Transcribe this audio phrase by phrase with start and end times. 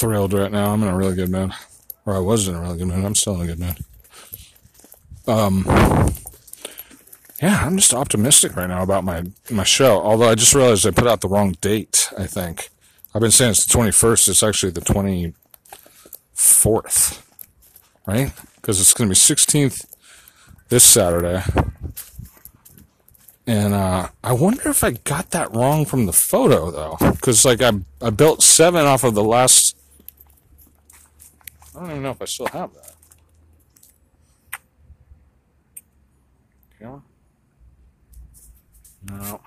[0.00, 0.72] thrilled right now.
[0.72, 1.52] I'm in a really good mood.
[2.06, 3.04] Or I was in a really good mood.
[3.04, 3.76] I'm still in a good mood.
[5.26, 5.66] Um,
[7.42, 10.00] yeah, I'm just optimistic right now about my, my show.
[10.00, 12.70] Although I just realized I put out the wrong date, I think.
[13.14, 14.28] I've been saying it's the 21st.
[14.28, 17.22] It's actually the 24th,
[18.06, 18.32] right?
[18.56, 19.86] Because it's going to be 16th
[20.68, 21.42] this Saturday.
[23.46, 27.60] And uh, I wonder if I got that wrong from the photo though, because like
[27.60, 29.76] I I built seven off of the last.
[31.80, 32.92] I don't even know if I still have that.
[36.78, 37.00] Camera?
[39.10, 39.40] No.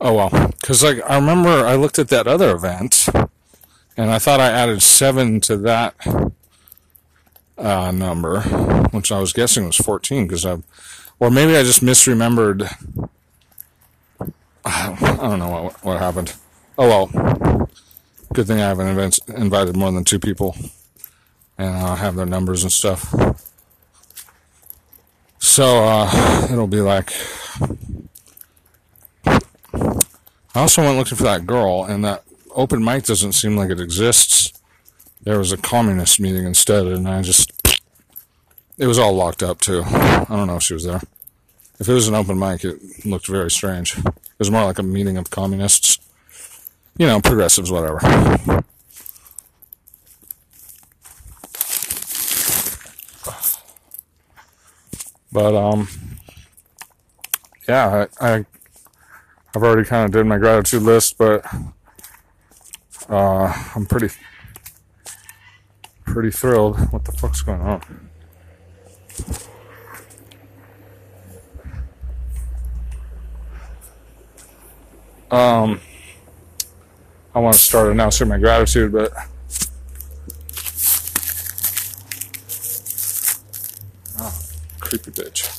[0.00, 3.06] Oh well, because like I remember I looked at that other event
[3.96, 5.94] and I thought I added seven to that
[7.56, 8.40] uh, number,
[8.90, 10.58] which I was guessing was 14 because I,
[11.20, 12.68] or maybe I just misremembered.
[14.66, 16.34] I don't know what, what happened.
[16.78, 17.68] Oh well,
[18.32, 20.56] good thing I haven't invited more than two people
[21.58, 23.14] and I have their numbers and stuff.
[25.38, 27.12] So uh, it'll be like.
[29.26, 32.22] I also went looking for that girl, and that
[32.54, 34.52] open mic doesn't seem like it exists.
[35.22, 37.50] There was a communist meeting instead, and I just.
[38.76, 39.84] It was all locked up, too.
[39.86, 41.00] I don't know if she was there.
[41.78, 43.96] If it was an open mic, it looked very strange.
[44.44, 45.98] Was more like a meeting of communists.
[46.98, 47.98] You know, progressives, whatever.
[55.32, 55.88] But, um,
[57.66, 58.46] yeah, I, I
[59.54, 61.42] I've already kind of did my gratitude list, but
[63.08, 64.14] uh, I'm pretty
[66.04, 66.78] pretty thrilled.
[66.92, 68.10] What the fuck's going on?
[75.34, 75.80] Um,
[77.34, 79.12] I want to start announcing my gratitude, but
[84.20, 84.40] oh,
[84.78, 85.53] creepy bitch.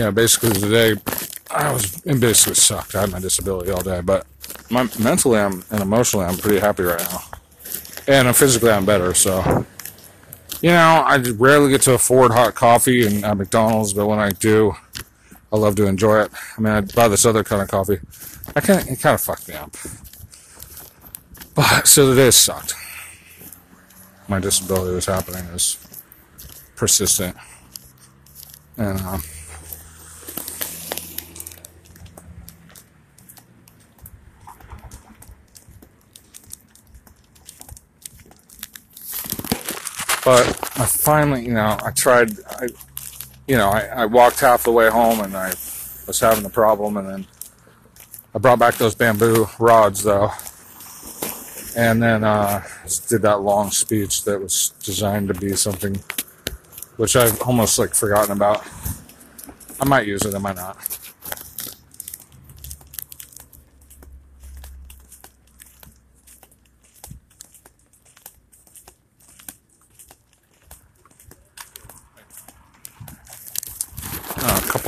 [0.00, 0.94] Yeah, basically today
[1.50, 2.94] I was in basically sucked.
[2.94, 4.26] I had my disability all day, but
[4.70, 7.20] my, mentally I'm and emotionally I'm pretty happy right now,
[8.08, 9.12] and I'm physically I'm better.
[9.12, 9.66] So,
[10.62, 14.30] you know, I rarely get to afford hot coffee and at McDonald's, but when I
[14.30, 14.72] do,
[15.52, 16.30] I love to enjoy it.
[16.56, 17.98] I mean, I buy this other kind of coffee.
[18.56, 19.70] I kind it kind of fucked me up,
[21.54, 22.74] but so the day sucked.
[24.28, 25.44] My disability was happening.
[25.44, 25.76] It was
[26.74, 27.36] persistent,
[28.78, 28.98] and.
[28.98, 29.18] Uh,
[40.30, 40.46] But
[40.78, 42.68] I finally, you know, I tried, I,
[43.48, 45.48] you know, I, I walked half the way home and I
[46.06, 47.26] was having a problem and then
[48.32, 50.30] I brought back those bamboo rods though.
[51.76, 52.62] And then, uh,
[53.08, 55.96] did that long speech that was designed to be something
[56.96, 58.64] which I've almost like forgotten about.
[59.80, 60.76] I might use it, I might not.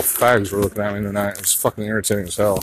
[0.02, 1.34] Couple fags were looking at me tonight.
[1.34, 2.62] It was fucking irritating as hell.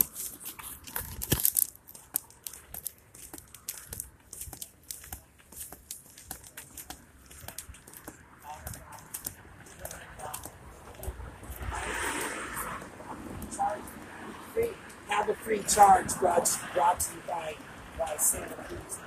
[15.08, 17.54] Have a free charge brought, to you by,
[17.98, 18.98] by Santa Cruz.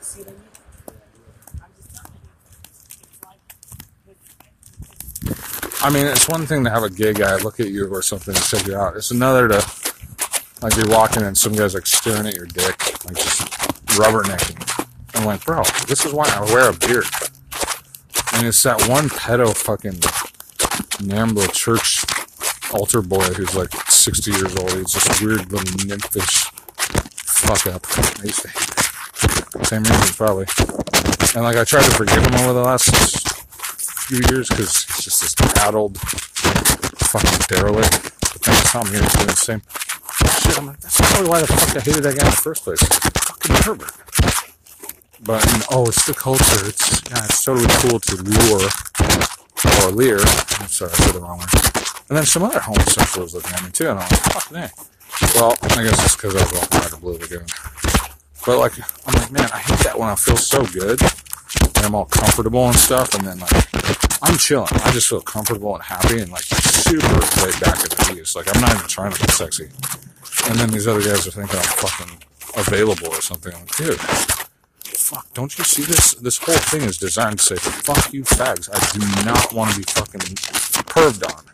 [0.00, 0.40] See what I mean?
[5.82, 8.34] I mean, it's one thing to have a gay guy look at you or something
[8.34, 8.96] and you out.
[8.96, 9.64] It's another to
[10.62, 13.40] like be walking and some guy's like staring at your dick, like just
[13.98, 14.84] rubbernecking.
[15.14, 17.04] I'm like, bro, this is why I wear a beard.
[18.34, 20.00] And it's that one pedo fucking
[21.06, 22.04] Nambla church
[22.72, 24.72] altar boy who's like 60 years old.
[24.72, 26.44] He's just weird little nymphish
[27.46, 27.86] fuck up.
[28.18, 29.66] I used to hate.
[29.66, 30.46] Same reason, probably.
[31.34, 33.35] And like I tried to forgive him over the last
[34.06, 38.12] few years because it's just this addled fucking derelict.
[38.20, 39.62] But saw him here, doing the same
[40.46, 40.58] shit.
[40.58, 42.82] I'm like, that's probably why the fuck I hated that guy in the first place.
[42.82, 43.90] Fucking pervert.
[45.26, 46.68] But and, oh, it's the culture.
[46.70, 48.70] It's yeah, it's totally cool to lure
[49.82, 50.20] or leer.
[50.62, 51.48] I'm sorry, I said the wrong one.
[52.08, 54.70] And then some other homosexuals looking at me too, and I'm like, fuck me.
[55.34, 57.46] Well, I guess it's because I was all out of blue again.
[58.46, 58.78] But like,
[59.08, 62.66] I'm like, man, I hate that when I feel so good and I'm all comfortable
[62.66, 63.75] and stuff, and then like,
[64.26, 64.68] I'm chilling.
[64.72, 68.34] I just feel comfortable and happy and like super laid back at the ease.
[68.34, 69.68] Like I'm not even trying to be sexy.
[70.48, 72.22] And then these other guys are thinking I'm fucking
[72.56, 73.54] available or something.
[73.54, 76.14] I'm like, dude, fuck, don't you see this?
[76.14, 78.68] This whole thing is designed to say, fuck you fags.
[78.72, 80.20] I do not want to be fucking
[80.90, 81.44] perved on.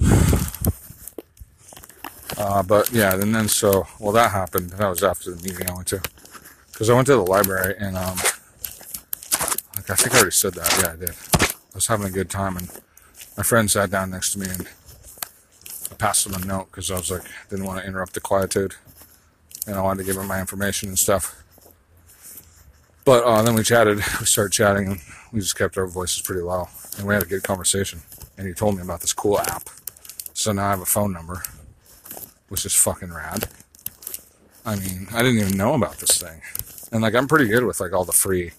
[2.38, 4.68] Uh, but yeah, and then so, well, that happened.
[4.68, 6.02] That was after the meeting I went to.
[6.70, 8.18] Because I went to the library and, um,
[9.76, 10.78] like, I think I already said that.
[10.82, 11.14] Yeah, I did.
[11.40, 12.70] I was having a good time and
[13.36, 14.66] my friend sat down next to me and
[15.90, 18.74] I passed him a note because I was like, didn't want to interrupt the quietude
[19.66, 21.42] and I wanted to give him my information and stuff.
[23.04, 25.00] But uh, then we chatted, we started chatting and
[25.32, 26.68] we just kept our voices pretty low
[26.98, 28.00] and we had a good conversation.
[28.38, 29.68] And he told me about this cool app.
[30.32, 31.42] So now I have a phone number
[32.48, 33.48] which is fucking rad.
[34.64, 36.40] I mean, I didn't even know about this thing.
[36.92, 38.52] And like, I'm pretty good with like all the free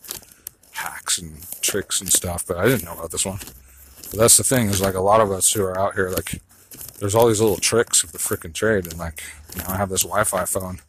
[1.20, 3.40] and tricks and stuff, but I didn't know about this one.
[4.10, 6.42] But that's the thing is like a lot of us who are out here, like,
[7.00, 8.86] there's all these little tricks of the freaking trade.
[8.88, 9.24] And like,
[9.56, 10.80] you know, I have this Wi Fi phone.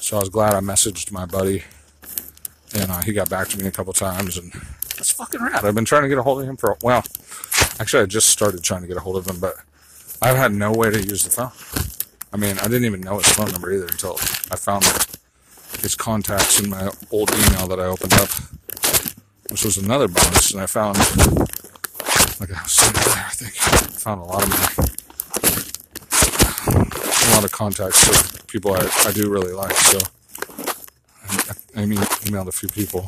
[0.00, 1.64] So I was glad I messaged my buddy
[2.74, 4.52] and uh, he got back to me a couple times and
[4.96, 5.64] it's fucking rad.
[5.64, 7.04] I've been trying to get a hold of him for, a well,
[7.78, 9.56] actually, I just started trying to get a hold of him, but
[10.22, 11.52] I've had no way to use the phone.
[12.32, 14.14] I mean, I didn't even know his phone number either until
[14.50, 14.84] I found
[15.80, 18.28] his contacts in my old email that I opened up,
[19.50, 20.52] which was another bonus.
[20.52, 20.96] And I found,
[22.40, 24.56] like I was saying there, I think I found a lot of my,
[27.26, 29.72] a lot of contacts of people I, I do really like.
[29.72, 29.98] So
[31.28, 33.06] I, I mean, emailed a few people.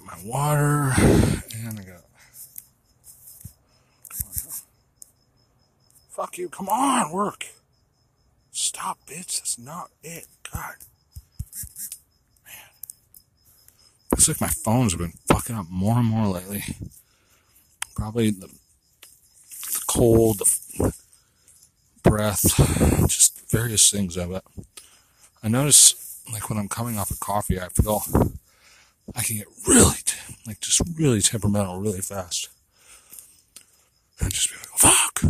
[0.00, 0.92] Got my water
[1.56, 2.02] and I got.
[6.10, 7.46] Fuck you, come on, work.
[8.50, 9.38] Stop, bitch.
[9.38, 10.26] That's not it.
[10.52, 10.74] God.
[12.44, 12.54] Man.
[14.10, 16.64] Looks like my phones have been fucking up more and more lately
[17.94, 20.92] probably the, the cold, the
[22.04, 22.56] breath,
[23.08, 24.44] just various things of it.
[25.42, 28.02] I notice, like when I'm coming off of coffee, I feel
[29.28, 29.94] can really,
[30.46, 32.48] like just really temperamental really fast,
[34.20, 35.24] and just be like, oh, "Fuck."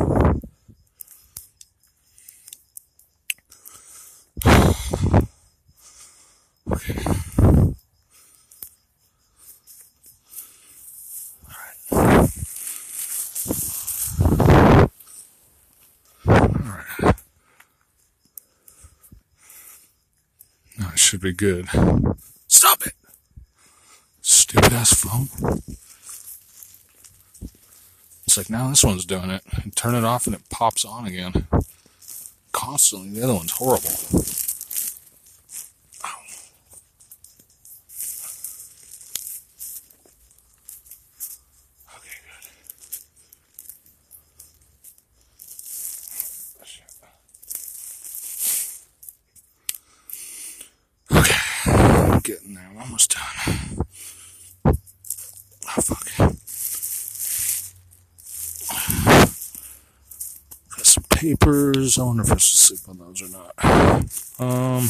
[6.70, 6.94] Okay.
[16.28, 17.16] Alright.
[20.78, 21.66] Now it should be good.
[22.46, 22.97] Stop it!
[25.08, 25.62] Phone.
[28.26, 29.42] It's like now this one's doing it.
[29.62, 31.46] And turn it off and it pops on again.
[32.52, 33.10] Constantly.
[33.10, 33.90] The other one's horrible.
[61.98, 63.52] I wonder if I should sleep on those or not.
[64.38, 64.86] Um,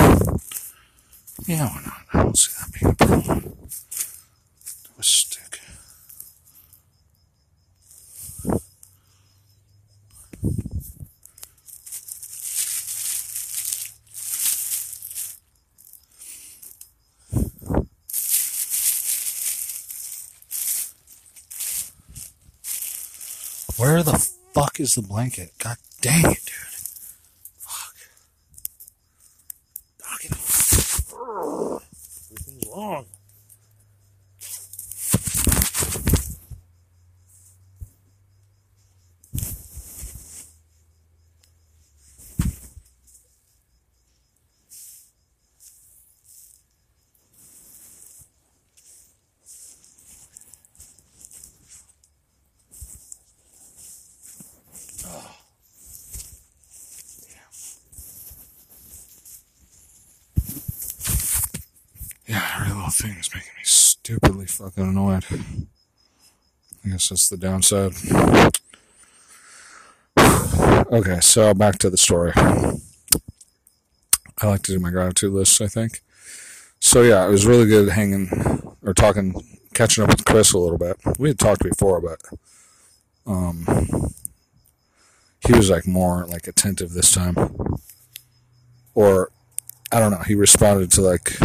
[1.47, 2.03] yeah, why not?
[2.13, 3.41] I don't see that being a problem.
[3.41, 5.61] Do a stick.
[23.79, 24.19] Where the
[24.53, 25.53] fuck is the blanket?
[25.59, 26.58] God dang it, dude.
[65.31, 67.93] I guess that's the downside.
[70.91, 72.33] Okay, so back to the story.
[72.37, 76.01] I like to do my gratitude lists, I think.
[76.81, 78.31] So yeah, it was really good hanging
[78.83, 79.35] or talking,
[79.75, 80.97] catching up with Chris a little bit.
[81.19, 82.23] We had talked before, but
[83.27, 83.67] um,
[85.47, 87.37] he was like more like attentive this time,
[88.95, 89.31] or
[89.93, 90.23] I don't know.
[90.27, 91.37] He responded to like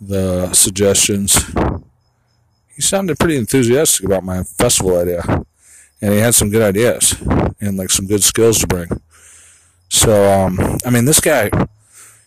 [0.00, 1.54] the suggestions.
[2.90, 5.22] Sounded pretty enthusiastic about my festival idea,
[6.02, 7.14] and he had some good ideas
[7.60, 8.88] and like some good skills to bring.
[9.88, 11.52] So, um, I mean, this guy,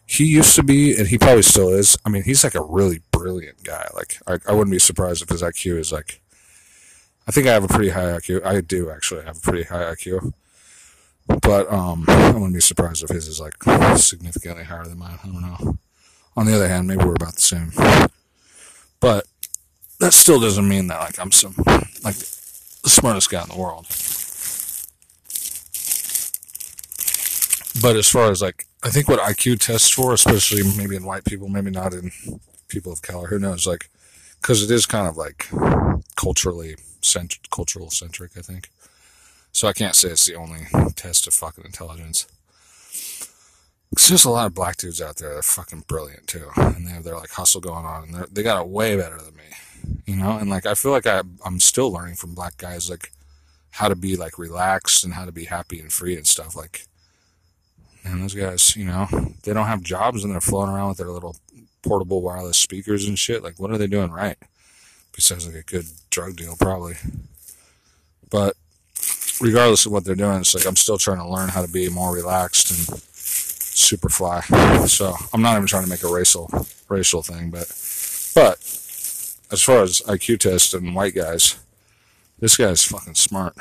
[0.06, 1.98] he used to be, and he probably still is.
[2.06, 3.90] I mean, he's like a really brilliant guy.
[3.94, 6.22] Like, I, I wouldn't be surprised if his IQ is like.
[7.28, 8.46] I think I have a pretty high IQ.
[8.46, 10.32] I do actually have a pretty high IQ,
[11.42, 13.62] but um, I wouldn't be surprised if his is like
[13.98, 15.20] significantly higher than mine.
[15.22, 15.78] I don't know.
[16.38, 17.74] On the other hand, maybe we're about the same.
[19.02, 19.28] But
[20.04, 21.56] that still doesn't mean that like I'm some
[22.04, 23.86] like the smartest guy in the world.
[27.82, 31.24] But as far as like I think what IQ tests for, especially maybe in white
[31.24, 32.12] people, maybe not in
[32.68, 33.66] people of color, who knows?
[33.66, 33.90] Like,
[34.42, 35.48] because it is kind of like
[36.18, 38.70] culturally cent- cultural centric, I think.
[39.54, 42.28] So I can't say it's the only test of fucking intelligence.
[43.96, 46.86] There's just a lot of black dudes out there that are fucking brilliant too, and
[46.86, 49.44] they have their like hustle going on, and they got it way better than me,
[50.06, 50.38] you know.
[50.38, 53.12] And like I feel like I I'm still learning from black guys like
[53.72, 56.56] how to be like relaxed and how to be happy and free and stuff.
[56.56, 56.86] Like,
[58.04, 59.08] man, those guys, you know,
[59.44, 61.36] they don't have jobs and they're floating around with their little
[61.82, 63.44] portable wireless speakers and shit.
[63.44, 64.38] Like, what are they doing right?
[65.16, 66.96] Besides like a good drug deal, probably.
[68.30, 68.56] But
[69.42, 71.90] regardless of what they're doing, it's like I'm still trying to learn how to be
[71.90, 74.42] more relaxed and super fly.
[74.88, 76.50] So I'm not even trying to make a racial
[76.90, 77.68] racial thing, but
[78.36, 78.58] but
[79.54, 81.60] as far as IQ test and white guys,
[82.40, 83.54] this guy's fucking smart.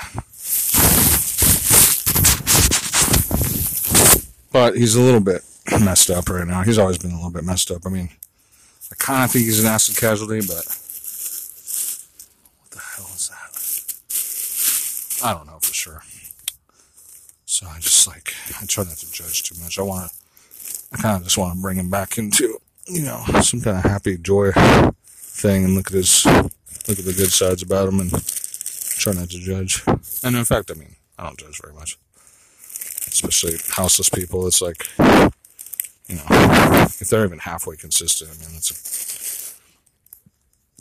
[4.51, 5.43] But he's a little bit
[5.85, 6.63] messed up right now.
[6.63, 7.83] He's always been a little bit messed up.
[7.85, 8.09] I mean,
[8.91, 10.65] I kind of think he's an acid casualty, but
[12.59, 13.29] what the hell is
[15.21, 15.27] that?
[15.27, 16.03] I don't know for sure.
[17.45, 19.79] So I just like I try not to judge too much.
[19.79, 20.17] I want to,
[20.95, 23.85] I kind of just want to bring him back into you know some kind of
[23.85, 24.53] happy joy
[25.43, 29.31] thing and look at his look at the good sides about him and try not
[29.31, 29.83] to judge.
[30.23, 31.99] And in fact, I mean I don't judge very much,
[33.09, 34.47] especially houseless people.
[34.47, 39.59] It's like you know if they're even halfway consistent, I mean it's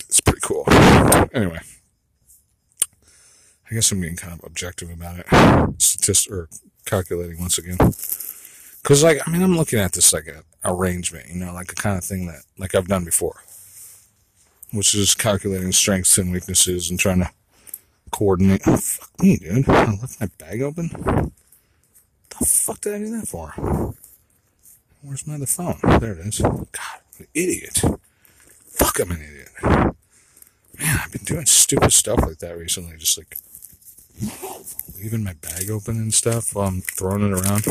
[0.07, 0.65] it's pretty cool.
[1.33, 1.59] Anyway.
[3.69, 5.27] I guess I'm being kind of objective about it,
[5.81, 6.49] statist or
[6.85, 7.77] calculating once again.
[7.77, 11.75] Because like, I mean, I'm looking at this like a arrangement, you know, like a
[11.75, 13.43] kind of thing that like I've done before,
[14.71, 17.29] which is calculating strengths and weaknesses and trying to
[18.11, 18.61] coordinate.
[18.65, 19.67] Oh, fuck me, dude!
[19.69, 21.31] I left my bag open.
[22.29, 23.95] The fuck did I do that for?
[25.01, 25.77] Where's my other phone?
[25.99, 26.39] There it is.
[26.39, 27.81] God, I'm an idiot.
[28.67, 29.49] Fuck, I'm an idiot.
[30.79, 32.97] Man, I've been doing stupid stuff like that recently.
[32.97, 33.37] Just like
[34.97, 37.65] leaving my bag open and stuff while I'm throwing it around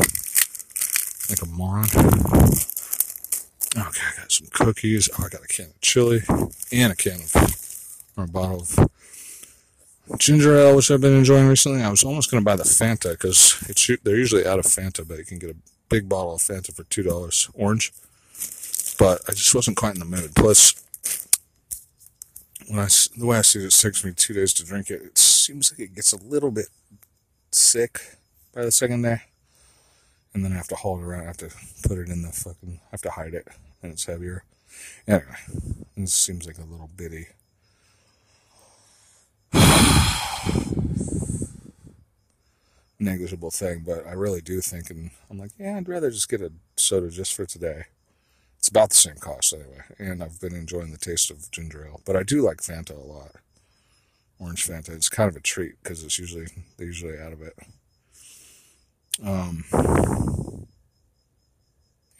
[1.29, 1.87] like a moron.
[3.77, 5.09] Okay, I got some cookies.
[5.13, 6.23] Oh, I got a can of chili
[6.73, 7.37] and a can of
[8.17, 11.83] or a bottle of ginger ale, which I've been enjoying recently.
[11.83, 15.07] I was almost going to buy the Fanta because it's they're usually out of Fanta,
[15.07, 15.57] but you can get a
[15.89, 17.93] big bottle of Fanta for two dollars, orange.
[18.99, 20.35] But I just wasn't quite in the mood.
[20.35, 20.75] Plus,
[22.69, 25.03] when I the way I see it, it takes me two days to drink it.
[25.03, 26.67] It seems like it gets a little bit
[27.53, 28.01] sick
[28.53, 29.23] by the second day,
[30.35, 31.23] and then I have to haul it around.
[31.23, 31.51] I have to
[31.87, 32.81] put it in the fucking.
[32.83, 33.49] I have to hide it,
[33.83, 34.45] and it's heavier.
[35.07, 35.25] Anyway,
[35.97, 37.27] it seems like a little bitty.
[43.01, 46.43] negligible thing, but I really do think, and I'm like, yeah, I'd rather just get
[46.43, 47.85] a soda just for today.
[48.59, 52.03] It's about the same cost anyway, and I've been enjoying the taste of ginger ale.
[52.05, 53.33] But I do like Fanta a lot.
[54.39, 54.91] Orange Fanta.
[54.91, 56.47] It's kind of a treat because it's usually
[56.77, 57.55] they're usually out of it.
[59.25, 59.65] Um,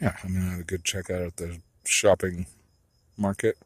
[0.01, 2.47] yeah, I mean, I had a good checkout at the shopping
[3.17, 3.57] market.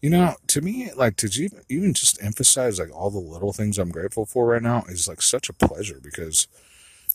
[0.00, 3.78] You know, to me, like to even even just emphasize like all the little things
[3.78, 6.48] I'm grateful for right now is like such a pleasure because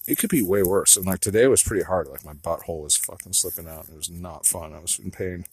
[0.07, 0.97] it could be way worse.
[0.97, 2.07] And like today was pretty hard.
[2.07, 3.89] Like my butthole was fucking slipping out.
[3.89, 4.73] It was not fun.
[4.73, 5.45] I was in pain,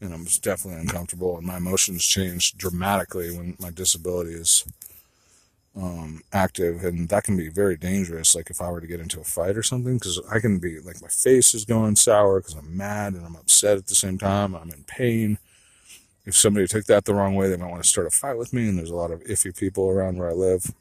[0.00, 1.36] and I was definitely uncomfortable.
[1.36, 4.64] And my emotions changed dramatically when my disability is
[5.76, 8.34] um, active, and that can be very dangerous.
[8.34, 10.78] Like if I were to get into a fight or something, because I can be
[10.80, 14.18] like my face is going sour because I'm mad and I'm upset at the same
[14.18, 14.54] time.
[14.54, 15.38] I'm in pain
[16.26, 18.52] if somebody took that the wrong way, they might want to start a fight with
[18.52, 18.68] me.
[18.68, 20.72] And there's a lot of iffy people around where I live.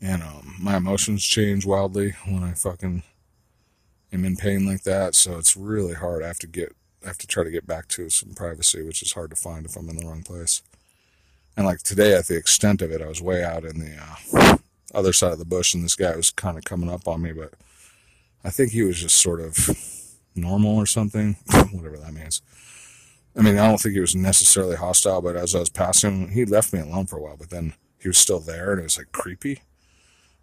[0.00, 3.02] And um, my emotions change wildly when I fucking
[4.12, 5.14] am in pain like that.
[5.14, 6.22] So it's really hard.
[6.22, 9.02] I have to get, I have to try to get back to some privacy, which
[9.02, 10.62] is hard to find if I'm in the wrong place.
[11.56, 14.56] And like today, at the extent of it, I was way out in the uh,
[14.94, 17.32] other side of the bush, and this guy was kind of coming up on me,
[17.32, 17.54] but
[18.44, 19.56] I think he was just sort of
[20.34, 21.36] normal or something,
[21.72, 22.42] whatever that means.
[23.36, 26.44] I mean, I don't think he was necessarily hostile, but as I was passing he
[26.44, 28.98] left me alone for a while, but then he was still there and it was
[28.98, 29.62] like creepy.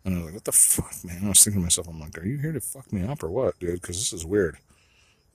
[0.04, 1.22] And I was like, what the fuck, man?
[1.24, 3.30] I was thinking to myself, I'm like, are you here to fuck me up or
[3.30, 3.82] what, dude?
[3.82, 4.58] Because this is weird.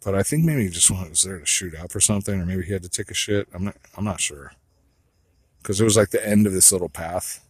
[0.05, 2.63] But I think maybe he just was there to shoot up or something, or maybe
[2.63, 3.49] he had to take a shit.
[3.55, 4.53] I'm not, I'm not sure.
[5.67, 7.45] Because it was like the end of this little path.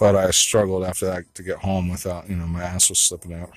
[0.00, 3.34] But I struggled after that to get home without, you know, my ass was slipping
[3.34, 3.52] out.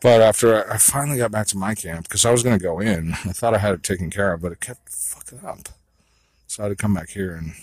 [0.00, 2.78] But after I finally got back to my camp, because I was going to go
[2.78, 5.68] in, I thought I had it taken care of, but it kept fucking up.
[6.46, 7.54] So I had to come back here and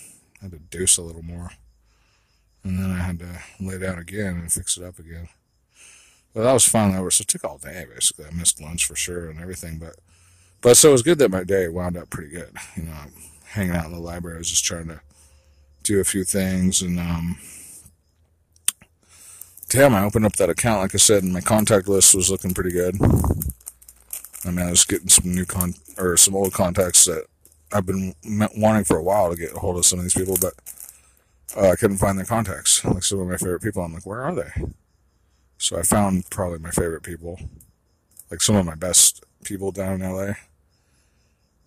[0.42, 1.52] I had to dose a little more.
[2.64, 5.30] And then I had to lay down again and fix it up again.
[6.34, 7.10] But that was finally over.
[7.10, 8.26] So it took all day, basically.
[8.26, 9.78] I missed lunch for sure and everything.
[9.78, 9.96] But
[10.60, 12.52] but so it was good that my day wound up pretty good.
[12.76, 12.96] You know,
[13.46, 15.00] hanging out in the library, I was just trying to
[15.82, 17.38] do a few things and um,
[19.68, 22.52] damn, I opened up that account, like I said, and my contact list was looking
[22.52, 22.94] pretty good.
[24.44, 27.24] I mean, I was getting some new con or some old contacts that
[27.72, 28.14] I've been
[28.56, 30.52] wanting for a while to get a hold of some of these people, but
[31.56, 32.84] uh, I couldn't find their contacts.
[32.84, 34.50] Like some of my favorite people, I'm like, where are they?
[35.62, 37.38] So I found probably my favorite people,
[38.32, 40.32] like some of my best people down in LA.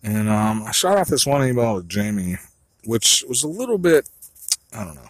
[0.02, 2.36] And um, I shot off this one email to Jamie,
[2.84, 4.06] which was a little bit,
[4.74, 5.08] I don't know.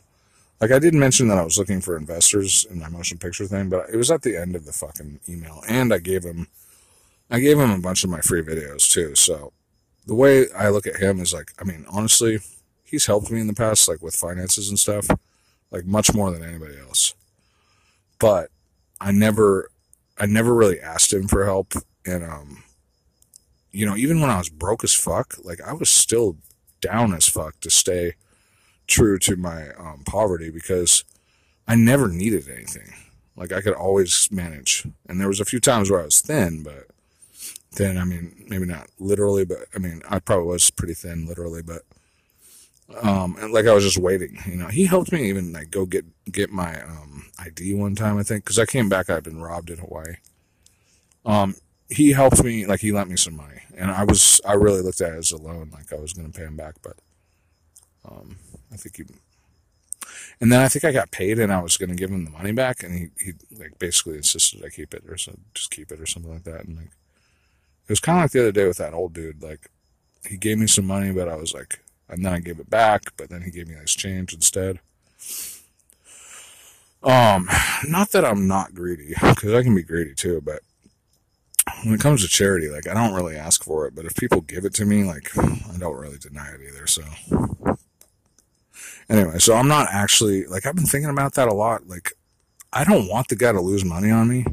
[0.61, 3.69] Like I did mention that I was looking for investors in my motion picture thing,
[3.69, 6.47] but it was at the end of the fucking email, and I gave him,
[7.29, 9.17] I gave him a bunch of my free videos too.
[9.17, 9.53] So
[10.07, 12.39] the way I look at him is like, I mean, honestly,
[12.85, 15.09] he's helped me in the past, like with finances and stuff,
[15.73, 17.13] like much more than anybody else.
[18.21, 18.51] But
[19.01, 19.71] I never,
[20.19, 22.65] I never really asked him for help, and um,
[23.71, 26.37] you know, even when I was broke as fuck, like I was still
[26.81, 28.15] down as fuck to stay
[28.87, 31.05] true to my um, poverty because
[31.69, 32.95] I never needed anything.
[33.37, 34.87] Like I could always manage.
[35.07, 36.87] And there was a few times where I was thin, but
[37.73, 41.63] thin, I mean, maybe not literally, but I mean, I probably was pretty thin literally,
[41.63, 41.83] but
[43.03, 45.87] um, and like I was just waiting, you know, he helped me even like go
[45.87, 49.41] get, get my, um, ID one time, I think, cause I came back, I'd been
[49.41, 50.17] robbed in Hawaii.
[51.25, 51.57] Um,
[51.89, 55.01] he helped me, like he lent me some money and I was, I really looked
[55.01, 56.97] at it as a loan, like I was going to pay him back, but,
[58.09, 58.37] um,
[58.73, 59.05] I think he,
[60.41, 62.31] and then I think I got paid and I was going to give him the
[62.31, 65.91] money back and he, he like basically insisted I keep it or so just keep
[65.91, 66.65] it or something like that.
[66.65, 69.43] And like, it was kind of like the other day with that old dude.
[69.43, 69.71] Like
[70.29, 73.13] he gave me some money, but I was like, and then I gave it back,
[73.17, 74.81] but then he gave me this change instead.
[77.03, 77.49] Um,
[77.87, 80.61] not that I'm not greedy because I can be greedy too, but
[81.85, 84.41] when it comes to charity, like I don't really ask for it, but if people
[84.41, 86.87] give it to me, like I don't really deny it either.
[86.87, 87.03] So
[89.09, 91.87] anyway, so I'm not actually like I've been thinking about that a lot.
[91.87, 92.13] Like
[92.73, 94.45] I don't want the guy to lose money on me,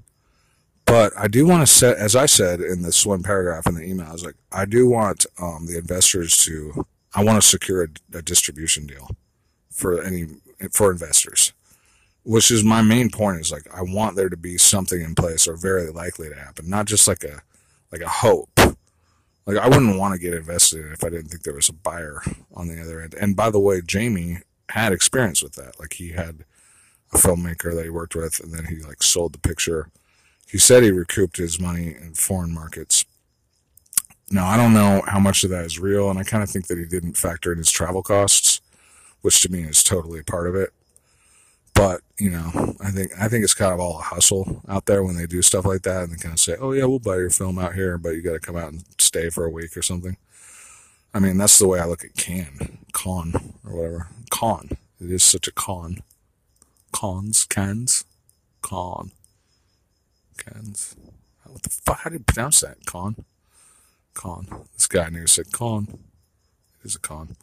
[0.86, 3.84] but I do want to set, as I said in this one paragraph in the
[3.84, 6.86] email, I was like, I do want um, the investors to,
[7.16, 9.12] I want to secure a, a distribution deal
[9.72, 10.28] for any
[10.72, 11.54] for investors.
[12.24, 15.48] which is my main point is like I want there to be something in place
[15.48, 17.42] or very likely to happen, not just like a
[17.92, 18.50] like a hope.
[19.46, 21.74] Like I wouldn't want to get invested in if I didn't think there was a
[21.74, 22.22] buyer
[22.54, 23.14] on the other end.
[23.16, 25.80] And by the way, Jamie had experience with that.
[25.80, 26.46] Like he had
[27.14, 29.90] a filmmaker that he worked with and then he like sold the picture.
[30.48, 33.06] He said he recouped his money in foreign markets.
[34.34, 36.66] Now, I don't know how much of that is real, and I kind of think
[36.66, 38.62] that he didn't factor in his travel costs,
[39.22, 40.74] which to me is totally a part of it.
[41.76, 45.04] But you know, I think I think it's kind of all a hustle out there
[45.04, 47.18] when they do stuff like that, and they kind of say, "Oh yeah, we'll buy
[47.18, 49.78] your film out here, but you got to come out and stay for a week
[49.78, 50.18] or something."
[51.14, 54.70] I mean, that's the way I look at can con or whatever con.
[55.00, 56.02] It is such a con.
[56.92, 58.06] Cons, cans,
[58.62, 59.12] con,
[60.38, 60.96] cans.
[61.46, 62.00] What the fuck?
[62.00, 62.86] How do you pronounce that?
[62.86, 63.26] Con,
[64.14, 64.68] con.
[64.74, 65.88] This guy knew said con.
[66.80, 67.36] It is a con.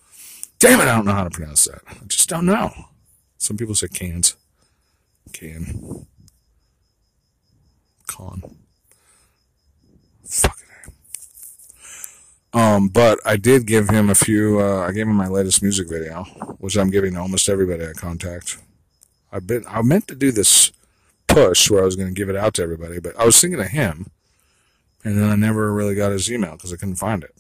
[0.59, 0.89] Damn it!
[0.89, 1.83] I don't know how to pronounce that.
[1.89, 2.71] I just don't know.
[3.39, 4.37] Some people say cans.
[5.33, 6.07] Can.
[8.07, 8.57] Con.
[10.25, 10.67] Fuck it.
[12.53, 15.89] Um, but I did give him a few, uh, I gave him my latest music
[15.89, 16.25] video,
[16.59, 18.59] which I'm giving to almost everybody I contact.
[19.33, 20.73] I've been, I meant to do this
[21.29, 23.61] push where I was going to give it out to everybody, but I was thinking
[23.61, 24.11] of him,
[25.05, 27.35] and then I never really got his email because I couldn't find it.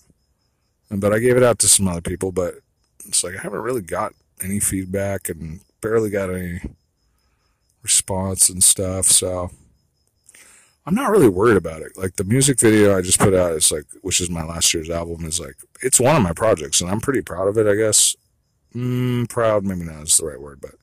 [0.90, 2.54] But I gave it out to some other people, but
[3.06, 6.60] it's like I haven't really got any feedback and barely got any
[7.82, 9.06] response and stuff.
[9.06, 9.50] So
[10.86, 11.96] I'm not really worried about it.
[11.96, 14.90] Like the music video I just put out is like, which is my last year's
[14.90, 17.66] album, is like it's one of my projects, and I'm pretty proud of it.
[17.66, 18.16] I guess.
[18.74, 20.76] Mm, proud, maybe not is the right word, but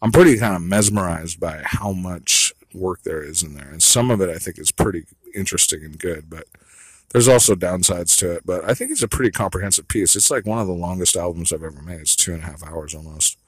[0.00, 4.10] I'm pretty kind of mesmerized by how much work there is in there, and some
[4.10, 5.04] of it I think is pretty
[5.34, 6.44] interesting and good, but
[7.10, 8.42] there's also downsides to it.
[8.44, 10.14] But I think it's a pretty comprehensive piece.
[10.14, 12.00] It's like one of the longest albums I've ever made.
[12.00, 13.38] It's two and a half hours almost.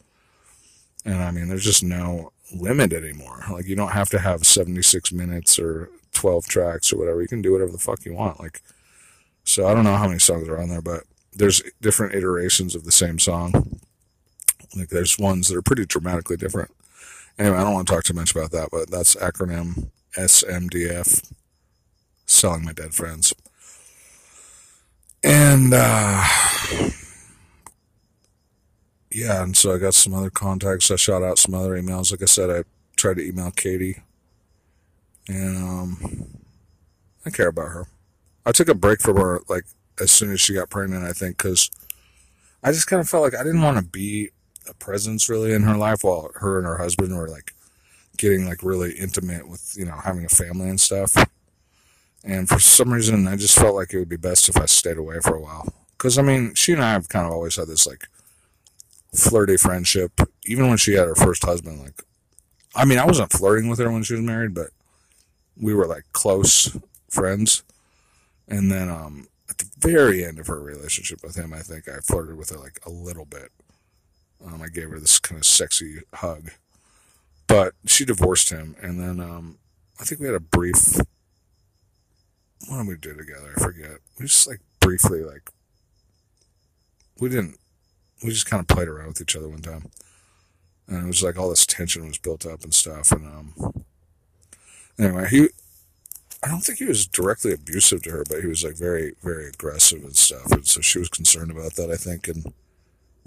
[1.04, 3.44] And I mean, there's just no limit anymore.
[3.50, 7.22] Like, you don't have to have 76 minutes or 12 tracks or whatever.
[7.22, 8.40] You can do whatever the fuck you want.
[8.40, 8.62] Like,
[9.44, 12.84] so I don't know how many songs are on there, but there's different iterations of
[12.84, 13.80] the same song.
[14.76, 16.70] Like, there's ones that are pretty dramatically different.
[17.40, 21.32] Anyway, I don't want to talk too much about that, but that's acronym SMDF,
[22.26, 23.32] Selling My Dead Friends.
[25.24, 26.22] And, uh,
[29.10, 30.90] yeah, and so I got some other contacts.
[30.90, 32.10] I shot out some other emails.
[32.10, 32.64] Like I said, I
[32.96, 34.02] tried to email Katie,
[35.26, 36.26] and um,
[37.24, 37.86] I care about her.
[38.44, 39.64] I took a break from her like
[39.98, 41.04] as soon as she got pregnant.
[41.04, 41.70] I think because
[42.62, 44.28] I just kind of felt like I didn't want to be
[44.70, 47.54] a presence really in her life while her and her husband were like
[48.16, 51.16] getting like really intimate with you know having a family and stuff.
[52.22, 54.98] And for some reason, I just felt like it would be best if I stayed
[54.98, 55.72] away for a while.
[55.96, 58.06] Because I mean, she and I have kind of always had this like
[59.14, 60.12] flirty friendship,
[60.44, 61.80] even when she had her first husband.
[61.80, 62.02] Like,
[62.74, 64.68] I mean, I wasn't flirting with her when she was married, but
[65.56, 66.76] we were like close
[67.08, 67.62] friends.
[68.48, 71.98] And then um, at the very end of her relationship with him, I think I
[72.00, 73.50] flirted with her like a little bit.
[74.44, 76.50] Um, I gave her this kind of sexy hug,
[77.46, 79.58] but she divorced him, and then um,
[80.00, 80.96] I think we had a brief.
[82.68, 83.54] What did we do together?
[83.56, 83.98] I forget.
[84.18, 85.50] We just like briefly like.
[87.18, 87.60] We didn't
[88.22, 89.90] we just kind of played around with each other one time.
[90.88, 93.12] And it was like all this tension was built up and stuff.
[93.12, 93.84] And um,
[94.98, 95.48] anyway, he,
[96.42, 99.48] I don't think he was directly abusive to her, but he was like very, very
[99.48, 100.50] aggressive and stuff.
[100.50, 102.28] And so she was concerned about that, I think.
[102.28, 102.52] And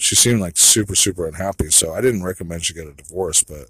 [0.03, 1.69] she seemed like super, super unhappy.
[1.69, 3.69] So I didn't recommend she get a divorce, but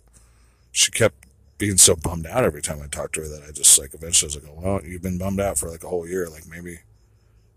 [0.72, 1.28] she kept
[1.60, 4.30] being so bummed out every time I talked to her that I just like eventually
[4.30, 6.28] was like, well, you've been bummed out for like a whole year.
[6.28, 6.80] Like maybe,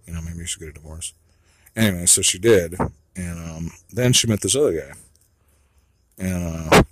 [0.07, 1.15] you know, maybe you should get a divorce.
[1.75, 2.75] Anyway, so she did.
[3.17, 4.93] And um, then she met this other guy.
[6.19, 6.83] And uh,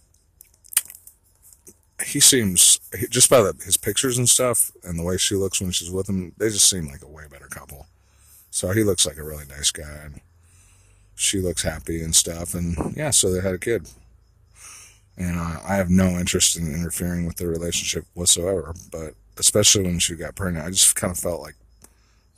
[2.07, 5.71] he seems, just by the, his pictures and stuff and the way she looks when
[5.71, 7.89] she's with him, they just seem like a way better couple.
[8.51, 10.01] So he looks like a really nice guy.
[10.03, 10.23] And
[11.15, 12.55] she looks happy and stuff.
[12.55, 13.89] And yeah, so they had a kid.
[15.17, 18.75] And uh, I have no interest in interfering with their relationship whatsoever.
[18.91, 21.55] But especially when she got pregnant, I just kind of felt like,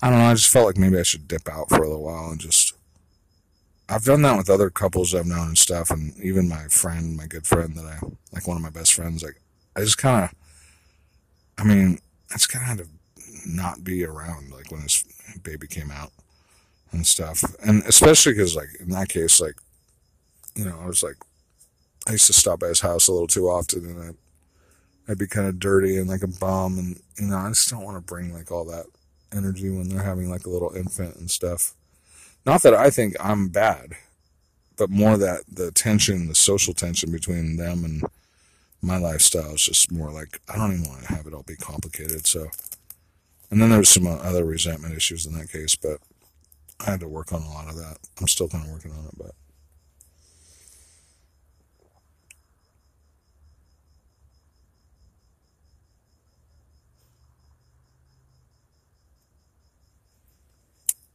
[0.03, 2.05] I don't know, I just felt like maybe I should dip out for a little
[2.05, 2.77] while and just
[3.89, 7.27] I've done that with other couples I've known and stuff, and even my friend, my
[7.27, 7.99] good friend that I
[8.33, 9.23] like, one of my best friends.
[9.23, 9.41] Like,
[9.77, 10.35] I just kind of,
[11.57, 12.87] I mean, I just kind of had to
[13.47, 15.05] not be around like when his
[15.45, 16.11] baby came out
[16.97, 19.57] and stuff, and especially because like in that case, like,
[20.55, 21.17] you know, I was like,
[22.09, 25.27] I used to stop by his house a little too often, and I, I'd be
[25.27, 28.01] kind of dirty and like a bum, and you know, I just don't want to
[28.01, 28.87] bring like all that
[29.33, 31.75] energy when they're having like a little infant and stuff.
[32.45, 33.93] Not that I think I'm bad,
[34.77, 38.03] but more that the tension, the social tension between them and
[38.83, 41.57] my lifestyle is just more like I don't even want to have it all be
[41.57, 42.27] complicated.
[42.27, 42.49] So,
[43.51, 45.99] and then there's some uh, other resentment issues in that case, but
[46.81, 47.99] I had to work on a lot of that.
[48.21, 49.33] I'm still kind of working on it, but.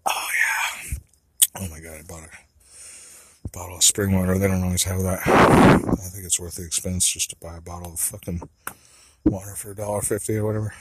[0.06, 0.98] Oh yeah.
[1.60, 2.24] Oh my god, I bought
[3.46, 4.38] a bottle of spring water.
[4.38, 5.22] They don't always have that.
[5.26, 5.78] I
[6.10, 8.42] think it's worth the expense just to buy a bottle of fucking
[9.24, 10.74] water for a dollar fifty or whatever.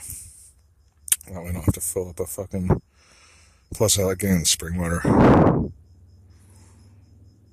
[1.27, 2.81] That way I don't have to fill up a fucking.
[3.73, 5.01] Plus, I like getting the spring water.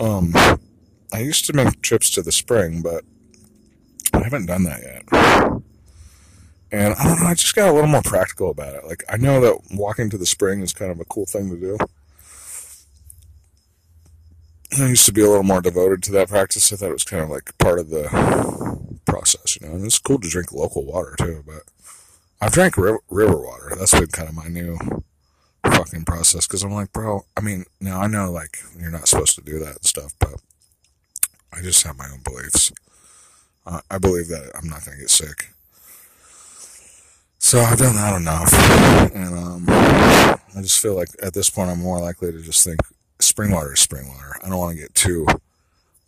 [0.01, 0.33] Um,
[1.13, 3.05] I used to make trips to the spring, but
[4.13, 5.63] I haven't done that yet.
[6.71, 8.85] And I don't know, I just got a little more practical about it.
[8.85, 11.57] Like, I know that walking to the spring is kind of a cool thing to
[11.57, 11.79] do.
[14.79, 16.71] I used to be a little more devoted to that practice.
[16.73, 18.09] I thought it was kind of like part of the
[19.07, 19.75] process, you know.
[19.75, 21.63] And it's cool to drink local water too, but
[22.41, 23.73] I've drank river, river water.
[23.79, 24.77] That's been kind of my new
[25.65, 27.25] fucking process because I'm like, bro.
[27.37, 30.35] I mean, now I know like you're not supposed to do that and stuff, but
[31.53, 32.73] I just have my own beliefs.
[33.67, 35.51] Uh, I believe that I'm not gonna get sick.
[37.39, 38.53] So I've done that enough,
[39.15, 42.81] and um, I just feel like at this point I'm more likely to just think
[43.21, 44.35] spring water is spring water.
[44.43, 45.27] I don't want to get too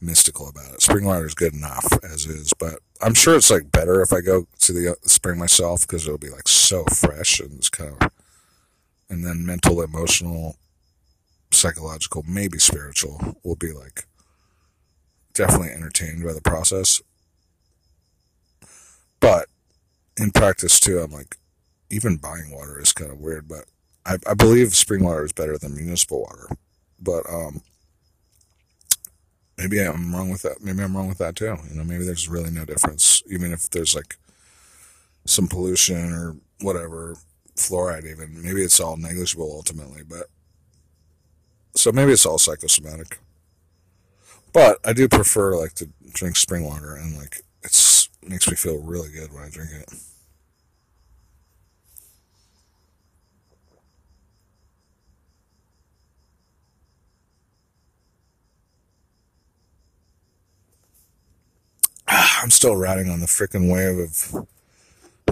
[0.00, 0.82] mystical about it.
[0.82, 4.20] Spring water is good enough as is, but I'm sure it's like better if I
[4.20, 8.10] go to the spring myself because it'll be like so fresh and it's kind of,
[9.10, 10.56] and then mental, emotional,
[11.50, 14.04] psychological, maybe spiritual will be like
[15.34, 17.02] definitely entertained by the process.
[19.18, 19.48] But
[20.16, 21.36] in practice too, I'm like,
[21.90, 23.64] even buying water is kind of weird, but
[24.06, 26.48] I, I believe spring water is better than municipal water.
[27.00, 27.62] But um,
[29.58, 30.62] maybe I'm wrong with that.
[30.62, 31.56] Maybe I'm wrong with that too.
[31.68, 34.16] You know, maybe there's really no difference, even if there's like
[35.26, 37.16] some pollution or whatever,
[37.60, 38.42] fluoride even.
[38.42, 40.26] Maybe it's all negligible ultimately, but
[41.74, 43.18] so maybe it's all psychosomatic.
[44.52, 48.78] But I do prefer like to drink spring water and like it's makes me feel
[48.78, 49.88] really good when I drink it.
[62.42, 64.46] I'm still riding on the freaking wave of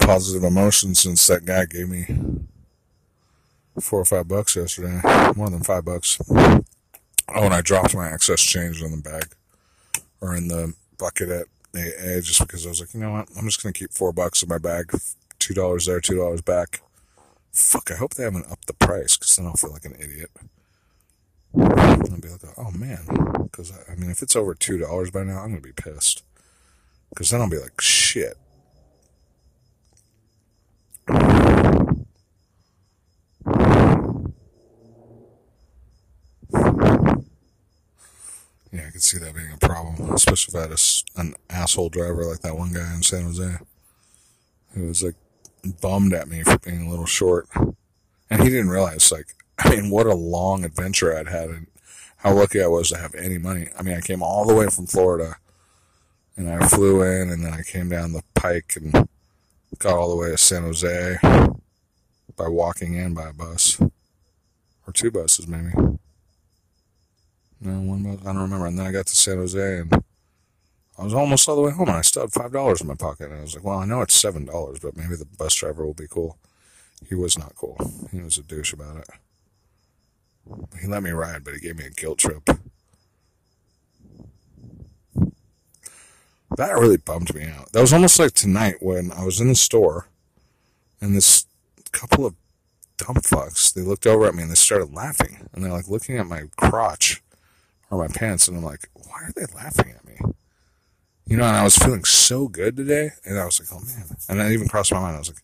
[0.09, 2.07] positive emotion since that guy gave me
[3.79, 5.03] four or five bucks yesterday.
[5.37, 6.18] More than five bucks.
[6.31, 6.62] Oh,
[7.29, 9.35] and I dropped my excess change in the bag
[10.23, 13.29] or in the bucket at AA just because I was like, you know what?
[13.37, 14.87] I'm just going to keep four bucks in my bag.
[15.40, 16.81] $2 there, $2 back.
[17.53, 20.31] Fuck, I hope they haven't upped the price because then I'll feel like an idiot.
[21.55, 23.05] I'll be like, oh man.
[23.42, 26.23] Because, I mean, if it's over $2 by now, I'm going to be pissed.
[27.11, 28.38] Because then I'll be like, shit.
[38.71, 41.88] Yeah, I could see that being a problem, especially if I had a, an asshole
[41.88, 43.57] driver like that one guy in San Jose
[44.75, 45.14] who was like
[45.81, 47.49] bummed at me for being a little short.
[48.31, 51.66] And he didn't realize, like, I mean, what a long adventure I'd had and
[52.18, 53.68] how lucky I was to have any money.
[53.79, 55.37] I mean, I came all the way from Florida
[56.37, 59.09] and I flew in and then I came down the pike and
[59.78, 61.18] got all the way to San Jose
[62.37, 63.81] by walking in by a bus
[64.87, 65.72] or two buses maybe.
[67.61, 68.20] No, one bus.
[68.22, 68.66] I don't remember.
[68.66, 69.92] And then I got to San Jose and
[70.98, 72.94] I was almost all the way home and I still had five dollars in my
[72.94, 73.31] pocket.
[73.31, 75.85] And I was like, well, I know it's seven dollars, but maybe the bus driver
[75.85, 76.38] will be cool.
[77.09, 77.76] He was not cool.
[78.11, 79.09] He was a douche about it.
[80.81, 82.48] He let me ride, but he gave me a guilt trip.
[86.59, 87.71] That really bummed me out.
[87.71, 90.09] That was almost like tonight when I was in the store
[91.01, 91.47] and this
[91.92, 92.35] couple of
[92.97, 95.49] dumb fucks, they looked over at me and they started laughing.
[95.53, 97.23] And they're like looking at my crotch
[97.92, 98.49] or my pants.
[98.49, 100.16] And I'm like, why are they laughing at me?
[101.27, 103.11] You know, and I was feeling so good today.
[103.25, 104.16] And I was like, oh man.
[104.29, 105.14] And that even crossed my mind.
[105.14, 105.42] I was like,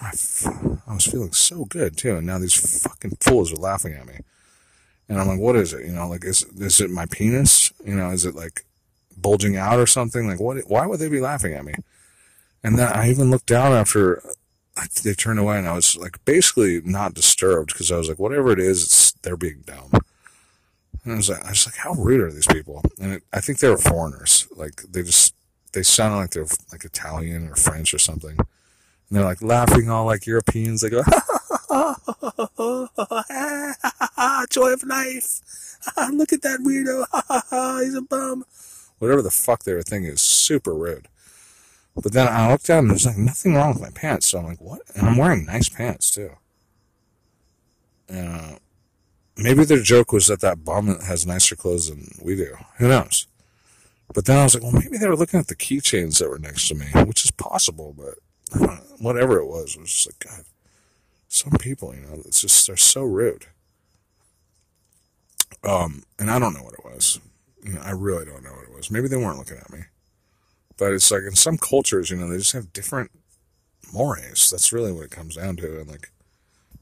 [0.00, 2.16] ah, I, f- I was feeling so good too.
[2.16, 4.20] And now these fucking fools are laughing at me.
[5.06, 5.84] And I'm like, what is it?
[5.84, 7.74] You know, like, is, is it my penis?
[7.84, 8.64] You know, is it like
[9.22, 10.26] bulging out or something?
[10.26, 10.58] Like, what?
[10.68, 11.74] Why would they be laughing at me?
[12.62, 14.22] And then I even looked down after
[15.02, 18.52] they turned away, and I was like, basically not disturbed because I was like, whatever
[18.52, 19.90] it is, it's they're being dumb.
[21.04, 22.82] And I was like, I was like, how rude are these people?
[23.00, 24.46] And it, I think they were foreigners.
[24.54, 25.34] Like they just
[25.72, 28.36] they sounded like they're like Italian or French or something.
[28.38, 28.46] And
[29.10, 30.82] they're like laughing all like Europeans.
[30.82, 31.02] They go,
[34.50, 35.40] joy of life.
[36.12, 37.82] Look at that weirdo.
[37.82, 38.44] He's a bum.
[39.00, 41.08] Whatever the fuck they were thinking is super rude.
[41.96, 44.28] But then I looked down and there's like nothing wrong with my pants.
[44.28, 44.82] So I'm like, what?
[44.94, 46.30] And I'm wearing nice pants too.
[48.12, 48.56] Uh,
[49.36, 52.56] maybe their joke was that that bum has nicer clothes than we do.
[52.78, 53.26] Who knows?
[54.12, 56.38] But then I was like, well, maybe they were looking at the keychains that were
[56.38, 60.44] next to me, which is possible, but whatever it was, it was just like, God,
[61.28, 63.46] some people, you know, it's just, they're so rude.
[65.62, 67.20] Um, and I don't know what it was.
[67.82, 68.90] I really don't know what it was.
[68.90, 69.80] Maybe they weren't looking at me.
[70.76, 73.10] But it's like in some cultures, you know, they just have different
[73.92, 74.50] mores.
[74.50, 75.80] That's really what it comes down to.
[75.80, 76.10] And like,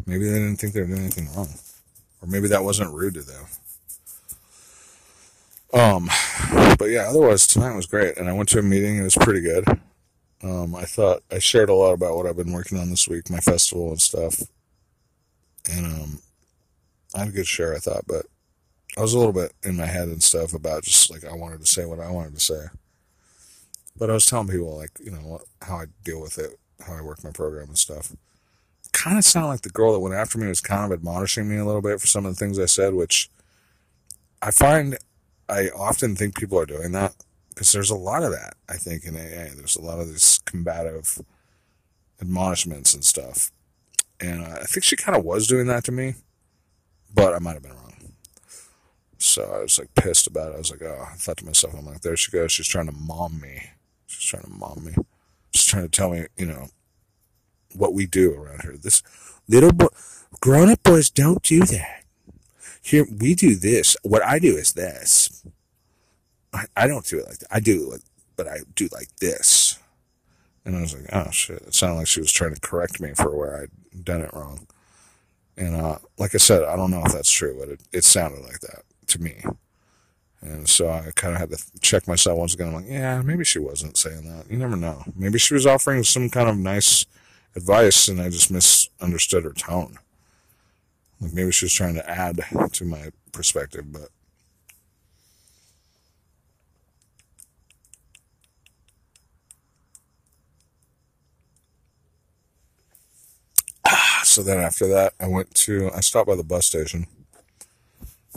[0.07, 1.49] maybe they didn't think they were doing anything wrong.
[2.23, 3.45] Or maybe that wasn't rude to them.
[5.73, 6.09] Um,
[6.79, 8.17] but yeah, otherwise tonight was great.
[8.17, 8.99] And I went to a meeting.
[8.99, 9.67] It was pretty good.
[10.43, 13.29] Um, I thought I shared a lot about what I've been working on this week,
[13.29, 14.41] my festival and stuff.
[15.71, 16.19] And, um,
[17.15, 18.27] I had a good share, I thought, but
[18.99, 21.61] I was a little bit in my head and stuff about just like I wanted
[21.61, 22.65] to say what I wanted to say.
[23.97, 27.03] But I was telling people like, you know, how I deal with it, how I
[27.03, 28.13] work my program and stuff.
[28.93, 31.59] Kind of sounded like the girl that went after me was kind of admonishing me
[31.59, 33.31] a little bit for some of the things I said, which
[34.43, 34.99] I find
[35.49, 37.15] I often think people are doing that
[37.51, 39.55] because there's a lot of that, I think, in AA.
[39.57, 41.21] There's a lot of these combative
[42.21, 43.53] admonishments and stuff.
[44.21, 46.15] And I think she kind of was doing that to me,
[47.15, 47.88] but I might have been wrong.
[49.19, 50.55] So I was like pissed about it.
[50.55, 52.53] I was like, oh, I thought to myself, I'm like, there she goes.
[52.53, 53.71] She's trying to mom me.
[54.07, 54.95] She's trying to mom me.
[55.53, 56.69] She's trying to tell me, you know,
[57.75, 58.77] what we do around here.
[58.77, 59.03] This
[59.49, 59.89] little boy,
[60.41, 62.05] grown up boys don't do that.
[62.81, 63.97] Here, we do this.
[64.03, 65.45] What I do is this.
[66.53, 67.49] I, I don't do it like that.
[67.51, 68.03] I do it,
[68.37, 69.81] but I do like this.
[70.65, 71.63] And I was like, oh shit.
[71.63, 74.69] It sounded like she was trying to correct me for where I'd done it wrong.
[75.57, 78.43] And, uh, like I said, I don't know if that's true, but it, it sounded
[78.43, 79.43] like that to me.
[80.41, 82.69] And so I kind of had to check myself once again.
[82.69, 84.51] I'm like, yeah, maybe she wasn't saying that.
[84.51, 85.03] You never know.
[85.17, 87.07] Maybe she was offering some kind of nice
[87.57, 89.99] advice and I just misunderstood her tone.
[91.21, 92.41] Like maybe she was trying to add
[92.73, 94.11] to my perspective, but
[104.25, 107.09] so then after that, I went to, I stopped by the bus station,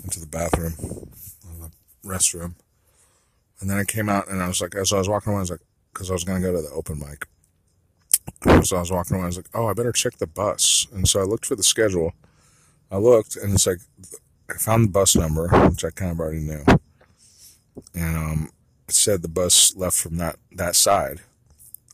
[0.01, 0.73] went to the bathroom,
[1.59, 1.71] the
[2.07, 2.55] restroom,
[3.59, 5.41] and then I came out and I was like, as I was walking away, I
[5.41, 5.61] was like,
[5.93, 7.27] because I was going to go to the open mic.
[8.65, 10.87] So I was walking away, I was like, oh, I better check the bus.
[10.91, 12.13] And so I looked for the schedule.
[12.89, 13.79] I looked and it's like,
[14.49, 16.63] I found the bus number, which I kind of already knew.
[17.93, 18.49] And um,
[18.87, 21.21] it said the bus left from that, that side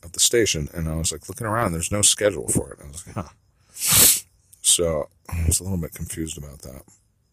[0.02, 0.68] of the station.
[0.72, 2.78] And I was like looking around, there's no schedule for it.
[2.82, 4.24] I was like, huh.
[4.62, 6.82] So I was a little bit confused about that.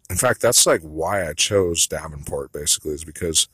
[0.09, 3.47] In fact, that's like why I chose Davenport basically is because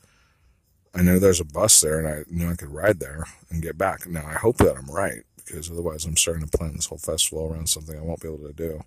[0.94, 3.78] I know there's a bus there and I knew I could ride there and get
[3.78, 4.06] back.
[4.08, 7.52] Now I hope that I'm right because otherwise I'm starting to plan this whole festival
[7.52, 8.82] around something I won't be able to do.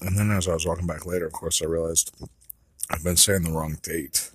[0.00, 2.12] And then as I was walking back later, of course, I realized
[2.90, 4.30] I've been saying the wrong date.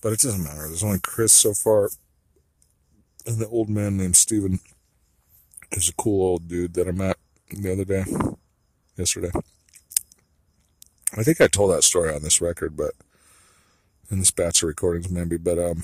[0.00, 0.66] But it doesn't matter.
[0.66, 1.90] There's only Chris so far
[3.26, 4.58] and the old man named Steven
[5.70, 7.16] is a cool old dude that I met
[7.50, 8.04] the other day,
[8.96, 9.30] yesterday.
[11.16, 12.92] I think I told that story on this record, but
[14.10, 15.82] in this batch of recordings maybe, but um,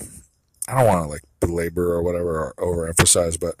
[0.67, 3.55] I don't want to like belabor or whatever or overemphasize, but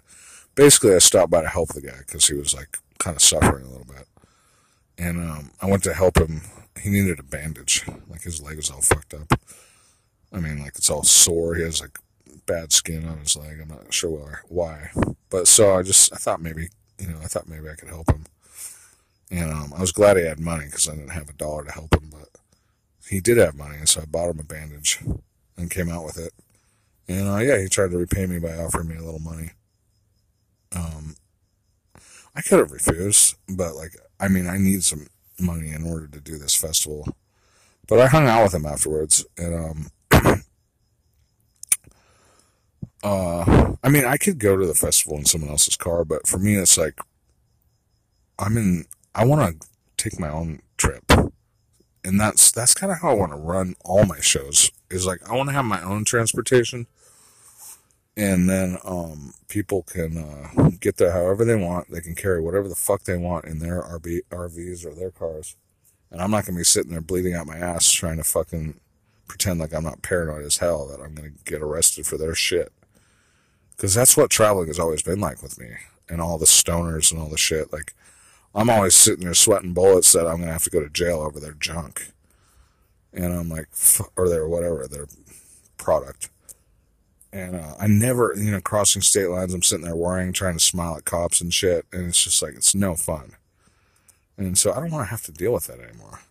[0.55, 3.65] basically I stopped by to help the guy because he was like kind of suffering
[3.65, 4.07] a little bit,
[4.97, 6.41] and um, I went to help him.
[6.79, 9.39] He needed a bandage, like his leg was all fucked up.
[10.31, 11.55] I mean, like it's all sore.
[11.55, 11.97] He has like
[12.45, 13.59] bad skin on his leg.
[13.61, 14.91] I'm not sure why,
[15.29, 18.09] but so I just I thought maybe you know I thought maybe I could help
[18.09, 18.25] him,
[19.31, 21.71] and um, I was glad he had money because I didn't have a dollar to
[21.71, 22.29] help him, but
[23.07, 24.99] he did have money, and so I bought him a bandage
[25.57, 26.33] and came out with it.
[27.07, 29.51] And uh, yeah, he tried to repay me by offering me a little money.
[30.75, 31.15] Um,
[32.35, 35.07] I could have refused, but like I mean, I need some
[35.39, 37.07] money in order to do this festival.
[37.87, 39.87] But I hung out with him afterwards, and um,
[43.03, 46.37] uh, I mean, I could go to the festival in someone else's car, but for
[46.37, 46.99] me, it's like,
[48.37, 51.03] I'm in, I want to take my own trip.
[52.03, 55.27] And that's, that's kind of how I want to run all my shows is like,
[55.29, 56.87] I want to have my own transportation.
[58.15, 61.91] And then, um, people can, uh, get there however they want.
[61.91, 65.55] They can carry whatever the fuck they want in their RV, RVs or their cars.
[66.11, 68.79] And I'm not going to be sitting there bleeding out my ass trying to fucking
[69.27, 72.35] pretend like I'm not paranoid as hell that I'm going to get arrested for their
[72.35, 72.71] shit.
[73.75, 75.69] Because that's what traveling has always been like with me
[76.09, 77.71] and all the stoners and all the shit.
[77.71, 77.93] Like,
[78.55, 81.21] I'm always sitting there sweating bullets that I'm going to have to go to jail
[81.21, 82.11] over their junk.
[83.13, 83.67] and I'm like,
[84.15, 85.07] or their whatever their
[85.77, 86.29] product.
[87.31, 90.63] And uh, I never, you know, crossing state lines, I'm sitting there worrying, trying to
[90.63, 93.35] smile at cops and shit, and it's just like it's no fun.
[94.37, 96.21] And so I don't want to have to deal with that anymore.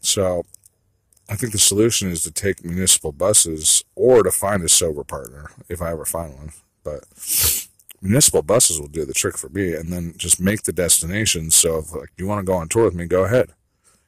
[0.00, 0.44] So
[1.28, 5.50] I think the solution is to take municipal buses or to find a sober partner
[5.68, 6.52] if I ever find one.
[6.82, 7.04] But
[8.00, 11.50] municipal buses will do the trick for me and then just make the destination.
[11.50, 13.50] So if like you want to go on tour with me, go ahead.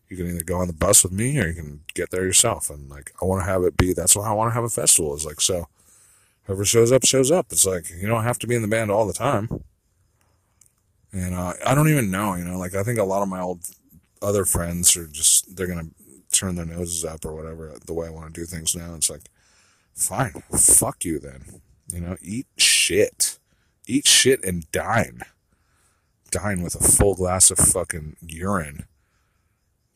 [0.08, 2.70] You can either go on the bus with me or you can get there yourself.
[2.70, 4.68] And like I want to have it be that's why I want to have a
[4.68, 5.14] festival.
[5.14, 5.68] Is like so
[6.44, 7.46] whoever shows up shows up.
[7.50, 9.62] It's like you don't have to be in the band all the time.
[11.12, 13.40] And uh, I don't even know, you know, like I think a lot of my
[13.40, 13.64] old
[14.22, 15.88] other friends are just they're gonna
[16.30, 18.94] turn their noses up or whatever the way I want to do things now.
[18.94, 19.22] It's like,
[19.94, 21.60] fine, fuck you then.
[21.92, 23.39] You know, eat shit.
[23.90, 25.22] Eat shit and dine.
[26.30, 28.84] Dine with a full glass of fucking urine.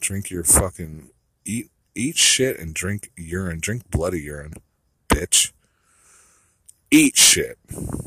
[0.00, 1.10] Drink your fucking
[1.44, 3.60] eat eat shit and drink urine.
[3.60, 4.54] Drink bloody urine,
[5.08, 5.52] bitch.
[6.90, 7.56] Eat shit.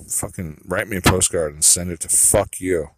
[0.09, 2.89] Fucking write me a postcard and send it to fuck you.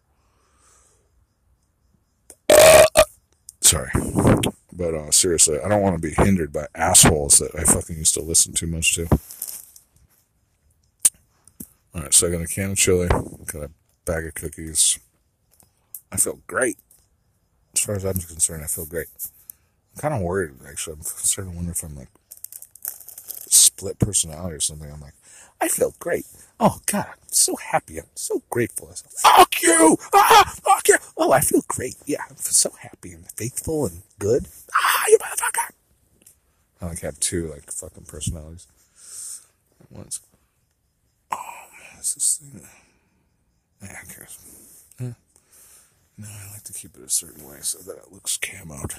[3.61, 3.91] Sorry.
[4.73, 8.15] But uh, seriously, I don't want to be hindered by assholes that I fucking used
[8.15, 9.07] to listen too much to.
[11.95, 13.71] Alright, so I got a can of chili, got a
[14.05, 14.99] bag of cookies.
[16.11, 16.77] I feel great.
[17.73, 19.07] As far as I'm concerned, I feel great.
[19.95, 20.97] I'm kind of worried, actually.
[20.97, 22.09] I'm starting to wonder if I'm like
[23.49, 24.91] split personality or something.
[24.91, 25.15] I'm like,
[25.61, 26.25] I feel great.
[26.59, 27.97] Oh God, I'm so happy.
[27.97, 28.89] I'm so grateful.
[28.93, 29.97] Said, fuck you!
[30.13, 30.95] Ah, fuck you!
[31.17, 31.95] Oh, I feel great.
[32.05, 34.47] Yeah, I'm so happy and faithful and good.
[34.73, 35.71] Ah, you motherfucker!
[36.81, 38.67] I like have two like fucking personalities
[39.89, 40.21] once.
[42.09, 42.67] Is this thing?
[43.83, 44.39] Yeah, who cares?
[44.99, 45.13] Huh?
[46.17, 48.97] No, I like to keep it a certain way so that it looks camoed.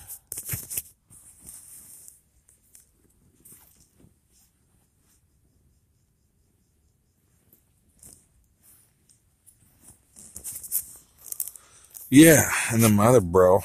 [12.11, 13.59] Yeah, and then my other bro,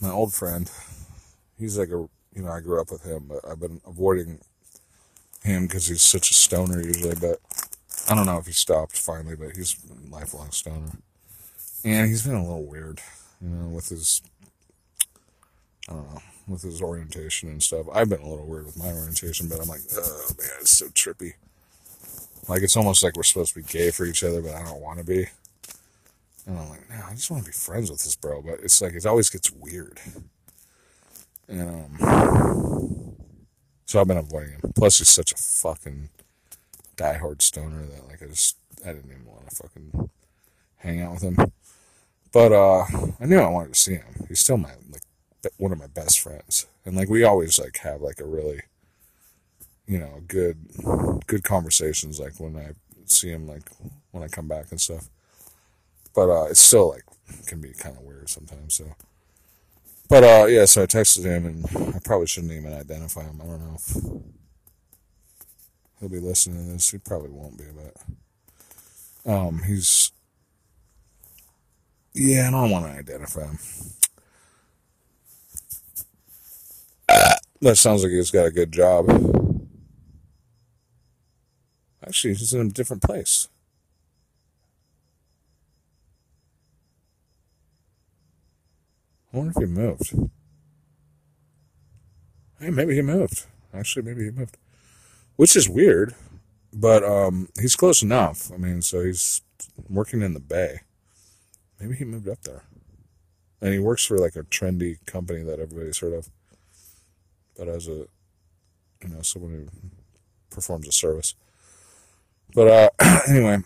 [0.00, 0.70] my old friend,
[1.58, 4.38] he's like a, you know, I grew up with him, but I've been avoiding
[5.42, 7.40] him because he's such a stoner usually, but
[8.08, 10.90] I don't know if he stopped finally, but he's a lifelong stoner.
[11.84, 13.00] And he's been a little weird,
[13.40, 14.22] you know, with his,
[15.88, 17.86] I don't know, with his orientation and stuff.
[17.92, 20.86] I've been a little weird with my orientation, but I'm like, oh man, it's so
[20.86, 21.34] trippy.
[22.48, 24.80] Like, it's almost like we're supposed to be gay for each other, but I don't
[24.80, 25.26] want to be.
[26.46, 28.42] And I'm like, no, I just want to be friends with this bro.
[28.42, 30.00] But it's like, it always gets weird.
[31.46, 33.16] And, um,
[33.86, 34.72] so I've been avoiding him.
[34.74, 36.08] Plus, he's such a fucking
[36.96, 40.10] diehard stoner that, like, I just, I didn't even want to fucking
[40.76, 41.52] hang out with him.
[42.32, 42.84] But, uh,
[43.20, 44.26] I knew I wanted to see him.
[44.28, 46.66] He's still my, like, one of my best friends.
[46.84, 48.60] And, like, we always, like, have, like, a really,
[49.86, 50.56] you know, good,
[51.26, 52.72] good conversations, like, when I
[53.06, 53.70] see him, like,
[54.10, 55.08] when I come back and stuff
[56.14, 57.04] but uh, it's still like
[57.46, 58.74] can be kind of weird sometimes.
[58.74, 58.84] So,
[60.08, 63.40] but uh, yeah, so I texted him, and I probably shouldn't even identify him.
[63.42, 63.96] I don't know if
[66.02, 66.90] he'll be listening to this.
[66.90, 67.64] He probably won't be,
[69.24, 70.10] but um, he's
[72.12, 72.48] yeah.
[72.48, 73.58] I don't want to identify him.
[77.60, 79.06] That sounds like he's got a good job.
[82.04, 83.46] Actually, he's in a different place.
[89.32, 90.12] I wonder if he moved.
[92.58, 93.46] Hey, maybe he moved.
[93.72, 94.56] Actually, maybe he moved.
[95.36, 96.14] Which is weird,
[96.72, 98.50] but um, he's close enough.
[98.52, 99.42] I mean, so he's
[99.88, 100.80] working in the Bay.
[101.80, 102.64] Maybe he moved up there.
[103.60, 106.28] And he works for like a trendy company that everybody's heard of.
[107.56, 108.06] But as a,
[109.02, 109.90] you know, someone who
[110.50, 111.34] performs a service.
[112.54, 112.68] But
[113.00, 113.58] uh, anyway,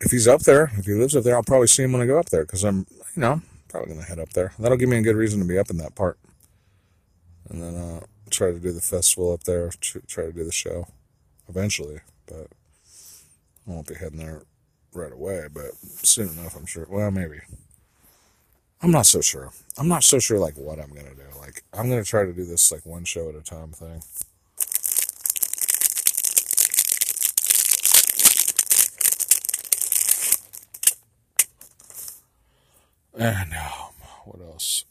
[0.00, 2.06] if he's up there, if he lives up there, I'll probably see him when I
[2.06, 4.52] go up there because I'm, you know, probably gonna head up there.
[4.58, 6.18] That'll give me a good reason to be up in that part,
[7.48, 8.00] and then uh,
[8.30, 9.70] try to do the festival up there.
[9.80, 10.86] Try to do the show
[11.48, 12.48] eventually, but
[13.66, 14.42] I won't be heading there
[14.92, 15.46] right away.
[15.52, 16.86] But soon enough, I'm sure.
[16.88, 17.40] Well, maybe.
[18.80, 19.50] I'm not so sure.
[19.76, 21.38] I'm not so sure like what I'm gonna do.
[21.38, 24.02] Like I'm gonna try to do this like one show at a time thing.
[33.18, 33.92] And um,
[34.26, 34.84] what else?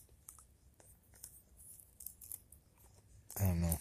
[3.40, 3.78] I don't know.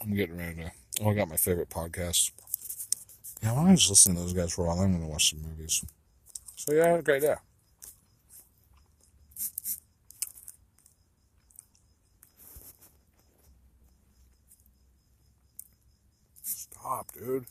[0.00, 0.72] I'm getting ready to.
[1.02, 2.32] Oh, I got my favorite podcast.
[3.42, 4.80] Yeah, why don't just listen to those guys for a while?
[4.80, 5.84] I'm going to watch some movies.
[6.56, 7.34] So, yeah, have a great day.
[16.42, 17.46] Stop, dude.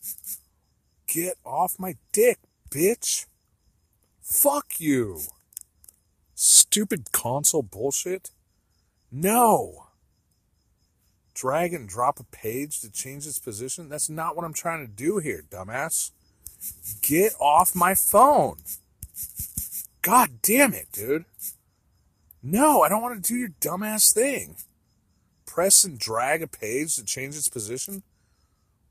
[1.08, 3.26] Get off my dick, bitch.
[4.22, 5.20] Fuck you.
[6.34, 8.32] Stupid console bullshit.
[9.12, 9.85] No.
[11.36, 13.90] Drag and drop a page to change its position?
[13.90, 16.12] That's not what I'm trying to do here, dumbass.
[17.02, 18.58] Get off my phone.
[20.02, 21.26] God damn it, dude.
[22.42, 24.56] No, I don't want to do your dumbass thing.
[25.46, 28.04] Press and drag a page to change its position?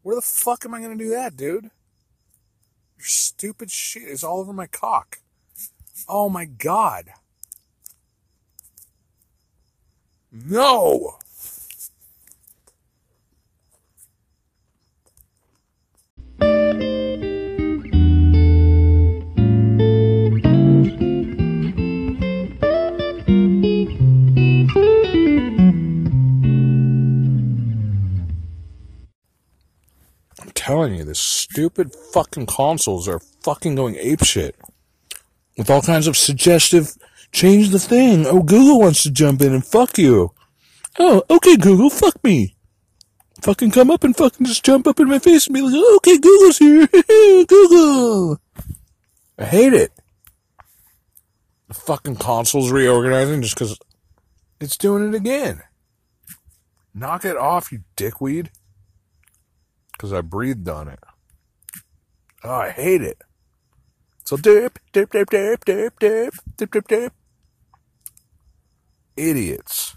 [0.03, 1.71] Where the fuck am I going to do that, dude?
[2.99, 5.19] Your stupid shit is all over my cock.
[6.07, 7.11] Oh my god.
[10.31, 11.19] No!
[30.65, 34.53] Telling you, this stupid fucking consoles are fucking going apeshit.
[35.59, 36.97] With all kinds of suggestive,
[37.33, 38.27] change the thing.
[38.27, 40.33] Oh, Google wants to jump in and fuck you.
[40.99, 42.57] Oh, okay, Google, fuck me.
[43.43, 45.97] Fucking come up and fucking just jump up in my face and be like, oh,
[45.97, 46.87] okay, Google's here.
[47.47, 48.39] Google.
[49.39, 49.93] I hate it.
[51.69, 53.79] The fucking console's reorganizing just because
[54.61, 55.63] it's doing it again.
[56.95, 58.51] Knock it off, you dickweed.
[59.95, 61.01] Because I breathed on it.
[62.43, 63.23] Oh, I hate it.
[64.25, 67.13] So dip, dip, dip, dip, dip, dip, dip, dip, dip.
[69.17, 69.97] Idiots.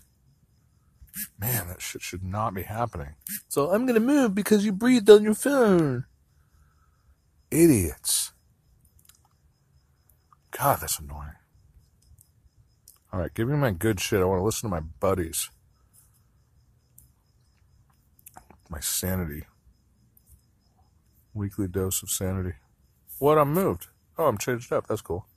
[1.39, 3.15] Man, that shit should not be happening.
[3.47, 6.05] So I'm gonna move because you breathed on your phone.
[7.49, 8.31] Idiots.
[10.51, 11.31] God, that's annoying.
[13.13, 14.21] Alright, give me my good shit.
[14.21, 15.49] I want to listen to my buddies.
[18.69, 19.45] My sanity.
[21.37, 22.53] Weekly dose of sanity.
[23.19, 23.37] What?
[23.37, 23.87] I'm moved.
[24.17, 24.87] Oh, I'm changed up.
[24.87, 25.27] That's cool.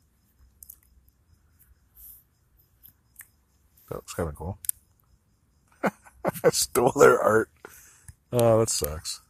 [3.91, 4.59] That was kind of cool.
[5.85, 5.91] I
[6.51, 7.51] stole their art.
[8.33, 9.21] Oh, that sucks.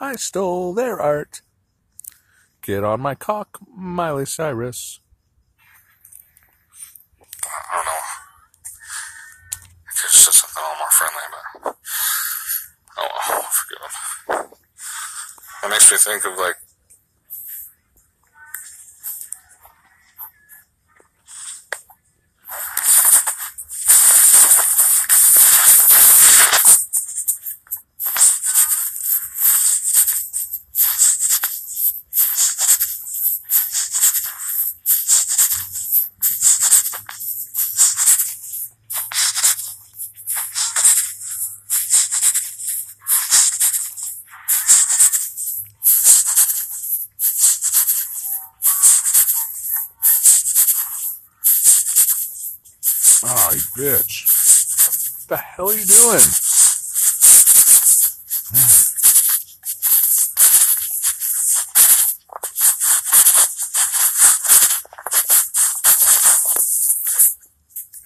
[0.00, 1.42] I stole their art.
[2.62, 5.00] Get on my cock, Miley Cyrus.
[7.44, 7.90] I don't know.
[10.06, 11.22] Something a little more friendly,
[11.62, 11.76] but
[12.96, 14.53] oh well, forgive him.
[15.68, 16.54] Makes me think of like
[53.76, 54.30] bitch.
[55.20, 56.20] What the hell are you doing?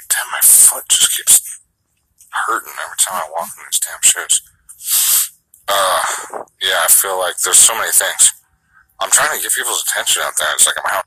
[0.09, 1.61] Damn, my foot just keeps
[2.31, 4.43] hurting every time I walk in these damn shoes.
[5.69, 8.33] Uh, yeah, I feel like there's so many things.
[9.01, 10.49] I'm trying to get people's attention out there.
[10.55, 11.05] It's like I'm out.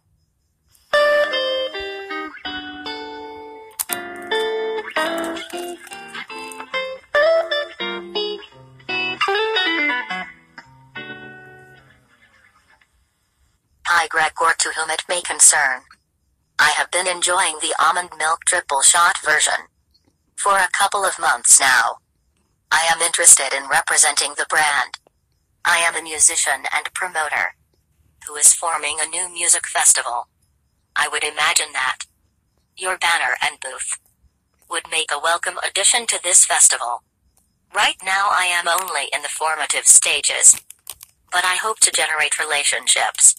[17.22, 19.70] Enjoying the almond milk triple shot version.
[20.36, 21.98] For a couple of months now.
[22.72, 24.98] I am interested in representing the brand.
[25.64, 27.54] I am a musician and promoter.
[28.28, 30.30] Who is forming a new music festival.
[30.96, 32.08] I would imagine that.
[32.76, 34.00] Your banner and booth.
[34.72, 37.04] Would make a welcome addition to this festival.
[37.72, 40.60] Right now I am only in the formative stages.
[41.32, 43.36] But I hope to generate relationships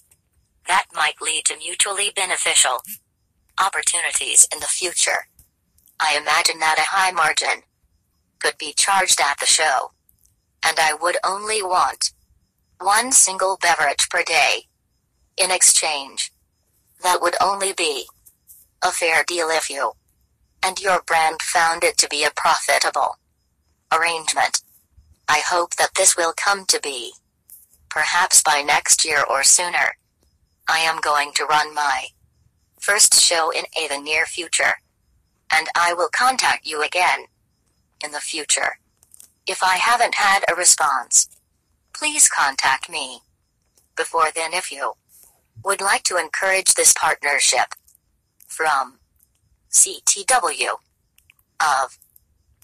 [0.69, 2.79] that might lead to mutually beneficial
[3.61, 5.29] opportunities in the future.
[6.01, 7.63] I imagine that a high margin
[8.39, 9.93] could be charged at the show.
[10.65, 12.13] And I would only want
[12.81, 14.67] one single beverage per day.
[15.37, 16.33] In exchange,
[17.03, 18.07] that would only be
[18.83, 19.93] a fair deal if you
[20.63, 23.19] and your brand found it to be a profitable
[23.93, 24.63] arrangement.
[25.29, 27.13] I hope that this will come to be.
[27.89, 29.97] Perhaps by next year or sooner.
[30.69, 32.07] I am going to run my
[32.83, 34.75] first show in a the near future.
[35.55, 37.27] And I will contact you again
[38.05, 38.79] in the future.
[39.47, 41.29] If I haven't had a response.
[41.95, 43.21] please contact me.
[43.97, 44.95] Before then, if you
[45.65, 47.75] would like to encourage this partnership
[48.49, 48.99] from
[49.71, 50.79] CTW
[51.61, 51.99] of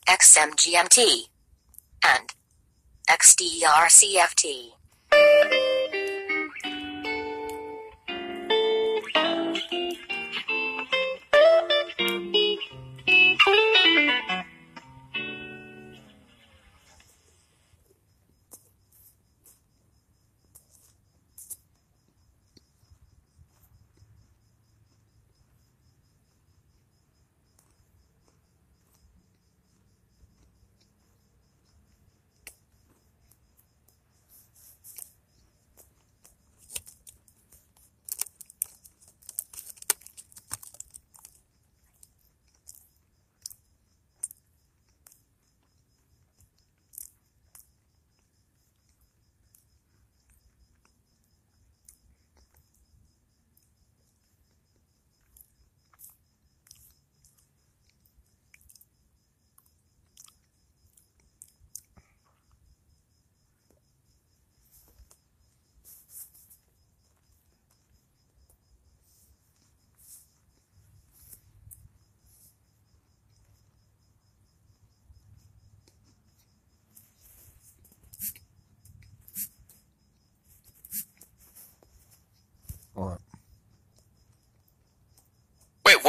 [0.08, 1.28] XMGMT
[2.04, 2.34] and
[3.08, 4.72] XDRCFT.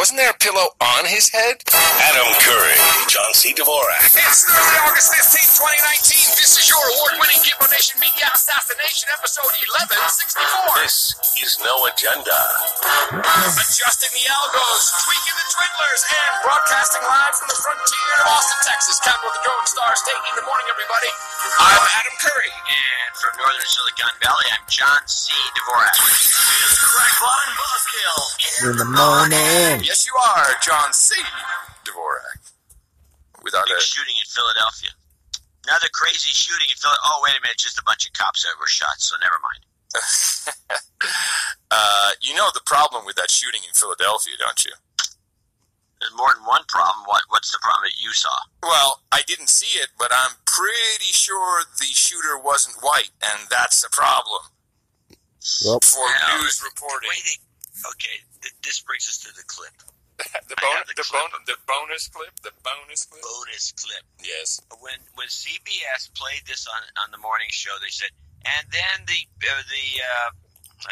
[0.10, 1.62] Wasn't there a pillow on his head?
[1.70, 2.74] Adam Curry,
[3.14, 3.54] John C.
[3.54, 4.10] Dvorak.
[4.10, 6.34] It's Thursday, August 15th, 2019.
[6.34, 10.82] This is your award-winning Gitmo Nation Media Assassination episode 1164.
[10.82, 11.14] This
[11.46, 12.42] is No Agenda.
[13.22, 18.98] Adjusting the algos, tweaking the twiddlers, and broadcasting live from the frontier of Austin, Texas.
[19.06, 20.18] Capital of the Drone Star State.
[20.34, 21.14] In the morning, everybody.
[21.40, 22.52] I'm Adam Curry.
[22.52, 25.32] And from northern Silicon Valley, I'm John C.
[25.56, 25.96] Dvorak.
[25.96, 28.20] It's Crackpot and Buzzkill.
[28.60, 29.88] In the morning.
[29.88, 31.16] Yes, you are, John C.
[31.88, 32.44] Dvorak.
[33.44, 34.92] Without Big a shooting in Philadelphia.
[35.64, 37.08] Another crazy shooting in Philadelphia.
[37.08, 37.58] Oh, wait a minute.
[37.58, 39.64] Just a bunch of cops that were shot, so never mind.
[41.72, 44.76] uh, you know the problem with that shooting in Philadelphia, don't you?
[46.00, 47.04] There's more than one problem.
[47.06, 48.32] What, what's the problem that you saw?
[48.64, 53.84] Well, I didn't see it, but I'm pretty sure the shooter wasn't white, and that's
[53.84, 54.48] a problem
[55.66, 56.40] Well, for Yeah.
[56.40, 57.10] news reporting.
[57.10, 57.38] way they,
[57.92, 59.76] okay, th- this brings us to the clip.
[60.48, 63.24] the, I have the the, clip bon- the bonus clip, the bonus clip.
[63.24, 64.04] Bonus clip.
[64.24, 64.60] Yes.
[64.80, 68.12] When when CBS played this on on the morning show, they said,
[68.44, 70.30] and then the uh, the uh,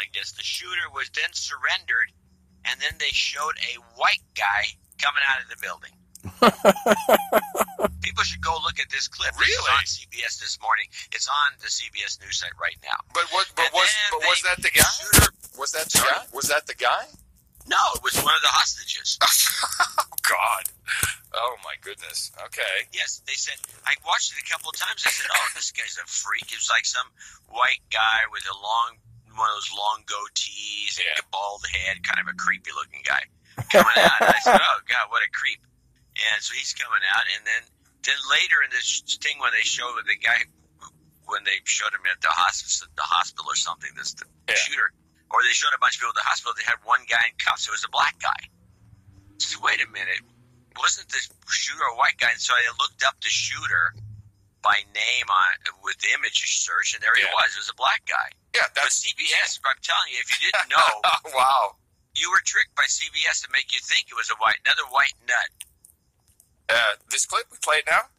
[0.00, 2.08] I guess the shooter was then surrendered,
[2.64, 5.94] and then they showed a white guy coming out of the building.
[8.02, 9.38] People should go look at this clip.
[9.38, 9.70] Really?
[9.72, 10.86] on CBS this morning.
[11.12, 12.98] It's on the CBS news site right now.
[13.14, 13.46] But what?
[13.54, 13.88] But was?
[14.10, 14.90] But was that the guy?
[14.98, 16.22] Shooter, Was that the guy?
[16.34, 17.06] Was that the guy?
[17.68, 19.18] no, it was one of the hostages.
[19.22, 20.64] oh God.
[21.34, 22.32] Oh my goodness.
[22.50, 22.88] Okay.
[22.92, 23.56] Yes, they said.
[23.86, 25.04] I watched it a couple of times.
[25.06, 27.06] I said, "Oh, this guy's a freak." It was like some
[27.48, 28.98] white guy with a long,
[29.36, 31.22] one of those long goatees and Yeah.
[31.22, 33.22] a bald head, kind of a creepy looking guy
[33.72, 34.18] coming out.
[34.22, 35.60] And I said, "Oh God, what a creep!"
[36.32, 37.62] And so he's coming out, and then
[38.06, 40.46] then later in this thing when they showed the guy
[41.28, 44.56] when they showed him at the hospital, the hospital or something, this the Yeah.
[44.56, 44.88] shooter,
[45.28, 46.54] or they showed a bunch of people at the hospital.
[46.56, 47.68] They had one guy in cuffs.
[47.68, 48.40] It was a black guy.
[48.40, 50.24] I said, wait a minute,
[50.80, 51.20] wasn't the
[51.52, 52.32] shooter a white guy?
[52.32, 53.92] And so I looked up the shooter
[54.64, 55.50] by name on
[55.84, 57.36] with the image search, and there he Yeah.
[57.36, 57.52] was.
[57.54, 58.32] It was a black guy.
[58.56, 58.62] Yeah.
[58.72, 59.04] But That's.
[59.04, 60.90] CBS, I'm telling you, if you didn't know,
[61.36, 61.76] wow.
[62.18, 65.14] You were tricked by CBS to make you think it was a white, another white
[65.26, 65.50] nut.
[66.68, 68.10] Uh, this clip we play it now.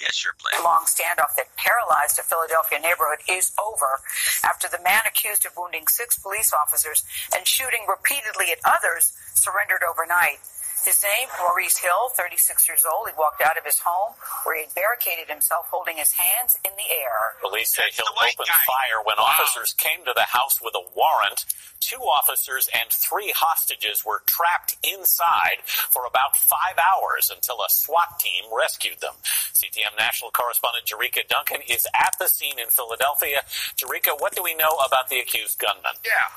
[0.00, 0.56] Yes, sure, play.
[0.56, 4.00] The long standoff that paralyzed a Philadelphia neighborhood is over
[4.44, 7.04] after the man accused of wounding six police officers
[7.36, 10.40] and shooting repeatedly at others surrendered overnight.
[10.84, 13.08] His name, Maurice Hill, 36 years old.
[13.08, 14.14] He walked out of his home
[14.44, 17.36] where he had barricaded himself holding his hands in the air.
[17.40, 18.64] Police say That's Hill the opened guy.
[18.64, 21.44] fire when officers came to the house with a warrant.
[21.80, 28.18] Two officers and three hostages were trapped inside for about five hours until a SWAT
[28.20, 29.14] team rescued them.
[29.52, 33.42] CTM national correspondent Jericka Duncan is at the scene in Philadelphia.
[33.76, 35.96] Jericka, what do we know about the accused gunman?
[36.04, 36.28] Yeah.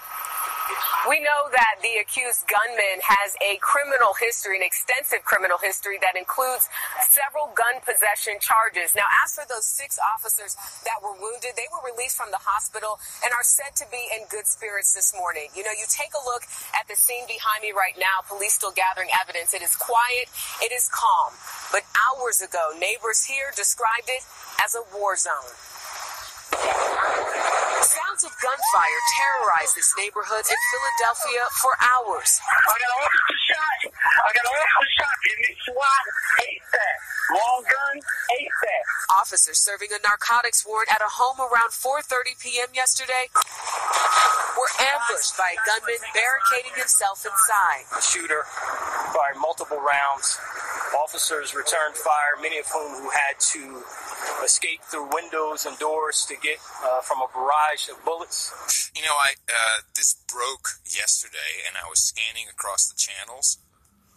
[1.04, 6.16] We know that the accused gunman has a criminal history, an extensive criminal history that
[6.16, 6.72] includes
[7.12, 8.96] several gun possession charges.
[8.96, 10.56] Now, as for those six officers
[10.88, 14.24] that were wounded, they were released from the hospital and are said to be in
[14.32, 15.52] good spirits this morning.
[15.52, 18.72] You know, you take a look at the scene behind me right now, police still
[18.72, 19.52] gathering evidence.
[19.52, 20.32] It is quiet,
[20.64, 21.36] it is calm.
[21.76, 24.24] But hours ago, neighbors here described it
[24.64, 25.52] as a war zone.
[27.94, 32.41] Sounds of gunfire terrorized this neighborhood in Philadelphia for hours.
[32.41, 33.80] I got an officer shot.
[33.94, 36.06] I got an officer shot in this SWAT
[36.41, 36.98] ASAP.
[37.38, 38.86] Long gun ASAP.
[39.14, 42.74] Officers serving a narcotics warrant at a home around 4:30 p.m.
[42.74, 43.30] yesterday
[44.58, 47.86] were ambushed by a gunman barricading himself inside.
[47.94, 48.41] The shooter
[49.14, 50.41] fired multiple rounds.
[50.98, 53.82] Officers returned fire, many of whom who had to
[54.44, 57.28] escape through windows and doors to get uh, from a
[57.90, 58.92] of bullets.
[58.96, 63.58] You know, I uh, this broke yesterday, and I was scanning across the channels,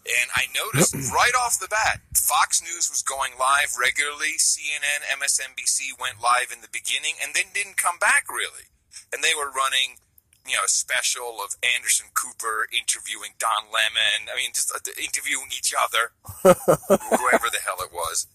[0.07, 4.39] and I noticed right off the bat, Fox News was going live regularly.
[4.39, 8.71] CNN, MSNBC went live in the beginning, and then didn't come back really.
[9.13, 9.99] And they were running,
[10.47, 14.31] you know, a special of Anderson Cooper interviewing Don Lemon.
[14.31, 18.27] I mean, just uh, interviewing each other, whoever the hell it was.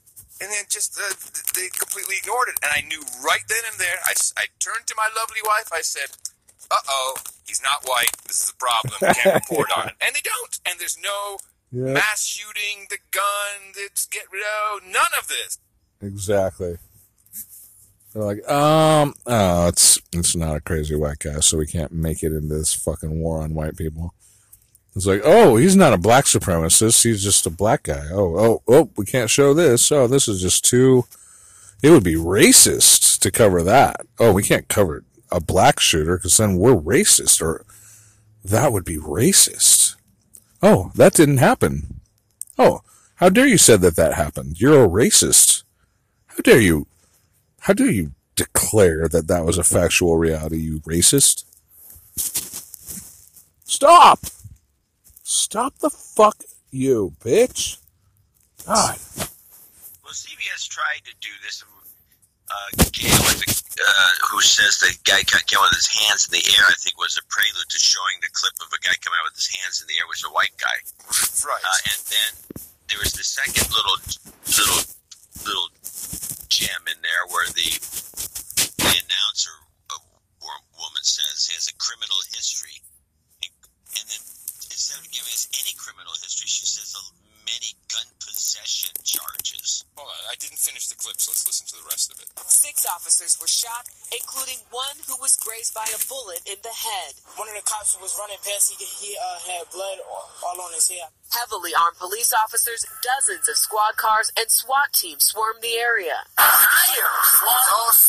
[0.41, 1.13] And then just uh,
[1.53, 3.97] they completely ignored it, and I knew right then and there.
[4.05, 5.69] I, I turned to my lovely wife.
[5.71, 6.09] I said,
[6.71, 8.09] "Uh oh, he's not white.
[8.27, 8.95] This is a problem.
[9.01, 10.59] We can't report on it." And they don't.
[10.65, 11.37] And there's no
[11.73, 11.93] Yep.
[11.93, 15.57] mass shooting, the gun, that's get rid of none of this.
[16.01, 16.75] Exactly.
[18.13, 22.23] They're like, um, oh, it's it's not a crazy white guy, so we can't make
[22.23, 24.13] it into this fucking war on white people.
[24.95, 27.03] It's like, oh, he's not a black supremacist.
[27.03, 28.07] He's just a black guy.
[28.11, 29.91] Oh, oh, oh, we can't show this.
[29.91, 31.05] Oh, this is just too.
[31.81, 34.05] It would be racist to cover that.
[34.19, 37.65] Oh, we can't cover a black shooter because then we're racist, or
[38.43, 39.95] that would be racist.
[40.61, 42.01] Oh, that didn't happen.
[42.57, 42.81] Oh,
[43.15, 44.59] how dare you said that that happened?
[44.59, 45.63] You're a racist.
[46.27, 46.87] How dare you?
[47.61, 50.57] How dare you declare that that was a factual reality?
[50.57, 51.45] You racist.
[53.63, 54.19] Stop.
[55.31, 56.43] Stop the fuck
[56.75, 57.79] you, bitch.
[58.67, 58.99] God.
[60.03, 61.63] Well, CBS tried to do this.
[62.51, 66.75] Uh, Gayle, uh, who says the guy came with his hands in the air, I
[66.83, 69.47] think was a prelude to showing the clip of a guy coming out with his
[69.55, 70.77] hands in the air was a white guy.
[71.47, 71.63] Right.
[71.63, 72.31] Uh, and then
[72.91, 74.03] there was the second little
[74.51, 74.83] little
[75.47, 75.71] little
[76.51, 77.71] gem in there where the
[78.83, 79.55] the announcer
[79.95, 80.03] uh,
[80.75, 82.83] woman says he has a criminal history,
[83.39, 83.55] and,
[83.95, 84.19] and then
[84.81, 86.97] instead of giving us any criminal history, she says
[87.51, 89.83] many gun possession charges.
[89.99, 92.31] Hold on, I didn't finish the clip, so let's listen to the rest of it.
[92.47, 97.19] Six officers were shot, including one who was grazed by a bullet in the head.
[97.35, 100.63] One of the cops who was running past, he, he uh, had blood all, all
[100.63, 101.11] on his hair.
[101.35, 106.23] Heavily armed police officers, dozens of squad cars, and SWAT teams swarmed the area.
[106.39, 108.01] Fire, SWAT,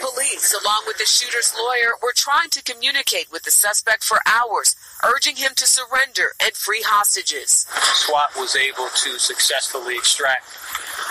[0.00, 4.74] Police, along with the shooter's lawyer, were trying to communicate with the suspect for hours,
[5.04, 7.66] urging him to surrender and free hostages.
[8.06, 10.48] SWAT was able to successfully extract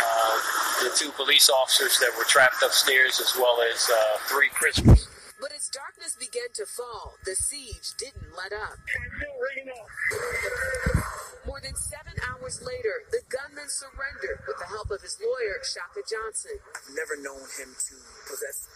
[0.01, 0.35] uh,
[0.81, 5.05] the two police officers that were trapped upstairs, as well as uh, three prisoners.
[5.39, 8.81] But as darkness began to fall, the siege didn't let up.
[11.45, 16.01] More than seven hours later, the gunman surrendered with the help of his lawyer, Shaka
[16.09, 16.57] Johnson.
[16.75, 18.67] I've never known him to possess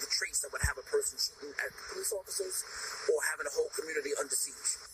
[0.00, 2.62] the traits that would have a person shooting at police officers
[3.10, 4.85] or having a whole community under siege.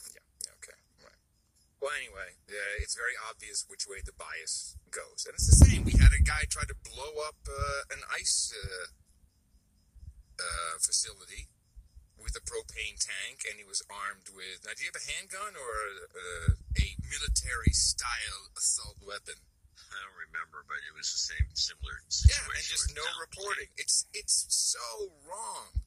[1.83, 5.83] Well, anyway, uh, it's very obvious which way the bias goes, and it's the same.
[5.83, 8.87] We had a guy try to blow up uh, an ice uh,
[10.39, 11.51] uh, facility
[12.23, 14.63] with a propane tank, and he was armed with.
[14.63, 15.75] Now, do you have a handgun or
[16.15, 19.43] uh, a military-style assault weapon?
[19.75, 21.99] I don't remember, but it was the same, similar
[22.31, 23.75] Yeah, and just no reporting.
[23.75, 25.83] It's it's so wrong.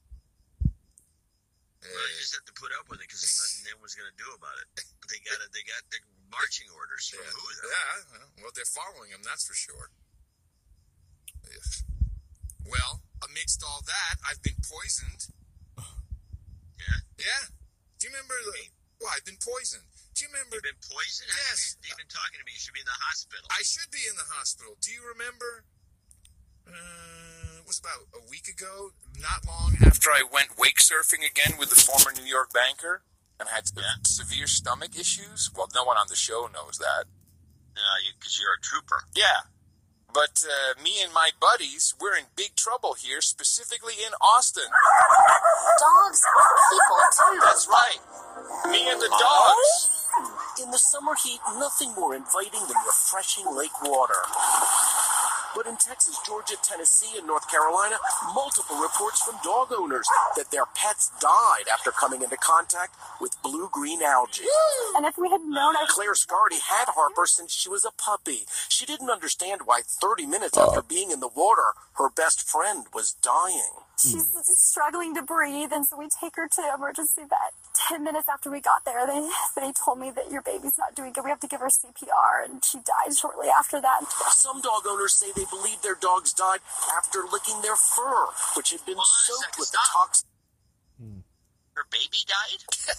[1.86, 4.18] Well, you just have to put up with it because there's nothing anyone's going to
[4.20, 4.68] do about it.
[5.06, 5.50] They got it.
[5.54, 6.00] They got the
[6.34, 7.46] marching orders from Yeah, who?
[7.46, 7.70] though?
[7.70, 9.94] yeah, well, they're following him, that's for sure.
[12.66, 15.30] Well, amidst all that, I've been poisoned.
[16.82, 17.00] Yeah.
[17.22, 17.44] Yeah.
[18.02, 18.74] Do you remember the?
[19.00, 19.86] Well, I've been poisoned.
[20.18, 20.58] Do you remember?
[20.58, 21.30] You've been poisoned.
[21.30, 21.78] Yes.
[21.86, 22.58] You've been talking to me.
[22.58, 23.46] You should be in the hospital.
[23.54, 24.74] I should be in the hospital.
[24.82, 25.64] Do you remember?
[26.66, 27.25] Uh,
[27.66, 31.74] it was about a week ago, not long after I went wake surfing again with
[31.74, 33.02] the former New York banker
[33.40, 33.66] and had
[34.06, 35.50] severe stomach issues.
[35.50, 37.10] Well, no one on the show knows that.
[37.74, 39.10] Uh, because you, are a trooper.
[39.16, 39.50] Yeah.
[40.14, 44.70] But uh, me and my buddies, we're in big trouble here, specifically in Austin.
[45.82, 46.22] Dogs,
[46.70, 47.40] people too.
[47.42, 48.00] That's right.
[48.70, 49.90] Me and the dogs.
[50.62, 54.22] In the summer heat, nothing more inviting than refreshing lake water.
[55.56, 57.96] But in Texas, Georgia, Tennessee, and North Carolina,
[58.34, 63.70] multiple reports from dog owners that their pets died after coming into contact with blue
[63.72, 64.44] green algae.
[64.98, 68.46] And if we had known, I Claire Scardy had Harper since she was a puppy.
[68.68, 70.86] She didn't understand why 30 minutes after oh.
[70.88, 73.85] being in the water, her best friend was dying.
[73.98, 74.40] She's hmm.
[74.44, 77.54] struggling to breathe, and so we take her to emergency vet.
[77.90, 81.14] Ten minutes after we got there, they they told me that your baby's not doing
[81.14, 81.24] good.
[81.24, 84.06] We have to give her CPR, and she died shortly after that.
[84.32, 86.60] Some dog owners say they believe their dogs died
[86.98, 90.28] after licking their fur, which had been soaked with the toxin.
[91.00, 91.20] Hmm.
[91.76, 92.64] Her baby died?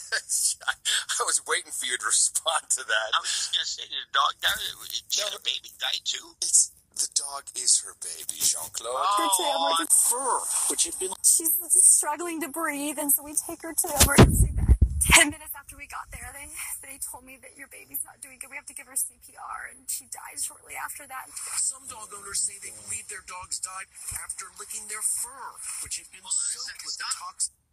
[0.68, 3.08] I was waiting for you to respond to that.
[3.16, 4.60] I was just gonna say, did the dog die?
[5.08, 6.36] Did her baby die too?
[6.42, 8.88] It's the dog is her baby, Jean Claude.
[8.88, 10.40] Oh, fur,
[10.72, 14.80] which had been She's struggling to breathe, and so we take her to emergency vet.
[15.12, 16.48] Ten minutes after we got there, they
[16.82, 18.48] they told me that your baby's not doing good.
[18.48, 21.28] We have to give her CPR, and she died shortly after that.
[21.60, 23.92] Some dog owners say they believe their dogs died
[24.24, 27.65] after licking their fur, which had been soaked with the toxin.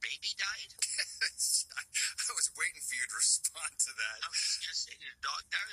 [0.00, 0.72] Baby died?
[1.76, 4.16] I was waiting for you to respond to that.
[4.24, 5.68] I was just gonna say, did the dog died.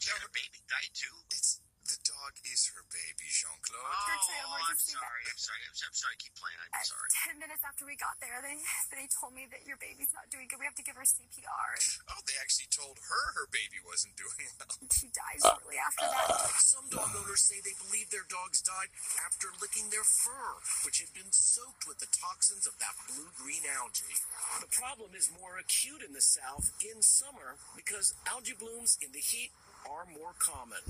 [0.00, 1.16] Did her baby die too?
[1.32, 3.80] It's the dog is her baby, Jean Claude.
[3.80, 5.22] Oh, I'm sorry.
[5.26, 5.62] I'm sorry.
[5.64, 6.16] I'm, I'm sorry.
[6.20, 6.58] Keep playing.
[6.70, 7.08] I'm sorry.
[7.26, 8.58] Ten minutes after we got there, they
[8.94, 10.60] they told me that your baby's not doing good.
[10.60, 11.70] We have to give her CPR,
[12.12, 14.70] Oh, they actually told her her baby wasn't doing well.
[14.92, 16.52] she died shortly after that.
[16.60, 18.92] Some dog owners say they believe their dogs died
[19.24, 24.16] after licking their fur, which had been soaked with the toxins of that blue-green algae.
[24.60, 29.22] The problem is more acute in the South in summer because algae blooms in the
[29.24, 29.50] heat
[29.88, 30.82] are more common.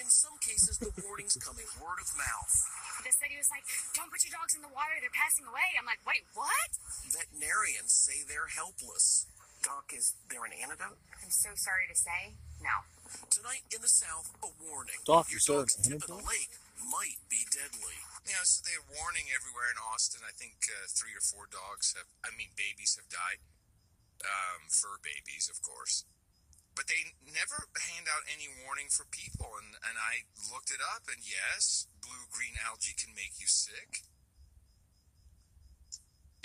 [0.00, 2.54] In some cases, the warnings come in word of mouth.
[3.04, 5.76] The city was like, don't put your dogs in the water, they're passing away.
[5.76, 6.70] I'm like, wait, what?
[7.08, 9.26] Veterinarians say they're helpless.
[9.62, 10.98] Doc, is there an antidote?
[11.18, 12.86] I'm so sorry to say, no.
[13.28, 15.02] Tonight in the South, a warning.
[15.02, 16.54] Doc, Your is there dog's an tip of the lake
[16.86, 17.98] might be deadly.
[18.24, 20.22] Yeah, so they're warning everywhere in Austin.
[20.22, 23.40] I think uh, three or four dogs have, I mean, babies have died.
[24.22, 26.04] Um, fur babies, of course.
[26.78, 29.50] But they never hand out any warning for people.
[29.58, 34.06] And, and I looked it up, and yes, blue green algae can make you sick.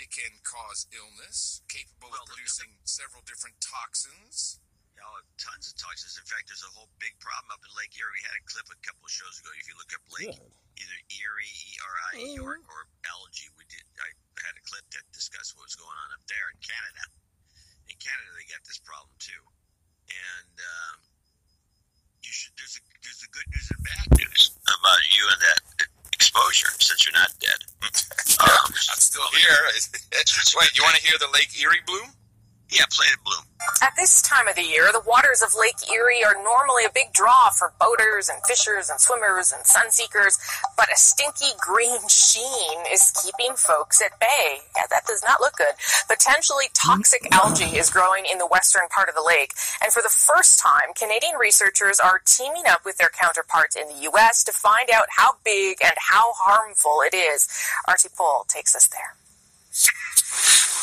[0.02, 4.58] It can cause illness, capable of producing several different toxins.
[4.98, 6.18] Yeah, oh, tons of toxins.
[6.18, 8.18] In fact, there's a whole big problem up in Lake Erie.
[8.18, 9.54] We had a clip a couple of shows ago.
[9.54, 12.74] If you look up Lake either Erie, E R I E, or, mm-hmm.
[12.74, 13.86] or algae, we did.
[14.02, 14.10] I
[14.42, 17.04] had a clip that discussed what was going on up there in Canada.
[17.86, 19.38] In Canada, they got this problem too,
[20.14, 20.94] and um,
[22.22, 22.54] you should.
[22.56, 25.60] There's a there's a good news and bad news about you and that
[26.14, 27.60] exposure, since you're not dead.
[28.40, 29.60] um, I'm still here.
[30.58, 32.14] Wait, you want to hear the Lake Erie bloom?
[32.70, 33.44] Yeah, play it, Bloom.
[33.82, 37.12] At this time of the year, the waters of Lake Erie are normally a big
[37.12, 40.38] draw for boaters and fishers and swimmers and sunseekers,
[40.76, 44.60] but a stinky green sheen is keeping folks at bay.
[44.76, 45.74] Yeah, that does not look good.
[46.08, 47.34] Potentially toxic mm-hmm.
[47.34, 49.52] algae is growing in the western part of the lake,
[49.82, 54.02] and for the first time, Canadian researchers are teaming up with their counterparts in the
[54.12, 54.44] U.S.
[54.44, 57.48] to find out how big and how harmful it is.
[57.86, 59.14] Artie Pole takes us there.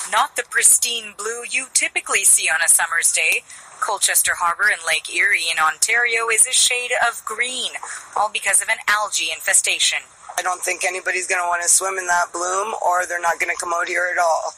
[0.09, 3.43] Not the pristine blue you typically see on a summer's day.
[3.81, 7.71] Colchester Harbour in Lake Erie in Ontario is a shade of green,
[8.15, 9.99] all because of an algae infestation.
[10.37, 13.39] I don't think anybody's going to want to swim in that bloom or they're not
[13.39, 14.53] going to come out here at all.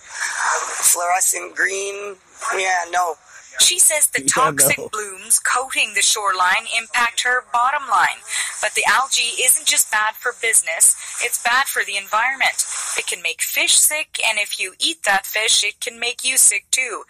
[0.84, 2.16] Fluorescent green,
[2.56, 3.16] yeah, no.
[3.60, 4.90] She says the Yeah, toxic no.
[4.90, 8.20] blooms coating the shoreline impact her bottom line.
[8.62, 12.66] But the algae isn't just bad for business, it's bad for the environment.
[12.98, 16.38] It can make fish sick, and if you eat that fish, it can make you
[16.38, 17.04] sick too.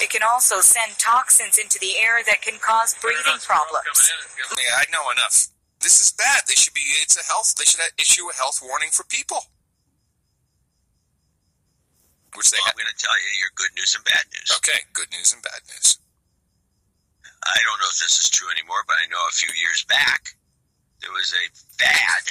[0.00, 4.10] It can also send toxins into the air that can cause breathing problems.
[4.56, 5.48] Yeah, I know enough.
[5.80, 6.42] This is bad.
[6.46, 6.84] They should be.
[7.02, 7.54] It's a health.
[7.56, 9.44] They should issue a health warning for people.
[12.38, 14.50] Which they Well, I'm going to tell you your good news and bad news.
[14.62, 15.98] Okay, good news and bad news.
[17.42, 20.36] I don't know if this is true anymore, but I know a few years back
[21.00, 21.44] there was a
[21.80, 22.24] fad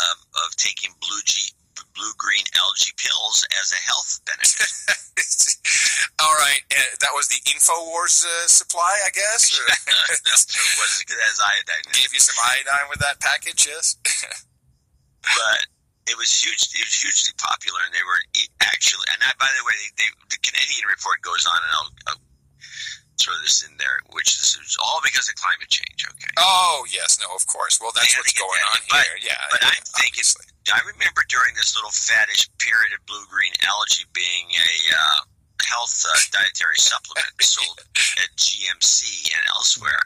[0.00, 1.52] of, of taking blue G,
[1.94, 4.72] blue green algae pills as a health benefit.
[6.20, 9.52] All right, uh, that was the Infowars uh, supply, I guess.
[9.56, 11.92] Or- it was it has iodine.
[11.92, 13.96] Gave you some iodine with that package, yes.
[15.22, 15.60] but
[16.10, 16.58] it was huge.
[16.74, 18.20] It was hugely popular, and they were
[18.66, 19.06] actually.
[19.14, 22.22] And I, by the way, they, the Canadian report goes on, and I'll, I'll
[23.22, 26.02] throw this in there, which is it's all because of climate change.
[26.02, 26.34] Okay.
[26.42, 27.78] oh yes, no, of course.
[27.78, 29.30] Well, that's what's going on But, here.
[29.30, 30.26] Yeah, but I'm thinking.
[30.70, 35.20] I remember during this little faddish period of blue green algae being a uh,
[35.66, 37.80] health uh, dietary supplement sold
[38.20, 39.00] at GNC
[39.34, 40.02] and elsewhere.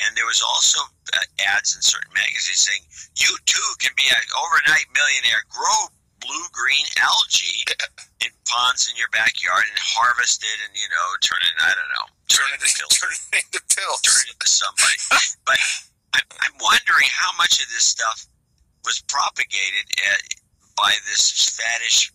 [0.00, 0.80] And there was also
[1.12, 2.84] uh, ads in certain magazines saying,
[3.16, 5.44] "You too can be an overnight millionaire.
[5.50, 7.62] Grow blue green algae
[8.24, 11.54] in ponds in your backyard and harvest it, and you know, turn it.
[11.62, 12.94] I don't know, turn, it into pills.
[13.00, 14.00] Turn it into pills.
[14.02, 14.98] Turn it into somebody.
[15.46, 15.58] but
[16.14, 18.26] I'm, I'm wondering how much of this stuff
[18.84, 20.20] was propagated uh,
[20.76, 22.10] by this faddish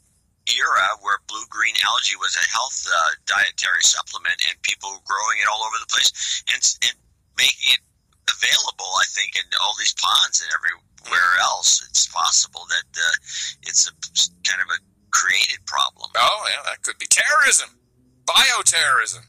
[0.52, 5.40] era where blue green algae was a health uh, dietary supplement and people were growing
[5.40, 6.12] it all over the place
[6.52, 6.96] and, and
[7.40, 7.82] making it
[8.28, 13.16] available i think in all these ponds and everywhere else it's possible that uh,
[13.68, 13.94] it's a
[14.44, 14.80] kind of a
[15.16, 17.70] created problem Oh, yeah, that could be terrorism,
[18.28, 19.24] bioterrorism.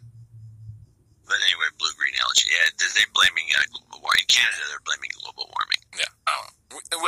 [1.26, 5.10] but anyway blue green algae yeah they're blaming uh, global warming in canada they're blaming
[5.22, 6.46] global warming Yeah, oh.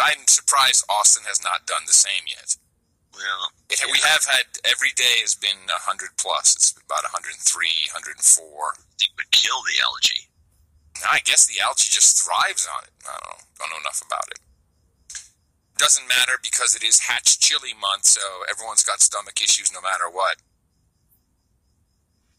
[0.03, 2.55] I'm surprised Austin has not done the same yet.
[3.17, 6.55] Well It, We have had every day has been 100 plus.
[6.55, 7.35] It's about 103,
[7.91, 8.21] 104.
[9.01, 10.29] it would kill the algae
[11.05, 12.95] I guess the algae just thrives on it.
[13.05, 13.41] I don't know.
[13.61, 14.41] Don't know enough about it.
[15.77, 20.09] Doesn't matter because it is Hatch Chili month, so everyone's got stomach issues no matter
[20.09, 20.41] what.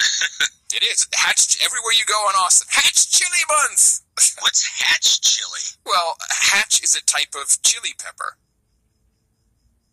[0.74, 2.68] it is Hatch everywhere you go in Austin.
[2.72, 4.02] Hatch Chili month.
[4.42, 8.38] what's hatch chili Well, Hatch is a type of chili pepper.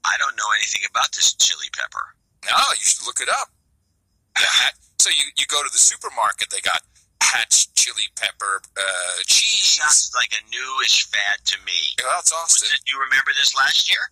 [0.05, 3.48] I don't know anything about this chili pepper No, you should look it up.
[4.36, 6.82] Hat, so you, you go to the supermarket, they got
[7.22, 9.80] Hatch chili pepper uh, cheese.
[9.80, 12.68] sounds like a newish fad to me Well, that's Was Austin.
[12.74, 14.11] it, you remember this last year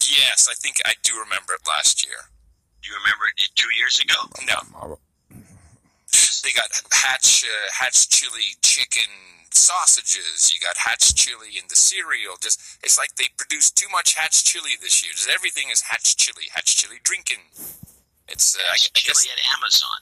[0.00, 2.16] Yes, I think I do remember it last year.
[2.82, 4.98] do you remember it two years ago No,
[6.42, 9.10] they got Hatch uh, Hatch chili chicken
[9.52, 10.52] sausages.
[10.52, 12.34] You got Hatch chili in the cereal.
[12.40, 15.12] Just it's like they produced too much Hatch chili this year.
[15.14, 16.44] Just everything is Hatch chili.
[16.54, 17.50] Hatch chili drinking.
[18.28, 20.00] It's uh, Hatch I guess chili at amazon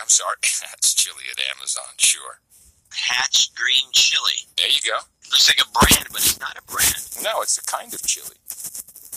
[0.00, 0.36] I'm sorry.
[0.42, 1.94] Hatch chili at Amazon.
[1.98, 2.38] Sure.
[2.90, 4.98] hatch green chili There you go.
[5.30, 8.36] looks like a brand but it's not a brand No, it's a kind of chili.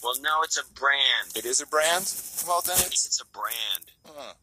[0.03, 2.09] well no it's a brand It is a brand.
[2.47, 3.05] Well, then it's.
[3.05, 4.34] it's a brand Huh.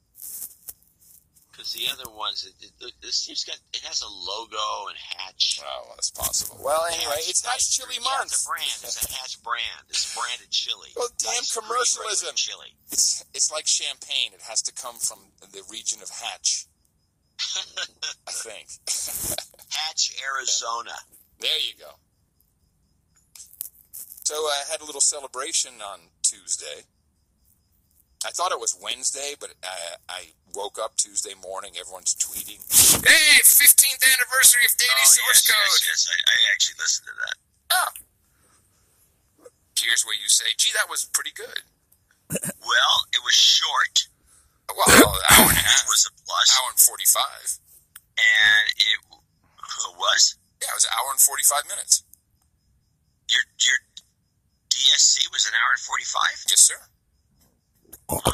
[1.54, 5.60] Because the other ones it, it, this it's got it has a logo and hatch
[5.62, 6.58] Oh, well, that's possible.
[6.62, 8.32] Well, anyway, Hatch it's Hatch chili yeah, month.
[8.34, 12.34] it's a brand it's a hatch brand it's branded chili Well, damn Nice commercialism.
[12.34, 14.34] chili It's it's like champagne.
[14.34, 15.18] It has to come from
[15.52, 16.66] the region of Hatch.
[18.26, 18.66] I think.
[19.70, 20.94] hatch arizona
[21.40, 21.94] There you go.
[24.24, 26.86] So I had a little celebration on Tuesday.
[28.26, 30.20] I thought it was Wednesday, but I, I
[30.54, 31.72] woke up Tuesday morning.
[31.78, 32.58] Everyone's tweeting,
[33.04, 36.08] "Hey, 15th anniversary of Daily oh, Source yes, Code." yes, yes.
[36.08, 37.36] I, I actually listened to that
[37.70, 37.90] Oh.
[39.78, 41.62] Here's where you say, "Gee, that was pretty good."
[42.64, 44.08] well it was short
[44.72, 47.60] Well, an hour and a half, was a plus hour and 45.
[48.16, 48.98] and it
[50.00, 52.02] was Yeah, it was an hour and 45 minutes.
[53.28, 53.76] your your
[54.72, 56.34] DSC was an hour and forty five.
[56.48, 56.80] Yes, sir.
[58.10, 58.32] I'm not in.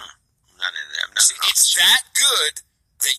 [1.07, 1.23] I'm not.
[1.23, 2.62] See, it's that good.
[3.03, 3.11] They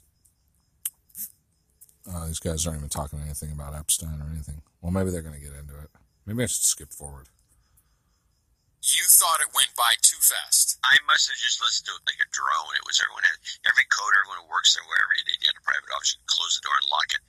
[2.12, 4.62] Uh, these guys aren't even talking anything about Epstein or anything.
[4.82, 5.90] Well, maybe they're going to get into it.
[6.26, 7.28] Maybe I should skip forward.
[8.92, 10.78] You thought it went by too fast.
[10.84, 12.74] I must have just listened to it like a drone.
[12.76, 13.38] It was everyone had
[13.68, 16.16] every coder, everyone who works there, wherever you did, you had a private office.
[16.16, 17.24] You could close the door and lock it,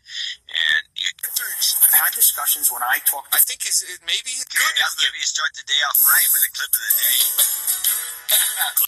[0.50, 1.08] and you.
[1.22, 4.62] I've had discussions when I talk I think is it maybe it's Good.
[4.62, 4.74] good.
[4.82, 7.20] I'll give you start the day off right with a clip of the day.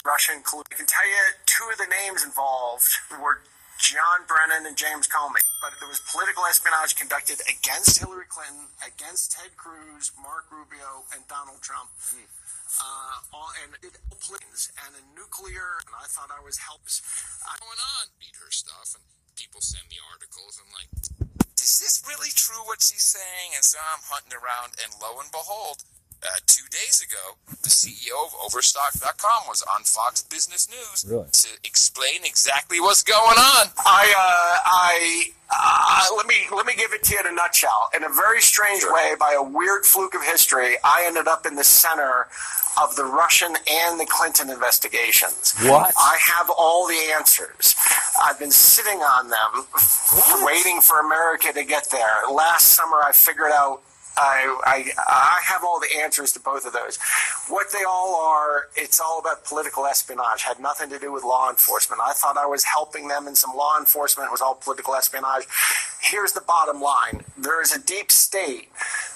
[0.09, 0.69] Russian collusion.
[0.71, 3.41] I can tell you two of the names involved were
[3.79, 5.43] John Brennan and James Comey.
[5.61, 11.27] But there was political espionage conducted against Hillary Clinton, against Ted Cruz, Mark Rubio, and
[11.27, 11.89] Donald Trump.
[11.99, 12.25] Hmm.
[12.65, 15.79] Uh, all, and it planes and a nuclear.
[15.85, 17.01] And I thought I was helps.
[17.45, 18.11] I, going on?
[18.19, 19.05] Read her stuff, and
[19.37, 20.57] people send me articles.
[20.59, 20.89] I'm like,
[21.61, 23.57] is this really true what she's saying?
[23.57, 25.81] And so I'm hunting around, and lo and behold,
[26.25, 31.27] uh, two days ago, the CEO of Overstock.com was on Fox Business News Really?
[31.31, 33.67] to explain exactly what's going on.
[33.85, 37.89] I, uh, I, uh, let me let me give it to you in a nutshell.
[37.95, 41.55] In a very strange way, by a weird fluke of history, I ended up in
[41.55, 42.27] the center
[42.81, 45.53] of the Russian and the Clinton investigations.
[45.61, 45.93] What?
[45.97, 47.75] I have all the answers.
[48.21, 49.65] I've been sitting on them,
[50.45, 52.27] waiting for America to get there.
[52.31, 53.81] Last summer, I figured out.
[54.17, 56.97] I, I I have all the answers to both of those.
[57.49, 60.43] What they all are, it's all about political espionage.
[60.43, 62.01] Had nothing to do with law enforcement.
[62.03, 64.27] I thought I was helping them in some law enforcement.
[64.29, 65.43] It was all political espionage.
[66.01, 68.69] Here's the bottom line: there is a deep state,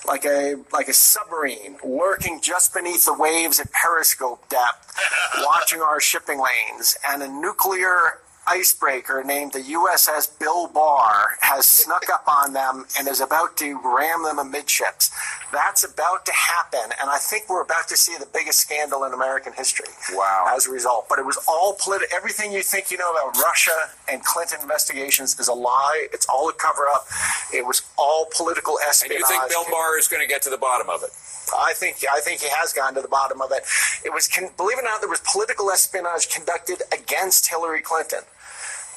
[0.06, 4.95] like a like a submarine, lurking just beneath the waves at periscope depth,
[5.39, 8.20] watching our shipping lanes, and a nuclear
[8.50, 13.80] icebreaker named the USS Bill Barr has snuck up on them and is about to
[13.84, 15.12] ram them amidships.
[15.52, 19.14] That's about to happen, and I think we're about to see the biggest scandal in
[19.14, 19.88] American history.
[20.14, 20.52] Wow.
[20.56, 22.16] As a result, but it was all political.
[22.16, 26.08] Everything you think you know about Russia and Clinton investigations is a lie.
[26.14, 27.06] It's all a cover up.
[27.54, 29.18] It was all political espionage.
[29.18, 31.10] And you think Bill Barr is going to get to the bottom of it?
[31.58, 33.64] I think I think he has gone to the bottom of it.
[34.06, 38.22] It was, believe it or not, there was political espionage conducted against Hillary Clinton,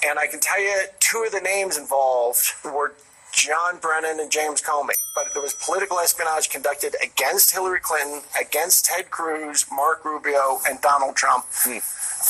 [0.07, 2.95] and I can tell you, two of the names involved were
[3.33, 4.93] John Brennan and James Comey.
[5.15, 10.81] But there was political espionage conducted against Hillary Clinton, against Ted Cruz, Mark Rubio, and
[10.81, 11.45] Donald Trump.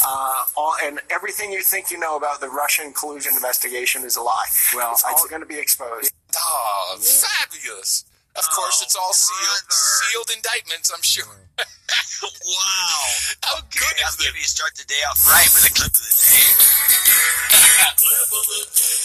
[0.06, 4.22] Uh, all, and everything you think you know about the Russian collusion investigation is a
[4.22, 4.46] lie.
[4.74, 6.12] Well, it's all going to be exposed.
[6.36, 8.04] Oh, fabulous.
[8.32, 11.36] Of course, it's all sealed, oh, sealed indictments, I'm sure.
[11.52, 13.04] wow.
[13.44, 16.14] How good I'll give you start the day off right with a clip of the
[16.16, 16.72] day.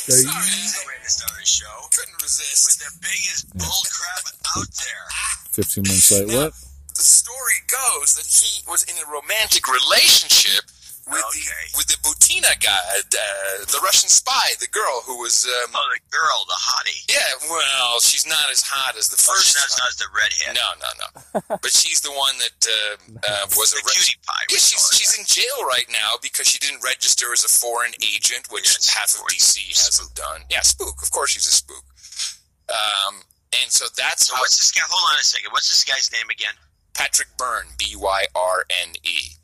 [0.08, 1.76] Sorry, that's the way to start a show.
[1.92, 2.72] Couldn't resist.
[2.72, 4.24] With the biggest bull crap
[4.56, 5.06] out there.
[5.52, 6.32] 15 minutes late.
[6.32, 6.54] What?
[6.96, 10.64] The story goes that he was in a romantic relationship
[11.10, 11.44] with the
[11.78, 15.46] with the Butina guy, uh, the Russian spy, the girl who was.
[15.48, 17.02] Um, oh, the girl, the hottie.
[17.10, 19.48] Yeah, well, she's not as hot as the Oh, first.
[19.48, 20.54] she's not, not the redhead.
[20.56, 21.58] No, no, no.
[21.64, 22.96] but she's the one that uh,
[23.28, 24.46] uh, was a cutie pie.
[24.52, 28.48] Yeah, she's she's in jail right now because she didn't register as a foreign agent,
[28.52, 30.42] which half of DC hasn't done.
[30.50, 31.02] Yeah, spook.
[31.02, 31.84] Of course, she's a spook.
[32.70, 33.24] Um,
[33.64, 34.82] and so that's So how what's this guy?
[34.90, 35.52] Hold on a second.
[35.52, 36.54] What's this guy's name again?
[36.94, 39.37] Patrick Byrne, B Y R N E.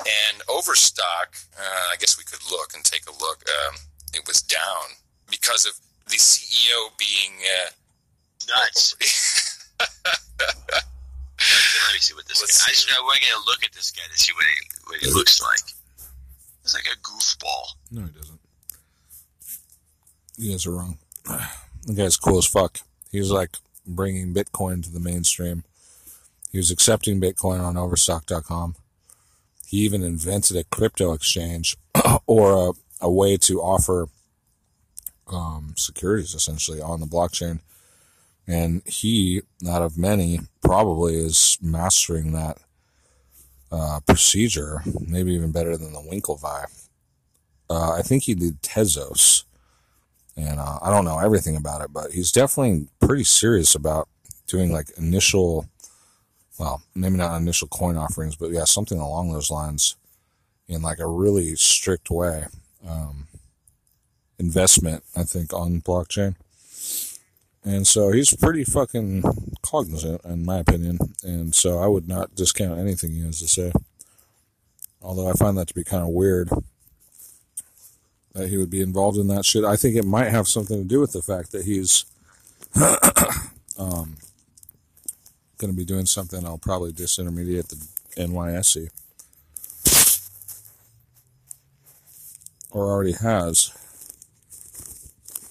[0.00, 3.44] And Overstock, uh, I guess we could look and take a look.
[3.48, 3.76] Um,
[4.14, 4.96] it was down
[5.30, 5.74] because of
[6.08, 7.70] the CEO being uh,
[8.48, 8.94] nuts.
[8.94, 9.06] Okay,
[11.86, 12.70] let me see what this Let's guy.
[12.70, 12.86] I see.
[12.86, 14.50] just I want to get a look at this guy to see what he
[14.86, 15.60] what he looks like.
[16.62, 17.74] He's like a goofball.
[17.90, 18.40] No, he doesn't.
[20.36, 20.98] You guys are wrong.
[21.86, 22.80] The guy's cool as fuck.
[23.10, 25.64] He's like bringing Bitcoin to the mainstream.
[26.52, 28.76] He was accepting Bitcoin on Overstock.com.
[29.70, 31.76] He even invented a crypto exchange
[32.26, 34.08] or a, a way to offer
[35.28, 37.60] um, securities essentially on the blockchain.
[38.48, 42.58] And he, out of many, probably is mastering that
[43.70, 46.64] uh, procedure, maybe even better than the Winklevi.
[47.70, 49.44] Uh, I think he did tZERO,
[50.36, 54.08] and uh, I don't know everything about it, but he's definitely pretty serious about
[54.48, 55.68] doing like initial,
[56.60, 59.96] well, maybe not initial coin offerings, but yeah, something along those lines,
[60.68, 62.44] in like a really strict way.
[62.86, 63.28] Um,
[64.38, 66.36] investment, I think, on blockchain.
[67.64, 69.22] And so he's pretty fucking
[69.62, 70.98] cognizant, in my opinion.
[71.24, 73.72] And so I would not discount anything he has to say.
[75.00, 76.50] Although I find that to be kind of weird
[78.34, 79.64] that he would be involved in that shit.
[79.64, 82.04] I think it might have something to do with the fact that he's
[83.78, 84.16] um,
[85.60, 87.76] going to be doing something I'll probably disintermediate the
[88.16, 88.88] NYSE.
[92.70, 93.70] Or already has.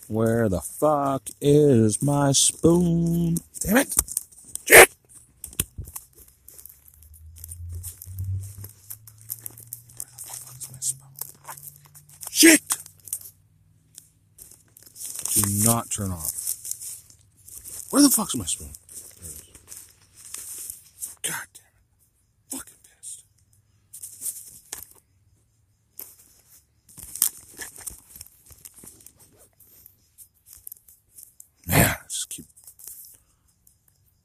[0.07, 3.35] Where the fuck is my spoon?
[3.61, 3.93] Damn it!
[4.65, 4.95] Shit!
[12.31, 12.61] Shit!
[15.33, 16.33] Do not turn off.
[17.91, 18.69] Where the fuck's my spoon?
[31.69, 32.45] Man, I just keep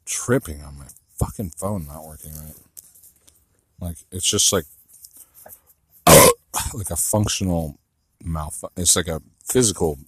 [0.06, 0.86] tripping on my
[1.18, 2.54] fucking phone not working right.
[3.78, 4.64] Like, it's just like,
[6.06, 7.78] like a functional
[8.22, 8.64] mouth.
[8.78, 9.98] It's like a physical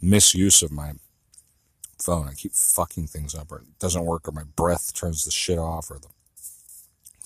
[0.00, 0.94] misuse of my
[2.00, 2.26] phone.
[2.28, 5.58] I keep fucking things up, or it doesn't work, or my breath turns the shit
[5.58, 6.08] off, or the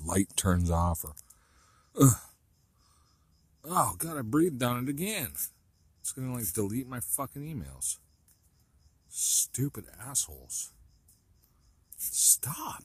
[0.05, 1.13] light turns off, or.
[1.99, 2.17] Ugh.
[3.65, 5.31] Oh god, I breathed on it again.
[6.01, 7.97] It's gonna like delete my fucking emails.
[9.19, 10.73] Stupid assholes.
[11.97, 12.85] Stop.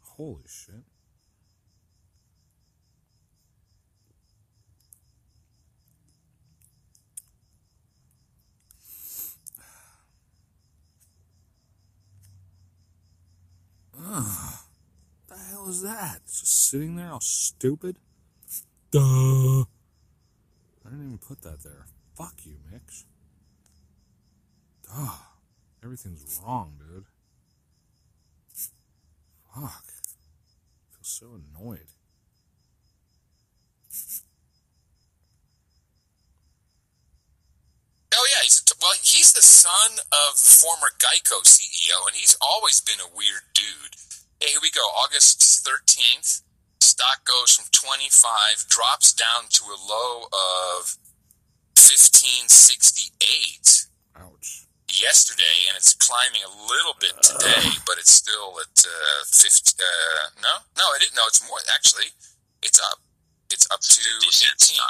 [0.00, 0.74] Holy shit.
[14.06, 14.58] Ugh.
[15.28, 16.20] the hell is that?
[16.24, 17.96] It's just sitting there all stupid?
[18.90, 19.00] Duh.
[19.00, 19.64] I
[20.84, 21.86] didn't even put that there.
[22.16, 23.04] Fuck you, Mix.
[24.86, 25.10] Duh.
[25.84, 27.04] Everything's wrong, dude.
[29.54, 29.64] Fuck.
[29.64, 31.88] I feel so annoyed.
[38.14, 38.92] Oh yeah, he's a t- well.
[39.20, 43.92] He's the son of the former Geico CEO, and he's always been a weird dude.
[44.40, 44.80] Hey, here we go.
[44.96, 46.40] August thirteenth,
[46.80, 50.96] stock goes from twenty five, drops down to a low of
[51.76, 53.92] fifteen sixty eight.
[54.16, 54.64] Ouch.
[54.88, 59.76] Yesterday, and it's climbing a little bit today, but it's still at uh, fifty.
[59.76, 61.20] Uh, no, no, it didn't.
[61.20, 62.16] No, it's more actually.
[62.62, 63.04] It's up.
[63.52, 64.00] It's up to
[64.32, 64.80] eighteen.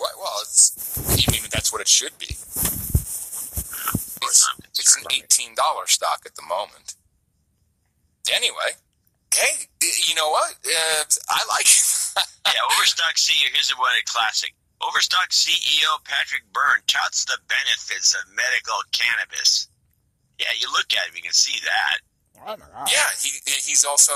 [0.00, 0.16] What?
[0.16, 0.72] Well, it's.
[1.28, 2.32] I mean, that's what it should be.
[4.26, 4.48] It's,
[4.78, 6.94] it's an eighteen dollar stock at the moment.
[8.32, 8.78] Anyway,
[9.34, 9.68] hey,
[10.08, 10.54] you know what?
[10.64, 11.66] Uh, I like.
[11.66, 11.84] it.
[12.46, 13.52] yeah, Overstock CEO.
[13.52, 14.54] Here's a one a classic.
[14.80, 19.68] Overstock CEO Patrick Byrne touts the benefits of medical cannabis.
[20.38, 21.98] Yeah, you look at him, you can see that.
[22.90, 24.12] Yeah, he he's also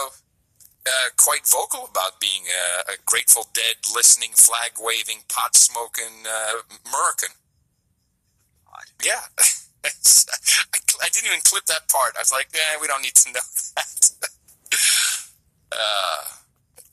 [0.86, 6.60] uh, quite vocal about being a, a Grateful Dead listening, flag waving, pot smoking uh,
[6.86, 7.30] American.
[9.04, 9.22] Yeah.
[9.84, 10.26] It's-
[10.74, 12.16] I, I didn't even clip that part.
[12.16, 13.46] I was like, eh, we don't need to know
[13.76, 14.10] that.
[15.72, 16.22] uh,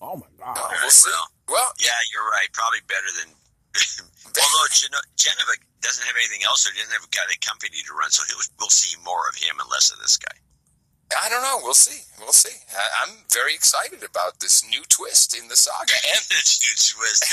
[0.02, 0.57] oh my god.
[0.57, 1.10] Oh, we'll see.
[1.49, 2.49] Well, yeah, you're right.
[2.53, 3.34] Probably better than.
[4.36, 8.12] Although Geno- Geneva doesn't have anything else, or doesn't have got a company to run,
[8.12, 10.36] so he'll, we'll see more of him and less of this guy.
[11.16, 11.62] I don't know.
[11.64, 12.02] We'll see.
[12.20, 12.52] We'll see.
[12.76, 17.24] I, I'm very excited about this new twist in the saga, and this new twist.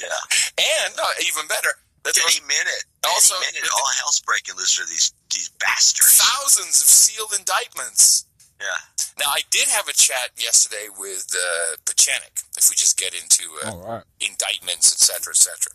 [0.00, 0.14] Yeah,
[0.56, 1.72] and no, even better.
[2.08, 6.16] Any minute, Also- any minute, all hell's breaking loose for these these bastards.
[6.18, 8.24] thousands of sealed indictments.
[8.60, 8.74] Yeah.
[9.18, 13.44] Now, I did have a chat yesterday with uh, Pieczenik, if we just get into
[13.62, 14.04] uh, All right.
[14.18, 15.70] indictments, et cetera, et cetera.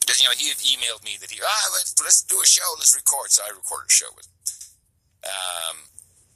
[0.00, 2.68] Because, you know, he had emailed me that he, ah, let's, let's do a show,
[2.76, 3.30] let's record.
[3.30, 4.36] So I recorded a show with him.
[5.24, 5.76] Um,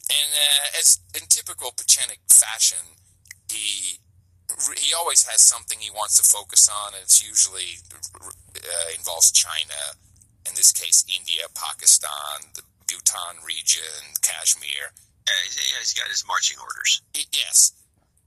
[0.08, 2.80] and uh, as in typical Pieczenik fashion,
[3.50, 3.98] he
[4.76, 9.96] he always has something he wants to focus on, and it's usually uh, involves China,
[10.48, 14.92] in this case, India, Pakistan, the Bhutan region, Kashmir.
[15.24, 17.00] Yeah, yeah, he's got his marching orders.
[17.14, 17.72] Y- Yes.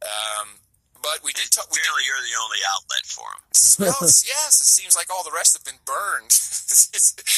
[0.01, 0.59] Um,
[1.01, 1.69] but we did talk.
[1.69, 3.41] We did, Apparently, you're the only outlet for him.
[3.85, 6.29] well, it's- yes, it seems like all the rest have been burned.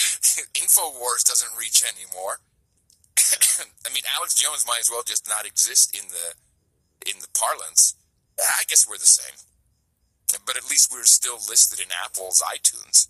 [0.60, 2.39] Infowars doesn't reach anymore.
[3.85, 6.35] I mean, Alex Jones might as well just not exist in the
[7.10, 7.95] in the parlance.
[8.39, 9.35] I guess we're the same,
[10.45, 13.07] but at least we're still listed in Apple's iTunes.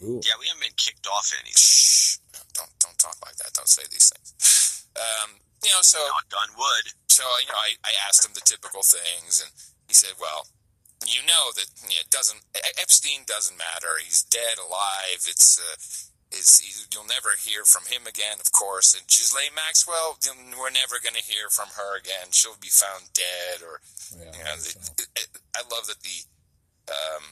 [0.00, 1.54] Yeah, we haven't been kicked off any.
[1.54, 2.18] Shh!
[2.54, 3.54] Don't don't talk like that.
[3.54, 4.86] Don't say these things.
[4.94, 6.92] Um, you know, so Knock on wood.
[7.08, 9.50] so you know, I, I asked him the typical things, and
[9.86, 10.46] he said, "Well,
[11.06, 12.42] you know that yeah, it doesn't
[12.78, 13.98] Epstein doesn't matter.
[14.02, 15.22] He's dead, alive.
[15.26, 15.78] It's uh,
[16.34, 18.94] is he, you'll never hear from him again, of course.
[18.94, 20.18] And Ghislaine Maxwell,
[20.58, 22.34] we're never going to hear from her again.
[22.34, 23.78] She'll be found dead, or
[24.18, 25.06] you know, the,
[25.54, 26.26] I love that the
[26.90, 27.24] um,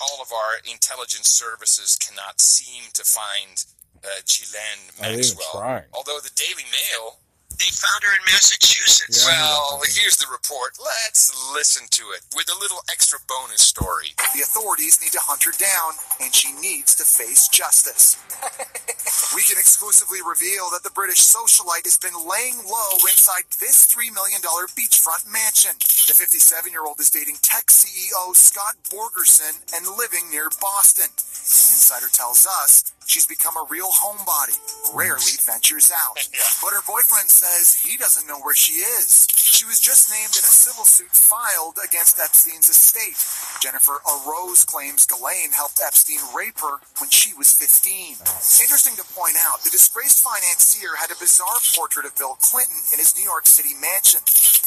[0.00, 3.64] all of our intelligence services cannot seem to find
[4.04, 5.60] uh, Ghislaine Are they even Maxwell.
[5.60, 5.84] trying?
[5.92, 7.18] Although the Daily Mail
[7.58, 9.24] They found her in Massachusetts.
[9.26, 10.74] well, here's the report.
[10.80, 14.14] Let's listen to it with a little extra bonus story.
[14.34, 18.18] The authorities need to hunt her down, and she needs to face justice.
[19.34, 24.12] we can exclusively reveal that the British socialite has been laying low inside this $3
[24.12, 24.42] million
[24.74, 25.78] beachfront mansion.
[26.10, 31.08] The 57 year old is dating tech CEO Scott Borgerson and living near Boston.
[31.08, 34.56] An insider tells us she's become a real homebody,
[34.94, 36.18] rarely ventures out.
[36.64, 37.43] But her boyfriend says
[37.84, 39.28] he doesn't know where she is.
[39.36, 43.20] She was just named in a civil suit filed against Epstein's estate.
[43.60, 48.16] Jennifer Araoz claims Ghislaine helped Epstein rape her when she was 15.
[48.60, 52.98] Interesting to point out, the disgraced financier had a bizarre portrait of Bill Clinton in
[52.98, 54.20] his New York City mansion.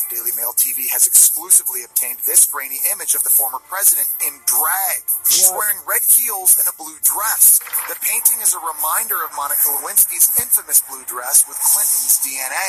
[0.07, 5.03] Daily Mail TV has exclusively obtained this grainy image of the former president in drag.
[5.27, 7.59] She's wearing red heels and a blue dress.
[7.91, 12.66] The painting is a reminder of Monica Lewinsky's infamous blue dress with Clinton's DNA.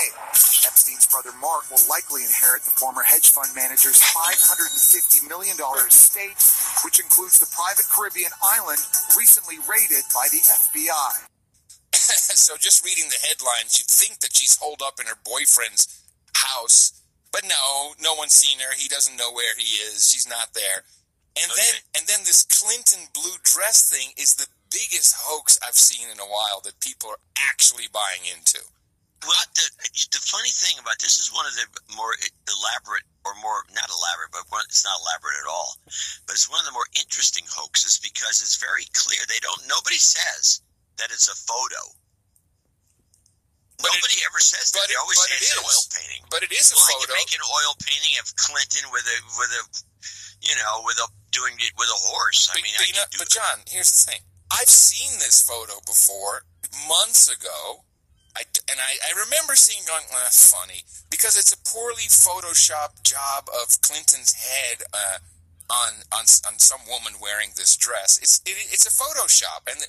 [0.67, 5.57] Epstein's brother Mark will likely inherit the former hedge fund manager's $550 million
[5.87, 6.39] estate,
[6.85, 8.81] which includes the private Caribbean island
[9.17, 11.13] recently raided by the FBI.
[11.93, 15.89] so just reading the headlines, you'd think that she's holed up in her boyfriend's
[16.35, 16.93] house,
[17.33, 18.75] but no, no one's seen her.
[18.77, 20.09] He doesn't know where he is.
[20.09, 20.85] She's not there.
[21.39, 26.09] And then, and then this Clinton blue dress thing is the biggest hoax I've seen
[26.11, 28.59] in a while that people are actually buying into.
[29.27, 29.67] Well, the,
[30.15, 31.67] the funny thing about this is one of the
[31.99, 32.15] more
[32.47, 35.75] elaborate, or more not elaborate, but one, it's not elaborate at all.
[36.25, 39.19] But it's one of the more interesting hoaxes because it's very clear.
[39.27, 39.59] They don't.
[39.67, 40.63] Nobody says
[41.03, 41.83] that it's a photo.
[43.79, 44.83] Nobody ever says that.
[44.83, 46.23] But they it- always but say it it's an oil painting.
[46.31, 47.15] But it is a well, photo.
[47.15, 49.63] can make an oil painting of Clinton with a with a
[50.43, 52.51] you know with a doing it with a horse.
[52.51, 54.23] I mean, But, I you know, but John, here's the thing.
[54.51, 56.43] I've seen this photo before
[56.87, 57.85] months ago.
[58.39, 63.51] I, and I, I remember seeing going, that's funny because it's a poorly photoshopped job
[63.51, 65.19] of Clinton's head uh,
[65.69, 68.19] on on on some woman wearing this dress.
[68.23, 69.83] It's it, it's a Photoshop, and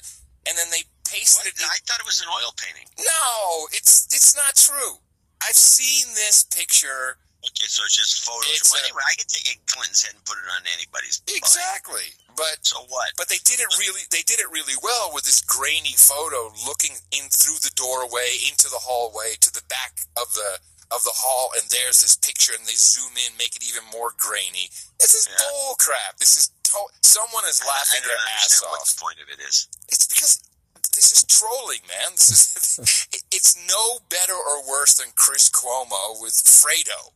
[0.47, 1.61] and then they pasted it.
[1.61, 2.89] I thought it was an oil painting.
[2.97, 4.97] No, it's it's not true.
[5.41, 7.17] I've seen this picture.
[7.39, 8.51] Okay, so it's just photos.
[8.51, 11.23] It's well, a- anyway, I could take a Clinton's head and put it on anybody's.
[11.23, 11.39] body.
[11.39, 13.15] Exactly, but so what?
[13.15, 14.03] But they did it really.
[14.11, 18.67] They did it really well with this grainy photo, looking in through the doorway into
[18.67, 20.59] the hallway to the back of the
[20.91, 24.11] of the hall, and there's this picture, and they zoom in, make it even more
[24.17, 24.67] grainy.
[24.99, 26.17] This is bull crap.
[26.19, 28.89] This is to- someone is laughing I don't their ass understand what off.
[28.91, 29.67] the point of it is.
[29.87, 30.43] It's because
[30.91, 32.11] this is trolling, man.
[32.19, 37.15] This is it's no better or worse than Chris Cuomo with Fredo.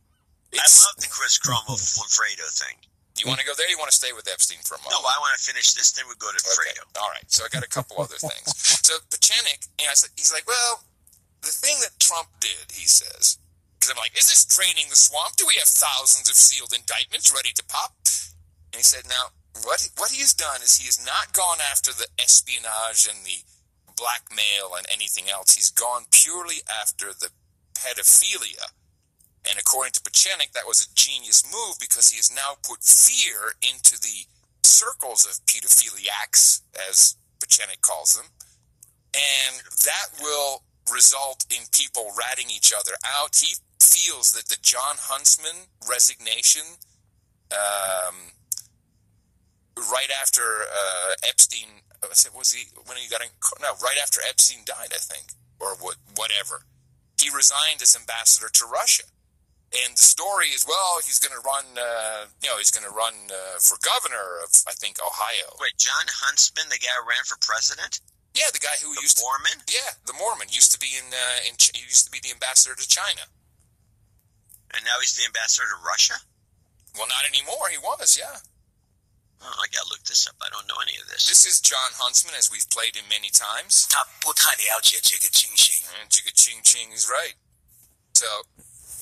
[0.60, 2.08] I love the Chris Cuomo mm-hmm.
[2.10, 2.76] Fredo thing.
[3.18, 3.70] You want to go there?
[3.70, 4.98] You want to stay with Epstein for a moment?
[4.98, 5.06] No.
[5.06, 6.82] I want to finish this, then we go to Fredo.
[6.98, 7.22] All right.
[7.30, 8.50] So I got a couple other things.
[8.82, 10.82] So Pieczenik, you know, he's like, well,
[11.42, 13.38] the thing that Trump did, he says,
[13.78, 15.36] because I'm like, is this draining the swamp?
[15.36, 17.94] Do we have thousands of sealed indictments ready to pop?
[18.74, 19.30] And he said, now,
[19.62, 23.46] what what he's done is he has not gone after the espionage and the
[23.94, 25.54] blackmail and anything else.
[25.54, 27.30] He's gone purely after the
[27.78, 28.74] pedophilia.
[29.48, 33.52] And according to Pieczenik, that was a genius move because he has now put fear
[33.60, 34.24] into the
[34.62, 38.26] circles of pedophiliacs, as Pieczenik calls them.
[39.14, 40.62] And that will
[40.92, 43.36] result in people ratting each other out.
[43.36, 46.62] He feels that the Jon Huntsman resignation,
[47.52, 48.32] um,
[49.76, 53.28] right after uh, Epstein, was, was he when he got in?
[53.60, 56.64] No, right after Epstein died, I think, or what, whatever.
[57.20, 59.04] He resigned as ambassador to Russia
[59.82, 62.94] and the story is well he's going to run uh, you know he's going to
[62.94, 67.24] run uh, for governor of i think ohio wait jon huntsman the guy who ran
[67.26, 67.98] for president
[68.34, 71.10] yeah the guy who the used mormon to, yeah the mormon used to be in,
[71.10, 73.26] uh, in he used to be the ambassador to china
[74.74, 76.18] and now he's the ambassador to russia
[76.94, 78.38] well not anymore he was yeah
[79.42, 80.40] oh, I gotta look this up.
[80.40, 81.28] I don't know any of this.
[81.28, 83.84] This is Jon Huntsman, as we've played him many times.
[83.92, 84.08] Top
[85.30, 85.84] Ching Ching.
[86.08, 87.34] Jigga Ching Ching is right.
[88.14, 88.26] So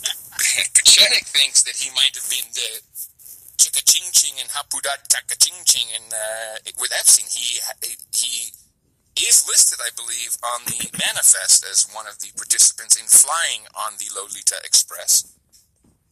[0.02, 2.70] Pieczenik thinks that he might have been the
[3.58, 7.26] Chicka Ching Ching and Hapudat Taka Ching Ching and, uh, with Epstein.
[7.30, 7.60] He,
[8.18, 8.52] he
[9.16, 13.94] is listed, I believe, on the manifest as one of the participants in flying on
[14.00, 15.24] the Lolita Express.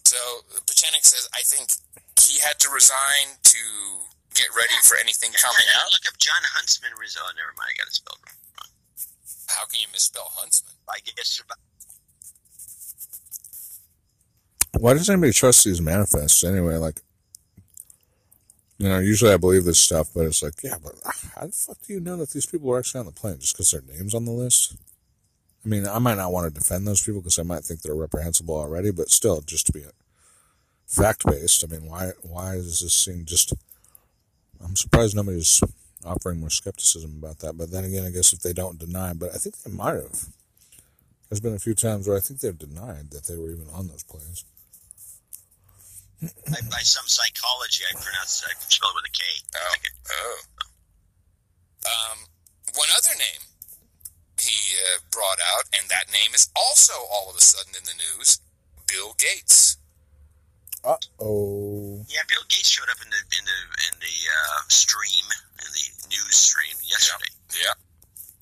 [0.05, 0.19] So,
[0.67, 1.71] Pieczenik says, I think
[2.19, 3.63] he had to resign to
[4.35, 5.91] get ready for anything coming out.
[5.91, 6.93] Look up Jon Huntsman.
[6.99, 7.75] Res- Oh, never mind.
[7.75, 8.39] I got it spelled wrong.
[9.49, 10.75] How can you misspell Huntsman?
[10.89, 11.41] I guess
[14.79, 16.77] Why does anybody trust these manifests anyway?
[16.77, 17.01] Like,
[18.79, 20.95] you know, usually I believe this stuff, but it's like, yeah, but
[21.35, 23.55] how the fuck do you know that these people are actually on the plane just
[23.55, 24.77] because their name's on the list?
[25.65, 27.95] I mean, I might not want to defend those people because I might think they're
[27.95, 29.85] reprehensible already, but still, just to be
[30.87, 33.53] fact based, I mean, why why is this scene just?
[34.63, 35.63] I'm surprised nobody's
[36.05, 37.57] offering more skepticism about that.
[37.57, 40.27] But then again, I guess if they don't deny, but I think they might have.
[41.29, 43.87] There's been a few times where I think they've denied that they were even on
[43.87, 44.45] those planes.
[46.21, 47.85] By, by some psychology.
[47.89, 49.23] I pronounce I spell it with a K.
[49.57, 49.75] Oh.
[50.13, 50.39] Oh.
[51.81, 52.19] Um,
[52.77, 53.43] one other name
[54.41, 57.97] he uh, brought out, and that name is also all of a sudden in the
[57.97, 58.41] news
[58.87, 59.77] Bill Gates.
[60.83, 62.05] Uh oh.
[62.09, 65.29] Yeah, Bill Gates showed up in the in the in the uh, stream
[65.61, 67.33] in the news stream yesterday.
[67.53, 67.77] Yeah.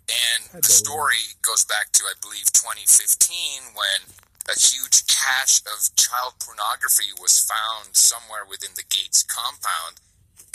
[0.09, 4.00] And the story goes back to, I believe, 2015 when
[4.48, 10.00] a huge cache of child pornography was found somewhere within the Gates compound,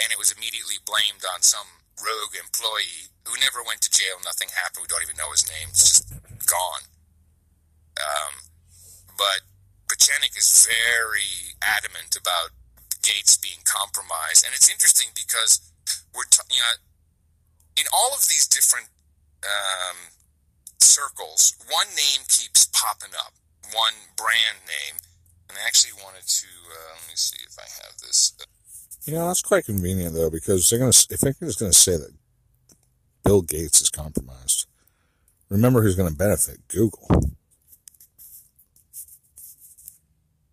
[0.02, 4.18] and it was immediately blamed on some rogue employee who never went to jail.
[4.26, 4.84] Nothing happened.
[4.84, 5.70] We don't even know his name.
[5.70, 6.10] It's just
[6.50, 6.90] gone.
[8.02, 8.50] Um,
[9.14, 9.46] but
[9.86, 12.50] Pieczenik is very adamant about
[13.06, 15.62] Gates being compromised, and it's interesting because
[16.16, 16.76] we're t- you know
[17.78, 18.88] in all of these different
[19.44, 20.14] um,
[20.80, 23.34] circles, one name keeps popping up,
[23.72, 25.00] one brand name,
[25.50, 28.34] and I actually wanted to uh, let me see if I have this.
[29.06, 32.14] You know, that's quite convenient though, because they're gonna if they're gonna say that
[33.24, 34.68] Bill Gates is compromised,
[35.50, 36.68] remember who's gonna benefit?
[36.68, 37.08] Google.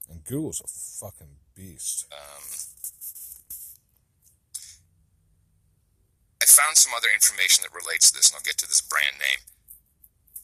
[0.08, 0.68] And Google's a
[1.06, 2.06] fucking beast.
[2.12, 2.44] Um,
[6.42, 9.14] I found some other information that relates to this, and I'll get to this brand
[9.18, 9.38] name.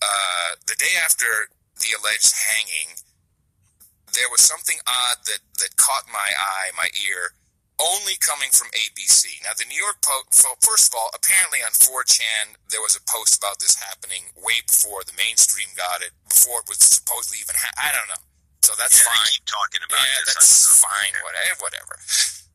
[0.01, 1.49] Uh, the day after
[1.81, 2.97] the alleged hanging,
[4.13, 7.37] there was something odd that, that caught my eye, my ear,
[7.77, 9.45] only coming from ABC.
[9.45, 10.33] Now, the New York Post,
[10.65, 15.05] first of all, apparently on 4chan, there was a post about this happening way before
[15.05, 18.25] the mainstream got it, before it was supposedly even, ha- I don't know.
[18.65, 19.29] So that's yeah, fine.
[19.29, 20.35] Keep talking about yeah, this.
[20.35, 21.15] that's fine.
[21.21, 21.95] Whatever, whatever.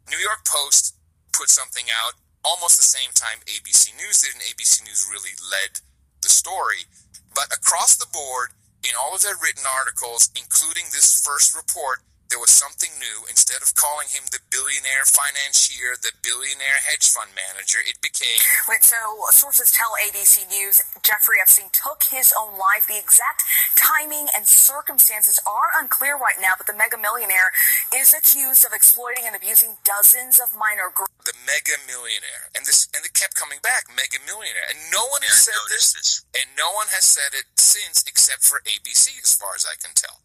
[0.10, 0.98] New York Post
[1.31, 5.80] put something out almost the same time ABC News did, and ABC News really led
[6.26, 6.89] the story.
[7.31, 11.99] But across the board, in all of their written articles, including this first report,
[12.32, 13.28] there was something new.
[13.28, 18.40] Instead of calling him the billionaire financier, the billionaire hedge fund manager, it became.
[18.72, 18.95] Wait, so
[19.36, 22.88] sources tell ABC News Jeffrey Epstein took his own life.
[22.88, 23.44] The exact
[23.76, 27.52] timing and circumstances are unclear right now, but the mega millionaire
[27.91, 31.12] is accused of exploiting and abusing dozens of minor girls.
[31.28, 35.22] The mega millionaire, and this, and it kept coming back, mega millionaire, and no one
[35.28, 39.36] has said this, this, and no one has said it since, except for ABC, as
[39.36, 40.24] far as I can tell.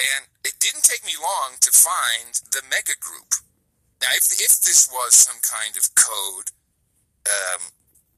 [0.00, 3.38] And it didn't take me long to find the mega group.
[4.02, 6.50] Now, if, if this was some kind of code,
[7.28, 7.70] um,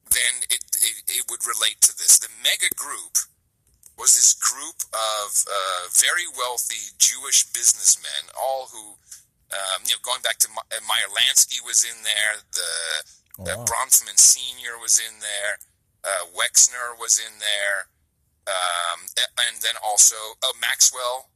[0.08, 2.18] then it, it, it, would relate to this.
[2.18, 3.20] The mega group
[3.98, 8.96] was this group of uh, very wealthy Jewish businessmen, all who,
[9.52, 12.72] um, you know, going back to Meyer Lansky was in there, the
[13.38, 13.62] oh, wow.
[13.62, 14.80] uh, Bronfman Sr.
[14.80, 15.60] was in there,
[16.04, 17.92] uh, Wexner was in there,
[18.46, 19.08] um,
[19.46, 21.33] and then also uh, Maxwell, uh,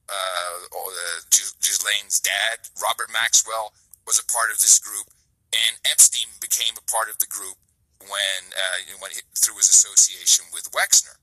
[1.60, 3.72] Ghislaine's dad, Robert Maxwell,
[4.06, 5.08] was a part of this group,
[5.52, 7.56] and Epstein became a part of the group
[8.00, 11.20] when, uh, when through his association with Wexner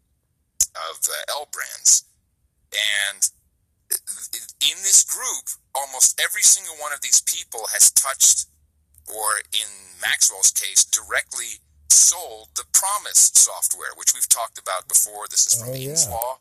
[0.75, 2.05] of uh, L Brands,
[2.73, 3.29] and
[4.61, 8.47] in this group, almost every single one of these people has touched,
[9.07, 9.69] or in
[10.01, 15.25] Maxwell's case, directly sold the Promise software, which we've talked about before.
[15.29, 16.13] This is from oh, Eames yeah.
[16.13, 16.39] Law.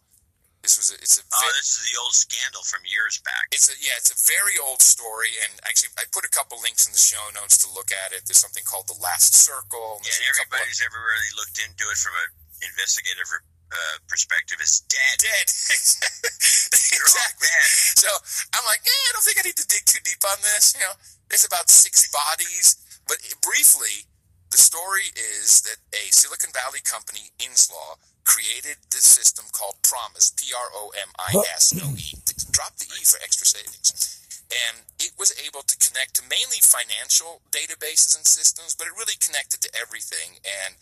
[0.64, 3.52] This was a, it's a oh, this is the old scandal from years back.
[3.52, 6.88] It's a yeah, it's a very old story, and actually, I put a couple links
[6.88, 8.24] in the show notes to look at it.
[8.24, 10.00] There's something called the Last Circle.
[10.00, 12.32] Yeah, and everybody who's ever really looked into it from an
[12.64, 15.16] investigative uh, perspective is dead.
[15.20, 15.46] Dead.
[16.96, 17.52] exactly.
[18.00, 18.08] So
[18.56, 20.72] I'm like, eh, I don't think I need to dig too deep on this.
[20.72, 20.96] You know,
[21.28, 24.08] there's about six bodies, but briefly,
[24.48, 30.52] the story is that a Silicon Valley company, Inslaw, created this system called Promise, P
[30.52, 32.16] R O M I S, no E.
[32.50, 34.20] Drop the E for extra savings.
[34.52, 39.16] And it was able to connect to mainly financial databases and systems, but it really
[39.18, 40.76] connected to everything and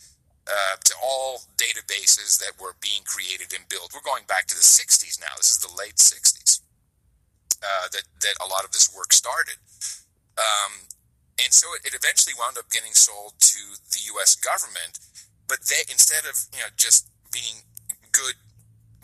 [0.45, 3.95] uh, to all databases that were being created and built.
[3.95, 5.31] We're going back to the 60s now.
[5.37, 6.59] This is the late 60s
[7.63, 9.55] uh, that, that a lot of this work started.
[10.37, 10.91] Um,
[11.39, 14.35] and so it, it eventually wound up getting sold to the U.S.
[14.35, 14.99] government.
[15.47, 17.65] But they, instead of you know just being
[18.13, 18.37] good,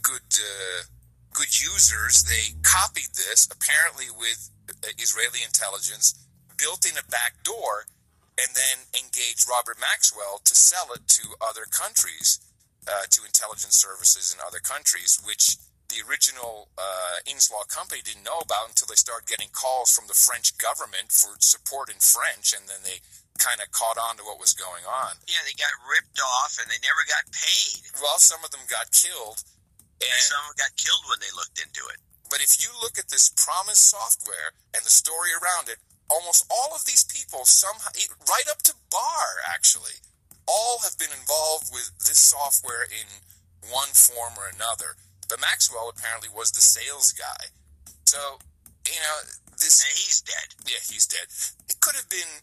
[0.01, 0.85] good, uh,
[1.33, 4.49] good users, they copied this apparently with
[4.97, 6.13] Israeli intelligence,
[6.57, 7.89] built in a back door,
[8.39, 12.39] and then engaged Robert Maxwell to sell it to other countries,
[12.87, 15.57] uh, to intelligence services in other countries, which
[15.89, 20.13] the original uh, Inslaw company didn't know about until they started getting calls from the
[20.13, 23.01] French government for support in French, and then they
[23.37, 25.15] kind of caught on to what was going on.
[25.29, 27.85] Yeah, they got ripped off and they never got paid.
[28.01, 29.45] Well, some of them got killed,
[30.01, 32.01] and, and some got killed when they looked into it.
[32.29, 36.73] But if you look at this Promise software and the story around it, almost all
[36.75, 37.89] of these people, somehow,
[38.29, 39.97] right up to Barr, actually,
[40.45, 43.07] all have been involved with this software in
[43.69, 44.97] one form or another.
[45.29, 47.53] But Maxwell apparently was the sales guy.
[48.05, 48.41] So,
[48.85, 49.17] you know,
[49.57, 49.85] this.
[49.85, 50.57] And he's dead.
[50.65, 51.29] Yeah, he's dead.
[51.69, 52.41] It could have been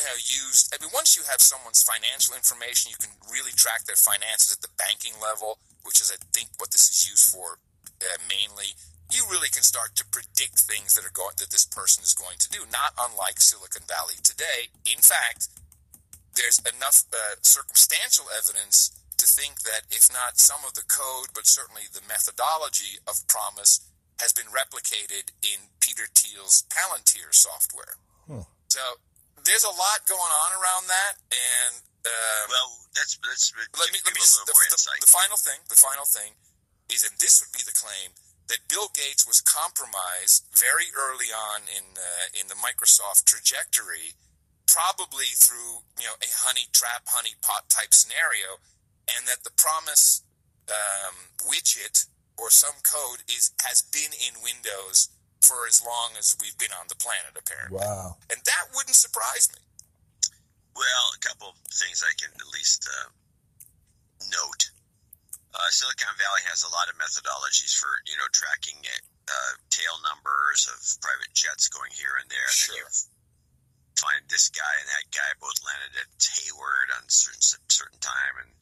[0.00, 0.72] you know, used.
[0.72, 4.60] I mean, once you have someone's financial information, you can really track their finances at
[4.60, 7.58] the banking level, which is, I think, what this is used for
[8.04, 8.76] uh, mainly.
[9.08, 12.36] You really can start to predict things that are going that this person is going
[12.42, 12.66] to do.
[12.68, 14.74] Not unlike Silicon Valley today.
[14.84, 15.48] In fact,
[16.34, 21.46] there's enough uh, circumstantial evidence to think that if not some of the code, but
[21.46, 23.80] certainly the methodology of Promise
[24.20, 27.96] has been replicated in Peter Thiel's Palantir software.
[28.26, 28.44] Hmm.
[28.68, 29.00] So
[29.46, 31.74] there's a lot going on around that, and
[32.04, 35.62] um, well, that's that's let me let me just the, the, the final thing.
[35.70, 36.34] The final thing
[36.90, 38.12] is, and this would be the claim
[38.50, 44.18] that Bill Gates was compromised very early on in uh, in the Microsoft trajectory,
[44.66, 48.60] probably through you know a honey trap, honey pot type scenario
[49.08, 50.22] and that the promise
[50.68, 52.06] um, widget
[52.36, 55.08] or some code is has been in Windows
[55.46, 57.78] for as long as we've been on the planet, apparently.
[57.78, 58.18] Wow.
[58.26, 59.62] And that wouldn't surprise me.
[60.74, 63.08] Well, a couple things I can at least uh,
[64.28, 64.62] note.
[65.56, 69.96] Uh, Silicon Valley has a lot of methodologies for you know tracking it, uh, tail
[70.04, 72.84] numbers of private jets going here and there, and then you
[73.96, 77.40] find this guy and that guy both landed at Hayward on certain
[77.72, 78.52] certain time, and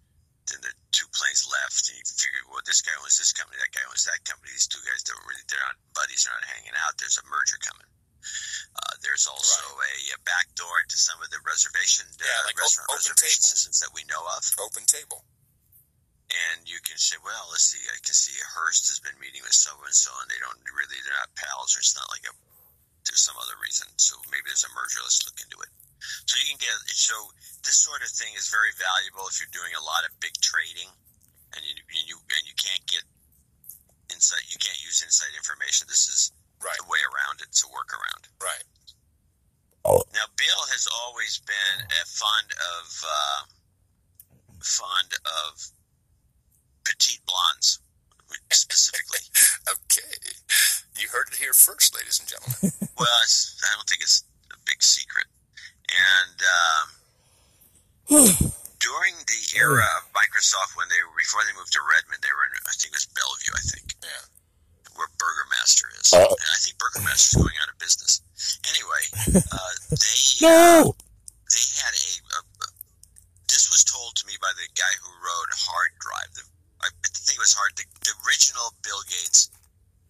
[0.50, 3.72] then the two planes left, and you figure, well, this guy owns this company, that
[3.72, 4.52] guy owns that company.
[4.52, 6.96] These two guys don't really, they're not buddies, they're not hanging out.
[7.00, 7.88] There's a merger coming.
[8.74, 12.88] Uh, there's also a, a backdoor into some of the reservation uh, Yeah, like restaurant
[12.88, 13.52] open reservation table.
[13.52, 14.42] systems that we know of.
[14.60, 15.24] Open table.
[16.32, 17.84] And you can say, well, let's see.
[17.92, 20.96] I can see Hearst has been meeting with so and so, and they don't really,
[21.04, 22.32] they're not pals, or it's not like a.
[23.04, 25.04] There's some other reason, so maybe there's a merger.
[25.04, 25.70] Let's look into it.
[26.24, 27.16] So you can get so
[27.64, 30.88] this sort of thing is very valuable if you're doing a lot of big trading,
[31.56, 33.04] and you and you and you can't get
[34.12, 34.44] insight.
[34.48, 35.88] You can't use inside information.
[35.88, 36.76] This is right.
[36.80, 37.52] a way around it.
[37.52, 38.28] It's a workaround.
[38.40, 38.64] Right.
[39.84, 42.48] Now, Bill has always been a fond
[42.80, 43.40] of uh,
[44.64, 45.60] fond of
[46.84, 47.80] petite blondes,
[48.50, 49.20] specifically.
[49.68, 50.14] okay,
[50.98, 52.72] you heard it here first, ladies and gentlemen.
[52.98, 55.26] well, it's, I don't think it's a big secret.
[55.90, 56.86] And um,
[58.80, 62.44] during the era of Microsoft, when they were before they moved to Redmond, they were
[62.48, 63.86] in I think it was Bellevue, I think.
[64.02, 64.24] Yeah.
[64.94, 66.22] Where Burgermaster is, Uh.
[66.22, 68.22] and I think Burgermaster's going out of business.
[68.70, 69.02] Anyway,
[69.50, 70.94] uh, they No!
[71.50, 72.06] they had a,
[72.38, 72.38] a,
[73.50, 76.30] this was told to me by the guy who wrote Hard Drive.
[76.38, 76.42] The,
[76.84, 77.72] I think it was hard.
[77.74, 79.48] The, the original Bill Gates,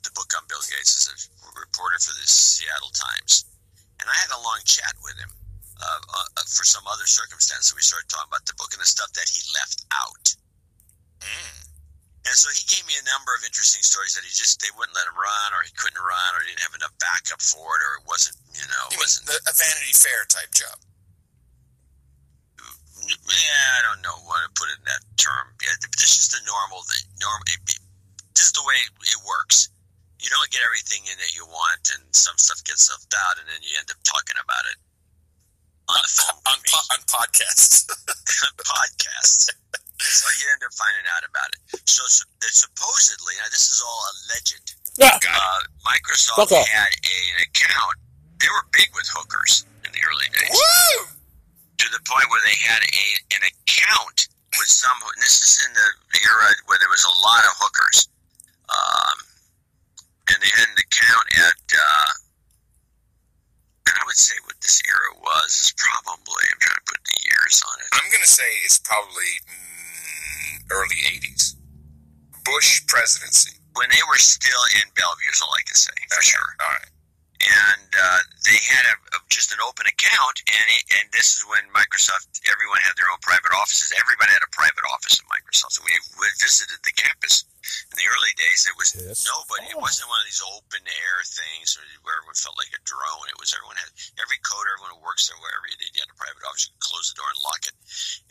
[0.02, 1.14] the book on Bill Gates, is a
[1.55, 3.46] reporter for the Seattle Times,
[4.02, 5.30] and I had a long chat with him
[5.78, 7.70] uh, uh, for some other circumstance.
[7.70, 10.26] So we started talking about the book and the stuff that he left out.
[12.24, 14.96] And so he gave me a number of interesting stories that he just they wouldn't
[14.96, 17.84] let him run, or he couldn't run, or he didn't have enough backup for it,
[17.84, 20.80] or it wasn't you know mean wasn't the, a Vanity Fair type job?
[23.09, 25.52] Yeah, I don't know what to put it in that term.
[25.62, 27.82] Yeah, th- this is the normal The Norm, it, it-
[28.35, 29.70] this is the way it works.
[30.18, 33.47] You don't get everything in that you want, and some stuff gets left out, and
[33.47, 34.78] then you end up talking about it
[35.86, 37.85] on the phone on, po- on podcasts.
[38.48, 39.52] on podcasts.
[40.01, 41.60] so you end up finding out about it.
[41.86, 44.74] So, so supposedly, now this is all alleged.
[44.98, 45.14] Yeah.
[45.14, 46.64] Uh, Microsoft Okay.
[46.66, 47.94] had a, an account.
[48.43, 50.51] They were big with hookers in the early days.
[50.59, 51.06] Woo!
[51.78, 54.28] To the point where they had a an account
[54.59, 54.94] with some.
[55.18, 55.88] This is in the
[56.22, 58.09] era where there was a lot of hookers,
[58.70, 59.16] um,
[60.30, 61.60] and they had an account at.
[61.74, 62.12] Uh,
[63.84, 66.44] and I would say what this era was is probably.
[66.48, 67.88] I'm trying to put the years on it.
[67.92, 71.55] I'm going to say it's probably mm, early 80s.
[72.44, 73.56] Bush presidency.
[73.74, 76.51] when they were still in Bellevue is all I can say for sure.
[76.60, 76.94] All right.
[77.45, 81.45] And uh, they had a, a, just an open account, and it, and this is
[81.45, 82.41] when Microsoft.
[82.49, 83.93] Everyone had their own private offices.
[84.01, 85.77] Everybody had a private office at Microsoft.
[85.77, 87.45] So we, we visited the campus
[87.93, 88.65] in the early days.
[88.65, 89.29] It was Yes.
[89.29, 89.69] nobody.
[89.73, 93.29] It wasn't one of these open air things where everyone felt like a drone.
[93.29, 96.12] It was everyone had every coder, everyone who works there, wherever you did, you had
[96.12, 96.69] a private office.
[96.69, 97.77] You could close the door and lock it,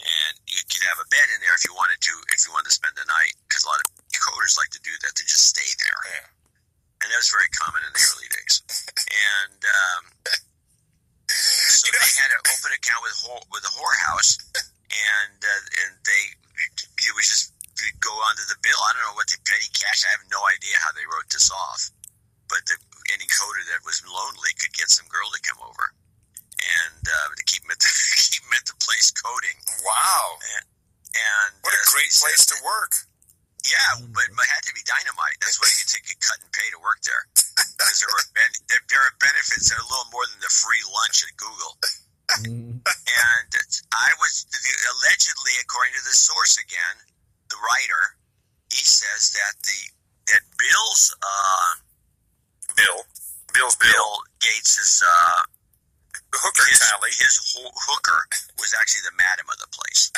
[0.01, 2.13] and you could have a bed in there if you wanted to.
[2.33, 4.93] If you wanted to spend the night, because a lot of coders like to do
[5.05, 5.13] that.
[5.17, 6.27] They just stay there Yeah.
[7.03, 8.55] And that was very common in the early days.
[9.11, 10.03] And um,
[11.27, 16.23] so they had an open account with whore, with a whorehouse, and uh, and they
[17.03, 17.51] it was just
[17.99, 18.79] go onto the bill.
[18.87, 20.07] I don't know what they petty cash.
[20.07, 21.91] I have no idea how they wrote this off,
[22.47, 22.79] but the,
[23.11, 25.91] any coder that was lonely could get some girl to come over
[26.63, 27.91] and uh, to keep them at the
[28.31, 29.57] keep them at the place coding.
[29.83, 30.39] Wow.
[30.55, 30.63] And,
[31.13, 32.93] and What a uh, great he said- place to work.
[33.63, 35.39] Yeah, but it had to be dynamite.
[35.39, 37.23] That's why you could take a cut and pay to work there.
[37.79, 40.83] Because there ben- there, there are benefits that are a little more than the free
[40.91, 41.73] lunch at Google.
[42.43, 43.49] and
[43.93, 46.95] I was allegedly, according to the source again,
[47.49, 48.17] the writer,
[48.71, 49.79] he says that the
[50.33, 51.71] that Bill's uh,
[52.75, 53.05] Bill.
[53.53, 54.11] Bill's Bill
[54.41, 55.41] Gates's uh,
[56.33, 57.11] hooker his, tally.
[57.11, 58.25] his ho- hooker
[58.57, 60.09] was actually the madam of the place.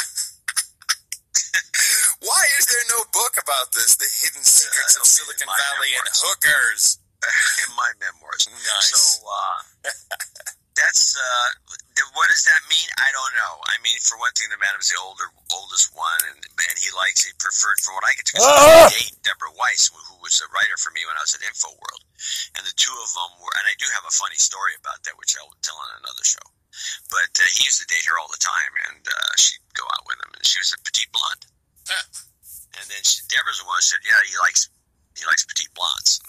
[2.21, 3.95] Why is there no book about this?
[3.95, 6.99] The hidden secrets Uh, of it'll be in Silicon my Valley and hookers.
[7.65, 8.45] in my memoirs.
[8.49, 8.93] Nice.
[8.93, 9.59] So uh,
[10.77, 11.47] that's uh,
[12.13, 12.87] what does that mean?
[13.01, 13.53] I don't know.
[13.71, 16.91] I mean, for one thing, the man madam's the older, oldest one, and and he
[16.93, 18.91] likes he preferred, from what I could tell, Ah!
[18.91, 22.03] date Deborah Weiss, who, who was a writer for me when I was at InfoWorld,
[22.59, 23.53] and the two of them were.
[23.57, 26.43] And I do have a funny story about that, which I'll tell on another show.
[27.09, 30.05] But uh, he used to date her all the time, and uh, she'd go out
[30.07, 31.45] with him, and she was a petite blonde.
[32.75, 34.67] And then she, Deborah's the one who said, "Yeah, he likes
[35.15, 36.19] he likes petite blondes."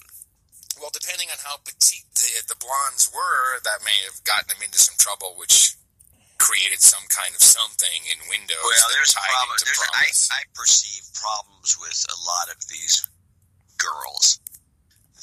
[0.77, 4.77] Well, depending on how petite the, the blondes were, that may have gotten them into
[4.77, 5.73] some trouble, which
[6.37, 9.57] created some kind of something in Windows Well, there's a tied problem.
[9.57, 10.37] into There's I.
[10.37, 13.09] I perceive problems with a lot of these
[13.81, 14.39] girls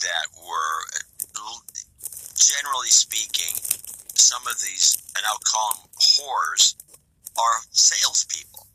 [0.01, 0.77] that were,
[2.35, 3.53] generally speaking,
[4.15, 6.75] some of these, and I'll call them whores,
[7.37, 8.67] are salespeople,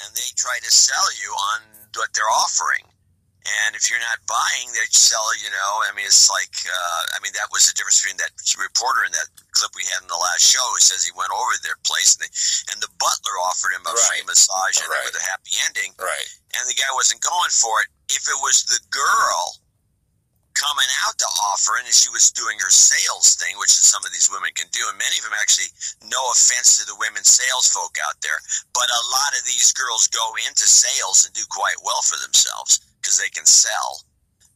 [0.00, 1.60] and they try to sell you on
[1.96, 2.84] what they're offering.
[3.44, 5.28] And if you're not buying, they sell.
[5.36, 8.32] You know, I mean, it's like, uh, I mean, that was the difference between that
[8.56, 10.64] reporter in that clip we had in the last show.
[10.72, 12.32] Who says he went over to their place, and, they,
[12.72, 15.04] and the butler offered him a free massage and Right.
[15.04, 15.92] with a happy ending.
[16.00, 16.28] Right.
[16.56, 17.92] And the guy wasn't going for it.
[18.08, 19.60] If it was the girl
[20.54, 24.10] coming out to offer and she was doing her sales thing, which is some of
[24.14, 25.70] these women can do, and many of them actually,
[26.06, 28.38] no offense to the women sales folk out there,
[28.72, 32.80] but a lot of these girls go into sales and do quite well for themselves
[33.02, 34.02] because they can sell,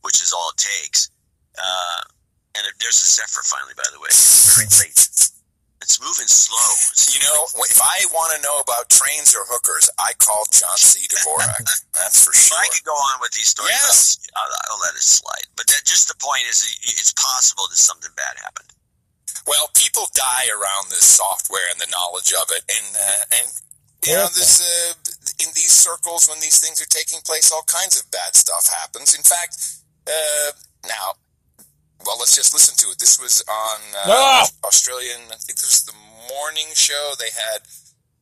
[0.03, 1.11] which is all it takes.
[1.59, 2.03] Uh,
[2.57, 4.11] and if there's a Zephyr finally, by the way,
[4.57, 4.99] very late.
[5.81, 6.71] It's moving slow.
[7.15, 11.07] You know, if I want to know about trains or hookers, I call John C.
[11.07, 11.63] Dvorak.
[11.95, 12.59] That's for sure.
[12.59, 13.73] Well, I could go on with these stories.
[13.73, 14.19] Yes.
[14.35, 15.47] I'll, I'll let it slide.
[15.55, 18.75] But that, just the point is, it's possible that something bad happened.
[19.47, 23.47] Well, people die around this software and the knowledge of it, and uh, and
[24.05, 24.93] you know, there's uh,
[25.41, 29.17] in these circles when these things are taking place, all kinds of bad stuff happens.
[29.17, 29.57] In fact,
[30.07, 30.53] uh,
[30.87, 31.17] now,
[32.07, 32.99] well, let's just listen to it.
[32.99, 34.47] This was on uh, Ah!
[34.65, 35.29] Australian.
[35.31, 35.99] I think this was the
[36.31, 37.15] morning show.
[37.19, 37.63] They had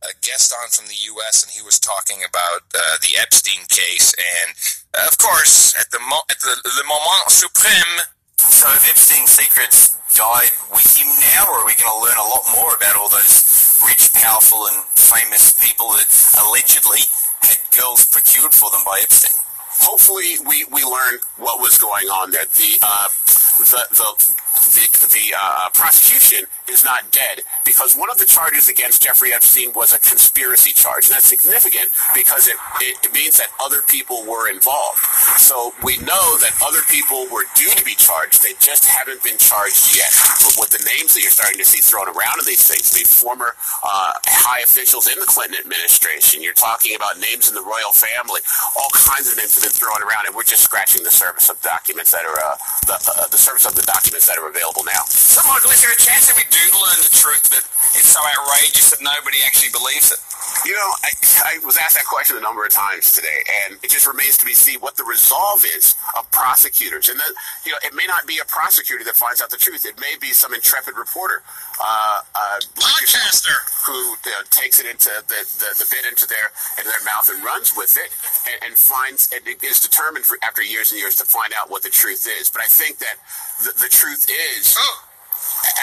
[0.05, 1.43] a guest on from the U.S.
[1.43, 4.55] and he was talking about uh, the Epstein case, and
[4.95, 8.05] uh, of course, at the mo- at the le moment supreme.
[8.37, 12.29] So have Epstein's secrets died with him now, or are we going to learn a
[12.29, 16.07] lot more about all those rich, powerful, and famous people that
[16.45, 17.01] allegedly
[17.43, 19.37] had girls procured for them by Epstein?
[19.79, 22.47] hopefully we, we learn what was going on there.
[22.57, 23.09] The uh,
[23.59, 29.03] the the the, the uh, prosecution is not dead because one of the charges against
[29.03, 31.07] Jeffrey Epstein was a conspiracy charge.
[31.07, 35.01] And that's significant because it, it, means that other people were involved.
[35.41, 38.43] So we know that other people were due to be charged.
[38.43, 40.13] They just haven't been charged yet.
[40.45, 43.09] But with the names that you're starting to see thrown around in these things, the
[43.09, 47.97] former uh, high officials in the Clinton administration, you're talking about names in the royal
[47.97, 48.45] family,
[48.77, 51.57] all kinds of names have been thrown around, and we're just scratching the surface of
[51.63, 52.57] documents that are uh,
[52.87, 55.05] the, uh, the surface of the documents that are available now.
[55.11, 57.63] So, Michael, is there a chance that we do learn the truth, but
[57.97, 60.21] it's so outrageous that nobody actually believes it?
[60.65, 61.11] You know, I,
[61.45, 64.47] I was asked that question a number of times today, and it just remains to
[64.47, 67.09] be seen what the resolve is of prosecutors.
[67.09, 67.33] And then,
[67.65, 69.85] you know, it may not be a prosecutor that finds out the truth.
[69.85, 71.43] It may be some intrepid reporter,
[71.79, 73.55] uh, uh, podcaster,
[73.85, 77.29] who you know, takes it into the, the, the bit into their into their mouth
[77.29, 78.11] and runs with it,
[78.51, 81.71] and, and finds and it is determined for after years and years to find out
[81.71, 82.49] what the truth is.
[82.49, 83.17] But I think that
[83.63, 84.75] the, the truth is,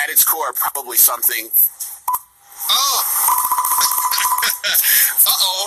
[0.04, 1.50] at its core, probably something
[4.64, 5.64] Uh-oh.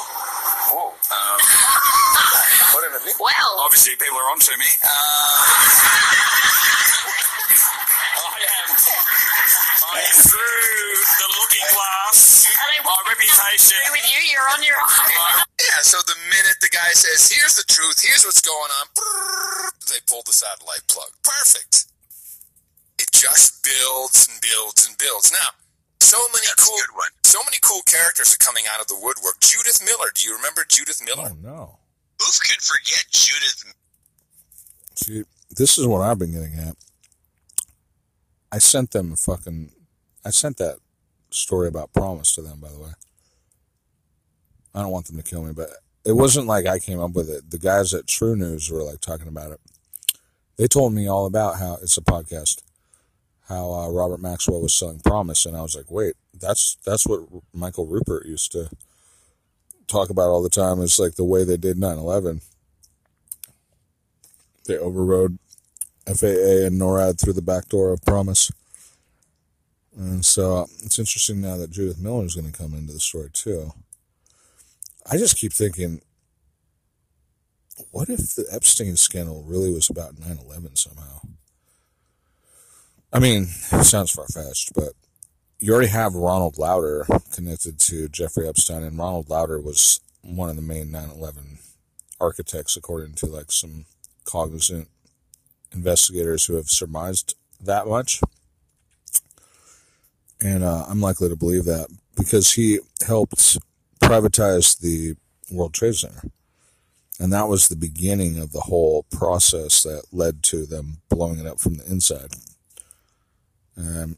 [0.72, 0.88] Oh.
[1.12, 1.38] Um,
[2.74, 3.00] whatever.
[3.20, 3.52] Well.
[3.64, 4.68] Obviously, people are onto me.
[4.84, 4.88] Uh,
[8.16, 8.68] I am.
[8.76, 12.44] I am through the looking glass.
[12.84, 13.78] My reputation.
[13.90, 15.42] with you, you're on your own.
[15.58, 18.86] Yeah, so the minute the guy says, here's the truth, here's what's going on,
[19.90, 21.10] they pull the satellite plug.
[21.24, 21.86] Perfect.
[22.98, 25.32] It just builds and builds and builds.
[25.32, 25.50] Now,
[26.00, 26.78] so many cool
[27.24, 29.40] so many cool characters are coming out of the woodwork.
[29.40, 31.30] Judith Miller, do you remember Judith Miller?
[31.32, 31.78] Oh no.
[32.18, 33.74] Who can forget Judith?
[34.94, 36.76] See, this is what I've been getting at.
[38.50, 39.70] I sent them a fucking.
[40.24, 40.78] I sent that
[41.30, 42.90] story about PROMIS to them, by the way.
[44.74, 45.70] I don't want them to kill me, but
[46.04, 47.50] it wasn't like I came up with it.
[47.50, 49.60] The guys at True News were like talking about it.
[50.56, 52.62] They told me all about how it's a podcast,
[53.48, 57.20] how uh, Robert Maxwell was selling PROMIS, and I was like, wait, that's that's what
[57.54, 58.68] Michael Ruppert used to
[59.86, 60.80] talk about all the time.
[60.82, 62.42] It's like the way they did 9/11.
[64.66, 65.38] They overrode
[66.06, 68.50] FAA and NORAD through the back door of PROMIS.
[69.96, 73.00] And so uh, it's interesting now that Judith Miller is going to come into the
[73.00, 73.72] story too.
[75.10, 76.02] I just keep thinking,
[77.92, 81.15] what if the Epstein scandal really was about 9 11 somehow?
[83.12, 84.92] I mean, it sounds far fetched, but
[85.58, 90.56] you already have Ronald Lauder connected to Jeffrey Epstein, and Ronald Lauder was one of
[90.56, 91.58] the main 9 11
[92.20, 93.86] architects, according to like some
[94.24, 94.88] cognizant
[95.72, 98.20] investigators who have surmised that much.
[100.40, 103.58] And uh, I'm likely to believe that because he helped
[104.00, 105.16] privatize the
[105.50, 106.22] World Trade Center.
[107.18, 111.46] And that was the beginning of the whole process that led to them blowing it
[111.46, 112.34] up from the inside.
[113.78, 114.16] Um,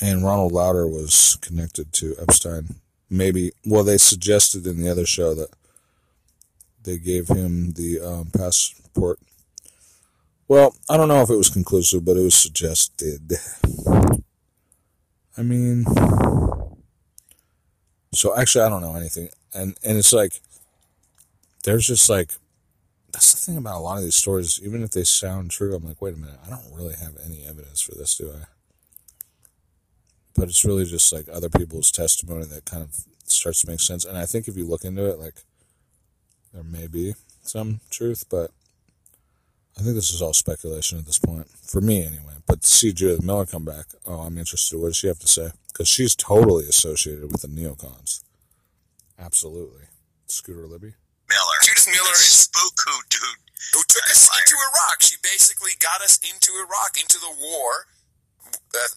[0.00, 2.76] and Ronald Lauder was connected to Epstein.
[3.08, 5.50] Maybe, well, they suggested in the other show that
[6.82, 9.18] they gave him the um, passport.
[10.48, 13.34] Well, I don't know if it was conclusive, but it was suggested.
[15.36, 15.84] I mean,
[18.12, 20.40] so actually, I don't know anything, and and it's like
[21.64, 22.32] there's just like
[23.12, 24.60] that's the thing about a lot of these stories.
[24.62, 27.44] Even if they sound true, I'm like, wait a minute, I don't really have any
[27.44, 28.44] evidence for this, do I?
[30.36, 34.04] But it's really just like other people's testimony that kind of starts to make sense.
[34.04, 35.42] And I think if you look into it, like
[36.52, 38.50] there may be some truth, but
[39.78, 42.34] I think this is all speculation at this point for me, anyway.
[42.46, 44.78] But to see Judith Miller come back, oh, I'm interested.
[44.78, 45.50] What does she have to say?
[45.68, 48.22] Because she's totally associated with the neocons.
[49.18, 49.84] Absolutely.
[50.26, 50.94] Scooter Libby.
[51.30, 51.56] Miller.
[51.62, 53.40] Judith Miller is spook who dude
[53.72, 55.02] who took us into Iraq.
[55.02, 57.86] She basically got us into Iraq, into the war,
[58.74, 58.90] uh,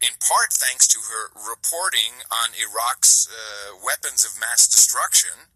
[0.00, 5.50] in part thanks to her reporting on Iraq's uh, weapons of mass destruction,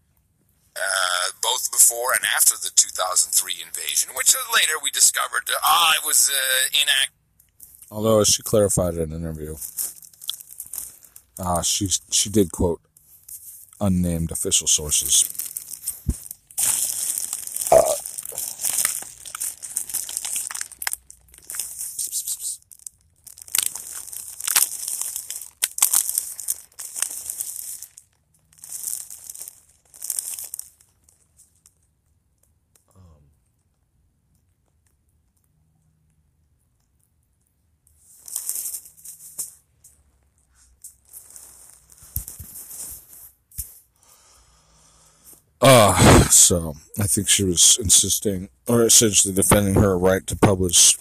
[0.75, 6.05] uh, both before and after the 2003 invasion, which later we discovered, ah, uh, it
[6.05, 7.15] was uh, inaccurate.
[7.89, 9.55] Although, as she clarified in an interview,
[11.39, 12.81] uh, she she did quote
[13.79, 15.23] unnamed official sources.
[46.47, 50.97] So um, I think she was insisting, or essentially defending her right to publish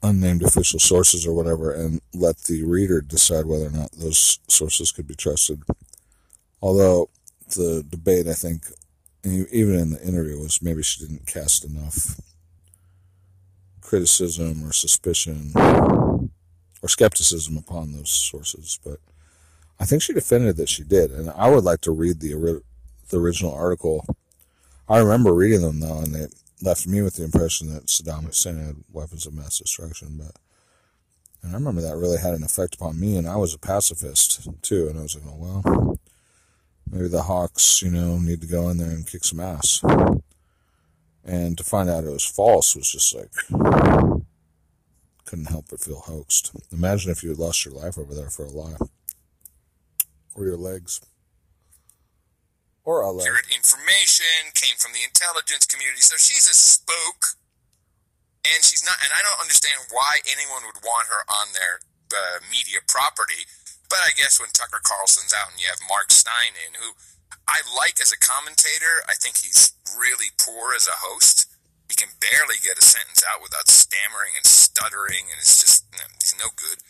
[0.00, 4.92] unnamed official sources or whatever, and let the reader decide whether or not those sources
[4.92, 5.64] could be trusted.
[6.62, 7.10] Although
[7.56, 8.66] the debate, I think,
[9.24, 12.20] even in the interview, was maybe she didn't cast enough
[13.80, 19.00] criticism or suspicion or skepticism upon those sources, but
[19.80, 22.62] I think she defended that she did, and I would like to read the
[23.08, 24.06] the original article.
[24.88, 28.58] I remember reading them though, and it left me with the impression that Saddam Hussein
[28.58, 30.16] had weapons of mass destruction.
[30.18, 30.32] But
[31.42, 34.48] and I remember that really had an effect upon me, and I was a pacifist
[34.62, 34.88] too.
[34.88, 35.98] And I was like, oh well,
[36.90, 39.82] maybe the Hawks, you know, need to go in there and kick some ass.
[41.24, 43.30] And to find out it was false was just like
[45.26, 46.52] couldn't help but feel hoaxed.
[46.72, 48.76] Imagine if you had lost your life over there for a lie,
[50.34, 51.02] or your legs.
[52.88, 53.28] Or a leg.
[53.52, 57.36] information came from the intelligence community, so she's a spook,
[58.48, 58.96] and she's not.
[59.04, 63.44] And I don't understand why anyone would want her on their uh, media property.
[63.92, 66.96] But I guess when Tucker Carlson's out and you have Mark Steyn in, who
[67.44, 71.44] I like as a commentator, I think he's really poor as a host.
[71.92, 75.84] He can barely get a sentence out without stammering and stuttering, and it's just
[76.24, 76.80] he's no good.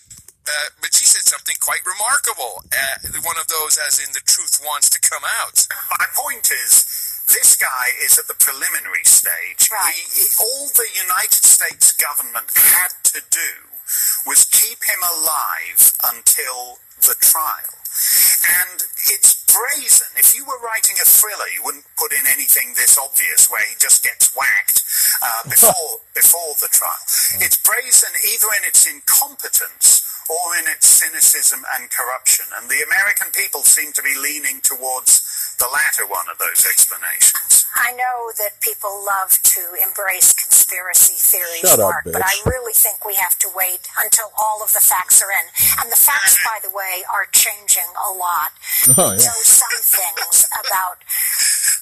[0.49, 2.65] Uh, but she said something quite remarkable.
[2.73, 5.69] Uh, one of those, as in the truth wants to come out.
[6.01, 6.89] My point is,
[7.29, 9.69] this guy is at the preliminary stage.
[9.69, 9.93] Right.
[9.93, 13.51] He, he, all the United States government had to do
[14.25, 17.77] was keep him alive until the trial.
[18.65, 18.81] And
[19.13, 20.09] it's brazen.
[20.17, 23.77] If you were writing a thriller, you wouldn't put in anything this obvious where he
[23.81, 24.85] just gets whacked
[25.21, 27.05] uh, before before the trial.
[27.45, 32.45] It's brazen either in its incompetence or in its cynicism and corruption.
[32.57, 35.25] And the American people seem to be leaning towards
[35.59, 37.65] the latter one of those explanations.
[37.75, 42.23] I know that people love to embrace conspiracy theories, Shut up, Mark, but.
[42.25, 45.47] I really think we have to wait until all of the facts are in.
[45.83, 48.53] And the facts, by the way, are changing a lot.
[48.97, 49.29] Oh, We yeah.
[49.29, 51.03] know some things about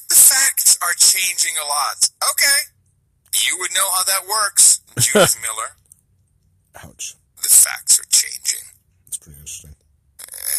[0.09, 2.09] The facts are changing a lot.
[2.33, 2.73] Okay.
[3.47, 5.77] You would know how that works, Judith Miller.
[6.83, 7.15] Ouch.
[7.47, 8.67] The facts are changing.
[9.07, 9.75] That's pretty interesting.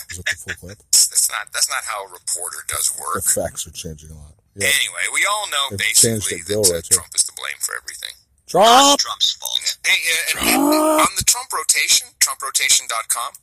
[0.10, 0.80] Is that the full clip?
[0.92, 3.20] That's not that's not how a reporter does work.
[3.20, 3.52] The work.
[3.52, 4.40] facts are changing a lot.
[4.56, 4.72] Yeah.
[4.72, 6.84] Anyway, we all know They've basically that right.
[6.88, 8.16] Trump is to blame for everything.
[8.48, 9.00] Trump!
[9.00, 9.60] Trump's fault.
[9.86, 10.64] Hey, uh, and, and
[11.04, 13.34] on the Trump rotation, TrumpRotation.com,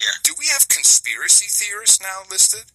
[0.00, 0.14] Yeah.
[0.22, 2.70] do we have conspiracy theorists now listed?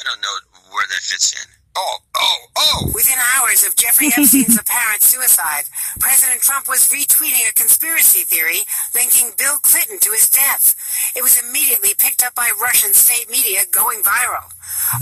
[0.00, 0.34] I don't know
[0.74, 1.46] where that fits in.
[1.76, 2.90] Oh, oh, oh!
[2.94, 5.64] Within hours of Jeffrey Epstein's apparent suicide,
[6.00, 10.72] President Trump was retweeting a conspiracy theory linking Bill Clinton to his death.
[11.14, 14.48] It was immediately picked up by Russian state media, going viral.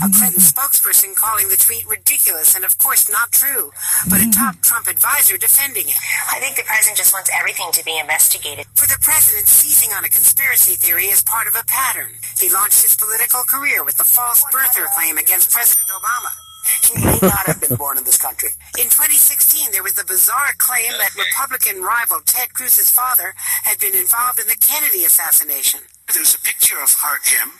[0.03, 3.71] A Clinton spokesperson calling the tweet ridiculous and, of course, not true,
[4.09, 5.99] but a top Trump advisor defending it.
[6.27, 8.67] I think the president just wants everything to be investigated.
[8.75, 12.19] For the president, seizing on a conspiracy theory is part of a pattern.
[12.37, 16.44] He launched his political career with the false birther claim against President Obama.
[16.83, 18.49] He may not have been born in this country.
[18.77, 23.33] In 2016, there was the bizarre claim that Republican rival Ted Cruz's father
[23.63, 25.81] had been involved in the Kennedy assassination.
[26.13, 27.51] There's a picture of her, him,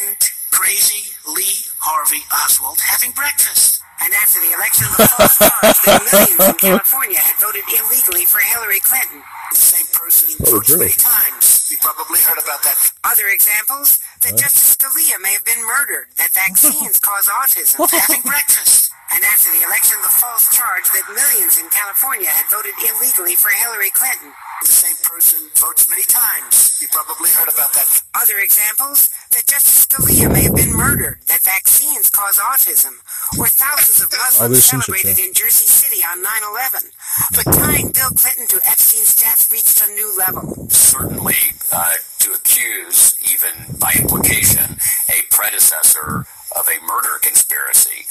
[0.00, 0.16] and
[0.50, 3.80] crazy Lee Harvey Oswald having breakfast.
[4.02, 8.42] And after the election, the false charge that millions in California had voted illegally for
[8.42, 9.22] Hillary Clinton.
[9.54, 10.82] The same person Oh, votes true.
[10.82, 11.70] many times.
[11.70, 12.74] You probably heard about that.
[13.06, 18.90] Other examples that Justice Scalia may have been murdered, that vaccines cause autism, having breakfast.
[19.12, 23.52] And after the election, the false charge that millions in California had voted illegally for
[23.52, 24.32] Hillary Clinton.
[24.64, 26.80] The same person votes many times.
[26.80, 27.86] You probably heard about that.
[28.16, 32.94] Other examples that Justice Scalia may have been murdered, that vaccines cause autism,
[33.38, 36.90] or thousands of Muslims there's some shit, celebrated in Jersey City on 9-11.
[37.34, 40.68] But tying Bill Clinton to Epstein's death reached a new level.
[40.70, 41.34] certainly
[41.72, 44.78] uh, to accuse, even by implication,
[45.10, 48.06] a predecessor of a murder conspiracy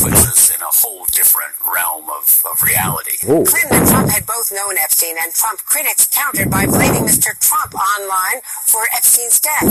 [0.00, 3.16] puts us in a whole different realm of, of reality.
[3.24, 7.32] Clinton and Trump had both known Epstein, and Trump critics countered by blaming Mr.
[7.40, 9.64] Trump online for Epstein's death.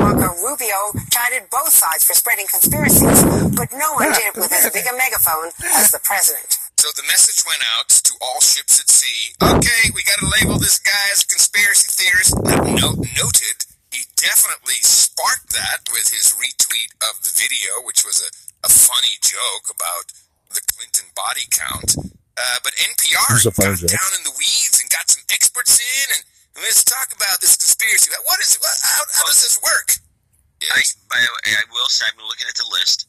[0.00, 3.22] Marco Rubio chided both sides for spreading conspiracies,
[3.54, 6.58] but no one did it with as big a megaphone as the president.
[6.76, 9.32] So the message went out to all ships at sea.
[9.42, 12.36] Okay, we got to label this guy as a conspiracy theorist.
[12.36, 13.55] No, noted, he
[14.26, 18.30] definitely sparked that with his retweet of the video, which was a,
[18.66, 20.10] a funny joke about
[20.50, 21.94] the Clinton body count.
[22.34, 23.94] Uh, but NPR It's a funny got joke.
[23.94, 26.22] down in the weeds and got some experts in, and
[26.58, 28.10] let's talk about this conspiracy.
[28.26, 28.60] What is it?
[28.60, 29.94] What, how, how does this work?
[30.74, 33.06] I, by the way, I will say, I've been looking at the list.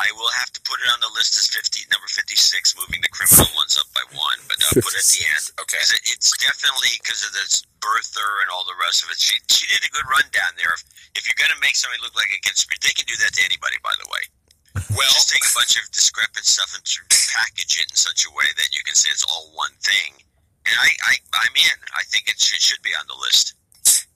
[0.00, 2.32] I will have to put it on the list as 50, number 56,
[2.80, 5.44] moving the criminal ones up by one, but I'll put it at the end.
[5.60, 5.78] Okay.
[5.80, 9.20] it, it's definitely because of this birther and all the rest of it.
[9.20, 10.72] She, she did a good run down there.
[10.72, 10.82] If,
[11.18, 13.42] if you're going to make somebody look like a conspiracy, they can do that to
[13.44, 14.24] anybody, by the way.
[14.96, 16.84] Well, just take a bunch of discrepant stuff and
[17.32, 20.20] package it in such a way that you can say it's all one thing.
[20.68, 21.14] And I, I,
[21.44, 21.76] I'm in.
[21.96, 23.56] I think it should, should be on the list.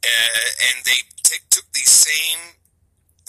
[0.04, 2.56] uh, and they t- took the same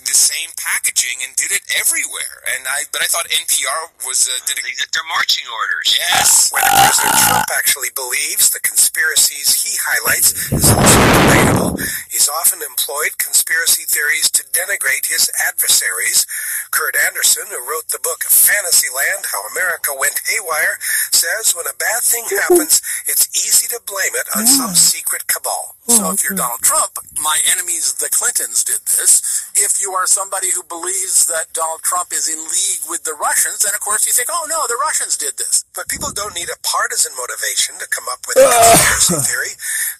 [0.05, 2.45] the same packaging and did it everywhere.
[2.53, 4.63] And I, but I thought NPR was uh, did a,
[4.93, 5.97] They're marching orders.
[5.97, 6.53] Yes.
[6.53, 11.71] Whether President Trump actually believes the conspiracies he highlights is also debatable.
[12.09, 16.27] He's often employed conspiracy theories to denigrate his adversaries.
[16.71, 20.77] Kurt Andersen, who wrote the book Fantasyland How America Went Haywire,
[21.11, 25.75] says when a bad thing happens, it's easy to blame it on some secret cabal.
[25.87, 29.23] Oh, so if you're Donald Trump, my enemies, the Clintons, did this.
[29.55, 33.63] If you are somebody who believes that Donald Trump is in league with the Russians,
[33.63, 35.63] then of course you think, oh no, the Russians did this.
[35.71, 39.53] But people don't need a partisan motivation to come up with a conspiracy theory.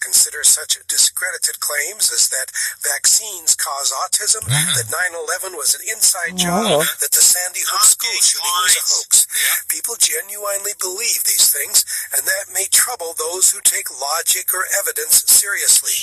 [0.04, 2.52] Consider such discredited claims as that
[2.84, 6.84] vaccines cause autism, that 9-11 was an inside job, Uh-huh.
[7.02, 9.28] that the Sandy Hook school shooting was a hoax.
[9.68, 11.86] People genuinely believe these things,
[12.16, 15.94] and that may trouble those who take logic or evidence seriously.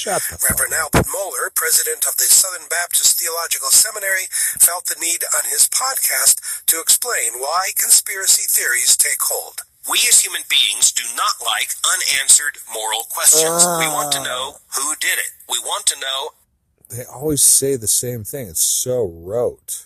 [0.48, 4.26] Reverend Albert Mohler, president of the Southern Baptist Theological Seminary,
[4.60, 9.62] felt the need on his podcast to explain why conspiracy theories take hold.
[9.90, 13.64] We as human beings do not like unanswered moral questions.
[13.78, 15.32] we want to know who did it.
[15.48, 16.32] We want to know
[16.94, 18.48] They always say the same thing.
[18.48, 19.84] It's so rote.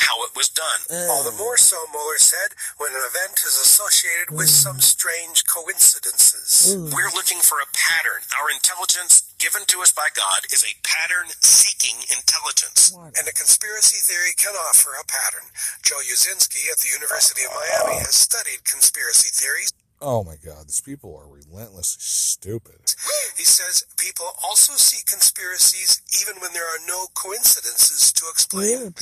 [0.00, 0.80] how it was done.
[1.12, 1.38] All the eh.
[1.38, 4.62] more so, Mohler said, when an event is associated with mm.
[4.64, 6.72] some strange coincidences.
[6.72, 6.88] Mm.
[6.88, 8.24] We're looking for a pattern.
[8.40, 12.96] Our intelligence given to us by God is a pattern seeking intelligence.
[12.96, 15.52] And a conspiracy theory can offer a pattern.
[15.84, 19.68] Joe Uscinski at the University of Miami has studied conspiracy theories.
[20.02, 22.94] Oh my god, these people are relentlessly stupid.
[23.36, 28.92] He says people also see conspiracies even when there are no coincidences to explain.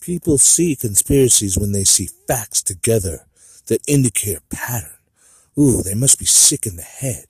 [0.00, 3.26] People see conspiracies when they see facts together
[3.66, 4.98] that indicate a pattern.
[5.58, 7.24] Ooh, they must be sick in the head.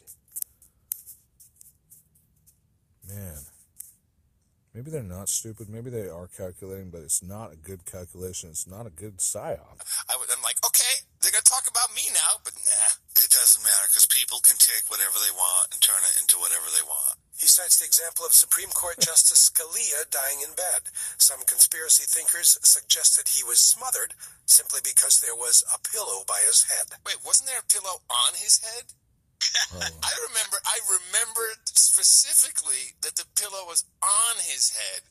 [4.74, 5.70] Maybe they're not stupid.
[5.70, 8.50] Maybe they are calculating, but it's not a good calculation.
[8.50, 9.78] It's not a good psyop.
[10.10, 12.98] I, I'm like, okay, they're gonna talk about me now, but nah.
[13.14, 16.66] It doesn't matter because people can take whatever they want and turn it into whatever
[16.74, 17.22] they want.
[17.38, 20.90] He cites the example of Supreme Court Justice Scalia dying in bed.
[21.18, 26.66] Some conspiracy thinkers suggested he was smothered simply because there was a pillow by his
[26.66, 26.98] head.
[27.06, 28.90] Wait, wasn't there a pillow on his head?
[30.08, 30.56] I remember.
[30.64, 35.02] I remembered specifically that the pillow was on his head.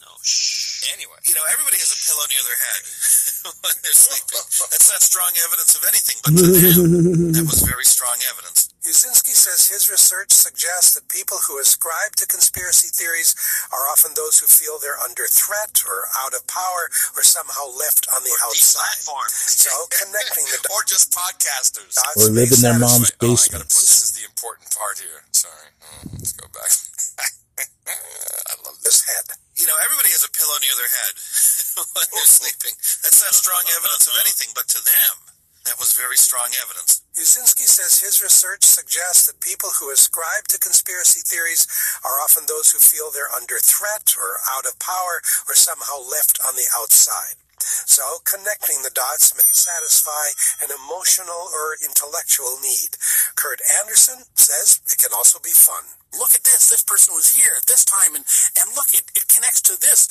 [0.00, 0.86] No, shh.
[0.94, 2.82] Anyway, You know, everybody has a pillow near their head
[3.66, 4.38] when they're sleeping.
[4.70, 8.70] That's not strong evidence of anything, but to them, that was very strong evidence.
[8.88, 13.36] Uscinski says his research suggests that people who ascribe to conspiracy theories
[13.68, 18.08] are often those who feel they're under threat or out of power or somehow left
[18.16, 18.96] on the outside.
[19.44, 23.68] So connecting the or just podcasters, dots Or live in their mom's Oh, I gotta
[23.68, 23.68] basement.
[23.68, 25.20] put this is the important part here.
[25.36, 26.72] Sorry, Oh, let's go back.
[27.92, 29.36] I love this head.
[29.60, 31.12] You know, everybody has a pillow near their head
[31.92, 32.72] when they're sleeping.
[33.04, 35.14] That's not strong evidence of anything, but to them,
[35.64, 37.02] that was very strong evidence.
[37.18, 41.66] Uscinski says his research suggests that people who ascribe to conspiracy theories
[42.04, 46.38] are often those who feel they're under threat or out of power or somehow left
[46.46, 47.34] on the outside.
[47.62, 50.32] So, connecting the dots may satisfy
[50.62, 52.96] an emotional or intellectual need.
[53.34, 55.84] Kurt Andersen says it can also be fun.
[56.16, 56.70] look at this.
[56.70, 58.24] This person was here at this time, and,
[58.56, 60.08] and look, it, it connects to this.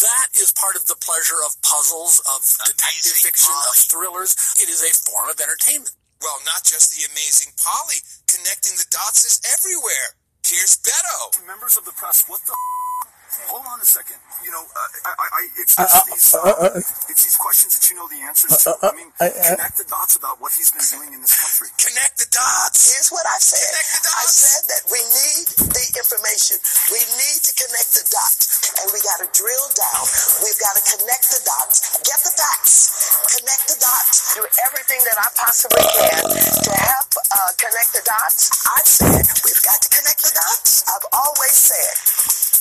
[0.00, 4.34] That is part of the pleasure of puzzles, of detective fiction, of thrillers.
[4.58, 5.94] It is a form of entertainment.
[6.22, 7.98] Well, not just the amazing Polly.
[8.30, 10.14] Connecting the dots is everywhere.
[10.46, 11.46] Here's Beto.
[11.46, 12.54] Members of the press, what the?
[13.48, 14.16] Hold on a second.
[14.44, 17.38] You know, uh, I, I, I, it's Uh, uh, these, uh, uh, uh, it's these
[17.38, 18.76] questions that you know the answers to.
[18.82, 21.70] I mean, connect the dots about what he's been doing in this country.
[21.80, 22.92] Connect the dots.
[22.92, 23.72] Here's what I said.
[24.04, 26.56] I said that we need the information.
[26.92, 28.44] We need to connect the dots.
[28.82, 30.04] And we got to drill down.
[30.42, 31.76] We've got to connect the dots.
[32.02, 32.74] Get the facts.
[33.38, 34.34] Connect the dots.
[34.36, 36.20] Do everything that I possibly can
[36.66, 38.50] to help uh, connect the dots.
[38.76, 40.84] I've said we've got to connect the dots.
[40.90, 41.94] I've always said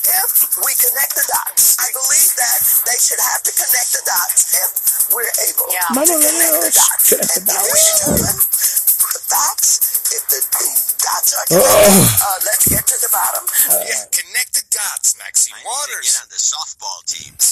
[0.04, 4.40] if we connect the dots, I believe that they should have to connect the dots
[4.56, 4.70] if
[5.14, 5.88] we're able Yeah.
[5.90, 7.04] to Mama connect the dots.
[7.10, 7.66] connect And the dots.
[7.66, 9.74] ladies and gentlemen, the facts,
[10.14, 10.68] if the, the
[11.02, 11.56] dots are Oh.
[11.58, 13.44] connected, uh, let's get to the bottom.
[13.88, 16.06] Yeah, connect the dots, Maxine Waters.
[16.14, 17.46] Get on the softball teams.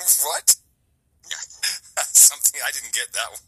[0.26, 0.56] What?
[2.12, 3.40] Something I didn't get that one.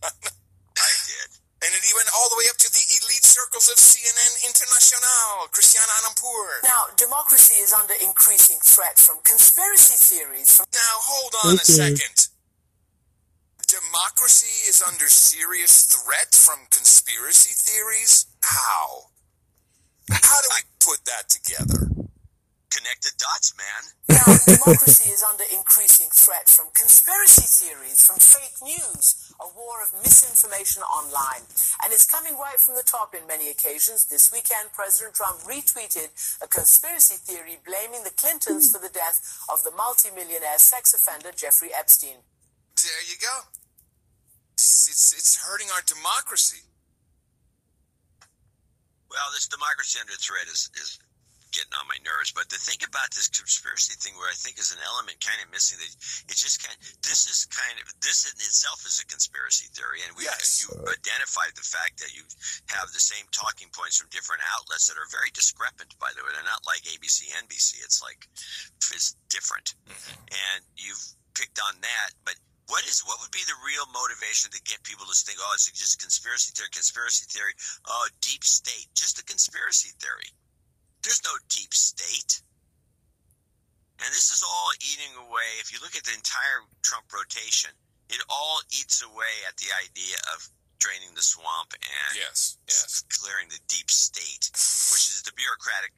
[0.78, 1.28] I did.
[1.66, 5.46] And it he went all the way up to the elite circles of CNN International,
[5.54, 6.66] Christiane Amanpour.
[6.66, 10.56] Now, democracy is under increasing threat from conspiracy theories.
[10.58, 12.34] From Now, hold on a second.
[13.66, 18.26] Democracy is under serious threat from conspiracy theories?
[18.42, 19.14] How?
[20.10, 21.86] How do we put that together?
[22.70, 23.82] Connect the dots, man.
[24.10, 29.92] now, democracy is under increasing threat from conspiracy theories, from fake news, a war of
[30.02, 31.44] misinformation online.
[31.82, 34.06] And it's coming right from the top in many occasions.
[34.06, 36.10] This weekend, President Trump retweeted
[36.42, 39.20] a conspiracy theory blaming the Clintons for the death
[39.52, 42.24] of the multimillionaire sex offender Jeffrey Epstein.
[42.76, 43.48] There you go.
[44.54, 46.64] It's, it's, it's hurting our democracy.
[49.10, 50.98] Well, this democracy under threat is, is
[51.52, 52.32] getting on my nerves.
[52.34, 55.50] But the thing about this conspiracy thing, where I think is an element kind of
[55.52, 55.90] missing, that
[56.30, 56.74] it's just kind.
[56.74, 60.68] Of, This is kind of this in itself is a conspiracy theory, and we you
[60.86, 62.22] identified the fact that you
[62.70, 65.94] have the same talking points from different outlets that are very discrepant.
[65.98, 67.82] By the way, they're not like ABC, NBC.
[67.82, 68.26] It's like
[68.90, 70.16] it's different, mm-hmm.
[70.30, 71.02] and you've
[71.34, 72.34] picked on that, but.
[72.66, 75.70] What is what would be the real motivation to get people to think, oh, it's
[75.70, 77.54] just conspiracy theory, conspiracy theory,
[77.86, 80.34] oh, deep state, just a conspiracy theory.
[81.06, 82.42] There's no deep state.
[84.02, 85.62] And this is all eating away.
[85.62, 87.70] If you look at the entire Trump rotation,
[88.10, 90.50] it all eats away at the idea of
[90.82, 93.06] draining the swamp and yes, yes.
[93.08, 94.50] clearing the deep state,
[94.90, 95.94] which is the bureaucratic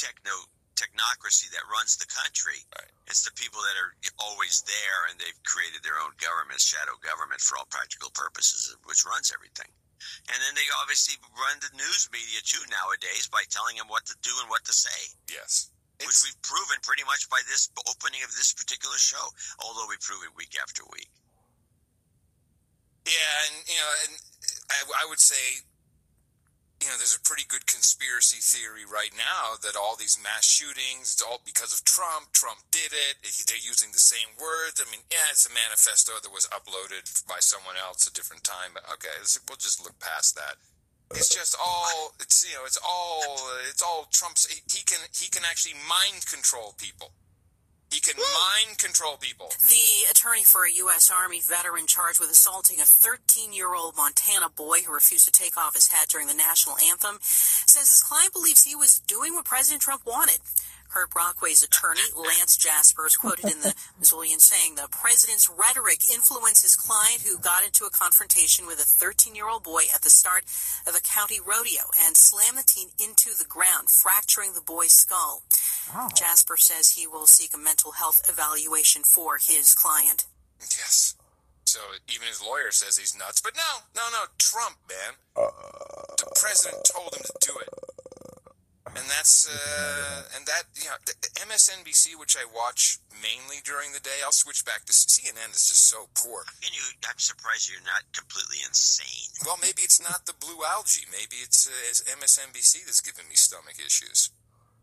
[0.00, 0.32] techno
[0.76, 2.60] technocracy that runs the country.
[3.08, 7.40] It's the people that are always there, and they've created their own government, shadow government,
[7.40, 9.72] for all practical purposes, which runs everything.
[10.28, 14.16] And then they obviously run the news media too nowadays by telling them what to
[14.22, 15.14] do and what to say.
[15.30, 15.70] Yes.
[16.00, 19.32] Which we've proven pretty much by this opening of this particular show,
[19.64, 21.08] although we prove it week after week.
[23.06, 24.12] Yeah, and you know, and
[24.68, 25.62] I, I would say,
[26.80, 31.16] you know, there's a pretty good conspiracy theory right now that all these mass shootings,
[31.16, 32.32] it's all because of Trump.
[32.36, 33.16] Trump did it.
[33.24, 34.76] They're using the same words.
[34.76, 38.44] I mean, yeah, it's a manifesto that was uploaded by someone else at a different
[38.44, 38.76] time.
[38.76, 39.16] But okay,
[39.48, 40.60] we'll just look past that.
[41.14, 42.12] It's just uh, all.
[42.20, 42.66] It's you know.
[42.66, 43.22] It's all.
[43.70, 44.46] It's all Trump's.
[44.50, 44.98] He, he can.
[45.14, 47.12] He can actually mind control people.
[47.90, 48.66] He can hmm.
[48.66, 49.52] mind control people.
[49.62, 51.10] The attorney for a U.S.
[51.10, 55.56] Army veteran charged with assaulting a 13 year old Montana boy who refused to take
[55.56, 59.44] off his hat during the national anthem says his client believes he was doing what
[59.44, 60.38] President Trump wanted.
[60.90, 66.62] Herb Brockway's attorney, Lance Jasper, is quoted in the Missoulian saying the president's rhetoric influenced
[66.62, 70.10] his client who got into a confrontation with a 13 year old boy at the
[70.10, 70.44] start
[70.86, 75.42] of a county rodeo and slammed the teen into the ground, fracturing the boy's skull.
[76.14, 80.26] Jasper says he will seek a mental health evaluation for his client.
[80.60, 81.14] Yes.
[81.64, 83.40] So even his lawyer says he's nuts.
[83.40, 84.24] But no, no, no.
[84.38, 85.14] Trump, man.
[85.36, 85.50] Uh,
[86.16, 87.68] the president told him to do it.
[88.96, 91.12] And that's, uh, and that, you know, the
[91.44, 95.52] MSNBC, which I watch mainly during the day, I'll switch back to CNN.
[95.52, 96.44] Is just so poor.
[96.62, 99.32] You, I'm surprised you're not completely insane.
[99.44, 101.04] Well, maybe it's not the blue algae.
[101.12, 104.30] Maybe it's uh, it's MSNBC that's giving me stomach issues.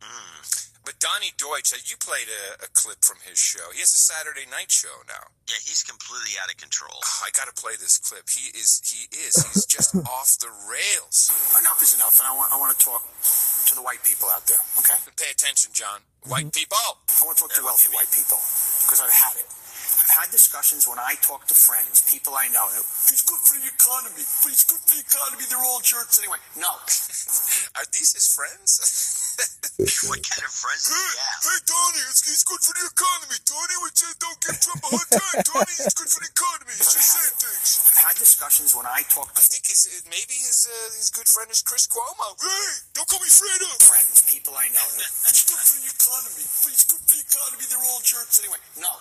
[0.04, 0.44] Hmm.
[0.84, 3.72] But Donny Deutsch, uh, you played a, a clip from his show.
[3.72, 5.32] He has a Saturday night show now.
[5.48, 6.92] Yeah, he's completely out of control.
[6.92, 8.28] Oh, I got to play this clip.
[8.28, 11.32] He is, he is, he's just off the rails.
[11.56, 14.44] Enough is enough, and I want I want to talk to the white people out
[14.52, 14.60] there.
[14.84, 15.00] Okay.
[15.16, 16.04] Pay attention, John.
[16.28, 16.76] White people.
[16.84, 18.44] I want to talk to wealthy white people
[18.84, 19.48] because I've had it.
[19.48, 22.68] I've had discussions when I talk to friends, people I know.
[23.08, 25.48] He's good for the economy, but he's good for the economy.
[25.48, 26.44] They're all jerks anyway.
[26.60, 26.76] No.
[27.80, 28.84] Are these his friends?
[30.08, 31.40] what kind of friends do you have?
[31.44, 33.38] Hey, Donny, it's, he's good for the economy.
[33.48, 35.38] Donny, we just don't give Trump a hard time.
[35.44, 36.74] Donny, he's good for the economy.
[36.78, 37.70] He's just saying things.
[37.98, 41.26] I've had discussions when I talk to I think his maybe his uh, his good
[41.28, 42.38] friend is Chris Cuomo.
[42.38, 43.70] Hey, don't call me Fredo.
[43.82, 44.88] Friends, people I know.
[45.30, 47.64] He's good for the economy, he's good for the economy.
[47.66, 48.62] They're all jerks anyway.
[48.78, 48.94] No.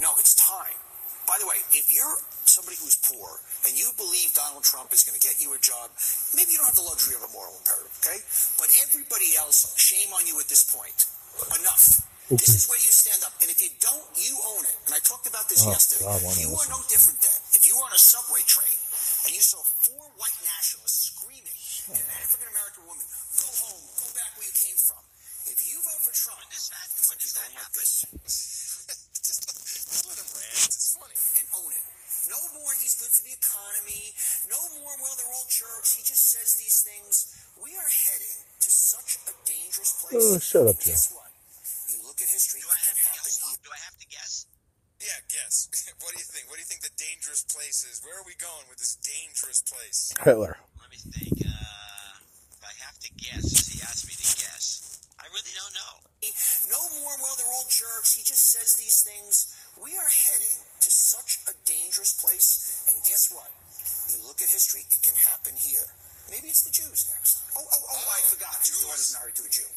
[0.00, 0.85] No, it's time.
[1.26, 2.16] By the way, if you're
[2.46, 5.90] somebody who's poor and you believe Donald Trump is going to get you a job,
[6.38, 8.22] maybe you don't have the luxury of a moral imperative, okay?
[8.62, 10.94] But everybody else, shame on you at this point.
[11.60, 12.06] Enough.
[12.30, 13.34] This is where you stand up.
[13.42, 14.74] And if you don't, you own it.
[14.90, 16.06] And I talked about this Oh, yesterday.
[16.06, 16.62] God, you not?
[16.66, 18.74] are no different than if you were on a subway train
[19.26, 21.58] and you saw four white nationalists screaming
[21.90, 23.06] at an African American woman,
[23.38, 25.02] go home, go back where you came from.
[25.46, 26.66] If you vote for Trump, it's
[27.06, 28.55] when does that like this.
[30.96, 31.20] Just let him rant.
[31.20, 31.36] It's funny.
[31.36, 31.84] And own it.
[32.26, 34.16] No more he's good for the economy.
[34.48, 35.94] No more, well, they're all jerks.
[35.94, 37.36] He just says these things.
[37.60, 40.24] We are heading to such a dangerous place.
[40.24, 41.30] Oh, shut up, And Guess what?
[41.92, 43.60] You look at history, it can happen here.
[43.62, 44.46] Do I have to guess?
[44.98, 45.68] Yeah, guess.
[46.02, 46.48] what do you think?
[46.48, 48.02] What do you think the dangerous place is?
[48.02, 50.10] Where are we going with this dangerous place?
[50.18, 50.56] Hitler.
[50.80, 51.46] Let me think.
[51.46, 54.98] Uh, if I have to guess, he asked me to guess.
[55.20, 55.94] I really don't know.
[56.66, 58.18] No more, well, they're all jerks.
[58.18, 59.54] He just says these things.
[59.82, 62.86] We are heading to such a dangerous place.
[62.88, 63.48] And guess what?
[64.08, 65.84] You look at history, it can happen here.
[66.32, 67.44] Maybe it's the Jews next.
[67.54, 68.56] Oh, oh, oh, I forgot.
[68.64, 69.68] His daughter's married to a Jew.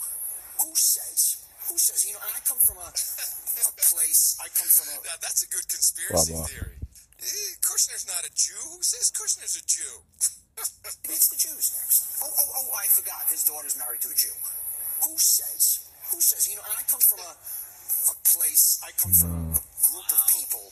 [0.65, 1.43] Who says?
[1.69, 2.07] Who says?
[2.07, 4.95] You know, I come from a, a place, I come from a.
[5.05, 6.49] Now, that's a good conspiracy Blah, blah.
[6.49, 6.73] theory.
[7.21, 8.57] Eh, Kushner's not a Jew.
[8.73, 9.93] Who says Kushner's a Jew?
[11.05, 12.23] Maybe it's the Jews next.
[12.23, 13.30] Oh, oh, oh, I forgot.
[13.30, 14.34] His daughter's married to a Jew.
[15.05, 15.85] Who says?
[16.09, 16.49] Who says?
[16.49, 19.39] You know, I come from a, a place, I come from a
[19.84, 20.64] group of people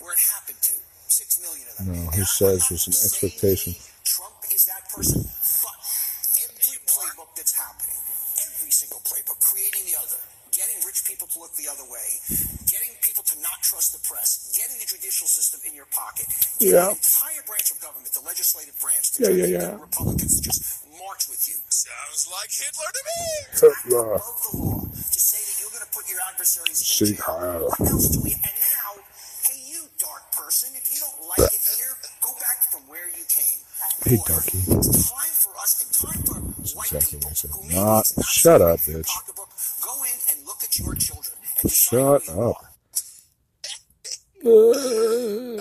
[0.00, 0.74] where it happened to.
[1.10, 1.86] Six million of them.
[1.90, 3.74] No, he says was an expectation.
[4.06, 5.26] Trump is that person.
[5.26, 5.78] But
[6.46, 7.98] every playbook that's happening,
[8.46, 10.22] every single playbook, creating the other,
[10.54, 12.08] getting rich people to look the other way,
[12.70, 12.94] getting
[13.30, 16.26] to not trust the press, getting the judicial system in your pocket,
[16.58, 16.90] getting Yeah.
[16.90, 19.70] an entire branch of government, the legislative branch, to Yeah, yeah, yeah.
[19.78, 20.62] the Republicans to just
[20.98, 21.56] march with you.
[21.70, 23.20] Sounds like Hitler to me.
[23.54, 24.14] Hitler.
[24.18, 27.70] Above the law to say that you're going to put your adversaries in Sieg jail.
[27.70, 28.32] What else do we?
[28.34, 28.90] And now,
[29.46, 33.22] hey, you dark person, if you don't like it here, go back from where you
[33.30, 33.60] came.
[34.04, 34.58] Hey, Darky.
[34.74, 36.36] It's time for us and time for
[36.76, 37.50] white Exactly people I said.
[37.54, 38.04] who maybe Not.
[38.16, 39.08] not Shut up, bitch.
[39.80, 42.66] go in and look at your children and Shut who you up.
[44.44, 45.56] Oh,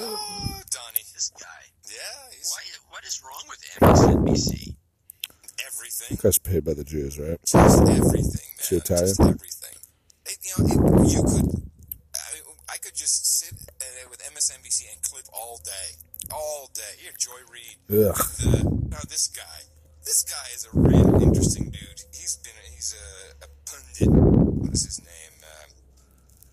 [0.72, 1.04] Donny.
[1.14, 1.48] This guy.
[1.86, 1.98] Yeah,
[2.32, 2.62] he's Why,
[2.92, 4.76] what is wrong with MSNBC?
[5.66, 6.18] everything.
[6.22, 7.38] Guy's paid by the Jews, right?
[7.46, 8.82] Just everything, man.
[8.88, 9.76] Just everything.
[10.26, 11.70] It, you know, it, you could.
[12.16, 15.98] I, I could just sit uh, with MSNBC and clip all day,
[16.32, 16.96] all day.
[17.00, 17.78] Here, Joy Reid.
[18.08, 18.16] Ugh.
[18.40, 19.60] The, now this guy,
[20.06, 22.02] this guy is a real interesting dude.
[22.14, 24.10] He's been, a, he's a, a pundit.
[24.62, 25.36] What is his name?
[25.44, 25.70] Um,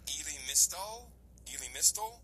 [0.08, 1.10] Elie Mystal.
[1.46, 2.15] Elie Mystal.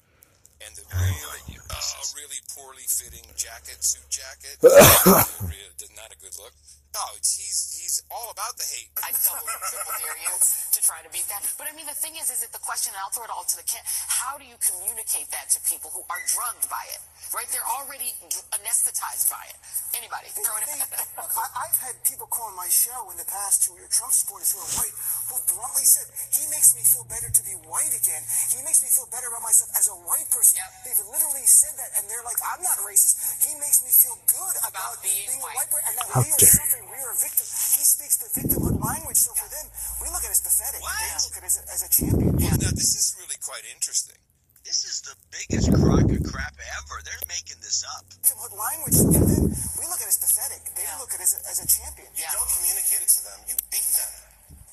[0.67, 1.81] And the really, uh,
[2.17, 4.59] really poorly fitting jacket, suit jacket,
[5.41, 6.53] really, not a good look.
[6.91, 8.87] No, it's, he's he's he's all about the hate.
[9.03, 11.43] I double triple dare you to try to beat that.
[11.59, 12.95] But I mean, the thing is, is it the question?
[12.95, 13.83] And I'll throw it all to the cat.
[14.07, 17.03] How do you communicate that to people who are drugged by it?
[17.35, 17.51] Right?
[17.51, 18.15] They're already
[18.55, 19.59] anesthetized by it.
[19.99, 20.31] Anybody?
[20.39, 20.71] Throw it.
[21.19, 24.15] Look, I, I've had people call on my show in the past who are Trump
[24.15, 24.95] supporters who are white,
[25.31, 28.23] who bluntly said, he makes me feel better to be white again.
[28.55, 30.63] He makes me feel better about myself as a white person.
[30.87, 33.19] They've literally said that, and they're like, I'm not racist.
[33.43, 35.87] He makes me feel good about, being, a white person.
[35.91, 36.89] And now How we are dare.
[36.89, 37.45] We are a victim.
[37.45, 39.67] He speaks the victimhood language, so for them,
[40.01, 40.81] we look at it as pathetic.
[40.81, 42.33] They look at it as a, as a champion.
[42.41, 44.17] Now, this is really quite interesting.
[44.65, 46.97] This is the biggest crock of crap ever.
[47.03, 48.05] They're making this up.
[48.13, 49.45] Victimhood language, so for them,
[49.81, 50.63] we look at it as pathetic.
[50.77, 52.09] They look at it as a, as a champion.
[52.13, 53.39] You don't communicate it to them.
[53.49, 54.13] You beat them.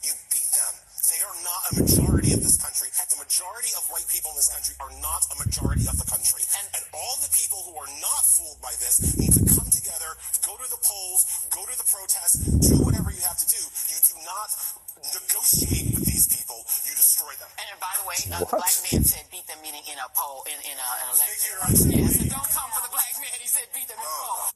[0.03, 0.75] You beat them.
[1.07, 2.91] They are not a majority of this country.
[2.91, 6.43] The majority of white people in this country are not a majority of the country.
[6.59, 10.57] And, all the people who are not fooled by this need to come together, go
[10.57, 13.61] to the polls, go to the protests, do whatever you have to do.
[13.87, 14.49] You do not
[15.13, 16.57] negotiate with these people.
[16.83, 17.51] You destroy them.
[17.55, 20.41] And by the way, uh, the black man said beat them meaning in a poll,
[20.49, 21.91] in, in a, an election.
[21.93, 23.35] Yeah, so don't come for the black man.
[23.37, 24.49] He said beat them in a poll.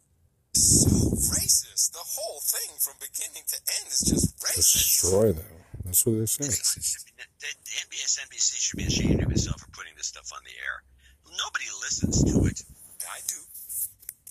[0.57, 0.89] So
[1.31, 1.93] racist.
[1.93, 5.05] The whole thing from beginning to end is just racist.
[5.05, 5.50] Destroy them.
[5.91, 6.47] That's what they say.
[6.47, 10.55] The, the NBS NBC should be ashamed of itself for putting this stuff on the
[10.55, 10.87] air.
[11.27, 12.63] Nobody listens to it.
[13.03, 13.35] I do.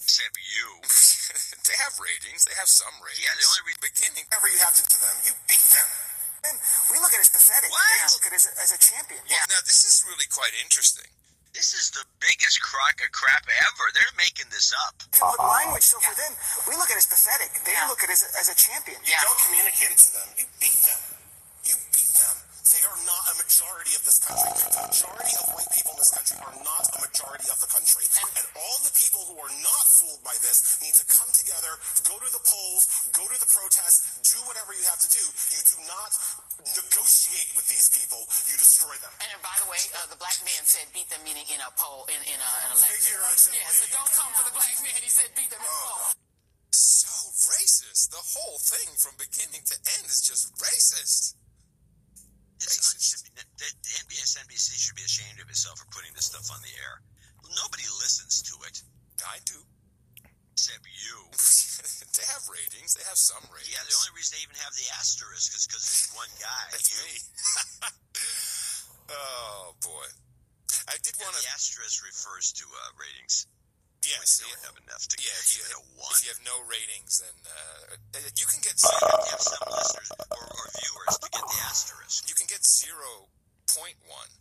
[0.01, 0.69] Except you.
[1.69, 2.49] they have ratings.
[2.49, 3.29] They have some ratings.
[3.29, 4.25] Yeah, the only re- beginning.
[4.33, 5.89] Whatever you have to do to them, you beat them.
[6.49, 6.57] And
[6.89, 7.69] we look at it as pathetic.
[7.69, 7.85] What?
[7.93, 9.21] They look at it as a, as a champion.
[9.29, 11.13] Well, now this is really quite interesting.
[11.53, 13.85] This is the biggest crock of crap ever.
[13.93, 14.97] They're making this up.
[15.13, 16.33] Victimhood language, so for them,
[16.65, 17.53] we look at it as pathetic.
[17.69, 18.97] They look at it as a, as a champion.
[19.05, 20.29] You don't communicate it to them.
[20.41, 21.20] You beat them.
[22.81, 22.97] You beat them.
[22.97, 24.49] They are not a majority of this country.
[24.57, 28.05] The majority of white people in this country are not a majority of the country.
[28.41, 31.77] And all the people who are not fooled by this need to come together,
[32.09, 35.21] go to the polls, go to the protests, do whatever you have to do.
[35.53, 36.17] You do not
[36.73, 38.25] negotiate with these people.
[38.49, 39.13] You destroy them.
[39.29, 42.09] And by the way, uh, the black man said beat them meaning in a poll,
[42.09, 43.21] in, in a, an election.
[43.53, 44.97] Yeah, so don't come for the black man.
[45.05, 46.17] He said beat them in a poll.
[46.73, 47.13] So
[47.53, 48.09] racist.
[48.15, 51.40] The whole thing from beginning to end is just racist.
[52.61, 56.61] It's, the, the NBS NBC should be ashamed of itself for putting this stuff on
[56.61, 57.01] the air.
[57.57, 58.85] Nobody listens to it.
[59.25, 59.59] I do.
[60.53, 61.17] Except you.
[62.21, 62.93] they have ratings.
[62.93, 63.73] They have some ratings.
[63.73, 66.65] Yeah, the only reason they even have the asterisk is because there's one guy.
[66.77, 67.01] That's you.
[67.01, 67.17] me.
[69.17, 70.09] oh boy.
[70.85, 71.41] I did want to.
[71.41, 73.49] The asterisk refers to uh, ratings.
[74.01, 76.13] Yes, When you don't have enough to Yeah, if you, have, a one.
[76.17, 79.13] if you have no ratings, then uh, uh, you can get You zero.
[79.13, 82.25] to have some listeners or, or viewers to get the asterisk.
[82.27, 83.29] You can get zero
[83.69, 84.33] point one.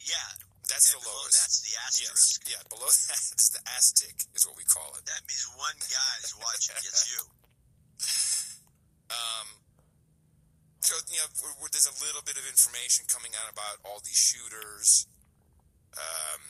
[0.00, 0.16] Yeah,
[0.70, 1.36] That's the below lowest.
[1.44, 2.40] That's the asterisk.
[2.46, 2.62] Yes, yeah.
[2.72, 5.04] Below that is the astic, is what we call it.
[5.06, 7.20] That means one guy is watching gets you.
[9.06, 9.46] Um,
[10.82, 14.02] so you know, w- w- there's a little bit of information coming out about all
[14.02, 15.06] these shooters,
[15.94, 16.42] um,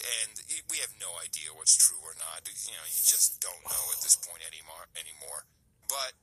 [0.00, 0.40] and
[0.72, 2.44] we have no idea what's true or not.
[2.48, 4.88] You know, you just don't know at this point anymore.
[4.96, 5.44] Anymore,
[5.88, 6.16] but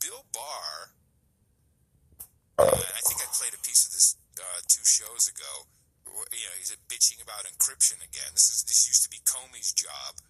[0.00, 0.92] Bill Barr,
[2.60, 5.68] uh, and I think I played a piece of this uh, two shows ago.
[6.30, 8.30] You know, he's bitching about encryption again.
[8.36, 10.20] This is this used to be Comey's job.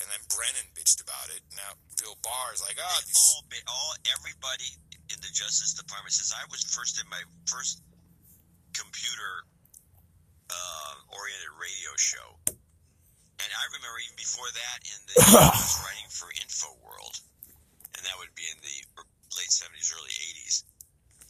[0.00, 1.44] And then Brennan bitched about it.
[1.56, 4.68] Now Bill Barr is like, oh, these all, all everybody
[5.12, 7.84] in the Justice Department says I was first in my first
[8.72, 9.44] computer
[10.50, 15.16] uh, oriented radio show, and I remember even before that in the
[15.46, 17.16] I was writing for InfoWorld,
[17.96, 20.66] and that would be in the er- late seventies, early eighties.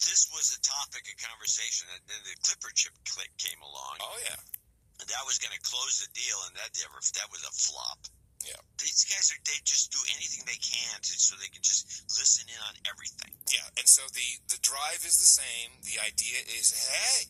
[0.00, 4.00] This was a topic of conversation, and then the Clipper chip click came along.
[4.00, 4.40] Oh yeah,
[5.00, 8.08] and that was going to close the deal, and that never that was a flop.
[8.44, 8.56] Yeah.
[8.80, 12.48] These guys are they just do anything they can to so they can just listen
[12.48, 13.36] in on everything.
[13.52, 15.76] Yeah, and so the the drive is the same.
[15.84, 17.28] The idea is, hey,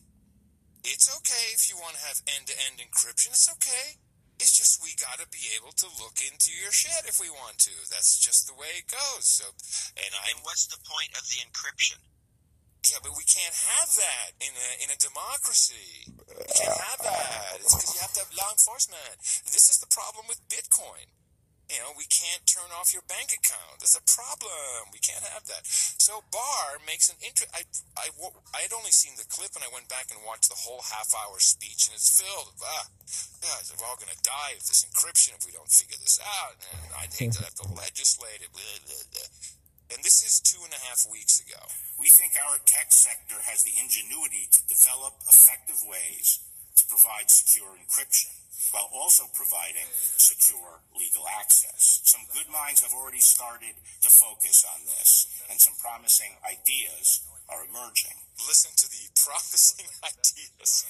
[0.83, 3.33] it's okay if you want to have end to end encryption.
[3.33, 4.01] It's okay.
[4.41, 7.61] It's just we got to be able to look into your shit if we want
[7.69, 7.75] to.
[7.93, 9.29] That's just the way it goes.
[9.29, 9.45] So,
[9.93, 10.33] and I.
[10.33, 12.01] And what's the point of the encryption?
[12.89, 16.09] Yeah, but we can't have that in a in a democracy.
[16.17, 17.61] We can't have that.
[17.61, 19.21] It's because you have to have law enforcement.
[19.45, 21.05] This is the problem with Bitcoin.
[21.71, 23.79] You know, we can't turn off your bank account.
[23.79, 24.91] There's a problem.
[24.91, 25.63] We can't have that.
[25.63, 27.47] So Barr makes an interest.
[27.55, 27.63] I
[27.95, 28.11] I
[28.51, 31.15] I had only seen the clip, and I went back and watched the whole half
[31.15, 32.91] hour speech, and it's filled with ah,
[33.39, 36.59] guys, we're all gonna die of this encryption if we don't figure this out.
[36.59, 38.51] And I'd that to have to legislate it.
[38.51, 39.31] Blah, blah, blah.
[39.95, 41.71] And this is two and a half weeks ago.
[41.95, 46.43] We think our tech sector has the ingenuity to develop effective ways
[46.75, 48.40] to provide secure encryption.
[48.71, 49.87] While also providing
[50.17, 52.01] secure legal access.
[52.03, 57.67] Some good minds have already started to focus on this, and some promising ideas are
[57.67, 58.15] emerging.
[58.47, 60.87] Listen to the promising ideas.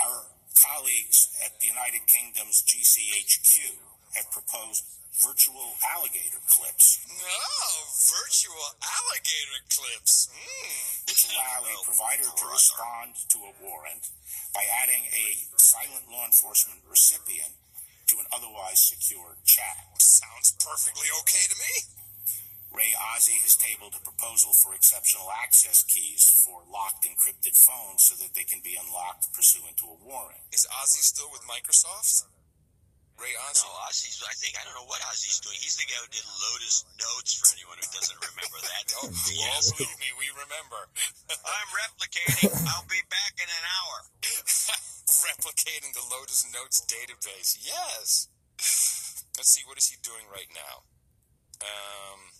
[0.00, 0.26] Our
[0.56, 3.76] colleagues at the United Kingdom's GCHQ
[4.16, 4.84] have proposed
[5.22, 7.06] virtual alligator clips.
[7.06, 7.46] No,
[8.10, 10.26] virtual alligator clips.
[10.34, 11.06] Mm.
[11.06, 14.10] Which allow a provider to respond to a warrant
[14.50, 15.26] by adding a
[15.60, 17.54] silent law enforcement recipient
[18.10, 19.78] to an otherwise secure chat.
[19.98, 21.74] Sounds perfectly okay to me.
[22.74, 28.18] Ray Ozzie has tabled a proposal for exceptional access keys for locked encrypted phones so
[28.18, 30.42] that they can be unlocked pursuant to a warrant.
[30.50, 32.26] Is Ozzie still with Microsoft?
[33.20, 33.30] Ray?
[33.34, 35.54] No, Ozzie's, I think, I don't know what Ozzie's doing.
[35.62, 38.84] He's the guy who did Lotus Notes for anyone who doesn't remember that.
[38.98, 39.70] oh, yes.
[39.70, 40.90] believe me, we remember.
[41.54, 42.50] I'm replicating.
[42.66, 43.96] I'll be back in an hour.
[45.30, 47.54] replicating the Lotus Notes database.
[47.62, 48.26] Yes.
[49.38, 50.82] Let's see, what is he doing right now?
[51.62, 52.34] Um,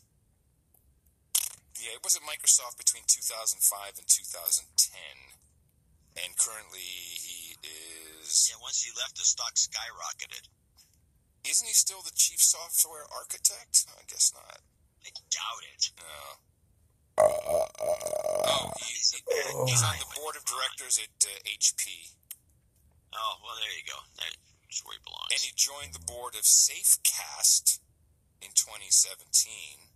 [1.78, 4.58] yeah, it was at Microsoft between 2005 and 2010.
[6.14, 6.86] And currently
[7.18, 8.50] he is.
[8.50, 10.46] Yeah, once he left, the stock skyrocketed.
[11.44, 13.84] Isn't he still the chief software architect?
[13.92, 14.60] I guess not.
[15.04, 15.90] I doubt it.
[16.00, 16.44] No.
[17.20, 19.20] oh, he, he,
[19.68, 22.16] he's on the board of directors at uh, HP.
[23.14, 24.00] Oh, well, there you go.
[24.16, 25.30] That's where he belongs.
[25.30, 27.78] And he joined the board of Safecast
[28.40, 29.92] in 2017.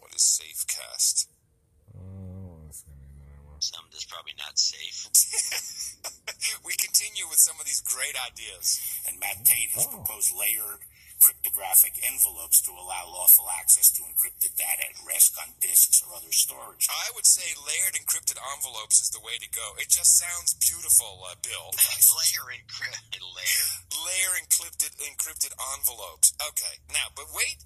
[0.00, 1.28] What is Safecast?
[3.64, 5.08] Some that's probably not safe.
[6.68, 8.76] we continue with some of these great ideas.
[9.08, 10.04] And Matt Tait has oh.
[10.04, 10.84] proposed layered
[11.24, 16.28] cryptographic envelopes to allow lawful access to encrypted data at rest on disks or other
[16.28, 16.84] storage.
[16.92, 19.72] I would say layered encrypted envelopes is the way to go.
[19.80, 21.72] It just sounds beautiful, uh, Bill.
[21.72, 23.68] layer encrypted layer.
[23.96, 26.36] Layer encrypted encrypted envelopes.
[26.36, 27.64] Okay, now, but wait.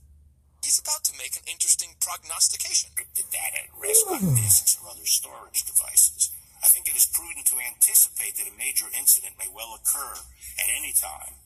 [0.69, 2.93] He's about to make an interesting prognostication.
[2.93, 4.37] The data at rest on hmm.
[4.37, 6.29] disks or other storage devices.
[6.61, 10.13] I think it is prudent to anticipate that a major incident may well occur
[10.61, 11.41] at any time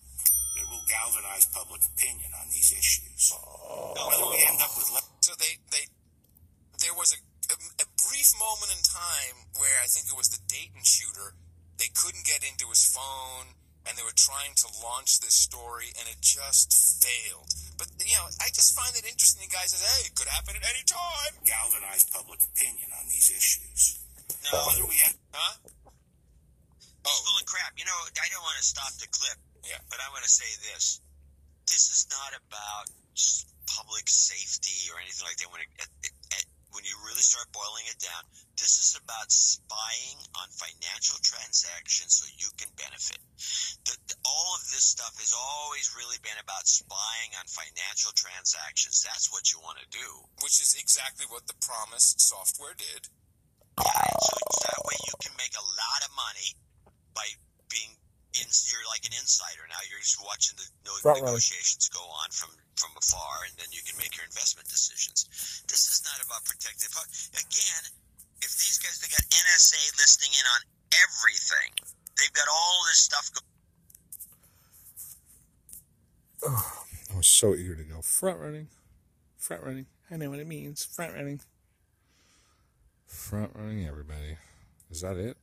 [0.58, 3.30] that will galvanize public opinion on these issues.
[3.30, 3.94] Oh.
[3.94, 5.86] Whether we end up with le- so they they
[6.82, 7.22] there was a,
[7.54, 11.38] a, a brief moment in time where I think it was the Dayton shooter.
[11.78, 13.54] They couldn't get into his phone
[13.86, 16.70] and they were trying to launch this story and it just
[17.02, 17.50] failed.
[17.78, 19.42] But, you know, I just find it interesting.
[19.42, 21.34] The guy says, hey, it could happen at any time.
[21.42, 23.98] Galvanize public opinion on these issues.
[24.46, 24.62] No.
[24.70, 25.54] Whether we end- huh?
[25.66, 27.10] Oh.
[27.10, 27.18] oh.
[27.26, 27.74] full of crap.
[27.74, 29.38] You know, I don't want to stop the clip.
[29.66, 29.82] Yeah.
[29.90, 31.02] But I want to say this.
[31.66, 32.90] This is not about
[33.66, 35.50] public safety or anything like that.
[35.50, 36.11] When it, it, it,
[36.72, 38.24] when you really start boiling it down,
[38.56, 43.20] this is about spying on financial transactions so you can benefit.
[43.84, 49.04] The, the, all of this stuff has always really been about spying on financial transactions.
[49.04, 50.08] That's what you want to do.
[50.40, 53.08] Which is exactly what the PROMIS software did.
[53.80, 54.36] Yeah, so
[54.68, 56.48] that way you can make a lot of money
[57.16, 57.24] by
[57.72, 57.96] being
[58.40, 59.80] in, you're like an insider now.
[59.88, 62.50] You're just watching the no, negotiations go on from
[62.80, 65.28] from afar, and then you can make your investment decisions.
[65.68, 67.12] This is not about protecting the public.
[67.36, 67.82] Again,
[68.40, 70.62] if these guys they got NSA listening in on
[71.04, 71.70] everything,
[72.16, 73.28] they've got all this stuff.
[73.36, 73.48] Go-
[76.48, 78.68] oh, I was so eager to go front running,
[79.36, 79.86] front running.
[80.10, 81.40] I know what it means, front running.
[83.06, 84.40] Front running, everybody.
[84.90, 85.36] Is that it?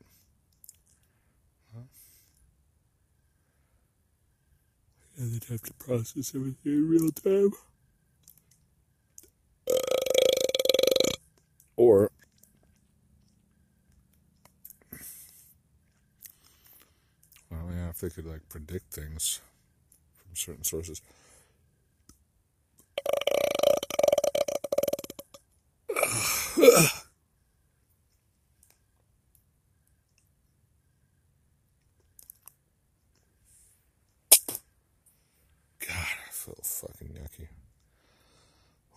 [5.19, 7.51] And then have to process everything in real time.
[11.75, 12.11] Or
[17.51, 19.41] well, yeah, if they could like predict things
[20.17, 21.01] from certain sources.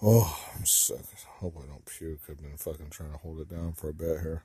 [0.04, 0.98] Oh, I'm sick.
[1.38, 2.18] Hope I don't puke.
[2.28, 4.42] I've been fucking trying to hold it down for a bit here.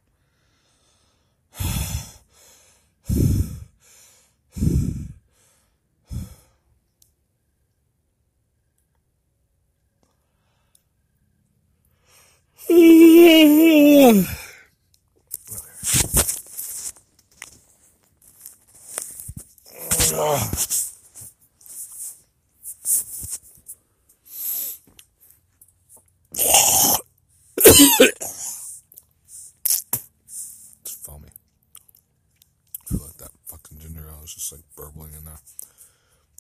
[30.82, 31.30] it's foamy.
[31.30, 35.40] I feel like that fucking ginger ale is just like burbling in there.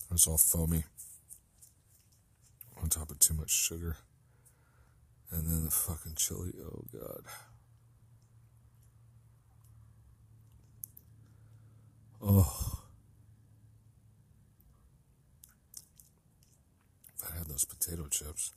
[0.09, 0.83] It was all foamy
[2.81, 3.97] on top of too much sugar.
[5.31, 6.53] And then the fucking chili.
[6.63, 7.23] Oh, God.
[12.21, 12.79] Oh.
[17.15, 18.53] If I had those potato chips,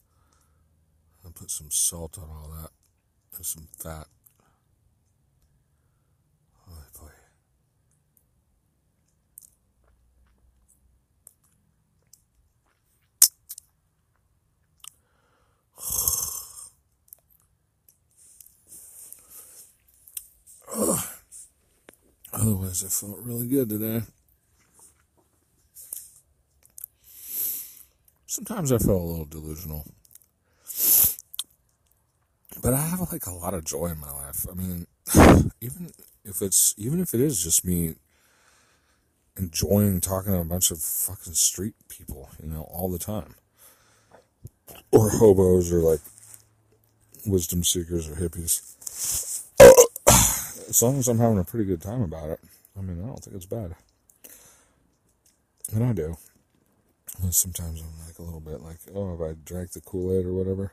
[1.27, 2.71] I'd put some salt on all that
[3.37, 4.07] and some fat.
[6.69, 7.09] Oh, boy.
[22.33, 22.60] Ugh.
[22.71, 24.03] Otherwise, I felt really good today.
[28.27, 29.85] Sometimes I feel a little delusional.
[32.63, 34.47] But I have like a lot of joy in my life.
[34.49, 34.87] I mean,
[35.61, 35.91] even
[36.25, 37.97] if it's even if it is just me
[39.37, 43.35] enjoying talking to a bunch of fucking street people, you know, all the time.
[44.93, 46.01] Or hobos or like
[47.27, 48.77] wisdom seekers or hippies.
[50.69, 52.41] As long as I'm having a pretty good time about it,
[52.79, 53.75] I mean, I don't think it's bad.
[55.73, 56.17] And I do.
[57.23, 60.27] And sometimes I'm like a little bit like, oh, have I drank the Kool Aid
[60.27, 60.73] or whatever?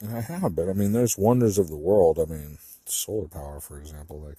[0.00, 2.18] And I have, but I mean, there's wonders of the world.
[2.18, 4.38] I mean, solar power, for example, like,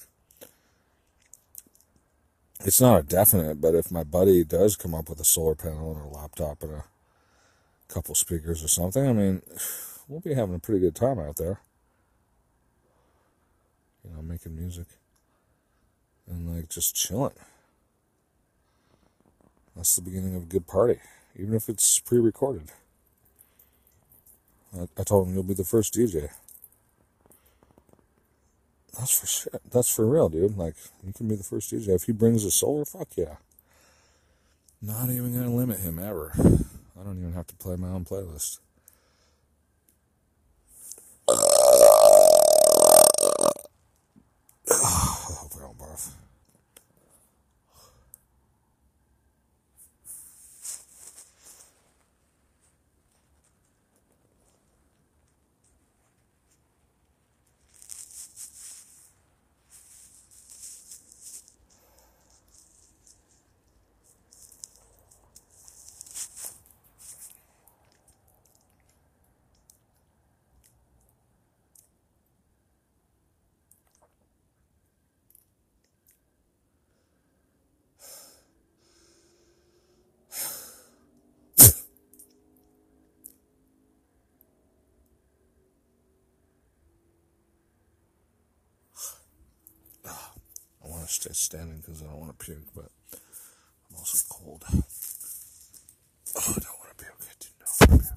[2.64, 5.96] it's not a definite, but if my buddy does come up with a solar panel
[5.96, 6.84] and a laptop and a
[7.88, 9.42] couple speakers or something, I mean,
[10.08, 11.62] we'll be having a pretty good time out there.
[14.04, 14.88] You know, making music
[16.28, 17.34] and like just chilling.
[19.76, 21.00] That's the beginning of a good party,
[21.36, 22.72] even if it's pre recorded.
[24.76, 26.30] I, I told him you'll be the first DJ.
[28.98, 29.60] That's for sure.
[29.72, 30.58] That's for real, dude.
[30.58, 31.90] Like, you can be the first DJ.
[31.90, 33.36] If he brings a solar, fuck yeah.
[34.82, 36.32] Not even gonna limit him ever.
[36.38, 38.60] I don't even have to play my own playlist.
[44.72, 46.12] I hope I don't barf.
[90.82, 92.90] I want to stay standing because I don't want to puke, but
[93.90, 94.64] I'm also cold.
[96.36, 97.16] Oh, don't want to puke.
[97.22, 98.16] I do not want to puke.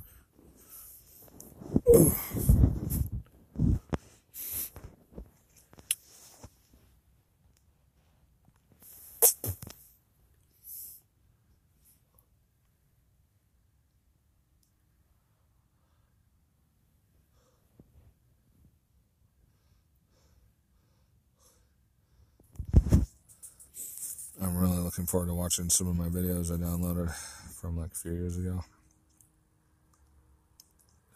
[24.43, 27.11] I'm really looking forward to watching some of my videos I downloaded
[27.59, 28.63] from like a few years ago.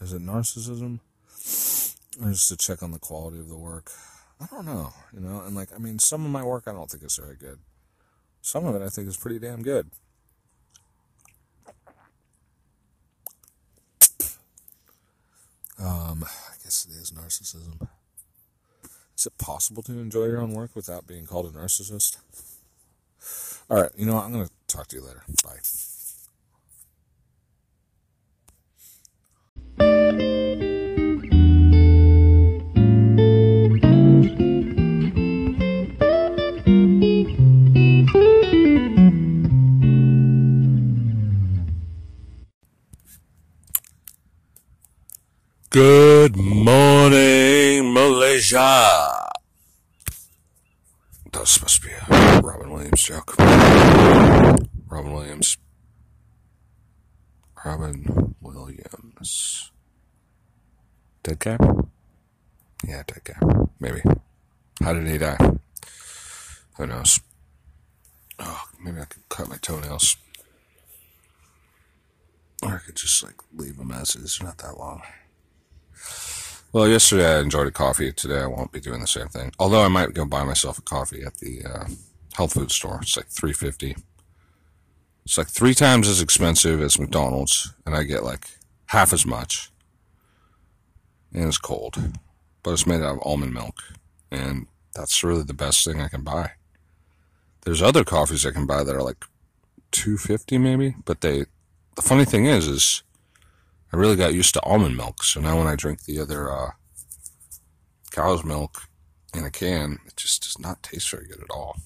[0.00, 1.00] Is it narcissism?
[2.22, 3.92] Or just to check on the quality of the work?
[4.40, 6.90] I don't know, you know, and like, I mean, some of my work I don't
[6.90, 7.58] think is very good.
[8.40, 9.90] Some of it I think is pretty damn good.
[15.78, 17.88] Um, I guess it is narcissism.
[19.18, 22.16] Is it possible to enjoy your own work without being called a narcissist?
[23.68, 24.24] All right, you know what?
[24.24, 25.24] I'm going to talk to you later.
[25.42, 25.58] Bye.
[45.70, 49.28] Good morning, Malaysia.
[51.32, 52.15] That was supposed to be a
[52.46, 53.34] Robin Williams joke.
[54.88, 55.58] Robin Williams.
[57.64, 59.72] Robin Williams.
[61.24, 61.58] Dead guy?
[62.86, 63.66] Yeah, dead guy.
[63.80, 64.00] Maybe.
[64.80, 65.36] How did he die?
[66.76, 67.18] Who knows?
[68.38, 70.16] Oh, maybe I could cut my toenails.
[72.62, 74.22] Or I could just, like, leave a message.
[74.22, 75.02] It's not that long.
[76.72, 78.12] Well, yesterday I enjoyed a coffee.
[78.12, 79.50] Today I won't be doing the same thing.
[79.58, 81.86] Although I might go buy myself a coffee at the uh,
[82.36, 82.98] health food store.
[83.02, 83.96] It's like three fifty.
[85.24, 88.46] It's like three times as expensive as McDonald's, and I get like
[88.86, 89.70] half as much.
[91.32, 91.96] And it's cold,
[92.62, 93.82] but it's made out of almond milk,
[94.30, 96.52] and that's really the best thing I can buy.
[97.64, 99.24] There's other coffees I can buy that are like
[99.90, 101.46] two fifty maybe, but they.
[101.96, 103.02] The funny thing is, is
[103.92, 106.70] I really got used to almond milk, so now when I drink the other uh,
[108.10, 108.82] cow's milk
[109.34, 111.78] in a can, it just does not taste very good at all.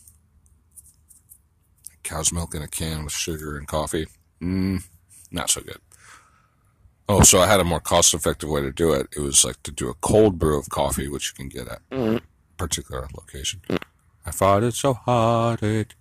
[2.10, 4.08] Cow's milk in a can with sugar and coffee,
[4.42, 4.82] mm,
[5.30, 5.78] not so good.
[7.08, 9.06] Oh, so I had a more cost effective way to do it.
[9.16, 11.82] It was like to do a cold brew of coffee, which you can get at
[11.92, 12.20] a
[12.56, 13.60] particular location.
[14.26, 15.94] I fought it so hard it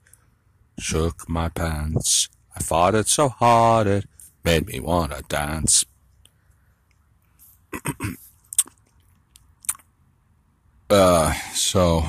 [0.79, 2.27] shook my pants.
[2.55, 4.05] I fought it so hard it
[4.43, 5.85] made me want to dance.
[10.89, 12.03] uh, so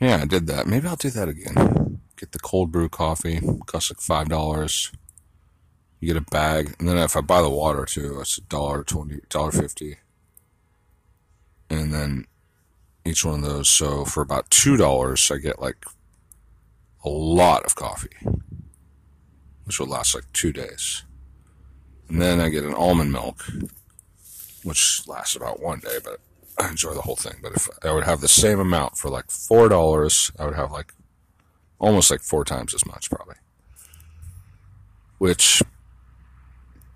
[0.00, 0.66] yeah, I did that.
[0.66, 2.00] Maybe I'll do that again.
[2.16, 3.40] Get the cold brew coffee.
[3.66, 4.92] Costs like five dollars.
[6.00, 8.84] You get a bag, and then if I buy the water too, it's a dollar
[8.84, 9.96] twenty, dollar fifty.
[11.70, 12.26] And then
[13.04, 13.68] each one of those.
[13.68, 15.86] So for about two dollars, I get like
[17.04, 18.16] a lot of coffee,
[19.64, 21.04] which will last like two days.
[22.08, 23.44] And then I get an almond milk,
[24.62, 26.20] which lasts about one day, but
[26.58, 27.36] I enjoy the whole thing.
[27.42, 30.72] But if I would have the same amount for like four dollars, I would have
[30.72, 30.92] like
[31.78, 33.36] almost like four times as much probably.
[35.18, 35.62] Which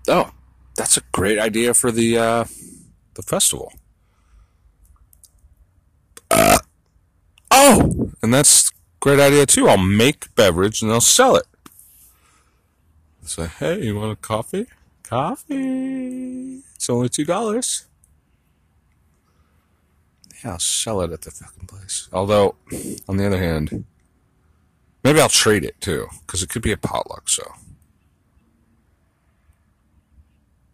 [0.07, 0.31] oh,
[0.75, 2.45] that's a great idea for the uh,
[3.13, 3.73] the festival.
[6.29, 6.59] Uh,
[7.51, 9.67] oh, and that's great idea too.
[9.67, 11.45] I'll make beverage and they'll sell it.
[13.23, 14.65] Say, hey, you want a coffee?
[15.03, 16.61] Coffee.
[16.75, 17.85] It's only two dollars.
[20.43, 22.09] Yeah, I'll sell it at the fucking place.
[22.11, 22.55] Although,
[23.07, 23.85] on the other hand,
[25.03, 27.29] maybe I'll trade it too, because it could be a potluck.
[27.29, 27.43] So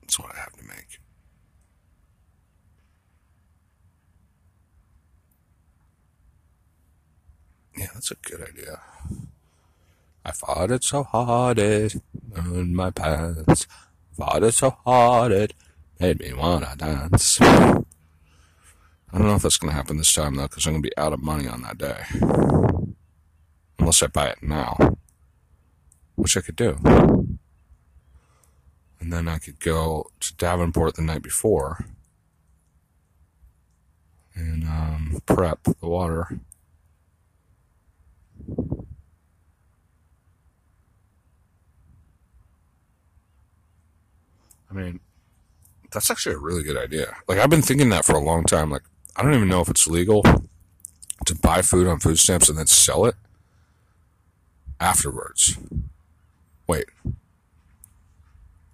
[0.01, 0.99] that's what I have to make.
[7.77, 8.81] Yeah, that's a good idea.
[10.25, 13.67] I fought it so hard it burned my pants.
[14.17, 15.53] Fought it so hard it
[15.99, 17.39] made me wanna dance.
[19.11, 21.13] I don't know if that's gonna happen this time though, because I'm gonna be out
[21.13, 22.03] of money on that day.
[23.79, 24.97] Unless I buy it now,
[26.15, 26.77] which I could do.
[28.99, 31.85] And then I could go to Davenport the night before
[34.35, 36.39] and um, prep the water.
[44.69, 44.99] I mean,
[45.91, 47.15] that's actually a really good idea.
[47.27, 48.69] Like, I've been thinking that for a long time.
[48.69, 48.83] Like,
[49.17, 50.21] I don't even know if it's legal
[51.25, 53.15] to buy food on food stamps and then sell it
[54.79, 55.57] afterwards.
[56.67, 56.85] Wait.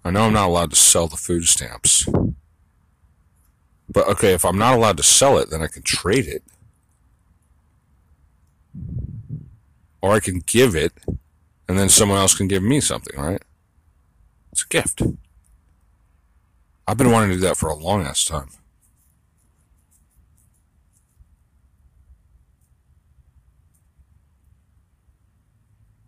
[0.04, 2.06] I know I'm not allowed to sell the food stamps.
[3.88, 6.42] But okay, if I'm not allowed to sell it, then I can trade it.
[10.02, 10.92] Or I can give it,
[11.66, 13.40] and then someone else can give me something, right?
[14.52, 15.00] It's a gift.
[16.86, 18.48] I've been wanting to do that for a long ass time.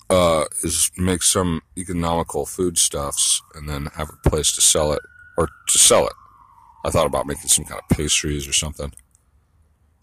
[0.09, 5.03] Uh, is make some economical foodstuffs and then have a place to sell it
[5.37, 6.13] or to sell it.
[6.85, 8.93] I thought about making some kind of pastries or something.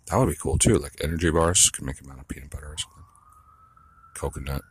[0.08, 1.70] That would be cool too, like energy bars.
[1.70, 3.04] Could make them out of peanut butter or something,
[4.14, 4.62] coconut.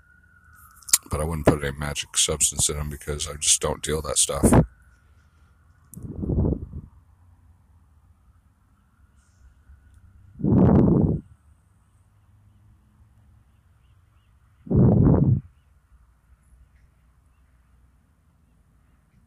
[1.10, 4.18] But I wouldn't put any magic substance in them because I just don't deal that
[4.18, 4.44] stuff.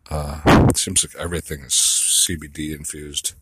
[0.10, 3.34] Uh, it seems like everything is CBD infused.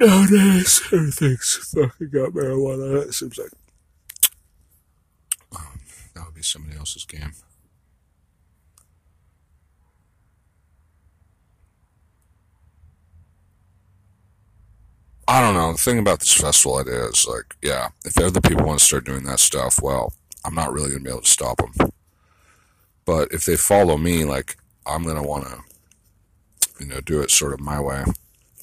[0.00, 3.06] Nowadays, everything's fucking got marijuana.
[3.06, 3.50] It seems like
[5.56, 5.80] um,
[6.14, 7.32] that would be somebody else's game.
[15.26, 15.72] I don't know.
[15.72, 19.06] The thing about this festival idea is like, yeah, if other people want to start
[19.06, 20.12] doing that stuff, well,
[20.44, 21.90] I'm not really going to be able to stop them.
[23.04, 24.56] But if they follow me, like,
[24.86, 25.58] I'm going to want to,
[26.80, 28.04] you know, do it sort of my way,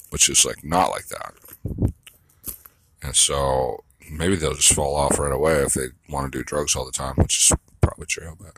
[0.10, 1.34] which is like not like that.
[3.04, 6.76] And so maybe they'll just fall off right away if they want to do drugs
[6.76, 8.36] all the time, which is probably true.
[8.40, 8.58] But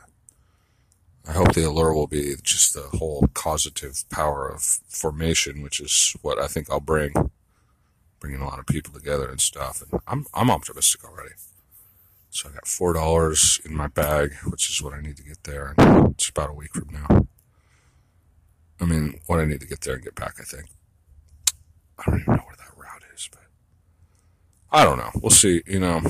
[1.26, 6.14] I hope the allure will be just the whole causative power of formation, which is
[6.22, 7.12] what I think I'll bring
[8.20, 9.82] bringing a lot of people together and stuff.
[9.82, 11.34] And I'm I'm optimistic already.
[12.30, 15.44] So I got four dollars in my bag, which is what I need to get
[15.44, 15.74] there.
[15.76, 17.26] And it's about a week from now.
[18.80, 20.34] I mean, what I need to get there and get back.
[20.40, 20.66] I think.
[21.98, 23.42] I don't even know where that route is, but
[24.72, 25.10] I don't know.
[25.22, 25.62] We'll see.
[25.66, 26.02] You know,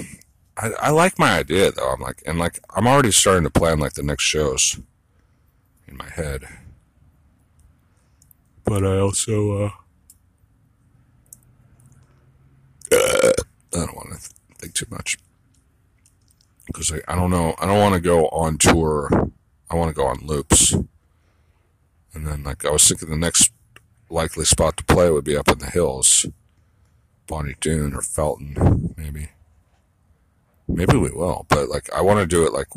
[0.57, 1.91] I I like my idea though.
[1.91, 4.79] I'm like, and like I'm already starting to plan like the next shows
[5.87, 6.45] in my head.
[8.65, 9.71] But I also uh
[12.93, 13.33] I
[13.73, 15.19] don't want to think too much
[16.67, 17.55] because I, I don't know.
[17.59, 19.31] I don't want to go on tour.
[19.71, 20.75] I want to go on loops.
[22.15, 23.53] And then, like, I was thinking the next
[24.09, 26.27] likely spot to play would be up in the hills,
[27.27, 29.31] Bonny Doon or Felton, maybe.
[30.69, 32.69] Maybe we will, but like, I want to do it like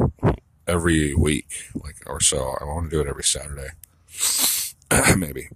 [0.67, 2.57] every week, like, or so.
[2.59, 3.69] I want to do it every Saturday,
[5.15, 5.49] maybe.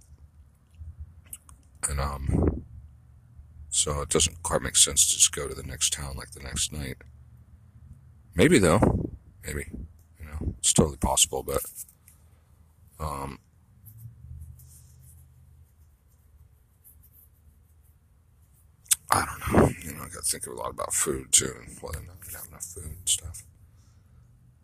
[1.88, 2.62] And, um,
[3.72, 6.42] so it doesn't quite make sense to just go to the next town like the
[6.42, 6.98] next night.
[8.34, 9.10] Maybe though,
[9.44, 9.66] maybe
[10.20, 11.62] you know it's totally possible, but
[13.00, 13.38] um,
[19.12, 19.68] I don't know.
[19.84, 22.16] You know, I got to think a lot about food too, and whether or not
[22.28, 23.42] I have enough food and stuff.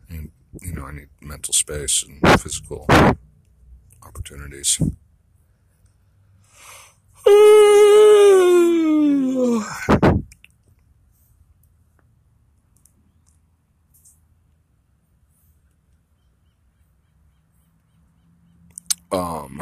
[0.08, 0.30] And
[0.62, 2.86] you know, I need mental space and physical
[4.02, 4.80] opportunities.
[19.10, 19.58] Um,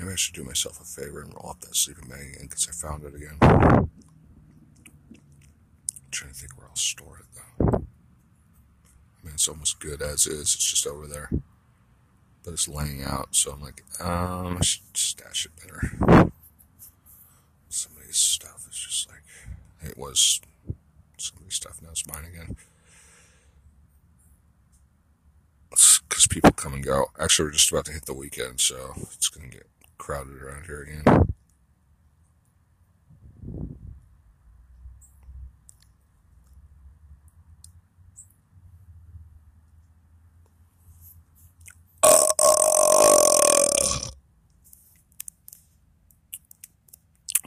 [0.00, 2.66] maybe I should do myself a favor and roll up that sleeping bag again because
[2.68, 3.36] I found it again.
[3.42, 3.90] I'm
[6.10, 7.66] trying to think where I'll store it though.
[7.76, 10.54] I mean, it's almost good as is.
[10.54, 11.28] It's just over there,
[12.42, 13.28] but it's laying out.
[13.32, 16.32] So I'm like, um, I should stash it better.
[17.68, 19.22] Somebody's stuff is just like
[19.82, 20.40] it was.
[21.18, 22.56] Somebody's stuff now it's mine again.
[26.08, 27.06] because people come and go.
[27.18, 29.69] Actually, we're just about to hit the weekend, so it's going to get
[30.00, 31.04] crowded around here again.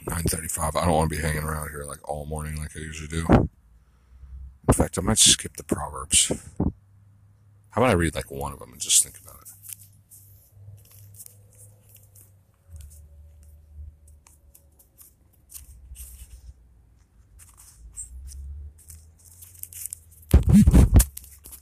[0.06, 0.76] Nine thirty-five.
[0.76, 3.26] I don't want to be hanging around here like all morning like I usually do.
[4.68, 6.30] In fact, I might skip the proverbs.
[7.70, 9.44] How about I read like one of them and just think about it?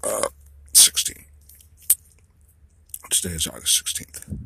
[0.05, 0.28] Uh,
[0.73, 1.24] 16.
[3.24, 4.36] Is August 16th.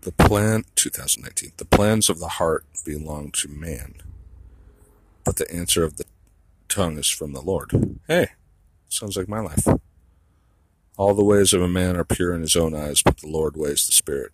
[0.00, 1.52] The plan, 2019.
[1.56, 3.94] The plans of the heart belong to man,
[5.22, 6.06] but the answer of the
[6.68, 8.00] tongue is from the Lord.
[8.08, 8.30] Hey,
[8.88, 9.66] sounds like my life.
[10.96, 13.56] All the ways of a man are pure in his own eyes, but the Lord
[13.56, 14.32] weighs the spirit.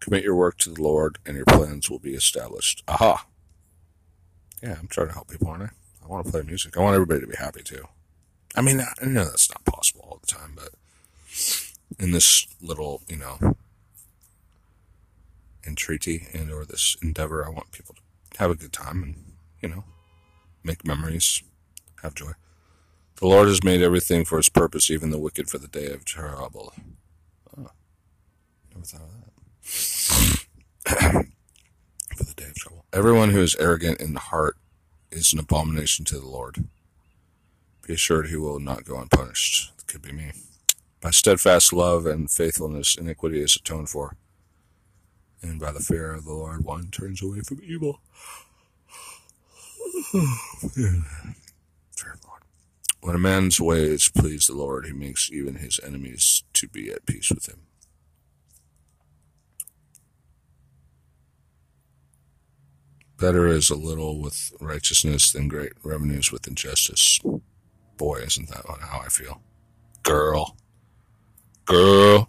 [0.00, 2.82] Commit your work to the Lord, and your plans will be established.
[2.88, 3.26] Aha!
[4.60, 5.70] Yeah, I'm trying to help people, aren't I?
[6.04, 6.76] I want to play music.
[6.76, 7.86] I want everybody to be happy too.
[8.56, 10.70] I mean, I know that's not possible all the time, but
[11.98, 13.56] in this little, you know,
[15.66, 19.68] entreaty and or this endeavor, I want people to have a good time and, you
[19.68, 19.84] know,
[20.64, 21.42] make memories,
[22.02, 22.32] have joy.
[23.16, 26.04] The Lord has made everything for his purpose, even the wicked for the day of
[26.04, 26.72] trouble.
[27.56, 27.70] Oh,
[28.72, 29.10] never thought of
[30.84, 31.26] that.
[32.16, 32.86] for the day of trouble.
[32.92, 34.56] Everyone who is arrogant in the heart
[35.10, 36.64] is an abomination to the Lord.
[37.86, 39.72] Be assured he will not go unpunished.
[39.78, 40.32] It could be me.
[41.00, 44.16] By steadfast love and faithfulness, iniquity is atoned for.
[45.42, 48.00] And by the fear of the Lord, one turns away from evil.
[53.02, 57.06] When a man's ways please the Lord, he makes even his enemies to be at
[57.06, 57.60] peace with him.
[63.18, 67.20] Better is a little with righteousness than great revenues with injustice.
[67.96, 69.40] Boy, isn't that how I feel?
[70.02, 70.56] Girl.
[71.70, 72.28] Girl.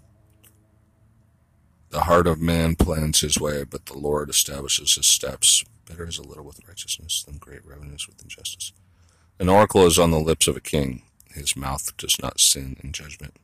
[1.90, 5.66] The heart of man plans his way, but the Lord establishes his steps.
[5.90, 8.72] Better is a little with righteousness than great revenues with injustice.
[9.40, 11.02] An oracle is on the lips of a king.
[11.34, 13.38] His mouth does not sin in judgment.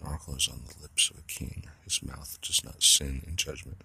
[0.00, 1.64] An oracle is on the lips of a king.
[1.84, 3.82] His mouth does not sin in judgment.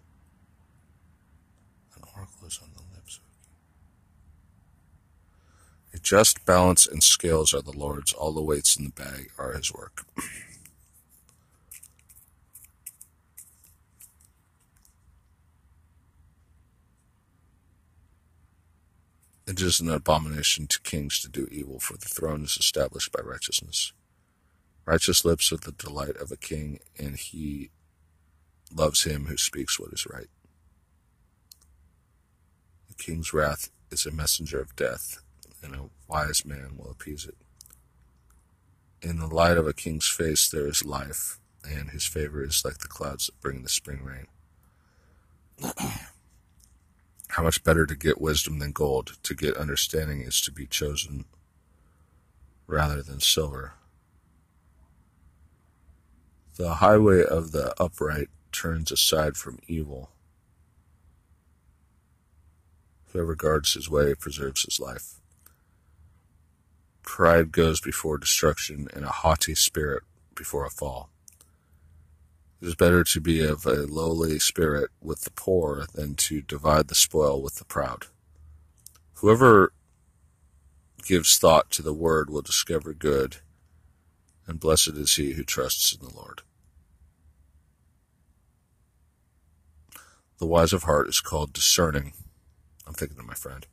[1.98, 3.36] An oracle is on the lips of a
[5.92, 6.00] king.
[6.00, 8.14] A just balance and scales are the Lord's.
[8.14, 10.06] All the weights in the bag are his work.
[19.48, 23.22] It is an abomination to kings to do evil, for the throne is established by
[23.22, 23.92] righteousness.
[24.86, 27.72] Righteous lips are the delight of a king, and he
[28.74, 30.30] loves him who speaks what is right.
[32.88, 35.22] The king's wrath is a messenger of death,
[35.64, 37.36] and a wise man will appease it.
[39.02, 42.78] In the light of a king's face there is life, and his favor is like
[42.78, 44.28] the clouds that bring the spring rain.
[47.32, 51.24] How much better to get wisdom than gold, to get understanding is to be chosen
[52.68, 53.76] rather than silver.
[56.58, 60.10] The highway of the upright turns aside from evil.
[63.14, 65.16] Whoever guards his way preserves his life.
[67.02, 70.04] Pride goes before destruction, and a haughty spirit
[70.36, 71.10] before a fall.
[72.62, 76.90] It is better to be of a lowly spirit with the poor than to divide
[76.90, 78.06] the spoil with the proud.
[79.16, 79.74] Whoever
[81.04, 83.38] gives thought to the word will discover good,
[84.46, 86.44] and blessed is he who trusts in the Lord.
[90.38, 92.14] The wise of heart is called discerning.
[92.86, 93.66] I'm thinking of my friend.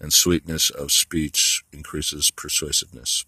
[0.00, 3.24] And sweetness of speech increases persuasiveness.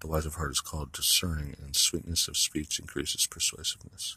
[0.00, 4.16] The wise of heart is called discerning, and sweetness of speech increases persuasiveness.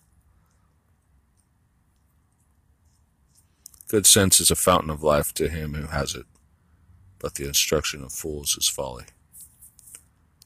[3.88, 6.26] Good sense is a fountain of life to him who has it,
[7.20, 9.06] but the instruction of fools is folly.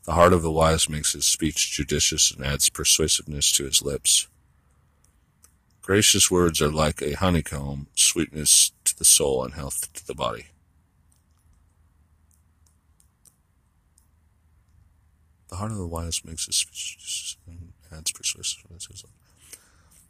[0.06, 4.28] The heart of the wise makes his speech judicious and adds persuasiveness to his lips.
[5.82, 10.48] Gracious words are like a honeycomb, sweetness to the soul and health to the body.
[15.50, 18.88] The heart of the wise makes his speech and adds persuasiveness.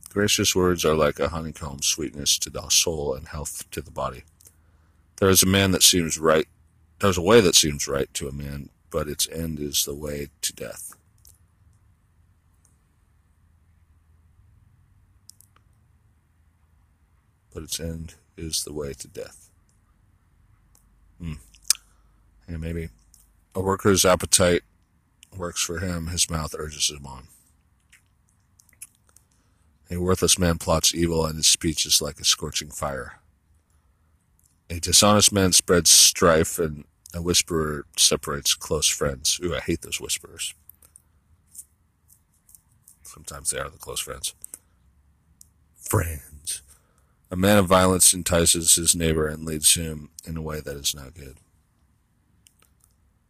[0.10, 4.24] Gracious words are like a honeycomb, sweetness to the soul and health to the body.
[5.18, 6.48] There is a man that seems right.
[7.00, 9.94] There is a way that seems right to a man, but its end is the
[9.94, 10.94] way to death.
[17.54, 19.50] But its end is the way to death.
[21.22, 21.34] Hmm.
[22.48, 22.90] And maybe
[23.54, 24.64] a worker's appetite
[25.38, 27.28] works for him, his mouth urges him on.
[29.92, 33.20] A worthless man plots evil, and his speech is like a scorching fire.
[34.70, 39.40] A dishonest man spreads strife, and a whisperer separates close friends.
[39.44, 40.54] Ooh, I hate those whisperers.
[43.04, 44.34] Sometimes they are the close friends.
[45.76, 46.62] Friends.
[47.30, 50.96] A man of violence entices his neighbor and leads him in a way that is
[50.96, 51.38] not good.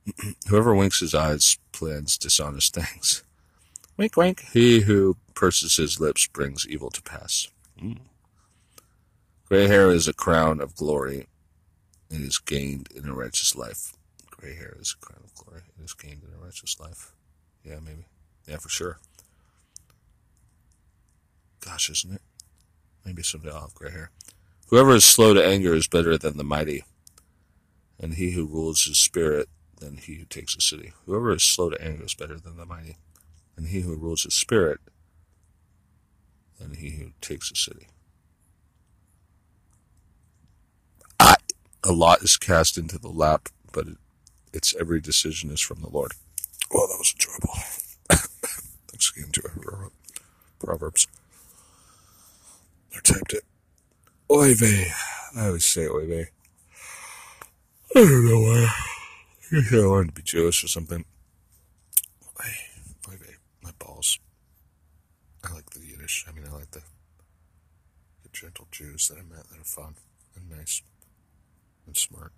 [0.49, 3.23] Whoever winks his eyes plans dishonest things.
[3.97, 4.41] Wink, wink.
[4.51, 7.47] He who purses his lips brings evil to pass.
[7.81, 7.99] Mm.
[9.45, 11.27] Gray hair is a crown of glory.
[12.09, 13.93] It is gained in a righteous life.
[14.29, 15.61] Gray hair is a crown of glory.
[15.79, 17.13] It is gained in a righteous life.
[17.63, 18.05] Yeah, maybe.
[18.47, 18.99] Yeah, for sure.
[21.63, 22.21] Gosh, isn't it?
[23.05, 24.11] Maybe someday I'll have gray hair.
[24.67, 26.83] Whoever is slow to anger is better than the mighty,
[27.99, 29.47] and he who rules his spirit
[29.79, 30.93] than he who takes a city.
[31.05, 32.97] Whoever is slow to anger is better than the mighty,
[33.57, 34.79] and he who rules his spirit
[36.59, 37.87] than he who takes a city.
[41.19, 41.35] I,
[41.83, 43.97] a lot is cast into the lap, but it,
[44.53, 46.13] its every decision is from the Lord.
[46.71, 47.59] Well, that was enjoyable.
[48.87, 49.89] Thanks again to whoever
[50.59, 51.07] Proverbs.
[52.95, 53.43] I typed it.
[54.31, 54.87] Oy vey.
[55.35, 56.27] I always say oy vey.
[57.95, 58.94] I don't know why.
[59.55, 61.05] I I wanted to be Jewish or something.
[62.41, 62.49] Oy,
[63.09, 63.15] oy.
[63.63, 64.19] My balls.
[65.43, 66.25] I like the Yiddish.
[66.27, 66.81] I mean, I like the,
[68.23, 69.95] the gentle Jews that I met that are fun
[70.35, 70.81] and nice
[71.87, 72.33] and smart.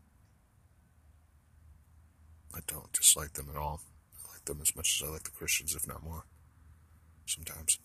[2.53, 3.81] I don't dislike them at all.
[4.23, 6.23] I like them as much as I like the Christians, if not more.
[7.25, 7.79] Sometimes.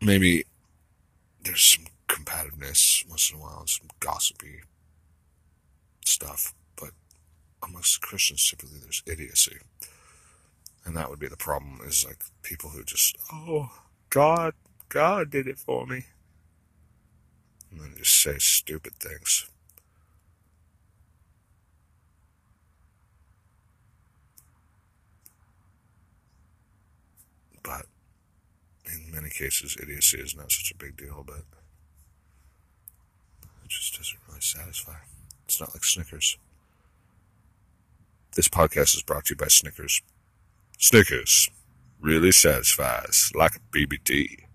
[0.00, 0.44] maybe
[1.42, 4.60] there's some combativeness once in a while and some gossipy
[6.06, 6.90] stuff, but
[7.62, 9.58] amongst Christians, typically there's idiocy.
[10.84, 13.70] And that would be the problem is like people who just, oh,
[14.10, 14.54] God,
[14.88, 16.04] God did it for me.
[17.70, 19.48] And then just say stupid things.
[27.62, 27.86] But
[28.84, 31.44] in many cases, idiocy is not such a big deal, but
[33.64, 34.96] it just doesn't really satisfy.
[35.54, 36.36] It's not like Snickers.
[38.34, 40.02] This podcast is brought to you by Snickers.
[40.80, 41.48] Snickers
[42.00, 44.46] really satisfies like a BBT.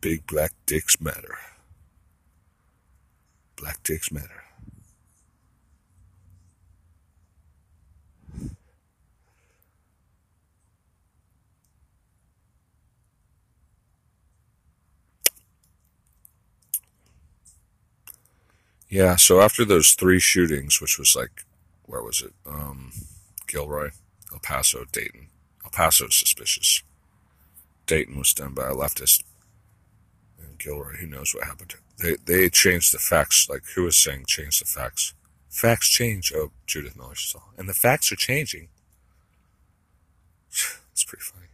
[0.00, 1.36] Big black dicks matter.
[3.56, 4.44] Black dicks matter.
[18.90, 21.44] Yeah, so after those three shootings, which was like,
[21.84, 22.32] where was it?
[22.44, 22.92] Um,
[23.46, 23.90] Gilroy,
[24.32, 25.28] El Paso, Dayton.
[25.64, 26.82] El Paso is suspicious.
[27.86, 29.22] Dayton was done by a leftist.
[30.40, 31.74] And Gilroy, who knows what happened.
[31.98, 33.48] They they changed the facts.
[33.48, 35.14] Like, who was saying change the facts?
[35.48, 36.32] Facts change.
[36.34, 37.40] Oh, Judith Miller saw.
[37.56, 38.68] And the facts are changing.
[40.92, 41.46] It's pretty funny.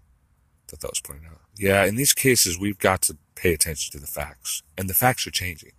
[0.67, 1.41] Thought that was pointed out.
[1.57, 4.65] Yeah, in these cases, we've got to pay attention to the facts.
[4.77, 5.71] And the facts are changing.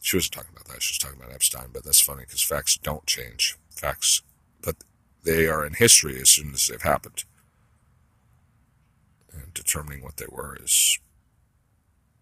[0.00, 0.82] She wasn't talking about that.
[0.82, 3.56] She was talking about Epstein, but that's funny because facts don't change.
[3.70, 4.22] Facts,
[4.62, 4.76] but
[5.24, 7.24] they are in history as soon as they've happened.
[9.32, 10.98] And determining what they were is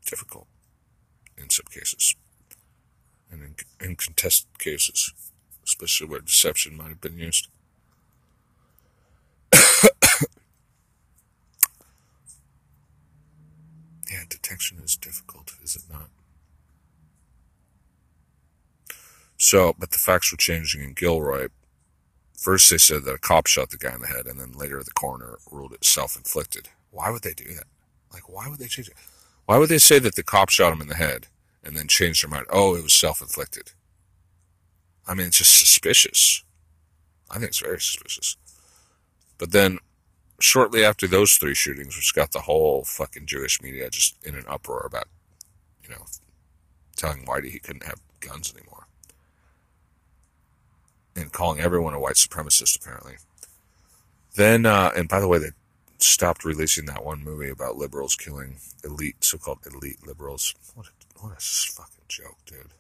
[0.04, 0.48] difficult
[1.36, 2.16] in some cases.
[3.30, 5.12] And in, in contested cases,
[5.64, 7.48] especially where deception might have been used.
[14.10, 16.08] yeah, detection is difficult, is it not?
[19.38, 21.48] So, but the facts were changing in Gilroy.
[22.36, 24.82] First, they said that a cop shot the guy in the head, and then later
[24.82, 26.68] the coroner ruled it self inflicted.
[26.90, 27.64] Why would they do that?
[28.12, 28.94] Like, why would they change it?
[29.46, 31.28] Why would they say that the cop shot him in the head
[31.62, 32.46] and then change their mind?
[32.50, 33.70] Oh, it was self inflicted.
[35.06, 36.42] I mean, it's just suspicious.
[37.30, 38.36] I think it's very suspicious.
[39.38, 39.78] But then,
[40.40, 44.44] shortly after those three shootings, which got the whole fucking Jewish media just in an
[44.48, 45.06] uproar about,
[45.82, 46.06] you know,
[46.96, 48.77] telling Whitey he couldn't have guns anymore
[51.20, 53.16] and calling everyone a white supremacist, apparently.
[54.34, 55.50] Then, uh, and by the way, they
[55.98, 60.54] stopped releasing that one movie about liberals killing elite, so-called elite liberals.
[60.74, 60.90] What a,
[61.20, 62.74] what a fucking joke, dude.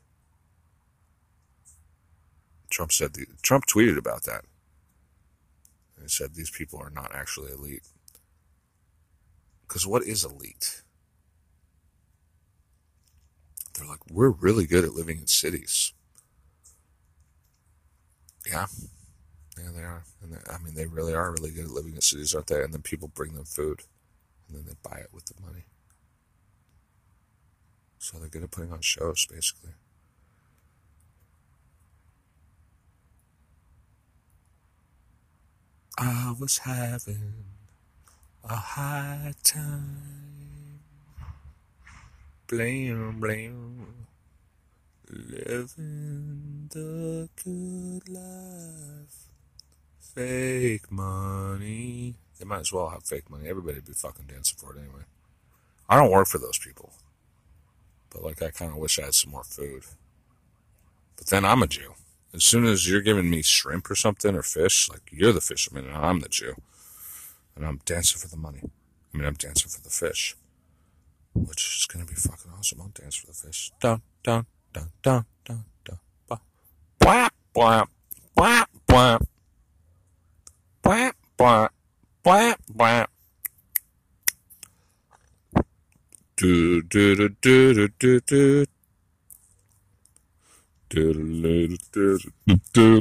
[2.70, 4.44] Trump said the, Trump tweeted about that.
[6.00, 7.82] He said these people are not actually elite.
[9.66, 10.82] Because what is elite?
[13.74, 15.92] They're like, we're really good at living in cities.
[18.48, 18.66] Yeah.
[19.58, 20.04] Yeah, they are.
[20.22, 22.62] And I mean, they really are really good at living in cities, aren't they?
[22.62, 23.82] And then people bring them food,
[24.48, 25.64] and then they buy it with the money.
[27.98, 29.72] So they're good at putting on shows, basically.
[35.98, 37.34] I was having
[38.44, 40.80] a high time.
[42.46, 44.06] Blam, blam.
[45.10, 49.28] Living the good life.
[49.98, 52.16] Fake money.
[52.38, 53.48] They might as well have fake money.
[53.48, 55.04] Everybody'd be fucking dancing for it anyway.
[55.88, 56.92] I don't work for those people.
[58.10, 59.84] But like, I kind of wish I had some more food.
[61.16, 61.94] But then I'm a Jew.
[62.34, 65.86] As soon as you're giving me shrimp or something or fish, like you're the fisherman
[65.86, 66.54] and I'm the Jew.
[67.56, 68.60] And I'm dancing for the money.
[69.14, 70.36] I mean, I'm dancing for the fish.
[71.32, 72.80] Which is to be fucking awesome.
[72.82, 73.72] I'll dance for the fish.
[73.80, 74.46] Dun, dun,
[75.02, 75.98] dun, dun, dun,
[76.28, 76.38] dun.
[77.00, 77.88] Bwap, bwap,
[78.36, 79.20] bwap, bwap.
[80.82, 81.70] Bwap, bwap,
[82.24, 83.08] bwap, bwap.
[86.36, 88.64] Do, do, do, do, do, do, do.
[90.88, 92.18] Do, do, do,
[92.72, 93.00] do,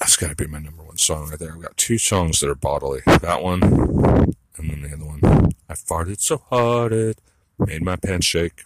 [0.00, 1.52] That's got to be my number one song right there.
[1.52, 3.02] I've got two songs that are bodily.
[3.06, 5.52] That one, and then the other one.
[5.68, 7.20] I farted so hard it
[7.58, 8.64] made my pants shake.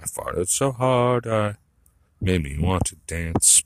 [0.00, 1.56] I farted so hard I
[2.20, 3.62] made me want to dance.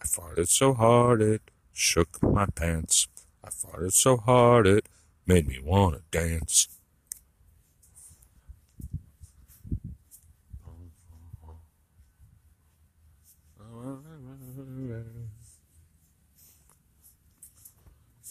[0.00, 3.08] I farted so hard it shook my pants.
[3.44, 4.88] I farted so hard it
[5.26, 6.68] made me want to dance.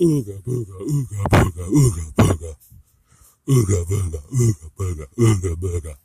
[0.02, 2.56] Ooga booga, ooga booga, ooga booga.
[3.48, 5.96] Ooga booga, ooga booga, ooga booga.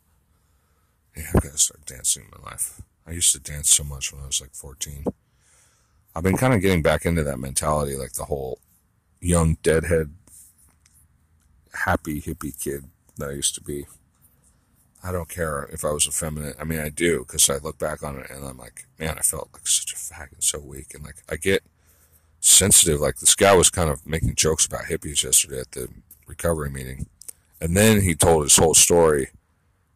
[1.15, 2.79] Yeah, I've got to start dancing in my life.
[3.07, 5.05] I used to dance so much when I was like 14.
[6.15, 8.59] I've been kind of getting back into that mentality, like the whole
[9.19, 10.13] young deadhead,
[11.73, 12.83] happy hippie kid
[13.17, 13.87] that I used to be.
[15.03, 16.55] I don't care if I was effeminate.
[16.59, 19.21] I mean, I do because I look back on it and I'm like, man, I
[19.21, 20.93] felt like such a fag and so weak.
[20.93, 21.63] And like, I get
[22.47, 22.99] sensitive.
[22.99, 25.89] Like this guy was kind of making jokes about hippies yesterday at the
[26.25, 27.07] recovery meeting.
[27.59, 29.29] And then he told his whole story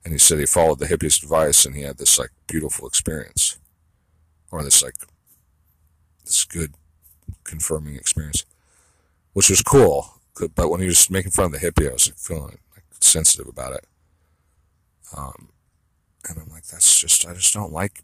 [0.03, 3.57] And he said he followed the hippie's advice and he had this like beautiful experience.
[4.51, 4.95] Or this like
[6.25, 6.73] this good
[7.43, 8.45] confirming experience.
[9.33, 10.21] Which was cool.
[10.55, 13.47] But when he was making fun of the hippie, I was like, feeling like sensitive
[13.47, 13.85] about it.
[15.15, 15.49] Um,
[16.27, 18.03] and I'm like, that's just I just don't like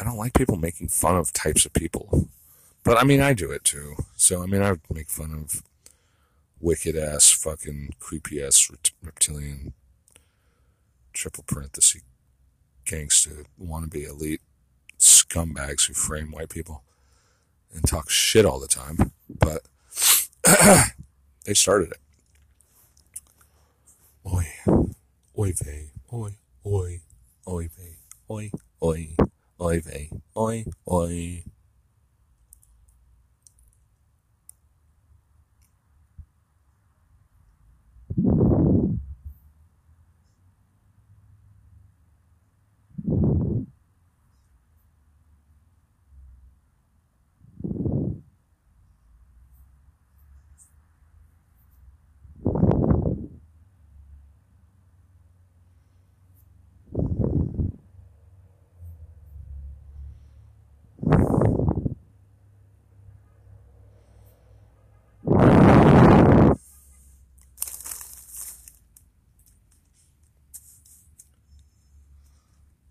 [0.00, 2.28] I don't like people making fun of types of people.
[2.88, 3.96] But I mean, I do it too.
[4.16, 5.62] So I mean, I would make fun of
[6.58, 8.70] wicked ass, fucking creepy ass
[9.02, 9.74] reptilian
[11.12, 12.00] triple parenthesis
[12.86, 14.40] gangster wannabe elite
[14.98, 16.82] scumbags who frame white people
[17.74, 19.12] and talk shit all the time.
[19.28, 19.66] But
[21.44, 22.00] they started it.
[24.26, 24.46] Oi,
[25.38, 27.02] oi, vey, oi, oi,
[27.46, 27.96] oi, vey,
[28.30, 28.50] oi,
[28.82, 29.14] oi,
[29.60, 31.44] oi, vey, oi, oi.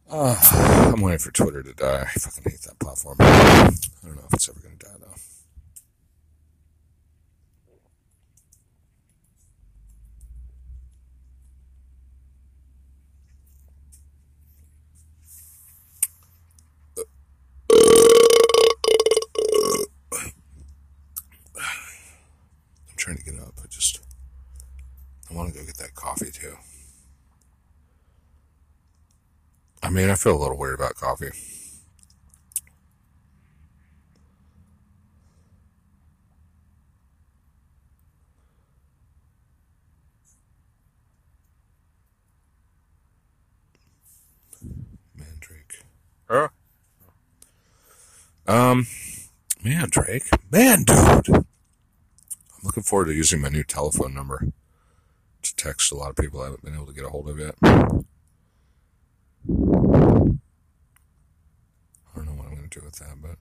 [0.09, 0.35] Uh,
[0.93, 2.03] I'm waiting for Twitter to die.
[2.03, 3.17] I fucking hate that platform.
[3.19, 3.71] I
[4.05, 5.13] don't know if it's ever going to die, though.
[21.57, 23.53] I'm trying to get up.
[23.61, 23.99] I just.
[25.29, 26.55] I want to go get that coffee, too.
[29.87, 31.31] I mean, I feel a little weird about coffee.
[45.15, 45.85] Mandrake.
[46.29, 46.49] Huh?
[48.45, 48.87] Um,
[49.63, 50.29] Mandrake?
[50.51, 51.29] Man, dude!
[51.29, 51.45] I'm
[52.61, 54.51] looking forward to using my new telephone number
[55.43, 57.39] to text a lot of people I haven't been able to get a hold of
[57.39, 57.55] yet.
[59.49, 59.53] I
[62.15, 63.37] don't know what I'm going to do with that, but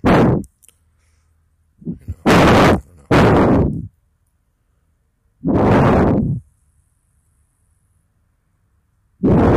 [9.22, 9.55] you.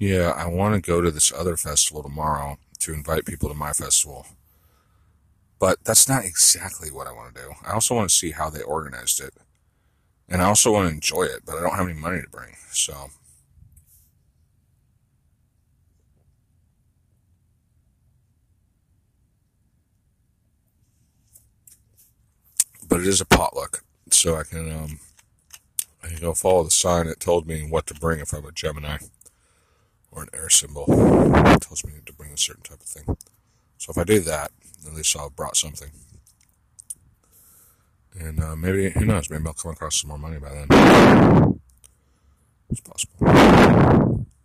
[0.00, 3.74] Yeah, I want to go to this other festival tomorrow to invite people to my
[3.74, 4.26] festival.
[5.58, 7.50] But that's not exactly what I want to do.
[7.66, 9.34] I also want to see how they organized it.
[10.26, 12.56] And I also want to enjoy it, but I don't have any money to bring.
[12.70, 13.10] So
[22.88, 25.00] but it is a potluck, so I can um,
[26.02, 27.06] I can go follow the sign.
[27.06, 28.96] that told me what to bring if I'm a Gemini
[30.12, 30.84] or an air symbol.
[30.88, 33.16] It tells me to bring a certain type of thing.
[33.78, 34.50] So if I do that,
[34.86, 35.90] at least I'll have brought something.
[38.18, 39.30] And uh, maybe who knows?
[39.30, 41.60] Maybe I'll come across some more money by then.
[42.70, 44.26] It's possible.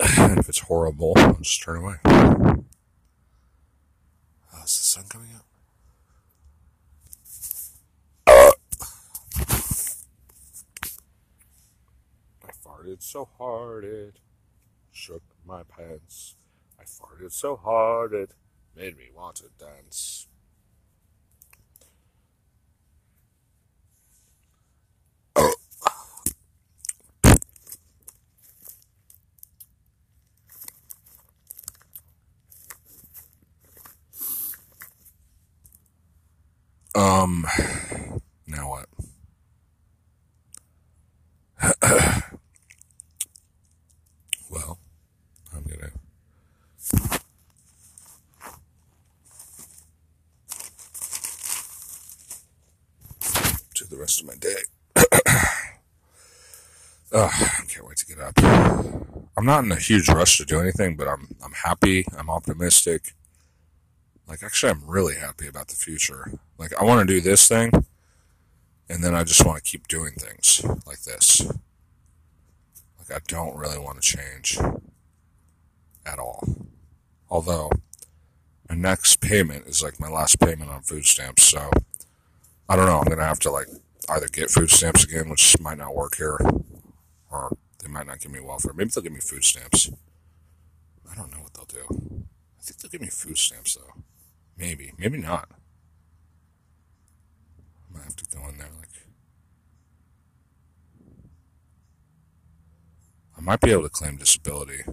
[0.00, 1.96] If it's horrible, I'll just turn away.
[2.06, 2.62] Oh,
[4.64, 5.47] is the sun coming out?
[12.88, 14.20] Farted so hard it
[14.90, 16.36] shook my pants.
[16.78, 18.32] I farted so hard it
[18.74, 20.26] made me want to dance.
[36.94, 37.46] Um,
[38.48, 38.86] now what?
[44.50, 44.78] well,
[45.54, 45.90] I'm gonna
[53.74, 54.56] do the rest of my day.
[57.12, 58.38] Ugh, I can't wait to get up.
[59.38, 62.04] I'm not in a huge rush to do anything, but I'm I'm happy.
[62.18, 63.14] I'm optimistic.
[64.26, 66.32] Like actually, I'm really happy about the future.
[66.58, 67.70] Like I want to do this thing,
[68.88, 71.46] and then I just want to keep doing things like this.
[72.98, 74.58] Like I don't really want to change
[76.04, 76.42] at all.
[77.30, 77.70] Although
[78.68, 81.70] my next payment is like my last payment on food stamps, so
[82.68, 82.98] I don't know.
[82.98, 83.68] I'm gonna have to like
[84.08, 86.40] either get food stamps again, which might not work here,
[87.30, 87.56] or
[87.98, 88.72] might not give me welfare.
[88.72, 89.90] Maybe they'll give me food stamps.
[91.10, 91.84] I don't know what they'll do.
[91.90, 94.02] I think they'll give me food stamps though.
[94.56, 95.48] Maybe, maybe not.
[97.90, 98.88] I might have to go in there like.
[103.36, 104.84] I might be able to claim disability.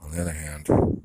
[0.00, 1.00] On the other hand, oh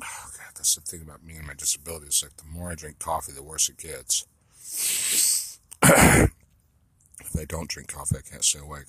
[0.00, 2.06] God, that's the thing about me and my disability.
[2.06, 4.24] It's like the more I drink coffee, the worse it gets.
[5.82, 6.30] if
[7.38, 8.86] I don't drink coffee, I can't stay awake.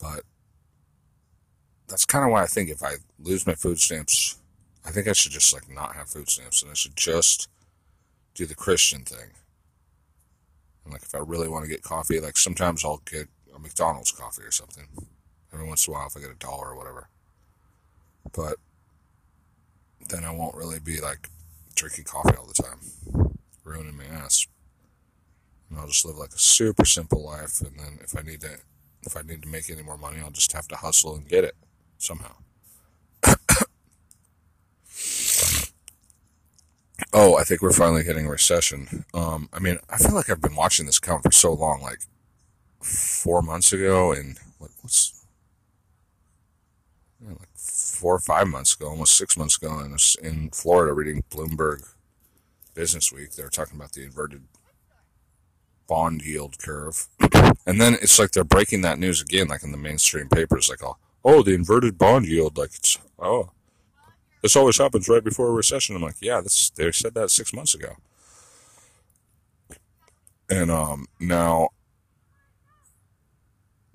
[0.00, 0.22] But
[1.86, 4.38] that's kind of why I think if I lose my food stamps,
[4.86, 7.50] I think I should just like not have food stamps and I should just
[8.34, 9.32] do the Christian thing.
[10.84, 14.12] And like if I really want to get coffee, like sometimes I'll get a McDonald's
[14.12, 14.86] coffee or something.
[15.52, 17.10] Every once in a while if I get a dollar or whatever.
[18.32, 18.56] But
[20.08, 21.30] then I won't really be like
[21.74, 22.78] drinking coffee all the time,
[23.64, 24.46] ruining my ass.
[25.68, 28.58] And I'll just live like a super simple life and then if I need to
[29.06, 31.44] if I need to make any more money, I'll just have to hustle and get
[31.44, 31.54] it
[31.98, 32.34] somehow.
[37.12, 39.04] oh, I think we're finally hitting a recession.
[39.14, 42.00] Um, I mean, I feel like I've been watching this count for so long, like
[42.82, 45.15] four months ago, and what, what's
[47.86, 51.24] four or five months ago, almost six months ago, and I was in Florida reading
[51.30, 51.82] Bloomberg
[52.74, 53.32] Business Week.
[53.32, 54.42] They were talking about the inverted
[55.86, 57.06] bond yield curve.
[57.66, 60.82] and then it's like they're breaking that news again, like in the mainstream papers, like,
[60.82, 63.50] oh, oh, the inverted bond yield, like it's, oh,
[64.42, 65.96] this always happens right before a recession.
[65.96, 67.96] I'm like, yeah, this, they said that six months ago.
[70.48, 71.70] And, um, now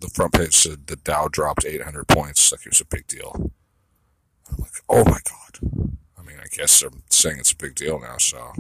[0.01, 3.51] the front page said the Dow dropped 800 points, like it was a big deal.
[4.51, 5.87] I'm like, oh my God.
[6.17, 8.53] I mean, I guess they're saying it's a big deal now, so.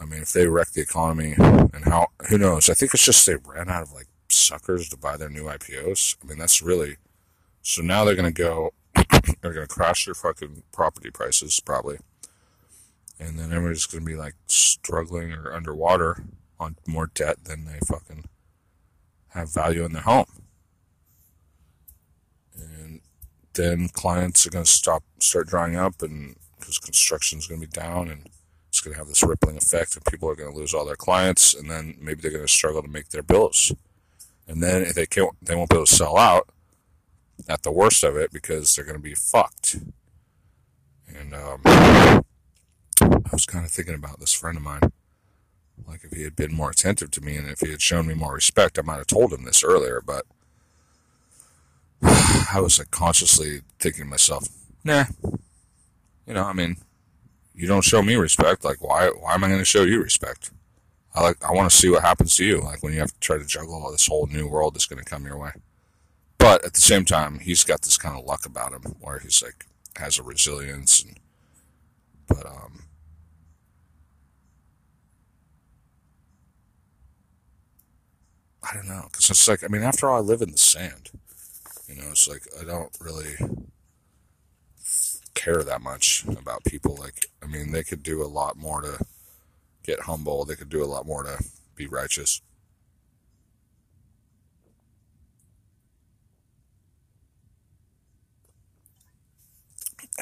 [0.00, 2.70] I mean, if they wreck the economy and how, who knows?
[2.70, 6.16] I think it's just they ran out of like suckers to buy their new IPOs.
[6.22, 6.96] I mean, that's really,
[7.62, 11.98] so now they're going to go, they're going to crash their fucking property prices probably.
[13.18, 16.24] And then everybody's going to be like struggling or underwater
[16.58, 18.24] on more debt than they fucking
[19.28, 20.26] have value in their home.
[22.54, 23.00] And
[23.54, 27.66] then clients are going to stop, start drying up and because construction is going to
[27.66, 28.28] be down and
[28.68, 30.94] it's going to have this rippling effect and people are going to lose all their
[30.96, 33.72] clients and then maybe they're going to struggle to make their bills.
[34.46, 36.48] And then if they can't they won't be able to sell out
[37.48, 39.76] at the worst of it because they're going to be fucked.
[41.08, 44.92] And um, i was kind of thinking about this friend of mine.
[45.88, 48.14] Like if he had been more attentive to me and if he had shown me
[48.14, 50.24] more respect i might have told him this earlier but
[52.52, 54.48] i was like consciously thinking to myself
[54.84, 55.04] nah
[56.26, 56.76] you know i mean
[57.60, 60.50] you don't show me respect, like why why am I going to show you respect?
[61.14, 63.20] I like I want to see what happens to you, like when you have to
[63.20, 65.50] try to juggle all this whole new world that's going to come your way.
[66.38, 69.42] But at the same time, he's got this kind of luck about him where he's
[69.42, 71.18] like has a resilience and
[72.26, 72.84] but um
[78.62, 81.10] I don't know because it's like I mean after all I live in the sand,
[81.90, 83.36] you know it's like I don't really
[85.34, 86.96] care that much about people.
[86.96, 88.98] Like, I mean, they could do a lot more to
[89.84, 90.44] get humble.
[90.44, 91.42] They could do a lot more to
[91.74, 92.42] be righteous.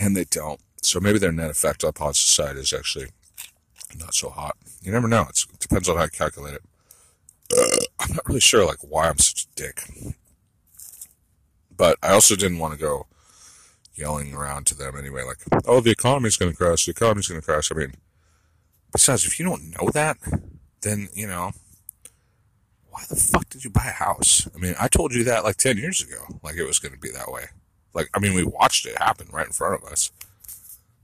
[0.01, 0.61] And they don't.
[0.83, 3.09] So maybe their net effect upon society is actually
[3.99, 4.57] not so hot.
[4.81, 5.27] You never know.
[5.29, 6.63] It's, it depends on how you calculate it.
[7.99, 9.83] I'm not really sure, like, why I'm such a dick.
[11.79, 13.07] But I also didn't want to go
[13.95, 17.41] yelling around to them anyway, like, oh, the economy's going to crash, the economy's going
[17.41, 17.73] to crash.
[17.73, 17.95] I mean,
[18.93, 20.19] besides, if you don't know that,
[20.83, 21.53] then, you know,
[22.91, 24.49] why the fuck did you buy a house?
[24.55, 26.99] I mean, I told you that like 10 years ago, like it was going to
[26.99, 27.47] be that way.
[27.95, 30.11] Like, I mean, we watched it happen right in front of us.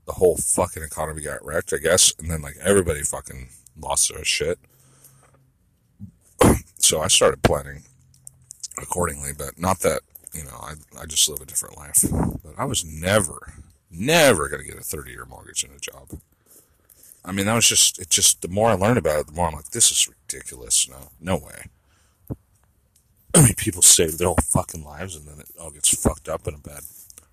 [0.05, 4.23] The whole fucking economy got wrecked, I guess, and then like everybody fucking lost their
[4.23, 4.59] shit.
[6.77, 7.83] so I started planning
[8.77, 10.01] accordingly, but not that
[10.35, 12.03] you know, I, I just live a different life.
[12.43, 13.53] But I was never,
[13.89, 16.19] never going to get a 30 year mortgage in a job.
[17.23, 18.09] I mean, that was just it.
[18.09, 20.87] Just the more I learned about it, the more I'm like, this is ridiculous.
[20.87, 21.69] No, no way.
[23.35, 26.47] I mean, people save their whole fucking lives and then it all gets fucked up
[26.47, 26.81] in a bad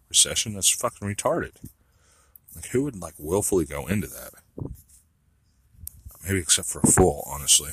[0.09, 0.55] recession.
[0.55, 1.53] That's fucking retarded.
[2.57, 4.33] Like, who would like willfully go into that?
[6.27, 7.71] Maybe except for a fool, honestly.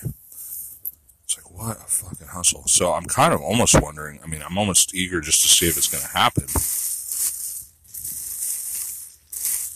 [1.59, 2.63] What a fucking hustle.
[2.67, 4.21] So I'm kind of almost wondering.
[4.23, 6.45] I mean, I'm almost eager just to see if it's going to happen.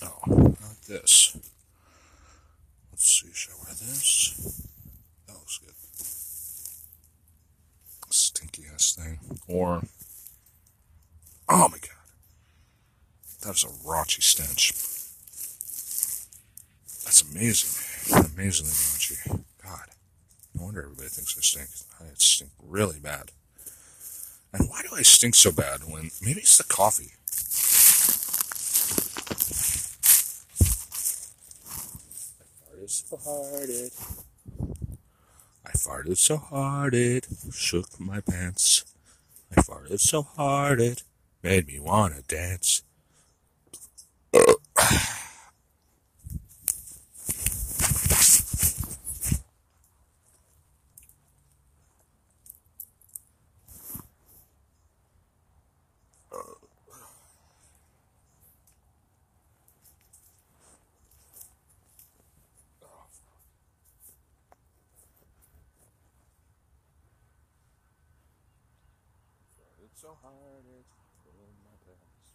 [0.02, 1.36] Oh, not this.
[2.90, 4.64] Let's see, shall I wear this?
[5.28, 5.74] That looks good.
[8.14, 9.20] Stinky ass thing.
[9.50, 9.82] Or,
[11.50, 11.90] oh my god.
[13.42, 14.72] That is a raunchy stench.
[17.04, 18.24] That's amazing.
[18.34, 19.44] Amazingly raunchy.
[20.56, 21.70] No wonder everybody thinks I stink.
[22.00, 23.32] I stink really bad.
[24.54, 27.12] And why do I stink so bad when maybe it's the coffee?
[32.40, 33.94] I farted so hard it.
[35.66, 38.84] I farted so hard it shook my pants.
[39.56, 41.04] I farted so hard it
[41.42, 42.84] made me wanna dance.
[69.58, 70.86] Farted so hard it
[71.26, 72.32] ruined my pants.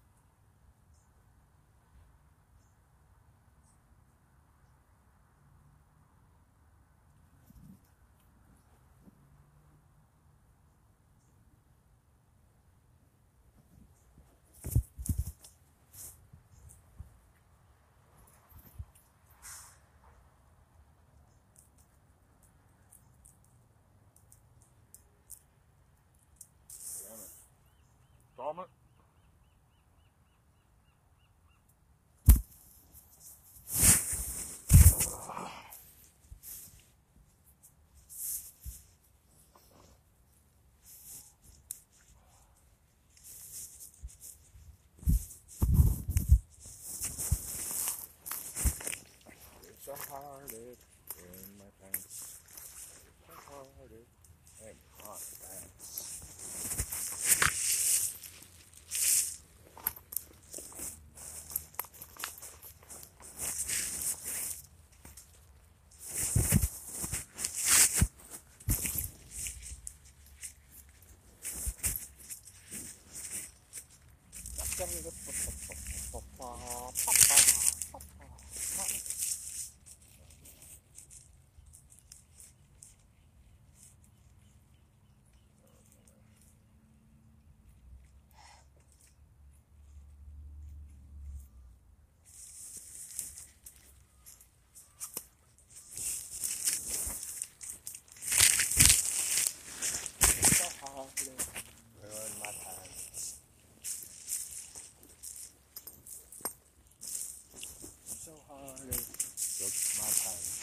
[26.99, 27.31] Damn it.
[28.37, 28.69] Damn it.
[49.71, 49.89] It's
[50.51, 50.88] so
[108.77, 109.65] 就
[109.99, 110.58] 麻烦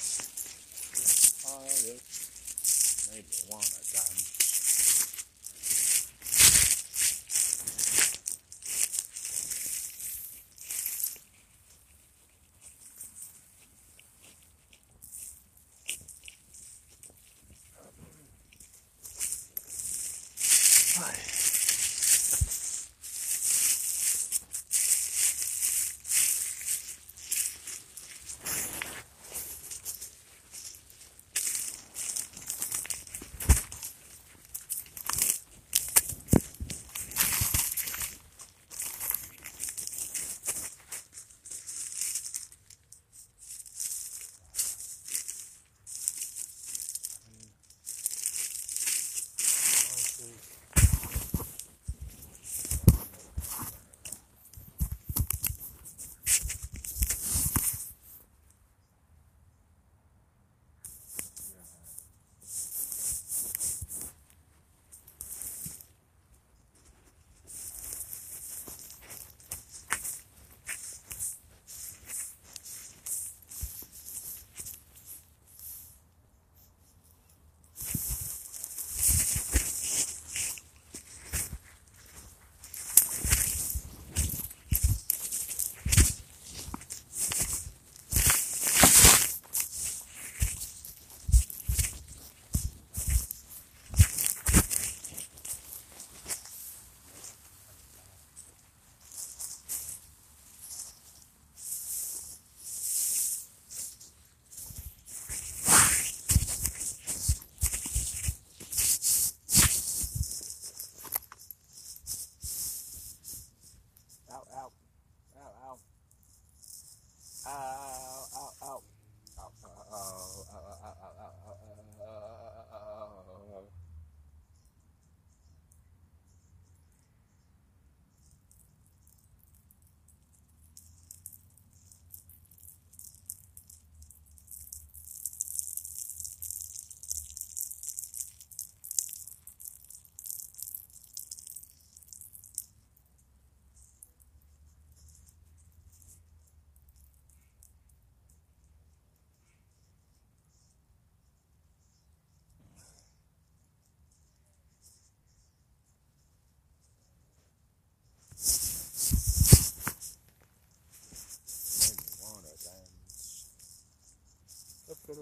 [165.08, 165.22] It's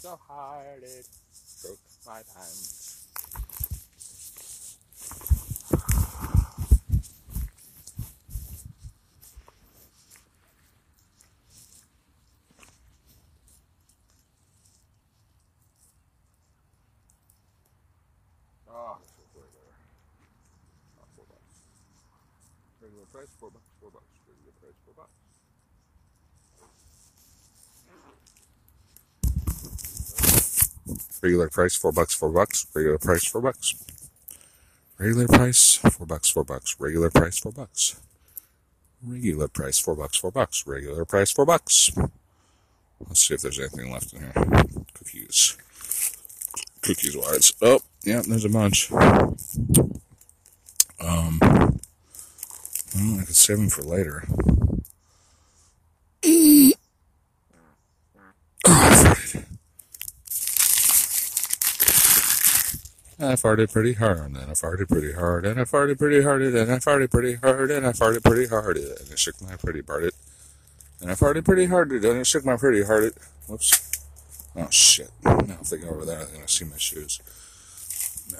[0.00, 1.06] so hard, it
[1.62, 3.04] broke my pants.
[18.70, 19.76] Ah, this is way better.
[20.98, 21.60] Ah, four bucks.
[22.80, 24.04] Regular price, four bucks, four bucks.
[24.26, 25.12] Regular price, four bucks.
[31.24, 32.66] Regular price, four bucks, four bucks.
[32.74, 33.74] Regular price, four bucks.
[34.98, 36.76] Regular price, four bucks, four bucks.
[36.78, 37.98] Regular price, four bucks.
[39.02, 40.66] Regular price, four bucks, four bucks.
[40.66, 41.90] Regular price, four bucks.
[43.08, 44.32] Let's see if there's anything left in here.
[44.92, 45.56] Cookies.
[46.82, 47.54] Cookies wise.
[47.62, 48.92] Oh, yeah, there's a bunch.
[48.92, 49.38] Um,
[51.40, 51.72] well,
[53.18, 54.28] I could save them for later.
[63.24, 66.42] I farted pretty hard, and then I farted pretty hard, and I farted pretty hard,
[66.42, 69.82] and I farted pretty hard, and I farted pretty hard, and I shook my pretty
[69.82, 70.12] farted.
[71.00, 73.14] And I farted pretty hard, and I shook my pretty hard.
[73.46, 73.90] Whoops.
[74.56, 75.10] Oh shit.
[75.24, 77.20] Now if they go over there, they're gonna see my shoes.
[78.32, 78.38] No,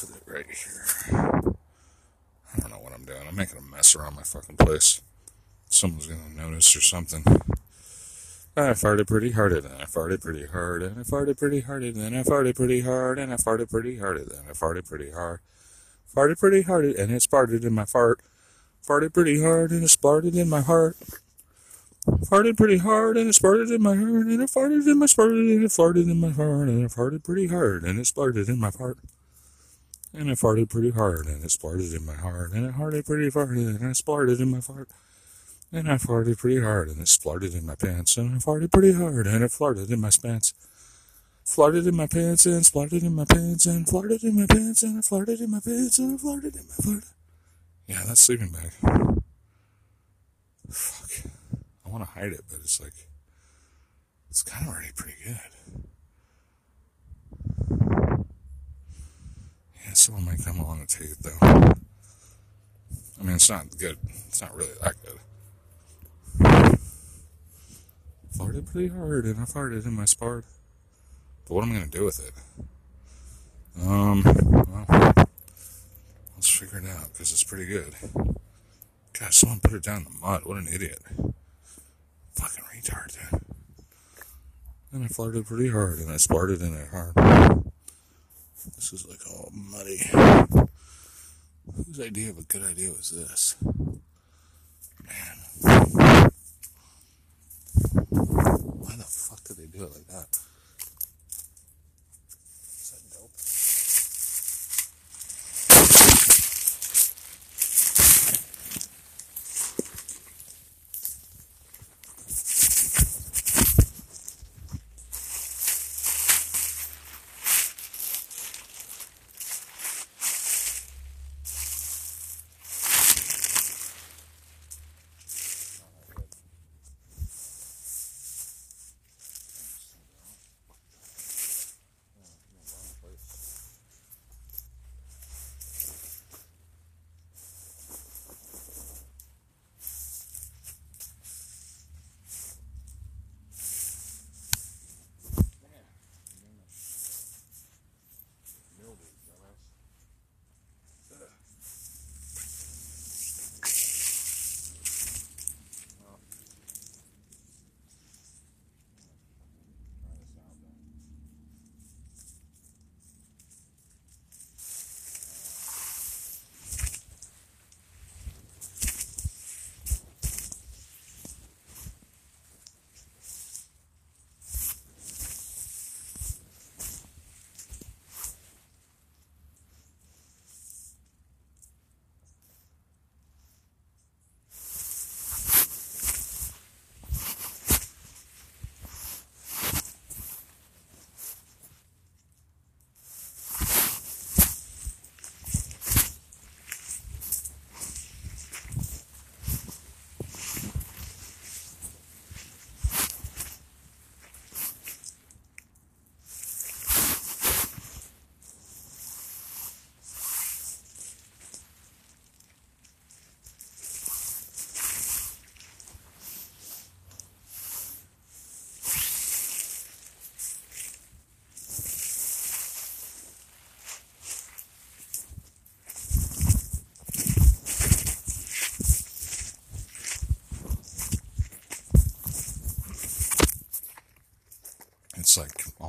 [0.00, 1.54] put it right here.
[2.54, 3.26] I don't know what I'm doing.
[3.28, 5.00] I'm making a mess around my fucking place.
[5.68, 7.24] Someone's gonna notice or something.
[8.58, 11.96] I farted pretty hard, and I farted pretty hard, and I farted pretty hard, and
[11.96, 15.12] then I farted pretty hard, and I farted pretty hard, and then I farted pretty
[15.12, 15.40] hard.
[16.12, 18.20] Farted pretty hard, and it sparted in my fart.
[18.84, 20.96] Farted pretty hard, and it sparted in my heart.
[22.06, 25.36] Farted pretty hard, and it sparted in my heart, and it farted in my sparted,
[25.36, 28.58] and it farted in my heart, and it farted pretty hard, and it sparted in
[28.58, 28.98] my fart.
[30.12, 33.30] And it farted pretty hard, and it sparted in my heart, and it farted pretty
[33.30, 34.88] hard, and it sparted in my fart.
[35.70, 38.94] And I farted pretty hard, and it spluttered in my pants, and I farted pretty
[38.94, 40.54] hard, and it flirted in my pants.
[41.44, 44.98] Flirted in my pants, and spluttered in my pants, and flirted in my pants, and
[44.98, 47.04] I flirted in my pants, and I flirted in my fart.
[47.86, 48.72] Yeah, that's sleeping bag.
[50.70, 51.30] Fuck.
[51.84, 53.08] I want to hide it, but it's like,
[54.30, 55.84] it's kind of already pretty good.
[59.84, 61.38] Yeah, someone might come along and take it though.
[63.18, 63.96] I mean, it's not good.
[64.28, 65.18] It's not really that good.
[68.36, 70.44] Farted pretty hard, and I farted in my spart.
[71.46, 72.32] But what am I gonna do with it?
[73.80, 75.12] Um, well,
[76.34, 77.94] let's figure it out because it's pretty good.
[79.18, 80.42] God, someone put it down in the mud.
[80.44, 81.02] What an idiot!
[82.34, 83.16] Fucking retard.
[84.92, 87.14] And I farted pretty hard, and I sparted in it hard.
[88.74, 90.00] This is like all muddy.
[91.74, 93.56] Whose idea of a good idea was this?
[95.04, 96.27] Man.
[97.78, 100.38] Why the fuck did they do it like that?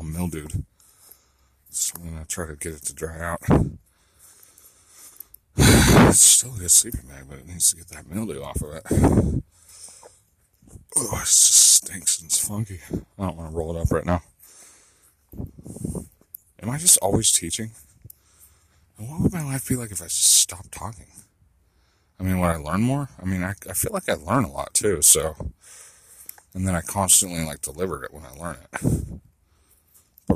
[0.04, 0.66] Mildewed.
[1.70, 3.42] So I'm gonna try to get it to dry out.
[6.10, 8.74] It's still a good sleeping bag, but it needs to get that mildew off of
[8.74, 8.84] it.
[10.98, 12.80] Oh, it just stinks and it's funky.
[12.92, 14.24] I don't want to roll it up right now.
[16.62, 17.72] Am I just always teaching?
[18.98, 21.08] And what would my life be like if I just stopped talking?
[22.20, 23.10] I mean, would I learn more?
[23.22, 25.36] I mean, I, I feel like I learn a lot too, so.
[26.54, 29.19] And then I constantly like deliver it when I learn it.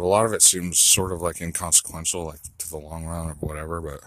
[0.04, 3.34] A lot of it seems sort of like inconsequential, like to the long run or
[3.36, 4.02] whatever, but.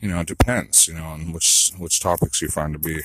[0.00, 3.00] You know, it depends, you know, on which, which topics you find to be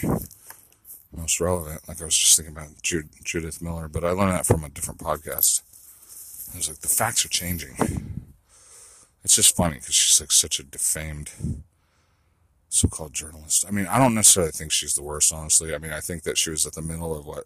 [1.16, 1.88] most relevant.
[1.88, 4.70] Like I was just thinking about Jud- Judith Miller, but I learned that from a
[4.70, 5.64] different podcast.
[6.54, 7.76] I was like, the facts are changing.
[9.24, 11.32] It's just funny because she's like such a defamed
[12.70, 13.66] so-called journalist.
[13.68, 15.74] I mean, I don't necessarily think she's the worst, honestly.
[15.74, 17.46] I mean, I think that she was at the middle of what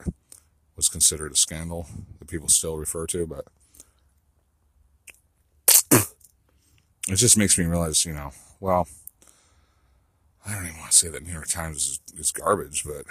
[0.76, 1.88] was considered a scandal
[2.20, 3.46] that people still refer to, but
[7.08, 8.88] it just makes me realize, you know, well,
[10.46, 13.06] I don't even want to say that New York Times is, is garbage, but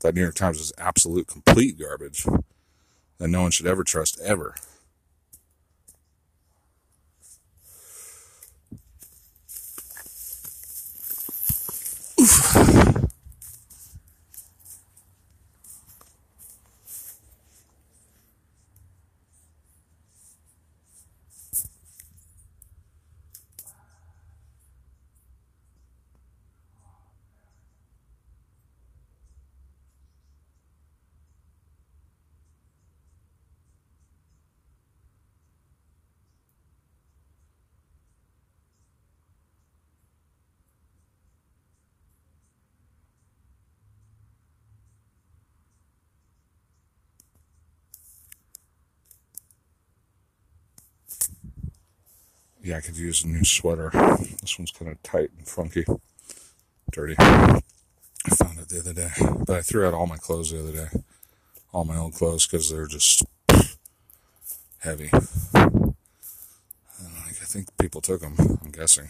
[0.00, 2.24] that New York Times is absolute complete garbage
[3.18, 4.54] that no one should ever trust ever.
[52.64, 53.90] Yeah, I could use a new sweater.
[54.40, 55.84] This one's kind of tight and funky,
[56.92, 57.16] dirty.
[57.18, 57.60] I
[58.36, 59.10] found it the other day,
[59.46, 60.86] but I threw out all my clothes the other day,
[61.72, 63.24] all my old clothes, because they're just
[64.78, 65.10] heavy.
[65.12, 65.94] And,
[67.26, 68.36] like, I think people took them.
[68.38, 69.08] I'm guessing.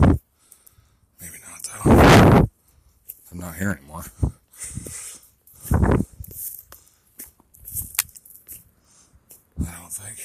[1.21, 2.49] Maybe not though.
[3.31, 4.05] I'm not here anymore.
[9.61, 10.19] I don't think.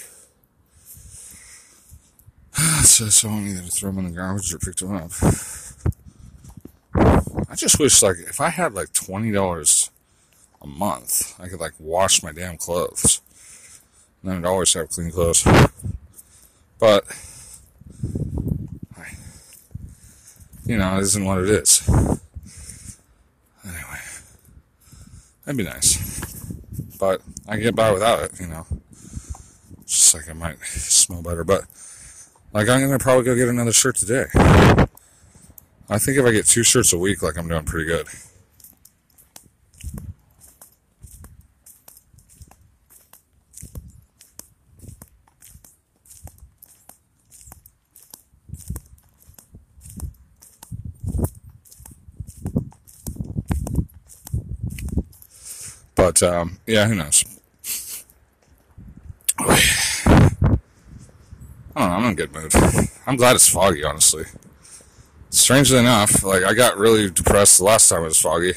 [2.97, 5.11] So someone either throw them in the garbage or pick them up.
[7.47, 9.91] I just wish, like, if I had like twenty dollars
[10.63, 13.21] a month, I could like wash my damn clothes.
[14.23, 15.43] And I'd always have clean clothes.
[16.79, 17.05] But,
[18.97, 19.05] I,
[20.65, 21.87] you know, it isn't what it is.
[23.63, 24.01] Anyway,
[25.45, 25.99] that'd be nice.
[26.99, 28.65] But I get by without it, you know.
[29.85, 31.65] Just like I might smell better, but
[32.53, 34.25] like I'm gonna probably go get another shirt today.
[35.89, 38.07] I think if I get two shirts a week, like I'm doing pretty good.
[55.95, 57.23] But um, yeah, who knows?
[59.39, 59.45] I
[61.81, 61.95] don't know.
[61.95, 62.53] I'm in a good mood.
[63.05, 64.25] I'm glad it's foggy, honestly.
[65.29, 68.53] Strangely enough, like I got really depressed the last time it was foggy,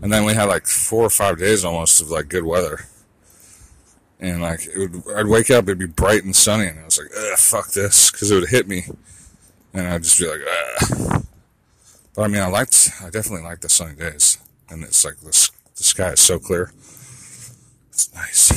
[0.00, 2.86] and then we had like four or five days almost of like good weather.
[4.18, 7.10] And like would, I'd wake up, it'd be bright and sunny, and I was like,
[7.38, 8.84] "Fuck this," because it would hit me,
[9.74, 11.26] and I'd just be like, Ugh.
[12.14, 15.50] But I mean, I liked, I definitely liked the sunny days, and it's like this,
[15.76, 16.72] the sky is so clear.
[17.90, 18.52] It's nice,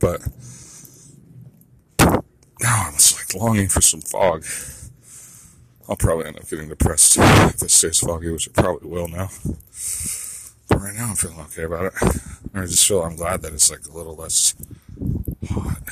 [0.00, 0.22] but
[2.60, 4.44] now I'm just like longing for some fog.
[5.88, 9.28] I'll probably end up getting depressed if it stays foggy, which it probably will now.
[10.68, 11.92] But right now I'm feeling okay about it.
[12.54, 14.54] I just feel I'm glad that it's like a little less
[15.48, 15.82] hot.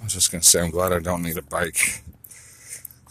[0.00, 2.02] I was just gonna say I'm glad I don't need a bike.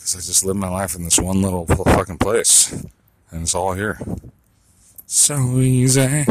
[0.05, 2.71] Because I just live my life in this one little fucking place.
[3.31, 3.99] And it's all here.
[5.07, 6.27] So easy.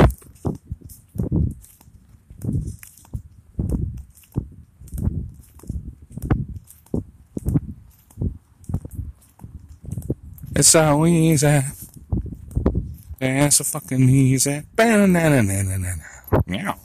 [10.55, 11.62] It's so easy.
[13.20, 14.62] It's so fucking easy.
[16.47, 16.78] Meow.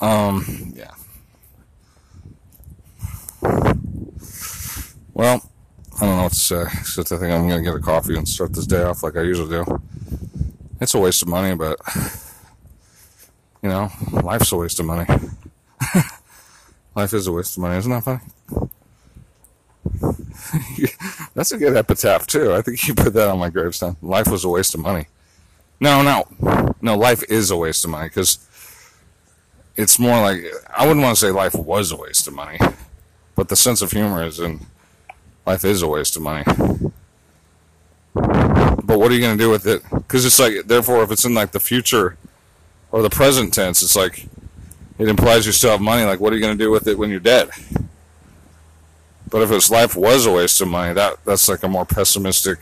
[0.00, 0.94] Um, yeah.
[5.12, 5.42] Well,
[6.48, 6.78] To say.
[6.80, 9.22] Except I think I'm gonna get a coffee and start this day off like I
[9.22, 9.82] usually do.
[10.80, 11.78] It's a waste of money, but
[13.62, 15.06] you know, life's a waste of money.
[16.98, 18.20] Life is a waste of money, isn't that funny?
[21.34, 22.52] That's a good epitaph too.
[22.52, 23.96] I think you put that on my gravestone.
[24.02, 25.06] Life was a waste of money.
[25.78, 26.96] No, no, no.
[26.96, 28.44] Life is a waste of money because
[29.76, 30.42] it's more like
[30.76, 32.58] I wouldn't want to say life was a waste of money,
[33.36, 34.66] but the sense of humor is in
[35.48, 36.44] life is a waste of money.
[38.14, 39.82] But what are you going to do with it?
[39.90, 42.18] Because it's like, therefore, if it's in like the future
[42.92, 44.26] or the present tense, it's like
[44.98, 46.04] it implies you still have money.
[46.04, 47.48] Like, what are you going to do with it when you're dead?
[49.30, 52.58] But if its life was a waste of money, that that's like a more pessimistic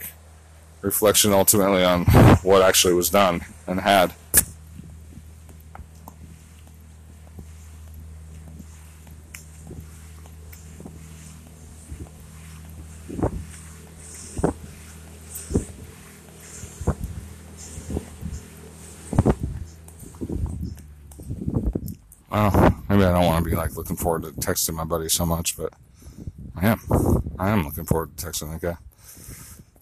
[0.81, 2.05] reflection ultimately on
[2.43, 4.13] what actually was done and had.
[22.29, 25.25] Well, maybe I don't want to be like looking forward to texting my buddy so
[25.25, 25.73] much, but
[26.55, 26.79] I am.
[27.39, 28.77] I am looking forward to texting that guy.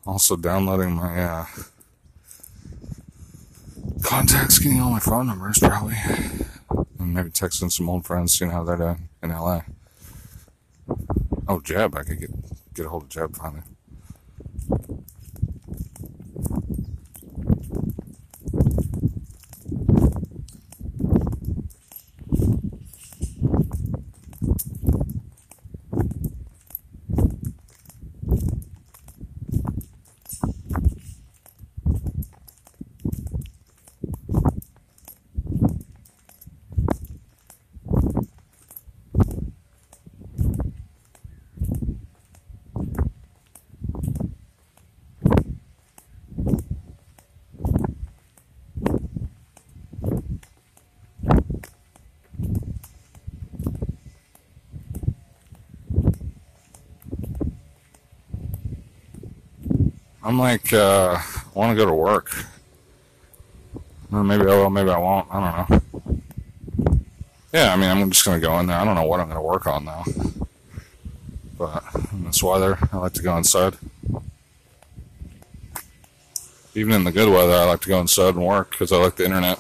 [0.06, 1.46] Also downloading my uh,
[4.04, 5.96] contacts, getting all my phone numbers probably,
[7.00, 9.62] and maybe texting some old friends, seeing how they're doing in LA.
[11.48, 12.30] Oh, Jeb, I could get
[12.76, 13.62] get a hold of Jeb finally.
[60.26, 62.36] I'm like, uh, I want to go to work.
[64.12, 65.28] Or maybe I will, maybe I won't.
[65.30, 66.22] I don't know.
[67.54, 68.76] Yeah, I mean, I'm just going to go in there.
[68.76, 70.04] I don't know what I'm going to work on though.
[71.60, 73.76] But in this weather, I like to go inside.
[76.74, 79.18] Even in the good weather, I like to go inside and work because I like
[79.18, 79.60] the internet.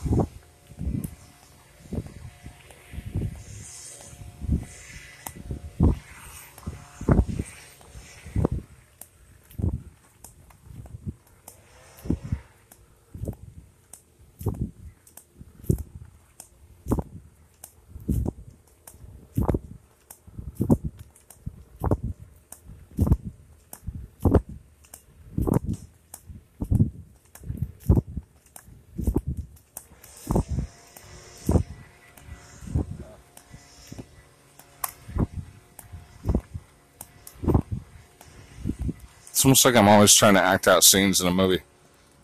[39.45, 41.61] Almost like I'm always trying to act out scenes in a movie.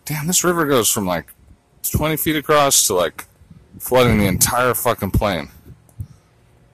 [0.04, 1.26] Damn, this river goes from like
[1.90, 3.26] 20 feet across to like
[3.78, 5.48] flooding the entire fucking plain.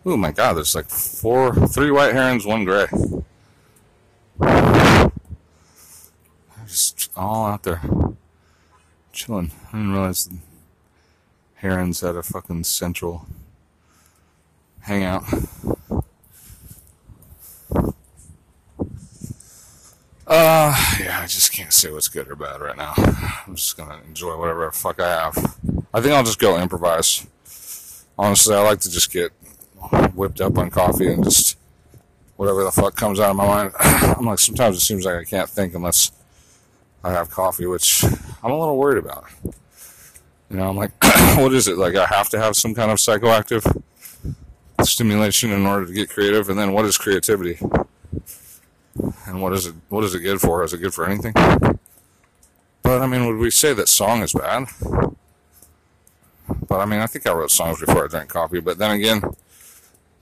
[0.07, 2.86] Oh my god, there's like four, three white herons, one gray.
[6.67, 7.83] Just all out there
[9.12, 9.51] chilling.
[9.68, 10.39] I didn't realize the
[11.57, 13.27] herons had a fucking central
[14.81, 15.25] hangout.
[20.28, 22.92] Uh, yeah, I just can't say what's good or bad right now.
[23.47, 25.39] I'm just gonna enjoy whatever the fuck I have.
[25.94, 27.26] I think I'll just go improvise.
[28.18, 29.32] Honestly, I like to just get
[30.12, 31.57] whipped up on coffee and just
[32.36, 33.73] whatever the fuck comes out of my mind.
[33.81, 36.12] I'm like, sometimes it seems like I can't think unless
[37.02, 38.05] I have coffee, which
[38.42, 39.24] I'm a little worried about.
[40.50, 40.92] You know, I'm like,
[41.39, 41.78] what is it?
[41.78, 43.82] Like, I have to have some kind of psychoactive
[44.82, 47.58] stimulation in order to get creative, and then what is creativity?
[49.27, 49.75] And what is it?
[49.89, 50.65] What is it good for?
[50.65, 51.33] Is it good for anything?
[52.83, 54.67] But I mean, would we say that song is bad?
[56.67, 58.60] But I mean, I think I wrote songs before I drank coffee.
[58.60, 59.23] But then again,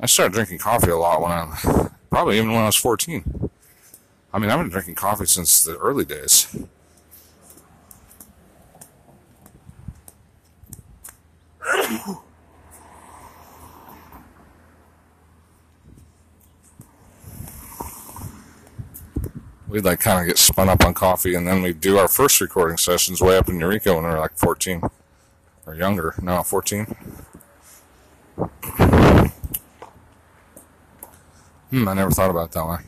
[0.00, 3.50] I started drinking coffee a lot when I, probably even when I was 14.
[4.32, 6.54] I mean, I've been drinking coffee since the early days.
[19.68, 22.40] we'd like kind of get spun up on coffee and then we'd do our first
[22.40, 24.82] recording sessions way up in Eureka when we were like 14
[25.66, 26.14] or younger.
[26.22, 26.84] No, 14.
[31.70, 32.78] Hmm, I never thought about that way.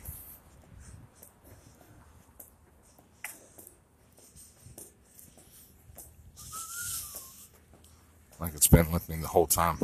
[8.39, 9.77] Like it's been with me the whole time.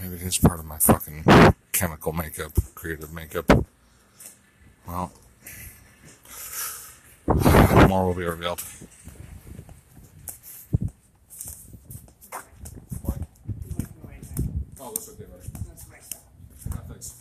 [0.00, 1.24] Maybe it is part of my fucking
[1.70, 3.64] chemical makeup, creative makeup.
[4.84, 5.12] Well,
[7.88, 8.62] more will be revealed.
[14.80, 15.48] Oh, that's okay, buddy.
[16.88, 17.14] Thanks.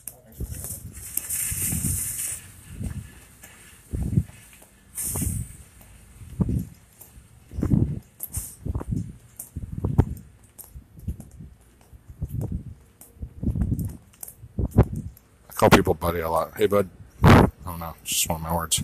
[15.50, 16.54] I call people buddy a lot.
[16.56, 16.90] Hey, bud.
[17.24, 17.96] I don't know.
[18.02, 18.84] It's just one of my words.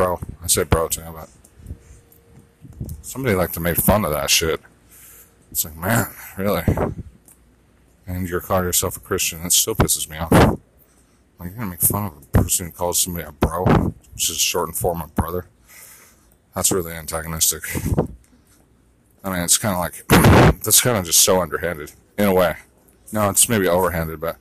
[0.00, 0.18] Bro.
[0.42, 1.28] I say bro too, but
[3.02, 4.58] somebody like to make fun of that shit.
[5.50, 6.06] It's like, man,
[6.38, 6.62] really?
[8.06, 9.42] And you're calling yourself a Christian.
[9.44, 10.32] It still pisses me off.
[10.32, 14.36] Like, you're gonna make fun of a person who calls somebody a bro, which is
[14.36, 15.44] a shortened form of brother.
[16.54, 17.64] That's really antagonistic.
[19.22, 20.06] I mean, it's kind of like,
[20.64, 22.54] that's kind of just so underhanded, in a way.
[23.12, 24.38] No, it's maybe overhanded, but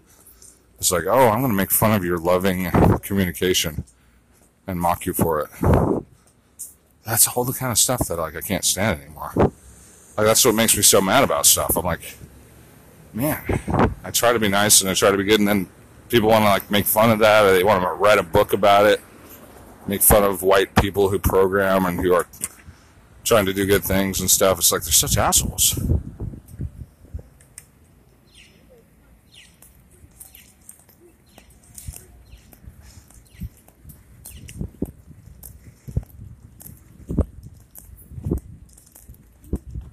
[0.78, 2.72] it's like, oh, I'm going to make fun of your loving
[3.02, 3.84] communication
[4.70, 5.50] and mock you for it.
[7.04, 9.32] That's all the kind of stuff that like I can't stand anymore.
[9.36, 11.76] Like that's what makes me so mad about stuff.
[11.76, 12.02] I'm like,
[13.14, 13.42] man,
[14.04, 15.68] I try to be nice and I try to be good, and then
[16.10, 18.54] people want to like make fun of that, or they want to write a book
[18.54, 19.02] about it,
[19.88, 22.28] make fun of white people who program and who are
[23.24, 24.60] trying to do good things and stuff.
[24.60, 25.80] It's like they're such assholes.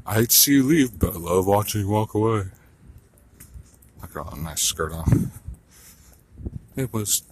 [0.09, 2.45] I hate to see you leave, but I love watching you walk away.
[4.01, 5.33] I got a nice skirt on.
[6.77, 7.25] It was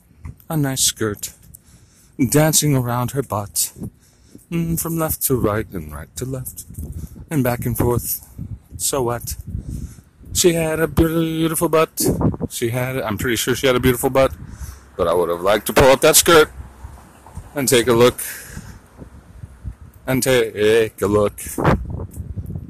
[0.51, 1.35] a nice skirt,
[2.19, 3.73] dancing around her butt,
[4.51, 6.65] mm, from left to right and right to left,
[7.31, 8.29] and back and forth.
[8.77, 9.37] So what?
[10.33, 12.05] She had a beautiful butt.
[12.51, 14.35] She had, I'm pretty sure she had a beautiful butt,
[14.97, 16.51] but I would have liked to pull up that skirt
[17.55, 18.21] and take a look.
[20.09, 21.41] And take a look.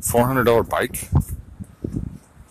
[0.04, 1.08] $400 bike?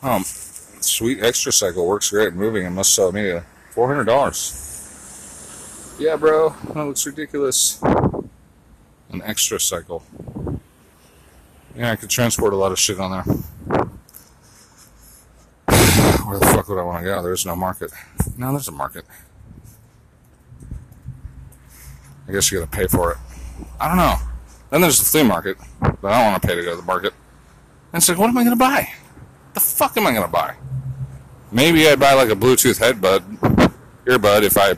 [0.01, 3.43] Um, sweet extra cycle works great moving and must sell immediately.
[3.73, 5.99] $400.
[5.99, 7.81] Yeah, bro, that looks ridiculous.
[7.81, 10.03] An extra cycle.
[11.75, 13.23] Yeah, I could transport a lot of shit on there.
[16.25, 17.21] Where the fuck would I want to go?
[17.21, 17.91] There's no market.
[18.37, 19.05] No, there's a market.
[22.27, 23.17] I guess you gotta pay for it.
[23.79, 24.15] I don't know.
[24.69, 26.83] Then there's the flea market, but I don't want to pay to go to the
[26.83, 27.13] market.
[27.93, 28.89] And it's like, what am I gonna buy?
[29.53, 30.55] The fuck am I gonna buy?
[31.51, 33.71] Maybe I'd buy like a Bluetooth headbud,
[34.05, 34.69] earbud if I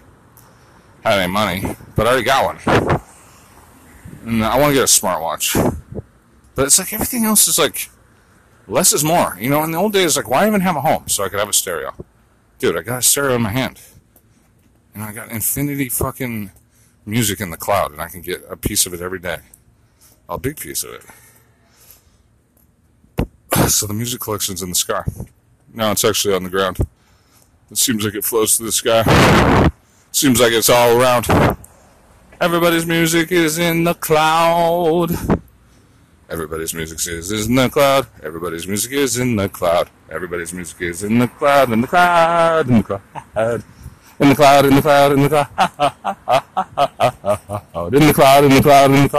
[1.09, 3.01] had any money, but I already got one.
[4.25, 5.55] And I want to get a smartwatch.
[6.55, 7.89] But it's like everything else is like
[8.67, 9.37] less is more.
[9.39, 11.39] You know, in the old days, like why even have a home so I could
[11.39, 11.93] have a stereo?
[12.59, 13.79] Dude, I got a stereo in my hand,
[14.93, 16.51] and I got infinity fucking
[17.05, 19.37] music in the cloud, and I can get a piece of it every day,
[20.27, 21.05] a big piece of it.
[23.67, 25.03] So the music collection's in the sky.
[25.73, 26.77] No, it's actually on the ground.
[27.71, 29.03] It seems like it flows through the sky.
[30.11, 31.27] Seems like it's all around.
[32.39, 35.11] Everybody's music is in the cloud.
[36.29, 38.07] Everybody's music is in the cloud.
[38.23, 39.89] Everybody's music is in the cloud.
[40.09, 43.63] Everybody's music is in the cloud, in the cloud, in the cloud.
[44.19, 45.49] In the cloud, in the cloud, in the cloud.
[47.93, 49.09] In the cloud, in the cloud, in the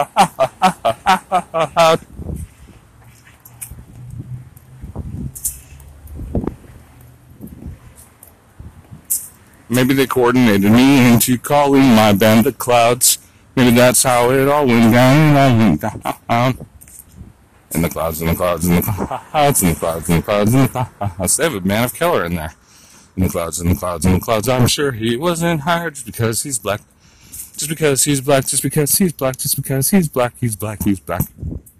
[1.74, 2.00] cloud.
[9.68, 13.18] Maybe they coordinated me into calling my band the Clouds.
[13.56, 15.34] Maybe that's how it all went down.
[15.58, 16.66] Went down.
[17.72, 20.52] In the clouds, in the clouds, in the clouds, in the clouds, in the clouds,
[20.52, 21.36] the clouds.
[21.36, 22.54] They have a man of color in there.
[23.16, 24.48] In the clouds, in the clouds, in the clouds.
[24.48, 26.82] I'm sure he wasn't hired just because he's black.
[27.56, 31.00] Just because he's black, just because he's black, just because he's black, he's black, he's
[31.00, 31.22] black.
[31.22, 31.75] All right,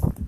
[0.00, 0.21] あ。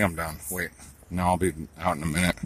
[0.00, 0.36] Think I'm done.
[0.50, 0.70] Wait,
[1.10, 2.36] now I'll be out in a minute,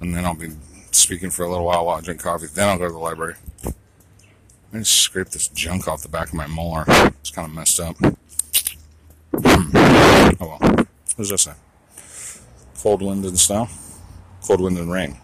[0.00, 0.50] and then I'll be
[0.92, 2.46] speaking for a little while while I drink coffee.
[2.46, 3.34] Then I'll go to the library.
[4.72, 6.84] I just scrape this junk off the back of my molar.
[6.86, 7.96] It's kind of messed up.
[7.96, 9.76] Hmm.
[10.40, 10.58] oh well.
[10.58, 11.54] What does that say?
[12.78, 13.68] Cold wind and snow?
[14.42, 15.18] Cold wind and rain.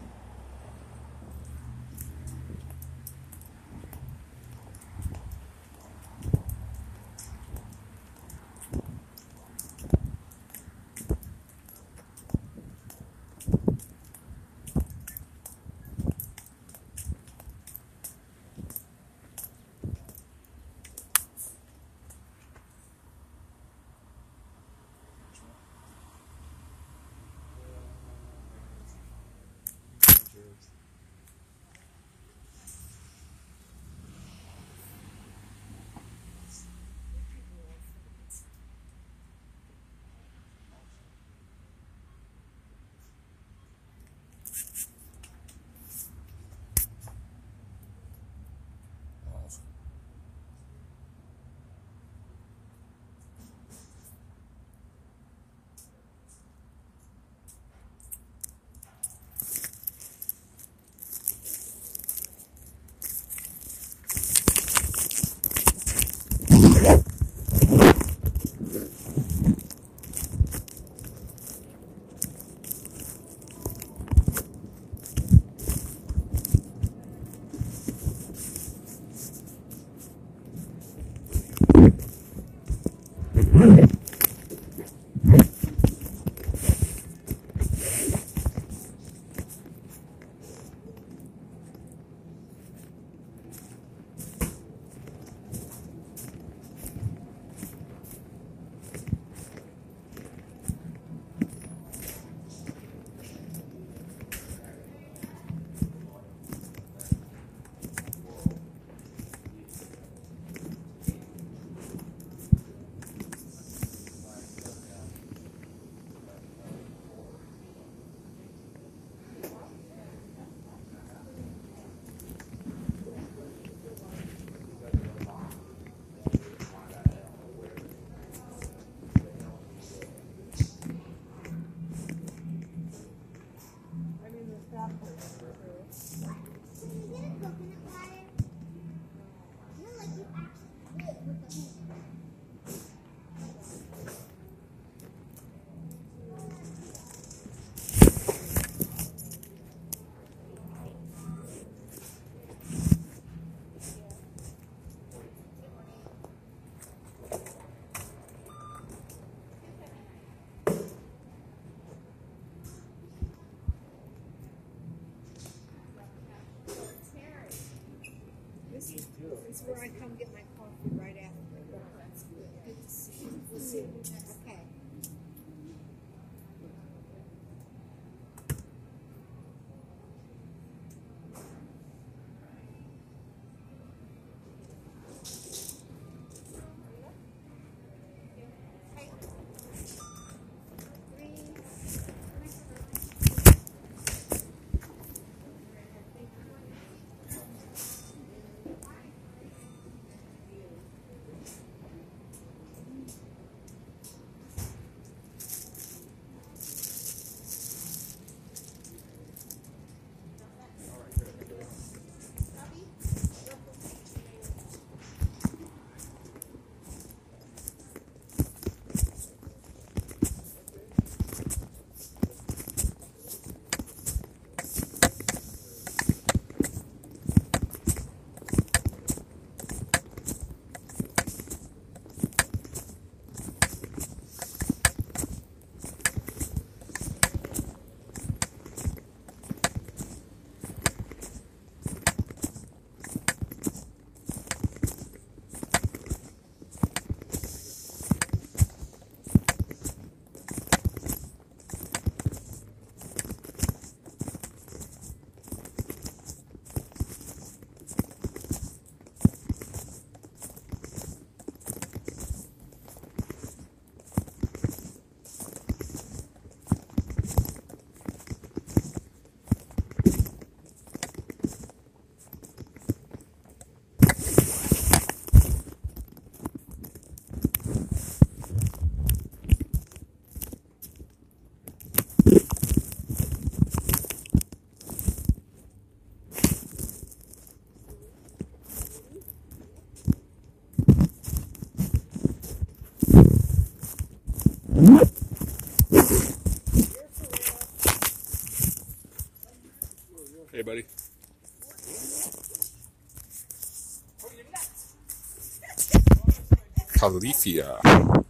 [307.10, 308.25] Califia.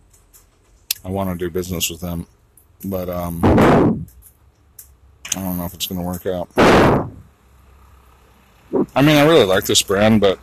[1.05, 2.27] I want to do business with them,
[2.85, 3.95] but um, I
[5.35, 6.49] don't know if it's going to work out.
[8.95, 10.39] I mean, I really like this brand, but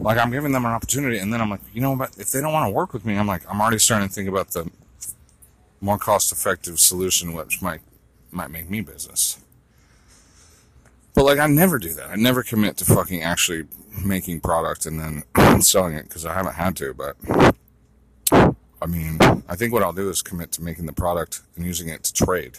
[0.00, 2.16] like I'm giving them an opportunity, and then I'm like, you know what?
[2.18, 4.28] If they don't want to work with me, I'm like, I'm already starting to think
[4.28, 4.70] about the
[5.80, 7.80] more cost-effective solution, which might
[8.30, 9.38] might make me business.
[11.14, 12.10] But like, I never do that.
[12.10, 13.66] I never commit to fucking actually
[14.04, 16.94] making product and then selling it because I haven't had to.
[16.94, 17.16] But
[18.80, 19.18] I mean,
[19.48, 22.12] I think what I'll do is commit to making the product and using it to
[22.12, 22.58] trade,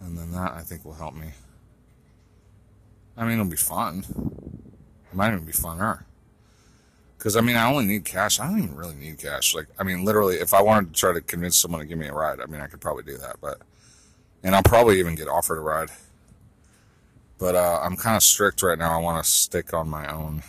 [0.00, 1.28] and then that I think will help me.
[3.16, 4.04] I mean, it'll be fun.
[5.10, 6.04] It might even be funner.
[7.16, 8.38] Because, I mean, I only need cash.
[8.38, 9.54] I don't even really need cash.
[9.54, 12.08] Like, I mean, literally, if I wanted to try to convince someone to give me
[12.08, 13.36] a ride, I mean, I could probably do that.
[13.40, 13.62] But,
[14.42, 15.88] and I'll probably even get offered a ride.
[17.38, 18.98] But uh, I'm kind of strict right now.
[18.98, 20.42] I want to stick on my own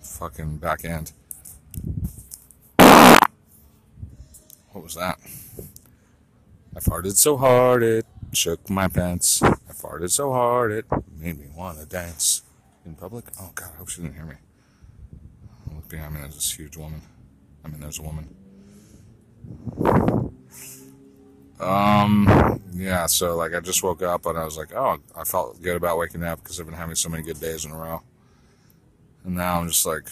[0.00, 1.12] fucking back end.
[4.72, 5.18] What was that?
[6.76, 9.42] I farted so hard it shook my pants.
[9.42, 12.42] I farted so hard it made me want to dance
[12.84, 13.24] in public.
[13.40, 14.34] Oh God, I hope she didn't hear me.
[15.74, 17.02] Look behind me, there's this huge woman.
[17.64, 18.34] I mean, there's a woman.
[21.60, 25.60] Um, yeah, so like I just woke up and I was like, oh, I felt
[25.62, 28.02] good about waking up because I've been having so many good days in a row.
[29.24, 30.08] And now I'm just like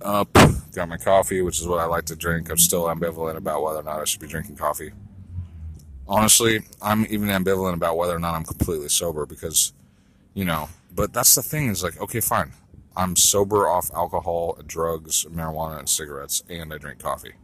[0.00, 0.32] up,
[0.72, 2.50] got my coffee, which is what I like to drink.
[2.50, 4.92] I'm still ambivalent about whether or not I should be drinking coffee.
[6.06, 9.72] Honestly, I'm even ambivalent about whether or not I'm completely sober because,
[10.34, 12.52] you know, but that's the thing is like, okay, fine.
[12.96, 17.34] I'm sober off alcohol, drugs, marijuana, and cigarettes, and I drink coffee.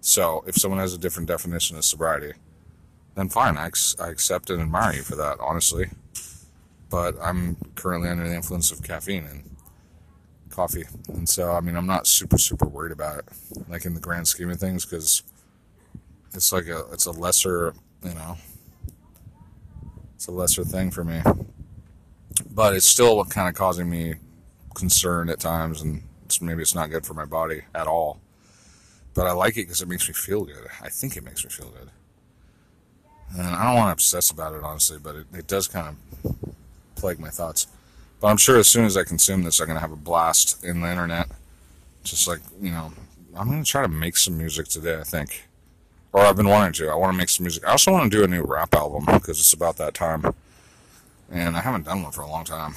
[0.00, 2.34] So if someone has a different definition of sobriety,
[3.14, 3.56] then fine.
[3.56, 5.90] I, ex- I accept and admire you for that, honestly.
[6.90, 9.56] But I'm currently under the influence of caffeine and
[10.50, 10.84] coffee.
[11.08, 13.24] And so, I mean, I'm not super, super worried about it,
[13.68, 15.22] like in the grand scheme of things, because
[16.34, 18.36] it's like a, it's a lesser, you know,
[20.14, 21.20] it's a lesser thing for me.
[22.50, 24.14] But it's still kind of causing me
[24.74, 28.20] concern at times, and it's, maybe it's not good for my body at all.
[29.14, 30.66] But I like it because it makes me feel good.
[30.82, 31.90] I think it makes me feel good.
[33.36, 36.34] And I don't want to obsess about it, honestly, but it, it does kind of
[36.94, 37.66] plague my thoughts.
[38.20, 40.64] But I'm sure as soon as I consume this, I'm going to have a blast
[40.64, 41.28] in the internet.
[42.04, 42.92] Just like, you know,
[43.36, 45.48] I'm going to try to make some music today, I think.
[46.12, 46.90] Or I've been wanting to.
[46.90, 47.66] I want to make some music.
[47.66, 50.32] I also want to do a new rap album because it's about that time.
[51.32, 52.74] And I haven't done one for a long time.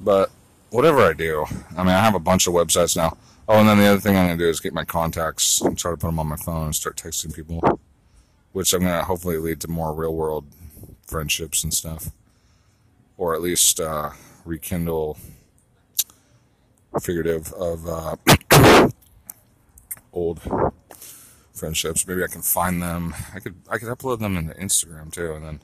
[0.00, 0.30] But
[0.68, 3.16] whatever I do, I mean, I have a bunch of websites now.
[3.48, 5.78] Oh, and then the other thing I'm going to do is get my contacts and
[5.78, 7.80] try to put them on my phone and start texting people
[8.52, 10.46] which I'm gonna hopefully lead to more real world
[11.06, 12.10] friendships and stuff,
[13.16, 14.10] or at least uh,
[14.44, 15.18] rekindle
[17.00, 18.16] figurative of uh,
[20.12, 20.40] old
[21.52, 22.06] friendships.
[22.06, 23.14] Maybe I can find them.
[23.34, 25.60] I could I could upload them into Instagram too, and then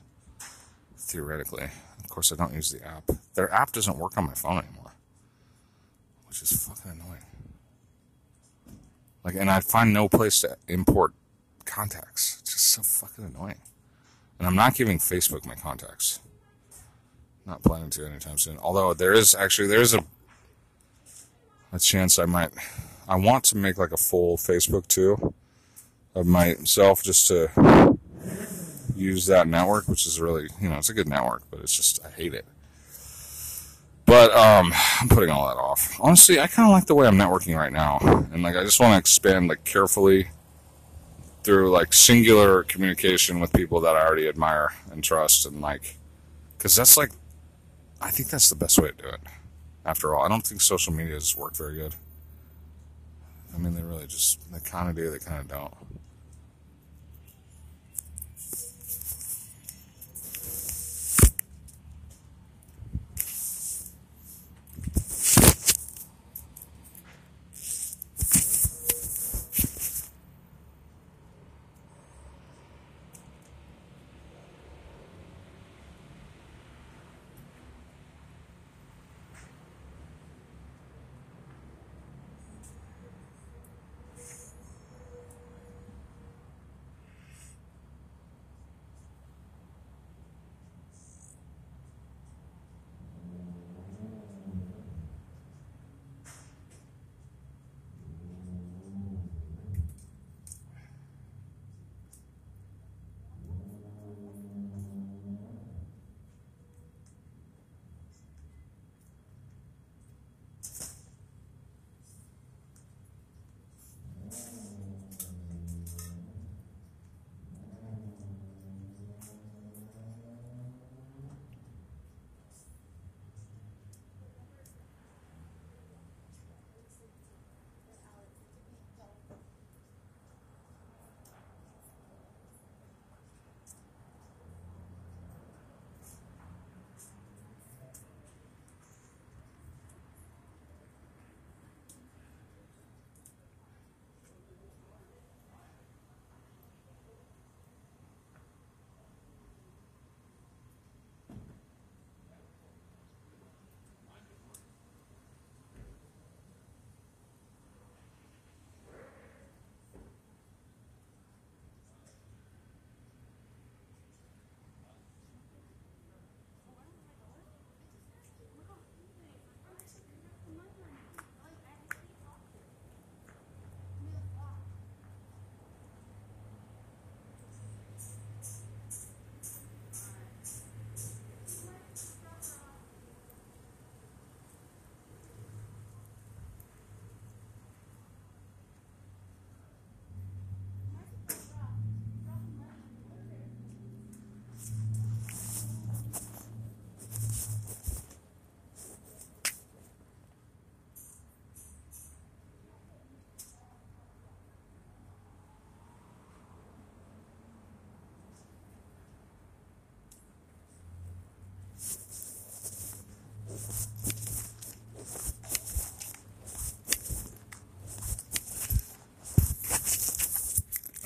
[0.97, 1.69] theoretically,
[2.03, 3.09] of course, I don't use the app.
[3.33, 4.93] Their app doesn't work on my phone anymore,
[6.27, 7.23] which is fucking annoying.
[9.23, 11.13] Like, and I find no place to import
[11.67, 12.37] contacts.
[12.41, 13.61] It's just so fucking annoying.
[14.39, 16.19] And I'm not giving Facebook my contacts.
[17.45, 18.57] Not planning to anytime soon.
[18.57, 20.03] Although there is actually there's a
[21.71, 22.51] a chance I might
[23.07, 25.33] I want to make like a full Facebook too
[26.15, 27.97] of myself just to
[28.95, 32.03] use that network, which is really you know, it's a good network, but it's just
[32.05, 32.45] I hate it.
[34.05, 35.97] But um I'm putting all that off.
[36.01, 37.99] Honestly, I kinda like the way I'm networking right now.
[38.33, 40.27] And like I just want to expand like carefully
[41.47, 45.95] through like singular communication with people that I already admire and trust and like
[46.57, 47.11] because that's like
[48.01, 49.21] I think that's the best way to do it.
[49.85, 51.95] After all, I don't think social media has worked very good.
[53.55, 55.73] I mean, they really just they kind of do, they kind of don't.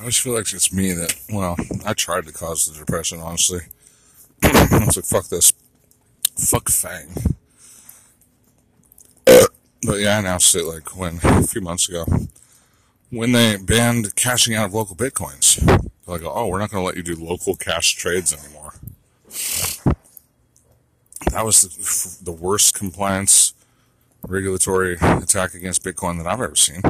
[0.01, 1.55] I always feel like it's me that, well,
[1.85, 3.59] I tried to cause the depression, honestly.
[4.43, 5.53] I was like, fuck this.
[6.35, 7.13] Fuck Fang.
[9.83, 12.05] but yeah, I announced it like when, a few months ago,
[13.11, 15.63] when they banned cashing out of LocalBitcoins.
[15.67, 18.73] They're like, oh, we're not going to let you do local cash trades anymore.
[21.31, 23.53] That was the, the worst compliance
[24.27, 26.81] regulatory attack against Bitcoin that I've ever seen.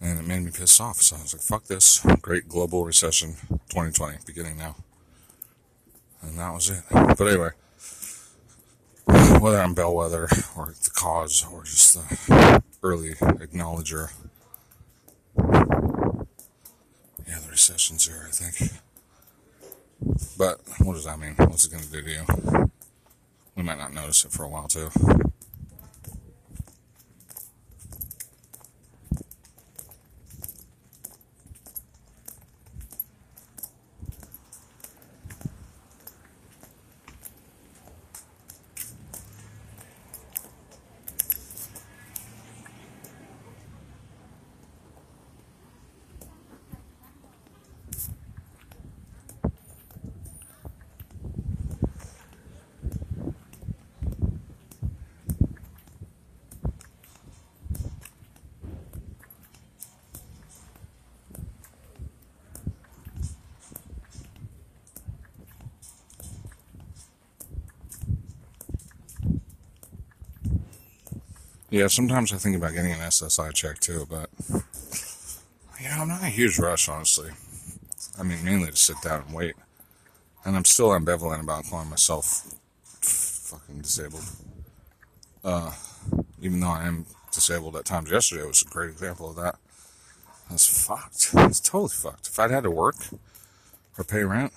[0.00, 1.00] And it made me pissed off.
[1.02, 2.04] So I was like, fuck this.
[2.20, 3.36] Great global recession
[3.70, 4.76] 2020, beginning now.
[6.22, 6.82] And that was it.
[6.90, 7.50] But anyway,
[9.40, 14.10] whether I'm bellwether or the cause or just the early acknowledger,
[17.26, 18.72] yeah, the recession's here, I think.
[20.36, 21.34] But what does that mean?
[21.36, 22.70] What's it going to do to you?
[23.56, 24.90] We might not notice it for a while, too.
[71.74, 74.30] Yeah, sometimes I think about getting an SSI check too, but
[75.82, 77.30] yeah, I'm not a huge rush, honestly.
[78.16, 79.56] I mean, mainly to sit down and wait.
[80.44, 82.54] And I'm still ambivalent about calling myself
[83.02, 84.22] fucking disabled.
[85.42, 85.72] Uh,
[86.40, 88.08] even though I am disabled at times.
[88.08, 89.56] Yesterday was a great example of that.
[90.48, 91.30] I was fucked.
[91.34, 92.28] I was totally fucked.
[92.28, 92.98] If I'd had to work
[93.98, 94.52] or pay rent.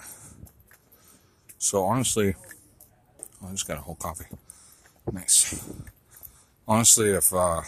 [1.58, 2.36] So honestly,
[3.44, 4.28] I just got a whole coffee.
[5.12, 5.68] Nice
[6.68, 7.62] honestly, if uh,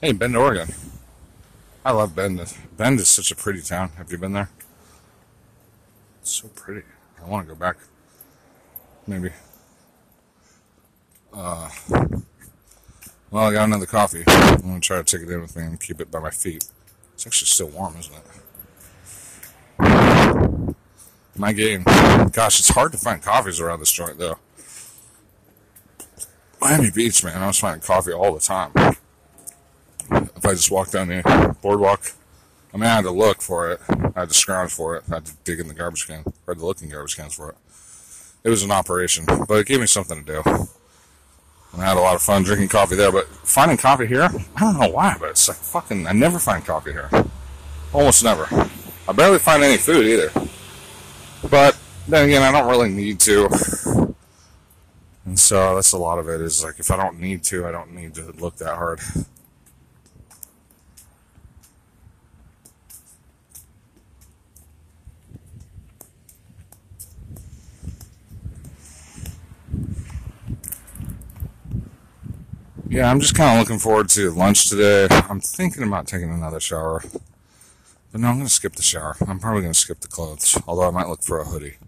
[0.00, 0.68] hey, Bend, Oregon.
[1.84, 2.40] I love Bend.
[2.76, 3.90] Bend is such a pretty town.
[3.98, 4.48] Have you been there?
[6.22, 6.86] It's so pretty.
[7.22, 7.76] I want to go back.
[9.06, 9.30] Maybe.
[11.32, 11.68] Uh,
[13.30, 14.24] well, I got another coffee.
[14.26, 16.64] I'm gonna try to take it in with me and keep it by my feet.
[17.12, 18.43] It's actually still warm, isn't it?
[21.36, 21.82] My game.
[21.84, 24.38] Gosh, it's hard to find coffees around this joint, though.
[26.60, 28.70] Miami Beach, man, I was finding coffee all the time.
[30.10, 32.12] If I just walked down the boardwalk,
[32.72, 33.80] I mean, I had to look for it.
[33.88, 35.04] I had to scrounge for it.
[35.10, 36.24] I had to dig in the garbage can.
[36.26, 37.56] I had to look in garbage cans for it.
[38.44, 40.42] It was an operation, but it gave me something to do.
[40.46, 44.22] And I had a lot of fun drinking coffee there, but finding coffee here,
[44.56, 47.10] I don't know why, but it's like fucking, I never find coffee here.
[47.92, 48.48] Almost never.
[49.08, 50.30] I barely find any food either.
[51.50, 54.14] But then again, I don't really need to.
[55.24, 57.72] And so that's a lot of it is like if I don't need to, I
[57.72, 59.00] don't need to look that hard.
[72.88, 75.08] Yeah, I'm just kind of looking forward to lunch today.
[75.10, 77.02] I'm thinking about taking another shower.
[78.14, 79.16] But no, I'm going to skip the shower.
[79.26, 81.78] I'm probably going to skip the clothes, although I might look for a hoodie.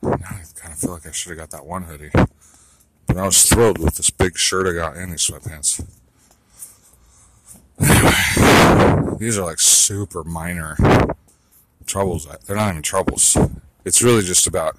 [0.00, 2.10] Now I kind of feel like I should have got that one hoodie.
[3.08, 5.84] But I was thrilled with this big shirt I got and these sweatpants.
[7.80, 10.76] Anyway, these are like super minor
[11.86, 12.28] troubles.
[12.46, 13.36] They're not even troubles.
[13.84, 14.76] It's really just about,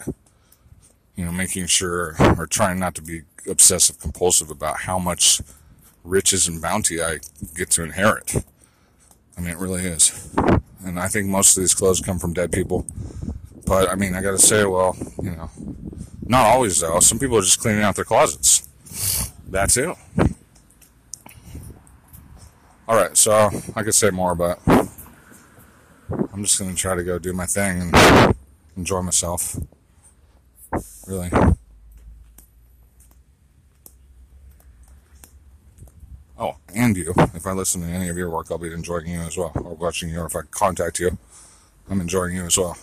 [1.18, 5.42] you know, making sure or trying not to be obsessive compulsive about how much
[6.06, 7.18] riches and bounty I
[7.54, 8.46] get to inherit.
[9.38, 10.34] I mean, it really is.
[10.84, 12.86] And I think most of these clothes come from dead people.
[13.66, 15.50] But I mean, I gotta say, well, you know,
[16.26, 17.00] not always though.
[17.00, 18.68] Some people are just cleaning out their closets.
[19.48, 19.96] That's it.
[22.88, 27.32] All right, so I could say more, but I'm just gonna try to go do
[27.32, 28.36] my thing and
[28.76, 29.58] enjoy myself.
[31.08, 31.30] Really.
[36.42, 37.14] Oh, and you.
[37.36, 39.76] If I listen to any of your work, I'll be enjoying you as well, or
[39.76, 41.20] watching you, or if I contact you,
[41.88, 42.76] I'm enjoying you as well.